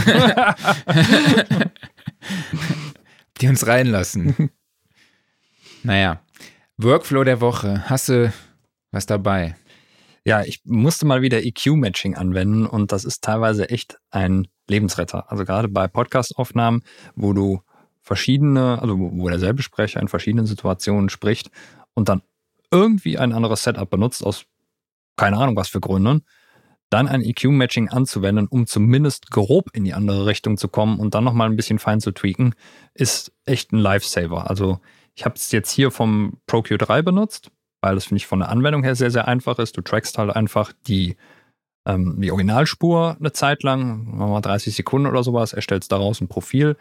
Die 3.40 3.48
uns 3.48 3.66
reinlassen. 3.66 4.50
naja, 5.82 6.20
Workflow 6.76 7.22
der 7.22 7.40
Woche. 7.40 7.88
Hast 7.88 8.08
du 8.08 8.32
was 8.90 9.06
dabei? 9.06 9.54
Ja, 10.24 10.42
ich 10.42 10.60
musste 10.64 11.06
mal 11.06 11.22
wieder 11.22 11.44
EQ-Matching 11.44 12.16
anwenden 12.16 12.66
und 12.66 12.90
das 12.90 13.04
ist 13.04 13.22
teilweise 13.22 13.68
echt 13.68 13.98
ein 14.10 14.48
Lebensretter. 14.68 15.30
Also 15.30 15.44
gerade 15.44 15.68
bei 15.68 15.86
Podcast-Aufnahmen, 15.86 16.82
wo 17.14 17.32
du 17.32 17.62
verschiedene, 18.02 18.82
also 18.82 18.98
wo 18.98 19.28
derselbe 19.28 19.62
Sprecher 19.62 20.00
in 20.00 20.08
verschiedenen 20.08 20.46
Situationen 20.46 21.10
spricht 21.10 21.52
und 21.94 22.08
dann 22.08 22.22
irgendwie 22.72 23.18
ein 23.18 23.32
anderes 23.32 23.62
Setup 23.62 23.88
benutzt, 23.88 24.24
aus 24.26 24.46
keine 25.14 25.36
Ahnung 25.36 25.54
was 25.54 25.68
für 25.68 25.80
Gründen, 25.80 26.24
dann 26.90 27.06
ein 27.06 27.22
EQ-Matching 27.22 27.88
anzuwenden, 27.88 28.48
um 28.48 28.66
zumindest 28.66 29.30
grob 29.30 29.70
in 29.74 29.84
die 29.84 29.94
andere 29.94 30.26
Richtung 30.26 30.56
zu 30.56 30.66
kommen 30.66 30.98
und 30.98 31.14
dann 31.14 31.22
nochmal 31.22 31.48
ein 31.48 31.56
bisschen 31.56 31.78
fein 31.78 32.00
zu 32.00 32.10
tweaken, 32.10 32.56
ist 32.94 33.32
echt 33.44 33.72
ein 33.72 33.78
Lifesaver. 33.78 34.50
Also 34.50 34.80
ich 35.14 35.24
habe 35.24 35.36
es 35.36 35.52
jetzt 35.52 35.70
hier 35.70 35.90
vom 35.90 36.38
ProQ3 36.48 37.02
benutzt, 37.02 37.50
weil 37.80 37.94
das 37.94 38.06
finde 38.06 38.18
ich 38.18 38.26
von 38.26 38.40
der 38.40 38.48
Anwendung 38.48 38.82
her 38.82 38.94
sehr, 38.94 39.10
sehr 39.10 39.28
einfach 39.28 39.58
ist. 39.58 39.76
Du 39.76 39.82
trackst 39.82 40.18
halt 40.18 40.34
einfach 40.34 40.72
die, 40.86 41.16
ähm, 41.86 42.20
die 42.20 42.30
Originalspur 42.30 43.16
eine 43.18 43.32
Zeit 43.32 43.62
lang, 43.62 44.16
mal 44.16 44.40
30 44.40 44.74
Sekunden 44.74 45.06
oder 45.06 45.22
sowas, 45.22 45.52
erstellst 45.52 45.92
daraus 45.92 46.20
ein 46.20 46.28
Profil, 46.28 46.76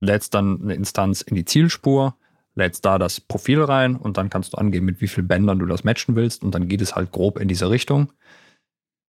lädst 0.00 0.34
dann 0.34 0.60
eine 0.62 0.74
Instanz 0.74 1.22
in 1.22 1.36
die 1.36 1.44
Zielspur, 1.44 2.16
lädst 2.54 2.84
da 2.84 2.98
das 2.98 3.20
Profil 3.20 3.62
rein 3.62 3.96
und 3.96 4.16
dann 4.16 4.28
kannst 4.28 4.52
du 4.52 4.58
angeben, 4.58 4.86
mit 4.86 5.00
wie 5.00 5.08
vielen 5.08 5.28
Bändern 5.28 5.58
du 5.58 5.66
das 5.66 5.84
matchen 5.84 6.16
willst 6.16 6.42
und 6.42 6.54
dann 6.54 6.68
geht 6.68 6.82
es 6.82 6.94
halt 6.94 7.12
grob 7.12 7.38
in 7.38 7.48
diese 7.48 7.70
Richtung. 7.70 8.12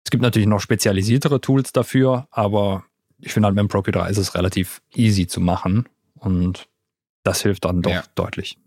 Es 0.05 0.11
gibt 0.11 0.23
natürlich 0.23 0.49
noch 0.49 0.61
spezialisiertere 0.61 1.41
Tools 1.41 1.73
dafür, 1.73 2.29
aber 2.31 2.85
ich 3.19 3.33
finde 3.33 3.47
halt 3.47 3.57
mit 3.57 3.63
dem 3.63 3.69
Procure 3.69 3.93
3 3.93 4.11
ist 4.11 4.19
es 4.19 4.35
relativ 4.35 4.83
easy 4.95 5.27
zu 5.27 5.41
machen 5.41 5.89
und 6.15 6.70
das 7.23 7.43
hilft 7.43 7.65
dann 7.65 7.83
doch 7.83 7.93
ja. 7.93 8.05
deutlich. 8.15 8.59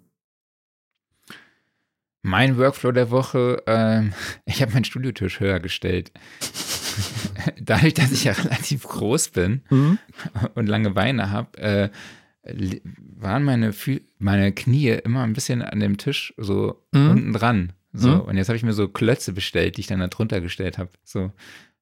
Mein 2.26 2.58
Workflow 2.58 2.94
der 2.94 3.12
Woche, 3.12 3.62
äh, 3.68 4.04
ich 4.46 4.62
habe 4.62 4.74
meinen 4.74 4.86
Studiotisch 4.86 5.40
höher 5.40 5.60
gestellt. 5.60 6.12
Dadurch, 7.60 7.94
dass 7.94 8.12
ich 8.12 8.24
ja 8.24 8.32
relativ 8.32 8.84
groß 8.84 9.30
bin 9.30 9.62
mhm. 9.70 10.00
und 10.56 10.68
lange 10.68 10.92
Beine 10.92 11.32
habe, 11.32 11.58
äh, 11.58 11.90
waren 12.46 13.44
meine, 13.44 13.74
meine 14.20 14.52
Knie 14.52 14.90
immer 14.90 15.24
ein 15.24 15.34
bisschen 15.34 15.62
an 15.62 15.80
dem 15.80 15.98
Tisch 15.98 16.34
so 16.38 16.86
mhm. 16.92 17.10
unten 17.10 17.34
dran. 17.34 17.74
So. 17.94 18.10
Mhm. 18.10 18.22
Und 18.22 18.38
jetzt 18.38 18.50
habe 18.50 18.58
ich 18.58 18.64
mir 18.64 18.74
so 18.74 18.88
Klötze 18.88 19.34
bestellt, 19.34 19.78
die 19.78 19.82
ich 19.82 19.88
dann 19.88 20.00
da 20.00 20.08
drunter 20.08 20.42
gestellt 20.42 20.78
habe. 20.78 20.90
So. 21.04 21.32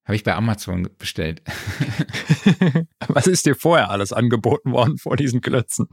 Habe 0.04 0.16
ich 0.16 0.24
bei 0.24 0.36
Amazon 0.36 0.90
bestellt. 0.98 1.42
Was 3.08 3.28
ist 3.28 3.46
dir 3.46 3.56
vorher 3.56 3.92
alles 3.92 4.12
angeboten 4.12 4.72
worden 4.72 4.98
vor 4.98 5.16
diesen 5.16 5.42
Klötzen? 5.42 5.88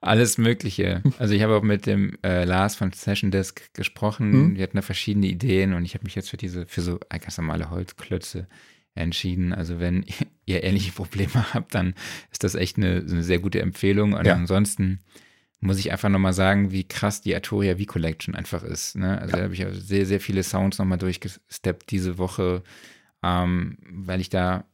Alles 0.00 0.38
Mögliche. 0.38 1.02
Also 1.18 1.34
ich 1.34 1.42
habe 1.42 1.56
auch 1.56 1.62
mit 1.62 1.86
dem 1.86 2.16
äh, 2.22 2.44
Lars 2.44 2.76
von 2.76 2.92
Session 2.92 3.30
Desk 3.30 3.72
gesprochen. 3.74 4.30
Mhm. 4.30 4.56
Wir 4.56 4.62
hatten 4.62 4.76
da 4.76 4.82
verschiedene 4.82 5.26
Ideen 5.26 5.74
und 5.74 5.84
ich 5.84 5.94
habe 5.94 6.04
mich 6.04 6.14
jetzt 6.14 6.30
für 6.30 6.36
diese, 6.36 6.66
für 6.66 6.82
so 6.82 6.98
ganz 7.08 7.36
normale 7.38 7.70
Holzklötze 7.70 8.46
entschieden. 8.94 9.52
Also 9.52 9.80
wenn 9.80 10.04
ihr 10.46 10.62
ähnliche 10.64 10.92
Probleme 10.92 11.32
habt, 11.54 11.74
dann 11.74 11.94
ist 12.30 12.44
das 12.44 12.54
echt 12.54 12.76
eine, 12.76 13.04
eine 13.08 13.22
sehr 13.22 13.38
gute 13.38 13.60
Empfehlung. 13.60 14.12
Und 14.12 14.26
ja. 14.26 14.34
ansonsten 14.34 15.00
muss 15.60 15.78
ich 15.78 15.90
einfach 15.90 16.08
nochmal 16.08 16.34
sagen, 16.34 16.70
wie 16.70 16.84
krass 16.84 17.22
die 17.22 17.34
Arturia 17.34 17.76
V-Collection 17.76 18.34
einfach 18.34 18.62
ist. 18.62 18.96
Ne? 18.96 19.18
Also 19.18 19.32
ja. 19.32 19.38
da 19.38 19.44
habe 19.44 19.54
ich 19.54 19.64
sehr, 19.72 20.06
sehr 20.06 20.20
viele 20.20 20.42
Sounds 20.42 20.78
nochmal 20.78 20.98
durchgesteppt 20.98 21.90
diese 21.90 22.18
Woche, 22.18 22.62
ähm, 23.22 23.78
weil 23.88 24.20
ich 24.20 24.28
da 24.28 24.64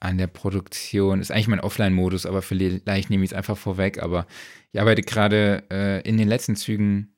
an 0.00 0.18
der 0.18 0.26
Produktion, 0.26 1.20
ist 1.20 1.30
eigentlich 1.30 1.48
mein 1.48 1.60
Offline-Modus, 1.60 2.26
aber 2.26 2.42
vielleicht 2.42 3.10
nehme 3.10 3.24
ich 3.24 3.30
es 3.30 3.36
einfach 3.36 3.56
vorweg, 3.56 4.02
aber 4.02 4.26
ich 4.72 4.80
arbeite 4.80 5.02
gerade 5.02 5.64
äh, 5.70 6.08
in 6.08 6.16
den 6.16 6.28
letzten 6.28 6.56
Zügen 6.56 7.16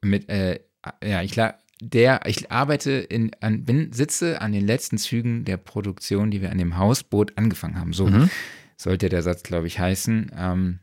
mit, 0.00 0.28
äh, 0.28 0.60
ja, 1.02 1.22
ich 1.22 1.34
der, 1.80 2.20
ich 2.26 2.50
arbeite 2.50 2.92
in, 2.92 3.32
an, 3.40 3.64
bin, 3.64 3.92
sitze 3.92 4.40
an 4.40 4.52
den 4.52 4.66
letzten 4.66 4.98
Zügen 4.98 5.44
der 5.44 5.56
Produktion, 5.56 6.30
die 6.30 6.40
wir 6.40 6.50
an 6.50 6.58
dem 6.58 6.76
Hausboot 6.76 7.36
angefangen 7.36 7.78
haben. 7.78 7.92
So 7.92 8.06
mhm. 8.06 8.30
sollte 8.76 9.08
der 9.08 9.22
Satz, 9.22 9.42
glaube 9.42 9.66
ich, 9.66 9.78
heißen. 9.78 10.30
Ähm, 10.36 10.78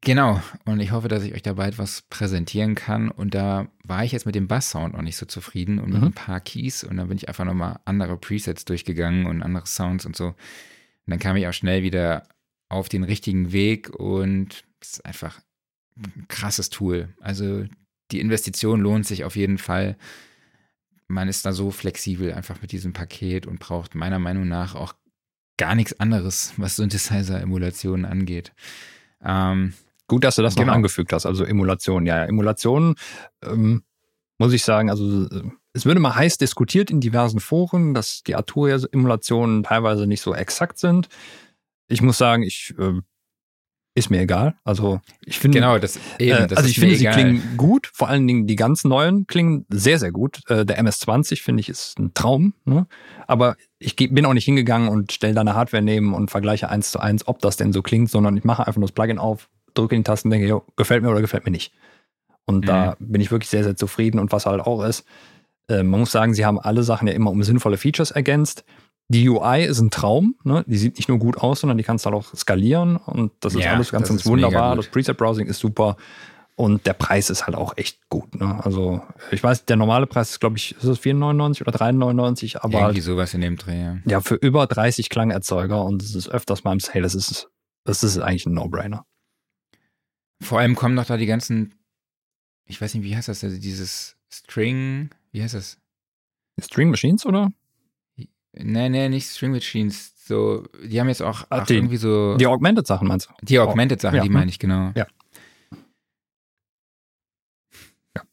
genau. 0.00 0.40
Und 0.64 0.80
ich 0.80 0.92
hoffe, 0.92 1.08
dass 1.08 1.22
ich 1.22 1.34
euch 1.34 1.42
da 1.42 1.54
bald 1.54 1.78
was 1.78 2.02
präsentieren 2.02 2.74
kann. 2.74 3.10
Und 3.10 3.34
da 3.34 3.68
war 3.84 4.04
ich 4.04 4.12
jetzt 4.12 4.26
mit 4.26 4.34
dem 4.34 4.48
Bass-Sound 4.48 4.94
noch 4.94 5.02
nicht 5.02 5.16
so 5.16 5.26
zufrieden 5.26 5.78
und 5.78 5.90
mit 5.90 6.00
mhm. 6.00 6.08
ein 6.08 6.12
paar 6.12 6.40
Keys. 6.40 6.84
Und 6.84 6.96
dann 6.96 7.08
bin 7.08 7.16
ich 7.16 7.28
einfach 7.28 7.44
nochmal 7.44 7.80
andere 7.84 8.16
Presets 8.16 8.64
durchgegangen 8.64 9.26
und 9.26 9.42
andere 9.42 9.66
Sounds 9.66 10.06
und 10.06 10.16
so. 10.16 10.26
Und 10.26 10.36
dann 11.06 11.18
kam 11.18 11.36
ich 11.36 11.46
auch 11.46 11.52
schnell 11.52 11.82
wieder 11.82 12.28
auf 12.68 12.88
den 12.88 13.04
richtigen 13.04 13.52
Weg 13.52 13.90
und 13.90 14.64
es 14.80 14.92
ist 14.92 15.04
einfach 15.04 15.40
ein 15.96 16.26
krasses 16.28 16.70
Tool. 16.70 17.08
Also 17.20 17.64
die 18.10 18.20
Investition 18.20 18.80
lohnt 18.80 19.06
sich 19.06 19.24
auf 19.24 19.36
jeden 19.36 19.58
Fall. 19.58 19.96
Man 21.08 21.28
ist 21.28 21.44
da 21.44 21.52
so 21.52 21.70
flexibel 21.70 22.32
einfach 22.32 22.62
mit 22.62 22.72
diesem 22.72 22.92
Paket 22.92 23.46
und 23.46 23.58
braucht 23.58 23.94
meiner 23.94 24.18
Meinung 24.18 24.48
nach 24.48 24.74
auch 24.74 24.94
gar 25.56 25.74
nichts 25.74 25.98
anderes, 26.00 26.54
was 26.56 26.76
Synthesizer-Emulationen 26.76 28.04
angeht. 28.04 28.52
Ähm, 29.22 29.74
Gut, 30.10 30.24
dass 30.24 30.34
du 30.34 30.42
das 30.42 30.56
Genau. 30.56 30.66
noch 30.66 30.74
angefügt 30.74 31.12
hast. 31.12 31.24
Also 31.24 31.44
Emulation. 31.44 32.04
Ja, 32.04 32.16
ja. 32.18 32.24
Emulation, 32.24 32.96
ähm, 33.44 33.84
muss 34.38 34.52
ich 34.52 34.64
sagen, 34.64 34.90
also 34.90 35.26
äh, 35.26 35.42
es 35.72 35.86
wird 35.86 35.96
immer 35.96 36.16
heiß 36.16 36.36
diskutiert 36.36 36.90
in 36.90 37.00
diversen 37.00 37.38
Foren, 37.38 37.94
dass 37.94 38.24
die 38.24 38.34
Arturia-Emulationen 38.34 39.62
teilweise 39.62 40.08
nicht 40.08 40.20
so 40.20 40.34
exakt 40.34 40.78
sind. 40.78 41.06
Ich 41.86 42.02
muss 42.02 42.18
sagen, 42.18 42.42
ich 42.42 42.74
ähm, 42.76 43.04
ist 43.94 44.10
mir 44.10 44.20
egal. 44.20 44.54
Also 44.64 45.00
ich 45.24 45.38
finde, 45.38 45.58
Genau, 45.60 45.78
das 45.78 45.98
eben. 46.18 46.38
äh, 46.38 46.46
das 46.48 46.58
also 46.58 46.64
ist 46.68 46.70
ich 46.72 46.80
finde, 46.80 46.96
sie 46.96 47.04
egal. 47.06 47.14
klingen 47.14 47.56
gut. 47.56 47.88
Vor 47.92 48.08
allen 48.08 48.26
Dingen 48.26 48.46
die 48.48 48.56
ganz 48.56 48.82
neuen 48.84 49.26
klingen 49.28 49.64
sehr, 49.68 49.98
sehr 50.00 50.10
gut. 50.10 50.40
Äh, 50.48 50.64
der 50.66 50.78
MS-20 50.78 51.40
finde 51.42 51.60
ich 51.60 51.68
ist 51.68 51.98
ein 52.00 52.14
Traum. 52.14 52.54
Ne? 52.64 52.86
Aber 53.28 53.56
ich 53.78 53.94
bin 53.96 54.24
auch 54.26 54.32
nicht 54.34 54.44
hingegangen 54.44 54.88
und 54.88 55.12
stelle 55.12 55.34
da 55.34 55.40
eine 55.42 55.54
Hardware 55.54 55.82
neben 55.82 56.14
und 56.14 56.30
vergleiche 56.30 56.68
eins 56.68 56.90
zu 56.90 56.98
eins, 57.00 57.26
ob 57.28 57.40
das 57.40 57.56
denn 57.56 57.72
so 57.72 57.82
klingt, 57.82 58.10
sondern 58.10 58.36
ich 58.36 58.44
mache 58.44 58.66
einfach 58.66 58.78
nur 58.78 58.86
das 58.88 58.94
Plugin 58.94 59.18
auf, 59.18 59.48
drücke 59.74 59.94
in 59.94 60.02
die 60.02 60.04
Tasten, 60.06 60.30
denke, 60.30 60.46
jo, 60.46 60.64
gefällt 60.76 61.02
mir 61.02 61.10
oder 61.10 61.20
gefällt 61.20 61.44
mir 61.44 61.52
nicht. 61.52 61.72
Und 62.46 62.66
da 62.66 62.96
bin 62.98 63.20
ich 63.20 63.30
wirklich 63.30 63.48
sehr, 63.48 63.62
sehr 63.62 63.76
zufrieden. 63.76 64.18
Und 64.18 64.32
was 64.32 64.46
halt 64.46 64.60
auch 64.60 64.82
ist, 64.82 65.04
äh, 65.68 65.82
man 65.82 66.00
muss 66.00 66.10
sagen, 66.10 66.34
sie 66.34 66.44
haben 66.44 66.58
alle 66.58 66.82
Sachen 66.82 67.06
ja 67.06 67.14
immer 67.14 67.30
um 67.30 67.42
sinnvolle 67.42 67.76
Features 67.76 68.10
ergänzt. 68.10 68.64
Die 69.08 69.28
UI 69.28 69.64
ist 69.64 69.80
ein 69.80 69.90
Traum, 69.90 70.36
ne? 70.44 70.64
die 70.68 70.78
sieht 70.78 70.96
nicht 70.96 71.08
nur 71.08 71.18
gut 71.18 71.36
aus, 71.36 71.60
sondern 71.60 71.78
die 71.78 71.84
kannst 71.84 72.04
du 72.06 72.10
halt 72.10 72.16
auch 72.16 72.34
skalieren 72.34 72.96
und 72.96 73.32
das 73.40 73.54
ist 73.54 73.64
Ja, 73.64 73.72
alles 73.74 73.90
ganz, 73.90 74.08
ganz 74.08 74.24
wunderbar. 74.24 74.76
Das 74.76 74.86
Preset-Browsing 74.86 75.48
ist 75.48 75.58
super 75.58 75.96
und 76.54 76.86
der 76.86 76.92
Preis 76.92 77.28
ist 77.28 77.46
halt 77.46 77.56
auch 77.56 77.76
echt 77.76 78.08
gut. 78.08 78.38
Ne? 78.38 78.62
Also 78.64 79.02
ich 79.32 79.42
weiß, 79.42 79.64
der 79.64 79.76
normale 79.76 80.06
Preis 80.06 80.30
ist, 80.30 80.40
glaube 80.40 80.58
ich, 80.58 80.76
ist 80.76 80.84
es 80.84 81.00
4,99 81.00 81.62
oder 81.62 81.72
3,99, 81.72 82.58
aber 82.58 82.74
Irgendwie 82.74 82.94
halt, 82.94 83.02
sowas 83.02 83.34
in 83.34 83.40
dem 83.40 83.56
Dreh. 83.56 83.80
ja. 83.80 83.96
ja, 84.06 84.20
für 84.20 84.36
über 84.36 84.66
30 84.68 85.08
Klangerzeuger 85.08 85.84
und 85.84 86.02
es 86.02 86.14
ist 86.14 86.28
öfters 86.28 86.62
mal 86.62 86.72
im 86.72 86.80
Sale, 86.80 87.02
das 87.02 87.16
ist, 87.16 87.48
das 87.84 88.04
ist 88.04 88.18
eigentlich 88.18 88.46
ein 88.46 88.54
No-Brainer. 88.54 89.04
Vor 90.40 90.58
allem 90.58 90.74
kommen 90.74 90.96
doch 90.96 91.04
da 91.06 91.16
die 91.16 91.26
ganzen, 91.26 91.74
ich 92.66 92.80
weiß 92.80 92.94
nicht, 92.94 93.04
wie 93.04 93.14
heißt 93.16 93.28
das, 93.28 93.44
also 93.44 93.58
dieses 93.58 94.16
String, 94.32 95.10
wie 95.32 95.42
heißt 95.42 95.54
das? 95.54 95.78
String 96.60 96.90
Machines 96.90 97.24
oder? 97.26 97.52
Nee, 98.52 98.88
nee, 98.88 99.08
nicht 99.08 99.28
String 99.28 99.52
Machines. 99.52 100.12
So, 100.26 100.66
die 100.84 101.00
haben 101.00 101.08
jetzt 101.08 101.22
auch, 101.22 101.44
Ah, 101.50 101.60
auch 101.62 101.66
die- 101.66 101.74
irgendwie 101.74 101.96
so 101.96 102.36
Die 102.36 102.46
Augmented 102.46 102.86
Sachen 102.86 103.06
meinst 103.08 103.28
du? 103.28 103.34
die 103.42 103.58
Augmented 103.58 104.00
Sachen, 104.00 104.16
Ja, 104.16 104.22
die 104.22 104.28
hm. 104.28 104.34
meine 104.34 104.50
ich, 104.50 104.58
genau. 104.58 104.92
Ja. 104.96 105.06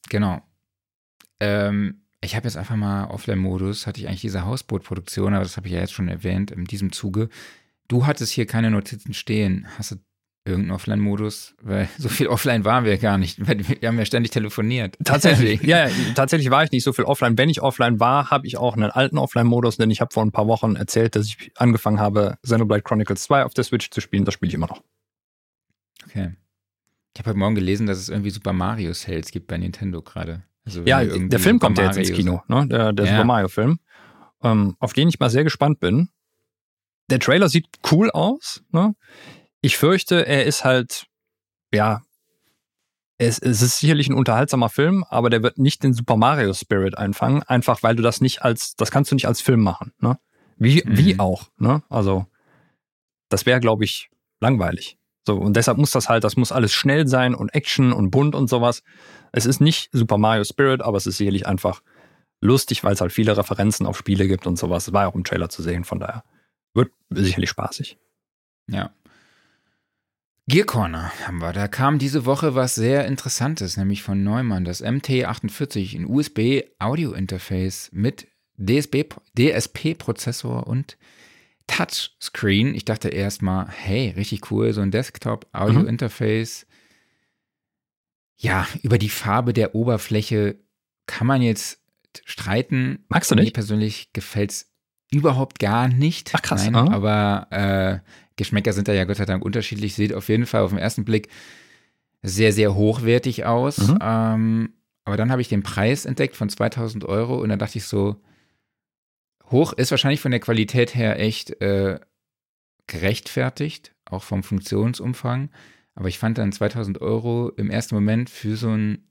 Genau. 0.10 0.42
Ähm, 1.40 2.02
ich 2.22 2.36
habe 2.36 2.46
jetzt 2.48 2.58
einfach 2.58 2.76
mal 2.76 3.06
Offline-Modus, 3.10 3.86
hatte 3.86 4.00
ich 4.00 4.08
eigentlich 4.08 4.22
diese 4.22 4.46
Hausbootproduktion, 4.46 5.34
aber 5.34 5.44
das 5.44 5.58
habe 5.58 5.68
ich 5.68 5.74
ja 5.74 5.80
jetzt 5.82 5.94
schon 5.94 6.08
erwähnt 6.08 6.52
in 6.52 6.66
diesem 6.66 6.92
Zuge. 6.92 7.30
Du 7.88 8.06
hattest 8.06 8.32
hier 8.32 8.46
keine 8.46 8.72
Notizen 8.72 9.14
stehen. 9.14 9.68
Hast 9.78 9.92
du 9.92 9.96
irgendeinen 10.48 10.76
Offline-Modus? 10.76 11.56
Weil 11.62 11.90
so 11.98 12.10
viel 12.10 12.28
Offline 12.28 12.66
waren 12.66 12.86
wir 12.86 12.98
gar 12.98 13.18
nicht. 13.18 13.48
weil 13.48 13.60
Wir 13.68 13.88
haben 13.88 13.98
ja 14.00 14.06
ständig 14.06 14.32
telefoniert. 14.32 14.98
Tatsächlich, 15.04 15.62
ja, 15.64 15.88
tatsächlich 16.16 16.50
war 16.50 16.64
ich 16.64 16.72
nicht 16.72 16.84
so 16.84 16.94
viel 16.94 17.06
offline. 17.06 17.38
Wenn 17.38 17.50
ich 17.50 17.62
offline 17.62 18.00
war, 18.00 18.32
habe 18.32 18.48
ich 18.48 18.58
auch 18.58 18.76
einen 18.76 18.92
alten 18.92 19.18
Offline-Modus, 19.18 19.78
denn 19.78 19.92
ich 19.92 20.02
habe 20.02 20.14
vor 20.14 20.24
ein 20.24 20.32
paar 20.32 20.48
Wochen 20.48 20.76
erzählt, 20.76 21.16
dass 21.16 21.26
ich 21.28 21.52
angefangen 21.56 22.00
habe, 22.00 22.38
Xenoblade 22.44 22.82
Chronicles 22.84 23.24
2 23.24 23.46
auf 23.46 23.54
der 23.54 23.64
Switch 23.64 23.90
zu 23.90 24.02
spielen. 24.02 24.26
Das 24.26 24.34
spiele 24.34 24.50
ich 24.50 24.56
immer 24.56 24.68
noch. 24.68 24.82
Okay. 26.06 26.34
Ich 27.14 27.20
habe 27.20 27.32
heute 27.32 27.40
Morgen 27.40 27.56
gelesen, 27.56 27.88
dass 27.88 27.98
es 27.98 28.10
irgendwie 28.10 28.30
Super 28.30 28.54
Mario 28.54 28.94
Sales 28.94 29.32
gibt 29.32 29.48
bei 29.48 29.58
Nintendo 29.58 30.02
gerade. 30.02 30.44
Also 30.66 30.84
Ja, 30.84 31.04
der 31.04 31.40
Film 31.40 31.60
kommt 31.60 31.78
ja 31.78 31.86
jetzt 31.86 31.98
ins 31.98 32.12
Kino, 32.12 32.44
ne? 32.48 32.68
der, 32.68 32.94
der 32.94 33.06
Ja. 33.06 33.12
Super 33.12 33.24
Mario-Film, 33.24 33.80
ähm, 34.44 34.76
auf 34.80 34.94
den 34.94 35.10
ich 35.10 35.20
mal 35.20 35.30
sehr 35.30 35.44
gespannt 35.44 35.80
bin. 35.80 36.10
Der 37.10 37.20
Trailer 37.20 37.50
sieht 37.50 37.68
cool 37.92 38.12
aus. 38.12 38.64
Ne? 38.72 38.94
Ich 39.68 39.78
fürchte, 39.78 40.26
er 40.26 40.46
ist 40.46 40.64
halt, 40.64 41.08
ja, 41.74 42.02
es, 43.18 43.38
es 43.40 43.62
ist 43.62 43.80
sicherlich 43.80 44.08
ein 44.08 44.14
unterhaltsamer 44.14 44.70
Film, 44.70 45.04
aber 45.10 45.30
der 45.30 45.44
wird 45.44 45.58
nicht 45.58 45.84
den 45.84 45.94
Super 45.94 46.16
Mario 46.16 46.54
Spirit 46.54 46.98
einfangen, 46.98 47.44
einfach 47.44 47.84
weil 47.84 47.96
du 47.96 48.02
das 48.04 48.22
nicht 48.22 48.44
als, 48.44 48.76
das 48.76 48.92
kannst 48.92 49.12
du 49.12 49.16
nicht 49.16 49.28
als 49.28 49.42
Film 49.42 49.62
machen. 49.62 49.92
Ne? 50.00 50.18
Wie, 50.56 50.84
Mhm. 50.86 50.98
wie 50.98 51.20
auch. 51.20 51.50
Ne? 51.58 51.84
Also, 51.90 52.28
das 53.30 53.46
wäre, 53.46 53.60
glaube 53.60 53.84
ich, 53.84 54.10
langweilig. 54.40 54.98
So, 55.28 55.36
und 55.36 55.58
deshalb 55.58 55.78
muss 55.78 55.92
das 55.92 56.08
halt, 56.08 56.24
das 56.24 56.38
muss 56.38 56.54
alles 56.54 56.72
schnell 56.72 57.06
sein 57.08 57.36
und 57.36 57.54
Action 57.54 57.92
und 57.92 58.10
bunt 58.12 58.36
und 58.36 58.48
sowas. 58.50 58.84
Es 59.34 59.46
ist 59.46 59.60
nicht 59.60 59.90
Super 59.92 60.18
Mario 60.18 60.46
Spirit, 60.46 60.82
aber 60.82 60.96
es 60.98 61.08
ist 61.08 61.18
sicherlich 61.18 61.46
einfach 61.46 61.82
lustig, 62.40 62.86
weil 62.86 62.94
es 62.94 63.02
halt 63.02 63.12
viele 63.12 63.36
Referenzen 63.36 63.86
auf 63.86 63.98
Spiele 63.98 64.28
gibt 64.30 64.48
und 64.48 64.58
sowas. 64.58 64.86
Das 64.86 64.94
war 64.94 65.02
ja 65.04 65.08
auch 65.10 65.16
im 65.16 65.26
Trailer 65.26 65.50
zu 65.50 65.62
sehen, 65.62 65.84
von 65.84 66.00
daher 66.00 66.24
wird 66.74 66.92
sicherlich 67.10 67.50
spaßig. 67.50 67.98
Ja. 68.70 68.92
Gear 70.50 70.66
Corner 70.66 71.12
haben 71.26 71.40
wir. 71.40 71.52
Da 71.52 71.68
kam 71.68 72.00
diese 72.00 72.26
Woche 72.26 72.56
was 72.56 72.74
sehr 72.74 73.06
Interessantes, 73.06 73.76
nämlich 73.76 74.02
von 74.02 74.24
Neumann, 74.24 74.64
das 74.64 74.82
MT48, 74.82 76.00
ein 76.00 76.06
USB 76.06 76.64
Audio 76.80 77.12
Interface 77.12 77.90
mit 77.92 78.28
DSP-Prozessor 78.58 80.66
und 80.66 80.98
Touchscreen. 81.68 82.76
Ich 82.76 82.86
dachte 82.86 83.10
erstmal, 83.10 83.68
hey, 83.68 84.14
richtig 84.16 84.50
cool, 84.50 84.72
so 84.72 84.80
ein 84.80 84.92
Desktop 84.92 85.48
Audio 85.52 85.84
Interface. 85.84 86.66
Ja, 88.38 88.66
über 88.84 88.98
die 88.98 89.10
Farbe 89.10 89.52
der 89.52 89.76
Oberfläche 89.76 90.56
kann 91.08 91.28
man 91.28 91.42
jetzt 91.42 91.82
streiten. 92.24 93.04
Magst 93.10 93.32
du 93.32 93.36
Mir 93.36 93.42
nicht? 93.42 93.54
persönlich 93.54 94.14
gefällt 94.14 94.52
es 94.52 94.72
überhaupt 95.12 95.60
gar 95.60 95.90
nicht. 95.90 96.32
Ach, 96.34 96.42
krass, 96.42 96.70
Nein, 96.70 96.76
ah. 96.76 96.94
aber 96.94 97.48
äh, 97.52 98.00
Geschmäcker 98.38 98.72
sind 98.72 98.88
da 98.88 98.94
ja 98.94 99.04
Gott 99.04 99.18
sei 99.18 99.26
Dank 99.26 99.44
unterschiedlich. 99.44 99.96
Sieht 99.96 100.14
auf 100.14 100.30
jeden 100.30 100.46
Fall 100.46 100.62
auf 100.62 100.70
den 100.70 100.80
ersten 100.80 101.04
Blick 101.04 101.28
sehr, 102.22 102.54
sehr 102.54 102.76
hochwertig 102.76 103.46
aus. 103.46 103.78
Mhm. 103.80 104.00
Ähm, 104.02 104.70
aber 105.04 105.18
dann 105.18 105.32
habe 105.32 105.42
ich 105.42 105.50
den 105.50 105.64
Preis 105.64 106.06
entdeckt 106.06 106.36
von 106.36 106.50
2000 106.50 107.06
Euro 107.06 107.38
und 107.38 107.50
dann 107.50 107.60
dachte 107.60 107.78
ich 107.78 107.86
so, 107.86 108.18
hoch 109.52 109.74
ist 109.74 109.92
wahrscheinlich 109.92 110.22
von 110.22 110.32
der 110.32 110.40
Qualität 110.40 110.96
her 110.96 111.20
echt 111.20 111.62
äh, 111.62 112.00
gerechtfertigt, 112.88 113.94
auch 114.06 114.24
vom 114.24 114.44
Funktionsumfang. 114.44 115.50
Aber 115.96 116.10
ich 116.10 116.20
fand 116.20 116.38
dann 116.38 116.52
2000 116.52 117.02
Euro 117.02 117.50
im 117.58 117.70
ersten 117.70 117.96
Moment 117.96 118.30
für 118.30 118.56
so 118.56 118.70
ein 118.70 119.08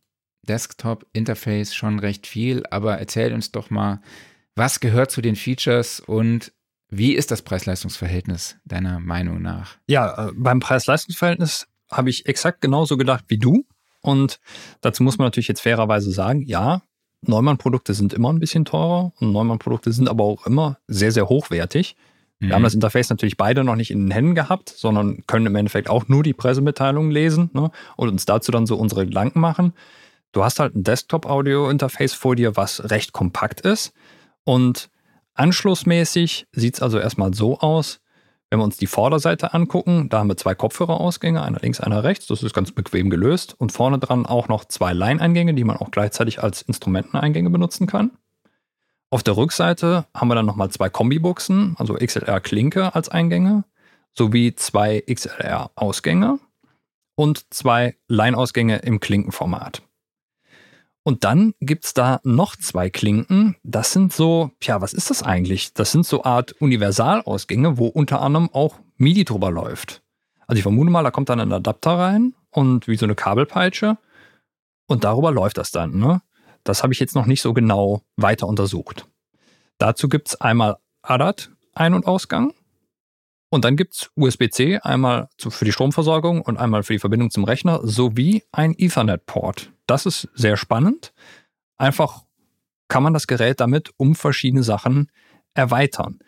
Desktop-Interface 0.47 1.75
schon 1.75 1.99
recht 1.99 2.27
viel. 2.27 2.65
Aber 2.71 2.99
erzähl 2.99 3.33
uns 3.33 3.51
doch 3.51 3.71
mal, 3.71 4.01
was 4.55 4.81
gehört 4.81 5.11
zu 5.11 5.21
den 5.21 5.37
Features 5.37 6.01
und 6.01 6.53
wie 6.89 7.15
ist 7.15 7.31
das 7.31 7.43
Preis-Leistungs-Verhältnis 7.43 8.57
deiner 8.65 9.01
Meinung 9.01 9.43
nach? 9.43 9.77
Ja, 9.89 10.29
äh, 10.29 10.33
beim 10.35 10.61
Preis-Leistungs-Verhältnis 10.61 11.67
habe 11.91 12.11
ich 12.11 12.27
exakt 12.27 12.61
genauso 12.61 12.97
gedacht 12.97 13.25
wie 13.29 13.39
du. 13.39 13.65
Und 14.01 14.41
dazu 14.81 15.03
muss 15.03 15.19
man 15.19 15.27
natürlich 15.27 15.49
jetzt 15.49 15.63
fairerweise 15.63 16.11
sagen, 16.11 16.43
ja, 16.43 16.83
Neumann-Produkte 17.23 17.95
sind 17.95 18.13
immer 18.13 18.33
ein 18.33 18.39
bisschen 18.39 18.65
teurer 18.65 19.13
und 19.21 19.33
Neumann-Produkte 19.33 19.93
sind 19.93 20.09
aber 20.09 20.25
auch 20.25 20.47
immer 20.47 20.79
sehr, 20.87 21.11
sehr 21.11 21.29
hochwertig. 21.29 21.97
Wir 22.39 22.55
haben 22.55 22.63
das 22.63 22.75
Interface 22.75 23.09
natürlich 23.09 23.39
beide 23.39 23.65
noch 23.65 23.77
nicht 23.77 23.91
in 23.91 24.01
den 24.01 24.11
Händen 24.11 24.35
gehabt, 24.35 24.69
sondern 24.69 25.27
können 25.27 25.47
im 25.47 25.57
Endeffekt 25.57 25.89
auch 25.89 26.09
nur 26.09 26.23
die 26.23 26.35
Pressemitteilungen 26.35 27.11
lesen 27.11 27.49
ne, 27.55 27.71
und 27.97 28.09
uns 28.11 28.27
dazu 28.27 28.53
dann 28.53 28.67
so 28.67 28.77
unsere 28.77 29.07
Gedanken 29.07 29.41
machen. 29.41 29.73
Du 30.33 30.45
hast 30.45 30.61
halt 30.61 30.75
ein 30.77 30.85
Desktop-Audio-Interface 30.85 32.13
vor 32.13 32.37
dir, 32.37 32.57
was 32.57 32.91
recht 32.91 33.13
kompakt 33.15 33.63
ist. 33.63 33.95
Und 34.45 34.91
anschlussmäßig 35.37 36.47
sieht 36.53 36.75
es 36.75 36.83
also 36.83 36.99
erstmal 36.99 37.35
so 37.35 37.59
aus, 37.59 38.01
wenn 38.51 38.61
wir 38.61 38.65
uns 38.65 38.77
die 38.77 38.87
Vorderseite 38.87 39.55
angucken, 39.55 40.09
da 40.09 40.19
haben 40.19 40.29
wir 40.29 40.37
zwei 40.37 40.55
Kopfhörerausgänge, 40.55 41.43
einer 41.43 41.59
links, 41.59 41.81
einer 41.81 42.05
rechts. 42.05 42.27
Das 42.27 42.43
ist 42.43 42.55
ganz 42.55 42.71
bequem 42.71 43.11
gelöst. 43.11 43.55
Und 43.59 43.73
vorne 43.73 43.99
dran 43.99 44.25
auch 44.25 44.49
noch 44.49 44.65
zwei 44.65 44.93
Line-Eingänge, 44.93 45.55
die 45.55 45.65
man 45.65 45.77
auch 45.77 45.91
gleichzeitig 45.91 46.43
als 46.43 46.63
Instrumenteneingänge 46.63 47.51
benutzen 47.51 47.87
kann. 47.87 48.13
Auf 49.11 49.23
der 49.23 49.37
Rückseite 49.37 50.07
haben 50.15 50.29
wir 50.29 50.35
dann 50.37 50.47
nochmal 50.47 50.71
zwei 50.71 50.89
Kombibuchsen, 50.89 51.75
also 51.79 51.95
XLR-Klinke 51.95 52.95
als 52.95 53.09
Eingänge, 53.09 53.65
sowie 54.15 54.55
zwei 54.55 55.03
XLR-Ausgänge 55.03 56.39
und 57.17 57.53
zwei 57.53 57.97
Line-Ausgänge 58.09 58.79
im 58.79 59.01
Klinkenformat. 59.01 59.83
Und 61.07 61.23
dann 61.23 61.55
gibt's 61.61 61.95
da 61.95 62.19
noch 62.25 62.57
zwei 62.57 62.91
Klinken. 62.91 63.55
Das 63.63 63.93
sind 63.93 64.13
so, 64.13 64.51
tja, 64.59 64.81
was 64.81 64.93
ist 64.93 65.09
das 65.09 65.23
eigentlich? 65.23 65.73
Das 65.73 65.93
sind 65.93 66.05
so 66.05 66.25
Art 66.25 66.61
Universalausgänge, 66.61 67.79
wo 67.79 67.87
unter 67.87 68.21
anderem 68.21 68.51
auch 68.53 68.81
MIDI 68.97 69.25
drüber 69.25 69.53
läuft. 69.53 70.03
Also 70.49 70.59
ich 70.59 70.65
vermute 70.65 70.91
mal, 70.91 71.05
da 71.05 71.13
kommt 71.13 71.29
dann 71.29 71.39
ein 71.39 71.53
Adapter 71.53 71.93
rein 71.93 72.35
und 72.51 72.89
wie 72.89 72.97
so 72.97 73.07
eine 73.07 73.15
Kabelpeitsche 73.15 73.99
und 74.89 75.05
darüber 75.05 75.31
läuft 75.31 75.59
das 75.59 75.71
dann. 75.71 75.97
Ne? 75.97 76.23
Das 76.65 76.83
habe 76.83 76.93
ich 76.93 76.99
jetzt 76.99 77.15
noch 77.15 77.27
nicht 77.27 77.41
so 77.41 77.55
genau 77.55 78.03
weiter 78.17 78.49
untersucht. 78.49 79.07
Dazu 79.79 80.09
gibt's 80.09 80.41
einmal 80.41 80.79
ADAT 81.03 81.53
Ein- 81.73 81.95
und 81.95 82.09
Ausgang 82.09 82.53
und 83.49 83.65
dann 83.65 83.77
gibt's 83.77 84.11
USB-C 84.17 84.81
einmal 84.81 85.29
für 85.39 85.65
die 85.65 85.71
Stromversorgung 85.71 86.41
und 86.41 86.57
einmal 86.57 86.83
für 86.83 86.95
die 86.95 86.99
Verbindung 86.99 87.31
zum 87.31 87.45
Rechner 87.45 87.79
sowie 87.85 88.43
ein 88.51 88.75
Ethernet-Port. 88.77 89.71
Das 89.87 90.07
ist 90.07 90.29
sehr 90.35 90.57
spannend. 90.57 91.13
Einfach 91.77 92.25
kann 92.89 93.03
man 93.03 93.15
das 93.15 93.27
Gerät 93.27 93.61
damit 93.61 93.91
um 93.97 94.15
verschiedene 94.15 94.63
Sachen 94.63 95.11
erweitern. 95.55 96.19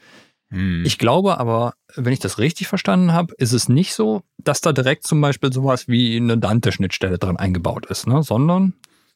Hm. 0.51 0.85
Ich 0.85 0.99
glaube 0.99 1.39
aber, 1.39 1.75
wenn 1.95 2.13
ich 2.13 2.21
das 2.21 2.39
richtig 2.39 2.69
verstanden 2.69 3.13
habe, 3.13 3.35
ist 3.37 3.53
es 3.53 3.69
nicht 3.69 3.95
so, 3.95 4.23
dass 4.39 4.61
da 4.61 4.73
direkt 4.73 5.07
zum 5.07 5.21
Beispiel 5.21 5.53
sowas 5.53 5.89
wie 5.89 6.17
eine 6.17 6.39
Dante-Schnittstelle 6.39 7.19
drin 7.19 7.37
eingebaut 7.37 7.87
ist, 7.87 8.07
ne? 8.07 8.23
sondern 8.23 8.75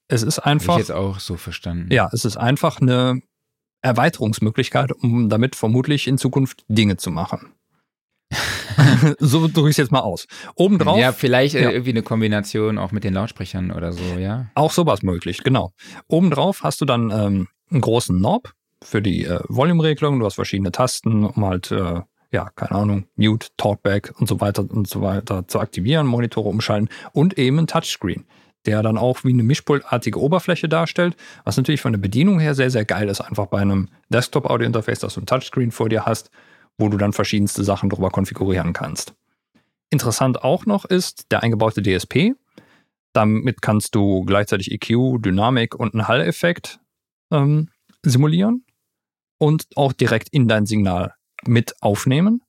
es 0.08 0.22
ist 0.22 0.38
einfach. 0.38 0.74
Hab 0.74 0.80
ich 0.80 0.88
jetzt 0.88 0.96
auch 0.96 1.20
so 1.20 1.36
verstanden. 1.36 1.92
Ja, 1.92 2.10
es 2.12 2.24
ist 2.24 2.36
einfach 2.36 2.80
eine 2.80 3.22
Erweiterungsmöglichkeit, 3.80 4.92
um 4.92 5.28
damit 5.28 5.56
vermutlich 5.56 6.06
in 6.06 6.18
Zukunft 6.18 6.64
Dinge 6.68 6.98
zu 6.98 7.10
machen. 7.10 7.52
so 9.18 9.48
drücke 9.48 9.68
ich 9.68 9.74
es 9.74 9.76
jetzt 9.76 9.92
mal 9.92 10.00
aus. 10.00 10.26
Obendrauf. 10.54 10.98
Ja, 10.98 11.12
vielleicht 11.12 11.54
äh, 11.54 11.62
ja. 11.62 11.70
irgendwie 11.70 11.90
eine 11.90 12.02
Kombination 12.02 12.78
auch 12.78 12.92
mit 12.92 13.04
den 13.04 13.14
Lautsprechern 13.14 13.70
oder 13.70 13.92
so, 13.92 14.18
ja. 14.18 14.46
Auch 14.54 14.72
sowas 14.72 15.02
möglich, 15.02 15.42
genau. 15.42 15.72
Obendrauf 16.08 16.62
hast 16.62 16.80
du 16.80 16.84
dann 16.84 17.10
ähm, 17.10 17.48
einen 17.70 17.80
großen 17.80 18.16
Knob 18.16 18.52
für 18.82 19.02
die 19.02 19.24
äh, 19.24 19.40
Volume-Regelung. 19.48 20.18
Du 20.18 20.26
hast 20.26 20.34
verschiedene 20.34 20.72
Tasten, 20.72 21.24
um 21.24 21.44
halt, 21.44 21.70
äh, 21.70 22.00
ja, 22.30 22.50
keine 22.56 22.72
Ahnung, 22.72 23.04
Mute, 23.16 23.48
Talkback 23.56 24.12
und 24.18 24.28
so 24.28 24.40
weiter 24.40 24.64
und 24.68 24.88
so 24.88 25.02
weiter 25.02 25.46
zu 25.48 25.60
aktivieren, 25.60 26.06
Monitore 26.06 26.48
umschalten 26.48 26.88
und 27.12 27.38
eben 27.38 27.58
ein 27.58 27.66
Touchscreen 27.66 28.24
der 28.64 28.80
dann 28.80 28.96
auch 28.96 29.24
wie 29.24 29.32
eine 29.32 29.42
Mischpultartige 29.42 30.20
Oberfläche 30.20 30.68
darstellt, 30.68 31.16
was 31.42 31.56
natürlich 31.56 31.80
von 31.80 31.92
der 31.92 31.98
Bedienung 31.98 32.38
her 32.38 32.54
sehr, 32.54 32.70
sehr 32.70 32.84
geil 32.84 33.08
ist, 33.08 33.20
einfach 33.20 33.46
bei 33.46 33.58
einem 33.58 33.88
Desktop-Audio-Interface, 34.10 35.00
dass 35.00 35.14
du 35.14 35.20
ein 35.20 35.26
Touchscreen 35.26 35.72
vor 35.72 35.88
dir 35.88 36.06
hast 36.06 36.30
wo 36.82 36.88
du 36.88 36.96
dann 36.96 37.12
verschiedenste 37.12 37.62
Sachen 37.62 37.88
drüber 37.88 38.10
konfigurieren 38.10 38.72
kannst. 38.72 39.14
Interessant 39.88 40.42
auch 40.42 40.66
noch 40.66 40.84
ist 40.84 41.30
der 41.30 41.42
eingebaute 41.42 41.80
DSP. 41.80 42.34
Damit 43.12 43.62
kannst 43.62 43.94
du 43.94 44.24
gleichzeitig 44.24 44.72
EQ, 44.72 45.22
Dynamik 45.22 45.74
und 45.76 45.94
einen 45.94 46.08
Hall-Effekt 46.08 46.80
ähm, 47.30 47.68
simulieren 48.02 48.64
und 49.38 49.66
auch 49.76 49.92
direkt 49.92 50.28
in 50.30 50.48
dein 50.48 50.66
Signal 50.66 51.14
mit 51.46 51.74
aufnehmen. 51.80 52.42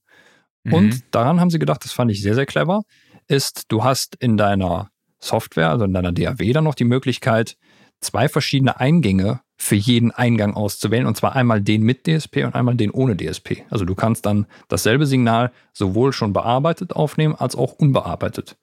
Mhm. 0.64 0.74
Und 0.74 1.04
daran 1.12 1.40
haben 1.40 1.52
sie 1.52 1.60
gedacht, 1.60 1.84
das 1.84 1.92
fand 1.92 2.10
ich 2.10 2.22
sehr, 2.24 2.34
sehr 2.34 2.48
clever, 2.48 2.84
ist, 3.28 3.66
du 3.68 3.84
hast 3.84 4.16
in 4.16 4.36
deiner 4.36 4.90
Software, 5.20 5.70
also 5.70 5.86
in 5.86 5.94
deiner 5.94 6.12
DAW 6.12 6.54
dann 6.54 6.64
noch 6.64 6.76
die 6.76 6.86
Möglichkeit, 6.86 7.56
zwei 8.04 8.30
verschiedene 8.30 8.80
Eingänge 8.80 9.42
für 9.58 9.76
jeden 9.76 10.12
Eingang 10.12 10.54
auszuwählen. 10.54 11.06
Und 11.08 11.16
zwar 11.16 11.36
einmal 11.36 11.62
den 11.62 11.84
mit 11.84 12.06
DSP 12.06 12.44
und 12.46 12.56
einmal 12.56 12.76
den 12.76 12.92
ohne 12.92 13.16
DSP. 13.16 13.64
Also 13.70 13.86
du 13.86 13.96
kannst 13.96 14.26
dann 14.26 14.46
dasselbe 14.68 15.06
Signal 15.06 15.52
sowohl 15.72 16.14
schon 16.14 16.34
bearbeitet 16.34 16.94
aufnehmen 16.94 17.36
als 17.36 17.56
auch 17.56 17.74
unbearbeitet. 17.74 18.58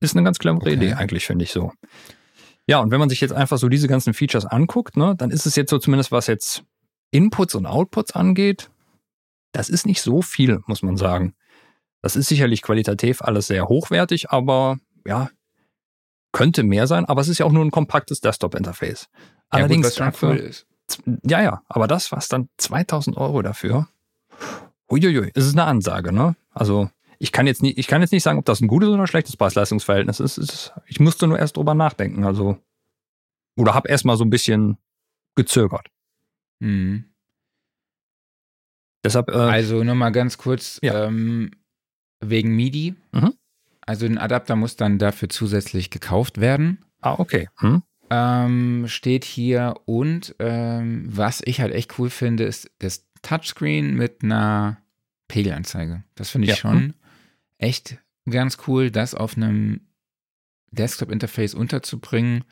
Ist 0.00 0.14
eine 0.14 0.24
ganz 0.24 0.38
clevere 0.38 0.60
okay. 0.60 0.74
Idee 0.74 0.92
eigentlich, 0.92 1.26
finde 1.26 1.44
ich 1.44 1.52
so. 1.52 1.72
Ja, 2.66 2.80
und 2.80 2.90
wenn 2.90 3.00
man 3.00 3.08
sich 3.08 3.20
jetzt 3.20 3.32
einfach 3.32 3.58
so 3.58 3.68
diese 3.68 3.88
ganzen 3.88 4.12
Features 4.12 4.44
anguckt, 4.44 4.96
ne, 4.96 5.14
dann 5.16 5.30
ist 5.30 5.46
es 5.46 5.56
jetzt 5.56 5.70
so 5.70 5.78
zumindest, 5.78 6.12
was 6.12 6.26
jetzt 6.26 6.64
Inputs 7.10 7.54
und 7.54 7.66
Outputs 7.66 8.12
angeht, 8.12 8.70
das 9.52 9.70
ist 9.70 9.86
nicht 9.86 10.02
so 10.02 10.20
viel, 10.20 10.60
muss 10.66 10.82
man 10.82 10.96
sagen. 10.98 11.34
Das 12.02 12.14
ist 12.14 12.28
sicherlich 12.28 12.62
qualitativ 12.62 13.22
alles 13.22 13.46
sehr 13.46 13.66
hochwertig, 13.68 14.30
aber 14.30 14.78
ja, 15.06 15.30
könnte 16.32 16.62
mehr 16.62 16.86
sein, 16.86 17.04
aber 17.04 17.20
es 17.20 17.28
ist 17.28 17.38
ja 17.38 17.46
auch 17.46 17.52
nur 17.52 17.64
ein 17.64 17.70
kompaktes 17.70 18.20
Desktop-Interface. 18.20 19.08
Allerdings, 19.48 19.96
ja, 19.96 20.10
gut, 20.10 20.22
cool 20.22 20.36
ist. 20.36 20.66
Ja, 21.22 21.42
ja, 21.42 21.62
aber 21.68 21.86
das, 21.86 22.12
was 22.12 22.28
dann 22.28 22.48
2000 22.58 23.16
Euro 23.16 23.42
dafür, 23.42 23.88
uiuiui, 24.90 25.30
es 25.34 25.46
ist 25.46 25.54
eine 25.54 25.64
Ansage, 25.64 26.12
ne? 26.12 26.36
Also, 26.52 26.90
ich 27.18 27.32
kann 27.32 27.46
jetzt 27.46 27.62
nicht, 27.62 27.78
ich 27.78 27.86
kann 27.86 28.00
jetzt 28.00 28.12
nicht 28.12 28.22
sagen, 28.22 28.38
ob 28.38 28.44
das 28.44 28.60
ein 28.60 28.68
gutes 28.68 28.88
oder 28.88 29.02
ein 29.02 29.06
schlechtes 29.06 29.36
Preis-Leistungsverhältnis 29.36 30.20
ist. 30.20 30.38
ist. 30.38 30.72
Ich 30.86 31.00
musste 31.00 31.26
nur 31.26 31.38
erst 31.38 31.56
drüber 31.56 31.74
nachdenken, 31.74 32.24
also, 32.24 32.58
oder 33.56 33.74
habe 33.74 33.88
erst 33.88 34.04
mal 34.04 34.16
so 34.16 34.24
ein 34.24 34.30
bisschen 34.30 34.78
gezögert. 35.34 35.88
Mhm. 36.60 37.04
Deshalb, 39.04 39.28
äh, 39.30 39.34
also 39.34 39.84
nochmal 39.84 40.12
ganz 40.12 40.38
kurz, 40.38 40.78
ja. 40.82 41.04
ähm, 41.04 41.50
wegen 42.20 42.54
MIDI. 42.54 42.94
Mhm. 43.12 43.34
Also 43.88 44.04
ein 44.04 44.18
Adapter 44.18 44.54
muss 44.54 44.76
dann 44.76 44.98
dafür 44.98 45.30
zusätzlich 45.30 45.88
gekauft 45.88 46.42
werden. 46.42 46.84
Ah, 47.00 47.14
okay. 47.18 47.48
Hm. 47.56 47.82
Ähm, 48.10 48.84
steht 48.86 49.24
hier 49.24 49.76
und 49.86 50.34
ähm, 50.40 51.06
was 51.08 51.40
ich 51.42 51.62
halt 51.62 51.72
echt 51.72 51.98
cool 51.98 52.10
finde, 52.10 52.44
ist 52.44 52.70
das 52.80 53.06
Touchscreen 53.22 53.94
mit 53.94 54.22
einer 54.22 54.76
Pegelanzeige. 55.26 56.04
Das 56.16 56.28
finde 56.28 56.48
ich 56.48 56.50
ja. 56.50 56.56
schon 56.56 56.78
hm. 56.78 56.94
echt 57.56 57.96
ganz 58.28 58.58
cool, 58.66 58.90
das 58.90 59.14
auf 59.14 59.38
einem 59.38 59.80
Desktop-Interface 60.70 61.54
unterzubringen. 61.54 62.44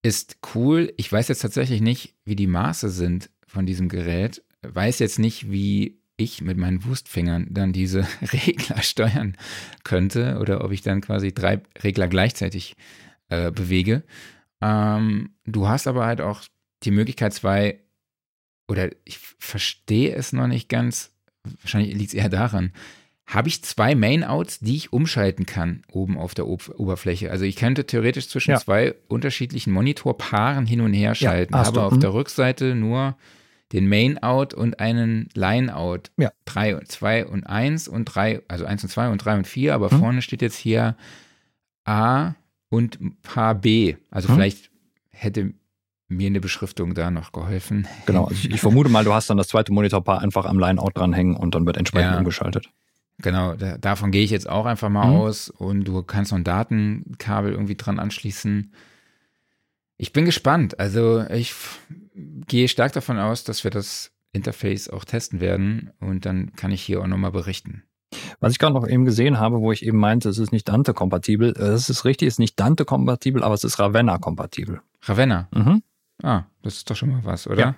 Ist 0.00 0.38
cool. 0.54 0.90
Ich 0.96 1.12
weiß 1.12 1.28
jetzt 1.28 1.42
tatsächlich 1.42 1.82
nicht, 1.82 2.14
wie 2.24 2.36
die 2.36 2.46
Maße 2.46 2.88
sind 2.88 3.28
von 3.46 3.66
diesem 3.66 3.90
Gerät. 3.90 4.42
Weiß 4.62 5.00
jetzt 5.00 5.18
nicht, 5.18 5.50
wie 5.50 5.99
ich 6.20 6.42
mit 6.42 6.56
meinen 6.56 6.84
Wurstfingern 6.84 7.46
dann 7.50 7.72
diese 7.72 8.06
Regler 8.32 8.82
steuern 8.82 9.36
könnte 9.84 10.38
oder 10.40 10.64
ob 10.64 10.72
ich 10.72 10.82
dann 10.82 11.00
quasi 11.00 11.32
drei 11.32 11.60
Regler 11.82 12.08
gleichzeitig 12.08 12.76
äh, 13.28 13.50
bewege. 13.50 14.02
Ähm, 14.60 15.30
du 15.46 15.68
hast 15.68 15.86
aber 15.86 16.06
halt 16.06 16.20
auch 16.20 16.42
die 16.82 16.90
Möglichkeit, 16.90 17.32
zwei, 17.32 17.80
oder 18.68 18.90
ich 19.04 19.18
verstehe 19.38 20.14
es 20.14 20.32
noch 20.32 20.46
nicht 20.46 20.68
ganz, 20.68 21.12
wahrscheinlich 21.62 21.94
liegt 21.94 22.08
es 22.08 22.14
eher 22.14 22.28
daran, 22.28 22.72
habe 23.26 23.48
ich 23.48 23.62
zwei 23.62 23.94
Main-Outs, 23.94 24.58
die 24.58 24.76
ich 24.76 24.92
umschalten 24.92 25.46
kann 25.46 25.82
oben 25.92 26.18
auf 26.18 26.34
der 26.34 26.48
Ob 26.48 26.68
Oberfläche. 26.76 27.30
Also 27.30 27.44
ich 27.44 27.56
könnte 27.56 27.86
theoretisch 27.86 28.28
zwischen 28.28 28.50
ja. 28.50 28.58
zwei 28.58 28.94
unterschiedlichen 29.08 29.72
Monitorpaaren 29.72 30.66
hin 30.66 30.80
und 30.80 30.92
her 30.92 31.14
schalten, 31.14 31.54
ja, 31.54 31.62
aber 31.62 31.84
auf 31.84 31.98
der 31.98 32.12
Rückseite 32.12 32.74
nur 32.74 33.16
den 33.72 33.88
Main-Out 33.88 34.54
und 34.54 34.80
einen 34.80 35.28
Line-Out. 35.34 36.10
Ja. 36.16 36.30
3 36.46 36.76
und 36.76 36.90
2 36.90 37.26
und 37.26 37.44
1 37.44 37.88
und 37.88 38.06
3, 38.06 38.42
also 38.48 38.64
1 38.64 38.84
und 38.84 38.88
2 38.90 39.10
und 39.10 39.18
3 39.24 39.38
und 39.38 39.46
4, 39.46 39.74
aber 39.74 39.92
mhm. 39.92 39.98
vorne 39.98 40.22
steht 40.22 40.42
jetzt 40.42 40.56
hier 40.56 40.96
A 41.84 42.34
und 42.68 42.98
Paar 43.22 43.54
B. 43.54 43.96
Also 44.10 44.28
mhm. 44.28 44.34
vielleicht 44.34 44.70
hätte 45.10 45.54
mir 46.08 46.26
eine 46.26 46.40
Beschriftung 46.40 46.94
da 46.94 47.10
noch 47.10 47.32
geholfen. 47.32 47.86
Genau, 48.06 48.24
also 48.24 48.34
ich, 48.34 48.50
ich, 48.50 48.60
vermute 48.60 48.90
mal, 48.90 49.04
du 49.04 49.14
hast 49.14 49.30
dann 49.30 49.36
das 49.36 49.48
zweite 49.48 49.72
Monitorpaar 49.72 50.20
einfach 50.20 50.44
am 50.44 50.58
Line-Out 50.58 50.96
dranhängen 50.96 51.36
und 51.36 51.54
dann 51.54 51.66
wird 51.66 51.76
entsprechend 51.76 52.12
ja. 52.12 52.18
umgeschaltet. 52.18 52.68
Genau, 53.18 53.54
da, 53.54 53.78
davon 53.78 54.10
gehe 54.10 54.24
ich 54.24 54.30
jetzt 54.30 54.48
auch 54.48 54.66
einfach 54.66 54.88
mal 54.88 55.06
mhm. 55.06 55.16
aus 55.16 55.50
und 55.50 55.84
du 55.84 56.02
kannst 56.02 56.32
noch 56.32 56.38
ein 56.38 56.44
Datenkabel 56.44 57.52
irgendwie 57.52 57.76
dran 57.76 57.98
anschließen. 58.00 58.72
Ich 60.00 60.14
bin 60.14 60.24
gespannt. 60.24 60.80
Also 60.80 61.26
ich 61.28 61.54
gehe 62.14 62.68
stark 62.68 62.94
davon 62.94 63.18
aus, 63.18 63.44
dass 63.44 63.64
wir 63.64 63.70
das 63.70 64.12
Interface 64.32 64.88
auch 64.88 65.04
testen 65.04 65.42
werden 65.42 65.90
und 66.00 66.24
dann 66.24 66.56
kann 66.56 66.72
ich 66.72 66.80
hier 66.80 67.02
auch 67.02 67.06
nochmal 67.06 67.32
berichten. 67.32 67.82
Was 68.40 68.52
ich 68.52 68.58
gerade 68.58 68.72
noch 68.72 68.88
eben 68.88 69.04
gesehen 69.04 69.38
habe, 69.38 69.60
wo 69.60 69.72
ich 69.72 69.84
eben 69.84 69.98
meinte, 69.98 70.30
es 70.30 70.38
ist 70.38 70.52
nicht 70.52 70.66
Dante-kompatibel, 70.66 71.50
es 71.50 71.90
ist 71.90 72.06
richtig, 72.06 72.28
es 72.28 72.34
ist 72.34 72.38
nicht 72.38 72.58
Dante-kompatibel, 72.58 73.44
aber 73.44 73.52
es 73.52 73.62
ist 73.62 73.78
Ravenna-kompatibel. 73.78 74.80
Ravenna? 75.02 75.48
Mhm. 75.52 75.82
Ah, 76.22 76.44
das 76.62 76.76
ist 76.78 76.88
doch 76.88 76.96
schon 76.96 77.10
mal 77.10 77.24
was, 77.26 77.46
oder? 77.46 77.60
Ja. 77.60 77.76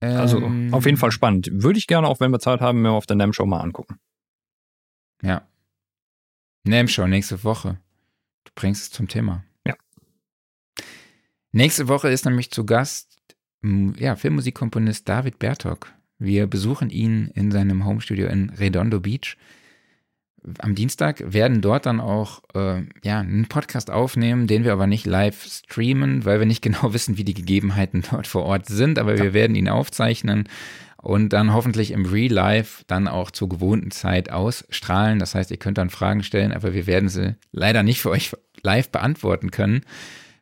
Also 0.00 0.38
ähm, 0.38 0.72
auf 0.72 0.86
jeden 0.86 0.96
Fall 0.96 1.12
spannend. 1.12 1.50
Würde 1.52 1.78
ich 1.78 1.86
gerne, 1.86 2.08
auch 2.08 2.20
wenn 2.20 2.30
wir 2.30 2.38
Zeit 2.38 2.62
haben, 2.62 2.80
mir 2.80 2.92
auf 2.92 3.04
der 3.04 3.16
NAM-Show 3.16 3.44
mal 3.44 3.60
angucken. 3.60 4.00
Ja. 5.22 5.46
NAM-Show 6.64 7.06
nächste 7.06 7.42
Woche. 7.44 7.78
Du 8.44 8.52
bringst 8.54 8.82
es 8.82 8.90
zum 8.90 9.08
Thema. 9.08 9.44
Ja. 9.66 9.74
Nächste 11.52 11.88
Woche 11.88 12.08
ist 12.08 12.24
nämlich 12.24 12.50
zu 12.50 12.64
Gast 12.64 13.10
ja, 13.62 14.16
Filmmusikkomponist 14.16 15.08
David 15.08 15.38
Bertok. 15.38 15.92
Wir 16.18 16.46
besuchen 16.46 16.90
ihn 16.90 17.30
in 17.34 17.50
seinem 17.50 17.84
Homestudio 17.84 18.26
in 18.26 18.50
Redondo 18.50 19.00
Beach. 19.00 19.36
Am 20.58 20.74
Dienstag 20.74 21.22
werden 21.26 21.60
dort 21.60 21.84
dann 21.84 22.00
auch 22.00 22.42
äh, 22.54 22.82
ja, 23.02 23.20
einen 23.20 23.46
Podcast 23.46 23.90
aufnehmen, 23.90 24.46
den 24.46 24.64
wir 24.64 24.72
aber 24.72 24.86
nicht 24.86 25.04
live 25.04 25.44
streamen, 25.44 26.24
weil 26.24 26.38
wir 26.38 26.46
nicht 26.46 26.62
genau 26.62 26.94
wissen, 26.94 27.18
wie 27.18 27.24
die 27.24 27.34
Gegebenheiten 27.34 28.02
dort 28.10 28.26
vor 28.26 28.44
Ort 28.44 28.66
sind. 28.66 28.98
Aber 28.98 29.16
ja. 29.16 29.24
wir 29.24 29.34
werden 29.34 29.56
ihn 29.56 29.68
aufzeichnen 29.68 30.48
und 31.02 31.30
dann 31.32 31.52
hoffentlich 31.54 31.92
im 31.92 32.06
Real 32.06 32.32
Life 32.32 32.84
dann 32.86 33.08
auch 33.08 33.30
zur 33.30 33.48
gewohnten 33.48 33.90
Zeit 33.90 34.30
ausstrahlen. 34.30 35.18
Das 35.18 35.34
heißt, 35.34 35.50
ihr 35.50 35.56
könnt 35.56 35.78
dann 35.78 35.90
Fragen 35.90 36.22
stellen, 36.22 36.52
aber 36.52 36.74
wir 36.74 36.86
werden 36.86 37.08
sie 37.08 37.36
leider 37.52 37.82
nicht 37.82 38.02
für 38.02 38.10
euch 38.10 38.32
live 38.62 38.90
beantworten 38.90 39.50
können, 39.50 39.82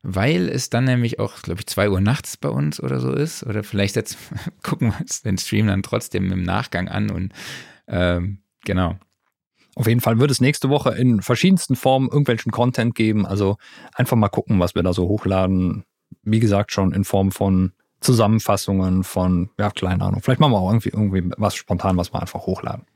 weil 0.03 0.49
es 0.49 0.71
dann 0.71 0.85
nämlich 0.85 1.21
auch, 1.21 1.43
glaube 1.43 1.61
ich, 1.61 1.67
zwei 1.67 1.91
Uhr 1.91 2.01
nachts 2.01 2.37
bei 2.37 2.49
uns 2.49 2.83
oder 2.83 2.99
so 2.99 3.13
ist. 3.13 3.45
Oder 3.45 3.63
vielleicht 3.63 3.95
jetzt 3.97 4.19
gucken 4.63 4.89
wir 4.89 5.01
uns 5.01 5.23
den 5.23 5.39
Stream 5.39 5.69
dann 5.69 5.83
trotzdem 5.83 6.33
im 6.33 6.43
Nachgang 6.43 6.89
an 6.89 7.11
und 7.11 7.33
ähm, 7.87 8.39
genau. 8.65 8.97
Auf 9.77 9.87
jeden 9.87 10.01
Fall 10.01 10.19
wird 10.19 10.33
es 10.33 10.41
nächste 10.41 10.71
Woche 10.71 10.91
in 10.91 11.23
verschiedensten 11.23 11.77
Formen 11.77 12.09
irgendwelchen 12.09 12.51
Content 12.51 12.97
geben. 12.97 13.25
Also 13.25 13.59
einfach 13.95 14.17
mal 14.17 14.29
gucken, 14.29 14.59
was 14.59 14.75
wir 14.75 14.83
da 14.83 14.93
so 14.93 15.07
hochladen. 15.07 15.85
Wie 16.23 16.41
gesagt, 16.41 16.73
schon 16.73 16.93
in 16.93 17.05
Form 17.05 17.31
von 17.31 17.73
Zusammenfassungen 18.01 19.05
von, 19.05 19.51
ja, 19.59 19.71
keine 19.71 20.05
Ahnung. 20.05 20.21
Vielleicht 20.23 20.41
machen 20.41 20.53
wir 20.53 20.59
auch 20.59 20.71
irgendwie, 20.71 20.91
irgendwie 20.91 21.31
was 21.37 21.55
spontan, 21.55 21.97
was 21.97 22.13
wir 22.13 22.21
einfach 22.21 22.47
hochladen. 22.47 22.87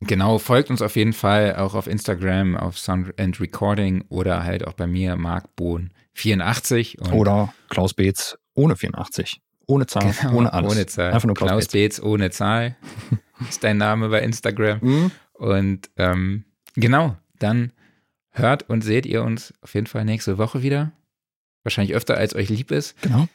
Genau, 0.00 0.38
folgt 0.38 0.70
uns 0.70 0.80
auf 0.80 0.94
jeden 0.94 1.12
Fall 1.12 1.56
auch 1.56 1.74
auf 1.74 1.88
Instagram, 1.88 2.56
auf 2.56 2.78
Sound 2.78 3.18
and 3.18 3.40
Recording 3.40 4.04
oder 4.08 4.44
halt 4.44 4.66
auch 4.66 4.74
bei 4.74 4.86
mir, 4.86 5.16
Marc 5.16 5.54
Bohn 5.56 5.90
84. 6.14 7.00
oder 7.12 7.52
Klaus 7.68 7.94
Beetz 7.94 8.38
ohne 8.54 8.76
84. 8.76 9.40
ohne 9.66 9.86
Zahl, 9.86 10.14
Genau, 10.20 10.34
ohne 10.36 10.52
alles. 10.52 10.72
Ohne 10.72 10.86
Zahl. 10.86 11.12
Einfach 11.12 11.26
nur 11.26 11.34
Klaus, 11.34 11.48
Klaus 11.48 11.66
Beetz. 11.68 11.96
Beetz 11.96 12.02
ohne 12.02 12.30
Zahl 12.30 12.76
ist 13.48 13.64
dein 13.64 13.76
Name 13.76 14.08
bei 14.08 14.22
Instagram. 14.22 14.78
Mhm. 14.80 15.10
Und 15.32 15.90
ähm, 15.96 16.44
genau, 16.74 17.16
dann 17.38 17.72
hört 18.30 18.68
und 18.68 18.82
seht 18.82 19.04
ihr 19.04 19.22
uns 19.22 19.52
auf 19.62 19.74
jeden 19.74 19.86
Fall 19.86 20.04
nächste 20.04 20.38
Woche 20.38 20.62
wieder. 20.62 20.92
Wahrscheinlich 21.64 21.94
öfter, 21.94 22.16
als 22.16 22.34
euch 22.34 22.48
lieb 22.48 22.70
ist. 22.70 23.00
Genau. 23.02 23.28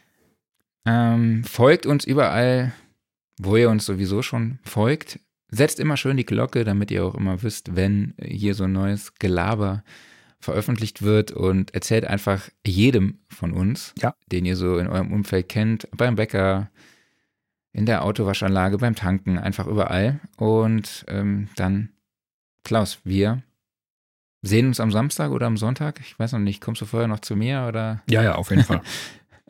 Ähm, 0.85 1.43
folgt 1.43 1.85
uns 1.85 2.05
überall, 2.05 2.73
wo 3.39 3.55
ihr 3.55 3.69
uns 3.69 3.85
sowieso 3.85 4.21
schon 4.21 4.59
folgt. 4.63 5.19
Setzt 5.49 5.79
immer 5.79 5.97
schön 5.97 6.17
die 6.17 6.25
Glocke, 6.25 6.63
damit 6.63 6.91
ihr 6.91 7.05
auch 7.05 7.15
immer 7.15 7.41
wisst, 7.43 7.75
wenn 7.75 8.15
hier 8.21 8.55
so 8.55 8.63
ein 8.65 8.73
neues 8.73 9.15
Gelaber 9.15 9.83
veröffentlicht 10.39 11.03
wird 11.03 11.31
und 11.31 11.73
erzählt 11.73 12.05
einfach 12.05 12.49
jedem 12.65 13.19
von 13.29 13.53
uns, 13.53 13.93
Ja. 13.99 14.13
den 14.31 14.45
ihr 14.45 14.57
so 14.57 14.77
in 14.77 14.87
eurem 14.87 15.13
Umfeld 15.13 15.47
kennt, 15.47 15.87
beim 15.95 16.15
Bäcker, 16.15 16.69
in 17.71 17.85
der 17.85 18.03
Autowaschanlage, 18.03 18.77
beim 18.77 18.93
Tanken, 18.95 19.37
einfach 19.39 19.65
überall. 19.67 20.19
Und 20.37 21.05
ähm, 21.07 21.47
dann, 21.55 21.89
Klaus, 22.63 22.99
wir 23.03 23.41
sehen 24.41 24.67
uns 24.67 24.79
am 24.79 24.91
Samstag 24.91 25.31
oder 25.31 25.47
am 25.47 25.57
Sonntag. 25.57 25.99
Ich 26.01 26.19
weiß 26.19 26.33
noch 26.33 26.39
nicht, 26.39 26.61
kommst 26.61 26.81
du 26.81 26.85
vorher 26.85 27.07
noch 27.07 27.21
zu 27.21 27.35
mir 27.35 27.65
oder? 27.67 28.03
Ja, 28.09 28.21
ja, 28.21 28.35
auf 28.35 28.49
jeden 28.51 28.63
Fall. 28.63 28.81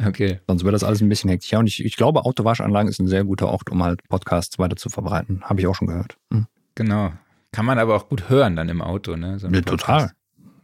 Okay. 0.07 0.39
Sonst 0.47 0.63
wird 0.63 0.73
das 0.73 0.83
alles 0.83 1.01
ein 1.01 1.09
bisschen 1.09 1.29
hektisch. 1.29 1.51
Ja, 1.51 1.59
und 1.59 1.67
ich, 1.67 1.83
ich 1.83 1.95
glaube, 1.95 2.25
Autowaschanlagen 2.25 2.89
ist 2.89 2.99
ein 2.99 3.07
sehr 3.07 3.23
guter 3.23 3.47
Ort, 3.47 3.69
um 3.71 3.83
halt 3.83 4.01
Podcasts 4.07 4.59
weiter 4.59 4.75
zu 4.75 4.89
verbreiten. 4.89 5.43
Habe 5.43 5.61
ich 5.61 5.67
auch 5.67 5.75
schon 5.75 5.87
gehört. 5.87 6.17
Mhm. 6.29 6.47
Genau. 6.75 7.13
Kann 7.51 7.65
man 7.65 7.77
aber 7.77 7.95
auch 7.95 8.09
gut 8.09 8.29
hören 8.29 8.55
dann 8.55 8.69
im 8.69 8.81
Auto, 8.81 9.15
ne? 9.15 9.37
So 9.39 9.47
Ja, 9.47 9.61
total. 9.61 10.11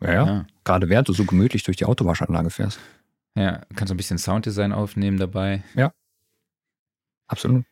Ja, 0.01 0.11
ja. 0.13 0.25
Ja. 0.25 0.45
Gerade 0.63 0.89
während 0.89 1.07
du 1.07 1.13
so 1.13 1.25
gemütlich 1.25 1.63
durch 1.63 1.77
die 1.77 1.85
Autowaschanlage 1.85 2.49
fährst. 2.49 2.79
ja, 3.35 3.61
kannst 3.75 3.91
du 3.91 3.93
ein 3.93 3.97
bisschen 3.97 4.17
Sounddesign 4.17 4.71
aufnehmen 4.71 5.17
dabei. 5.17 5.63
Absolut. 7.27 7.63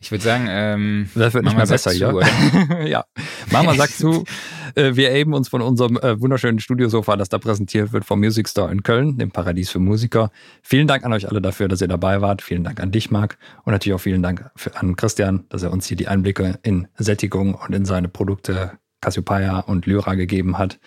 Ich 0.00 0.10
würde 0.10 0.24
sagen, 0.24 0.46
ähm, 0.48 1.10
Das 1.14 1.34
wird 1.34 1.44
nicht 1.44 1.56
mehr 1.56 1.66
besser, 1.66 1.90
zu, 1.90 1.98
ja. 1.98 2.80
ja. 2.84 3.04
Mama 3.50 3.74
sagt 3.74 3.92
zu, 3.92 4.24
äh, 4.74 4.96
wir 4.96 5.10
erheben 5.10 5.34
uns 5.34 5.48
von 5.48 5.62
unserem 5.62 5.96
äh, 5.96 6.20
wunderschönen 6.20 6.60
Studiosofa, 6.60 7.16
das 7.16 7.28
da 7.28 7.38
präsentiert 7.38 7.92
wird 7.92 8.04
vom 8.04 8.20
Music 8.20 8.48
Store 8.48 8.70
in 8.70 8.82
Köln, 8.82 9.18
dem 9.18 9.30
Paradies 9.30 9.70
für 9.70 9.78
Musiker. 9.78 10.30
Vielen 10.62 10.86
Dank 10.86 11.04
an 11.04 11.12
euch 11.12 11.28
alle 11.28 11.40
dafür, 11.40 11.68
dass 11.68 11.80
ihr 11.80 11.88
dabei 11.88 12.20
wart. 12.20 12.42
Vielen 12.42 12.64
Dank 12.64 12.80
an 12.80 12.90
dich, 12.90 13.10
Marc. 13.10 13.38
Und 13.64 13.72
natürlich 13.72 13.94
auch 13.94 14.02
vielen 14.02 14.22
Dank 14.22 14.50
für, 14.56 14.76
an 14.76 14.96
Christian, 14.96 15.44
dass 15.48 15.62
er 15.62 15.72
uns 15.72 15.86
hier 15.86 15.96
die 15.96 16.08
Einblicke 16.08 16.58
in 16.62 16.88
Sättigung 16.96 17.54
und 17.54 17.74
in 17.74 17.84
seine 17.84 18.08
Produkte 18.08 18.72
Cassiopeia 19.00 19.60
und 19.60 19.86
Lyra 19.86 20.14
gegeben 20.14 20.58
hat. 20.58 20.78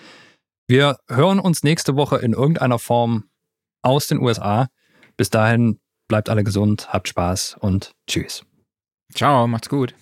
Wir 0.67 0.97
hören 1.07 1.39
uns 1.39 1.63
nächste 1.63 1.95
Woche 1.95 2.17
in 2.17 2.33
irgendeiner 2.33 2.79
Form 2.79 3.25
aus 3.81 4.07
den 4.07 4.19
USA. 4.19 4.67
Bis 5.15 5.29
dahin 5.29 5.79
bleibt 6.07 6.29
alle 6.29 6.43
gesund, 6.43 6.89
habt 6.91 7.07
Spaß 7.07 7.57
und 7.59 7.91
tschüss. 8.07 8.43
Ciao, 9.13 9.47
macht's 9.47 9.69
gut. 9.69 9.93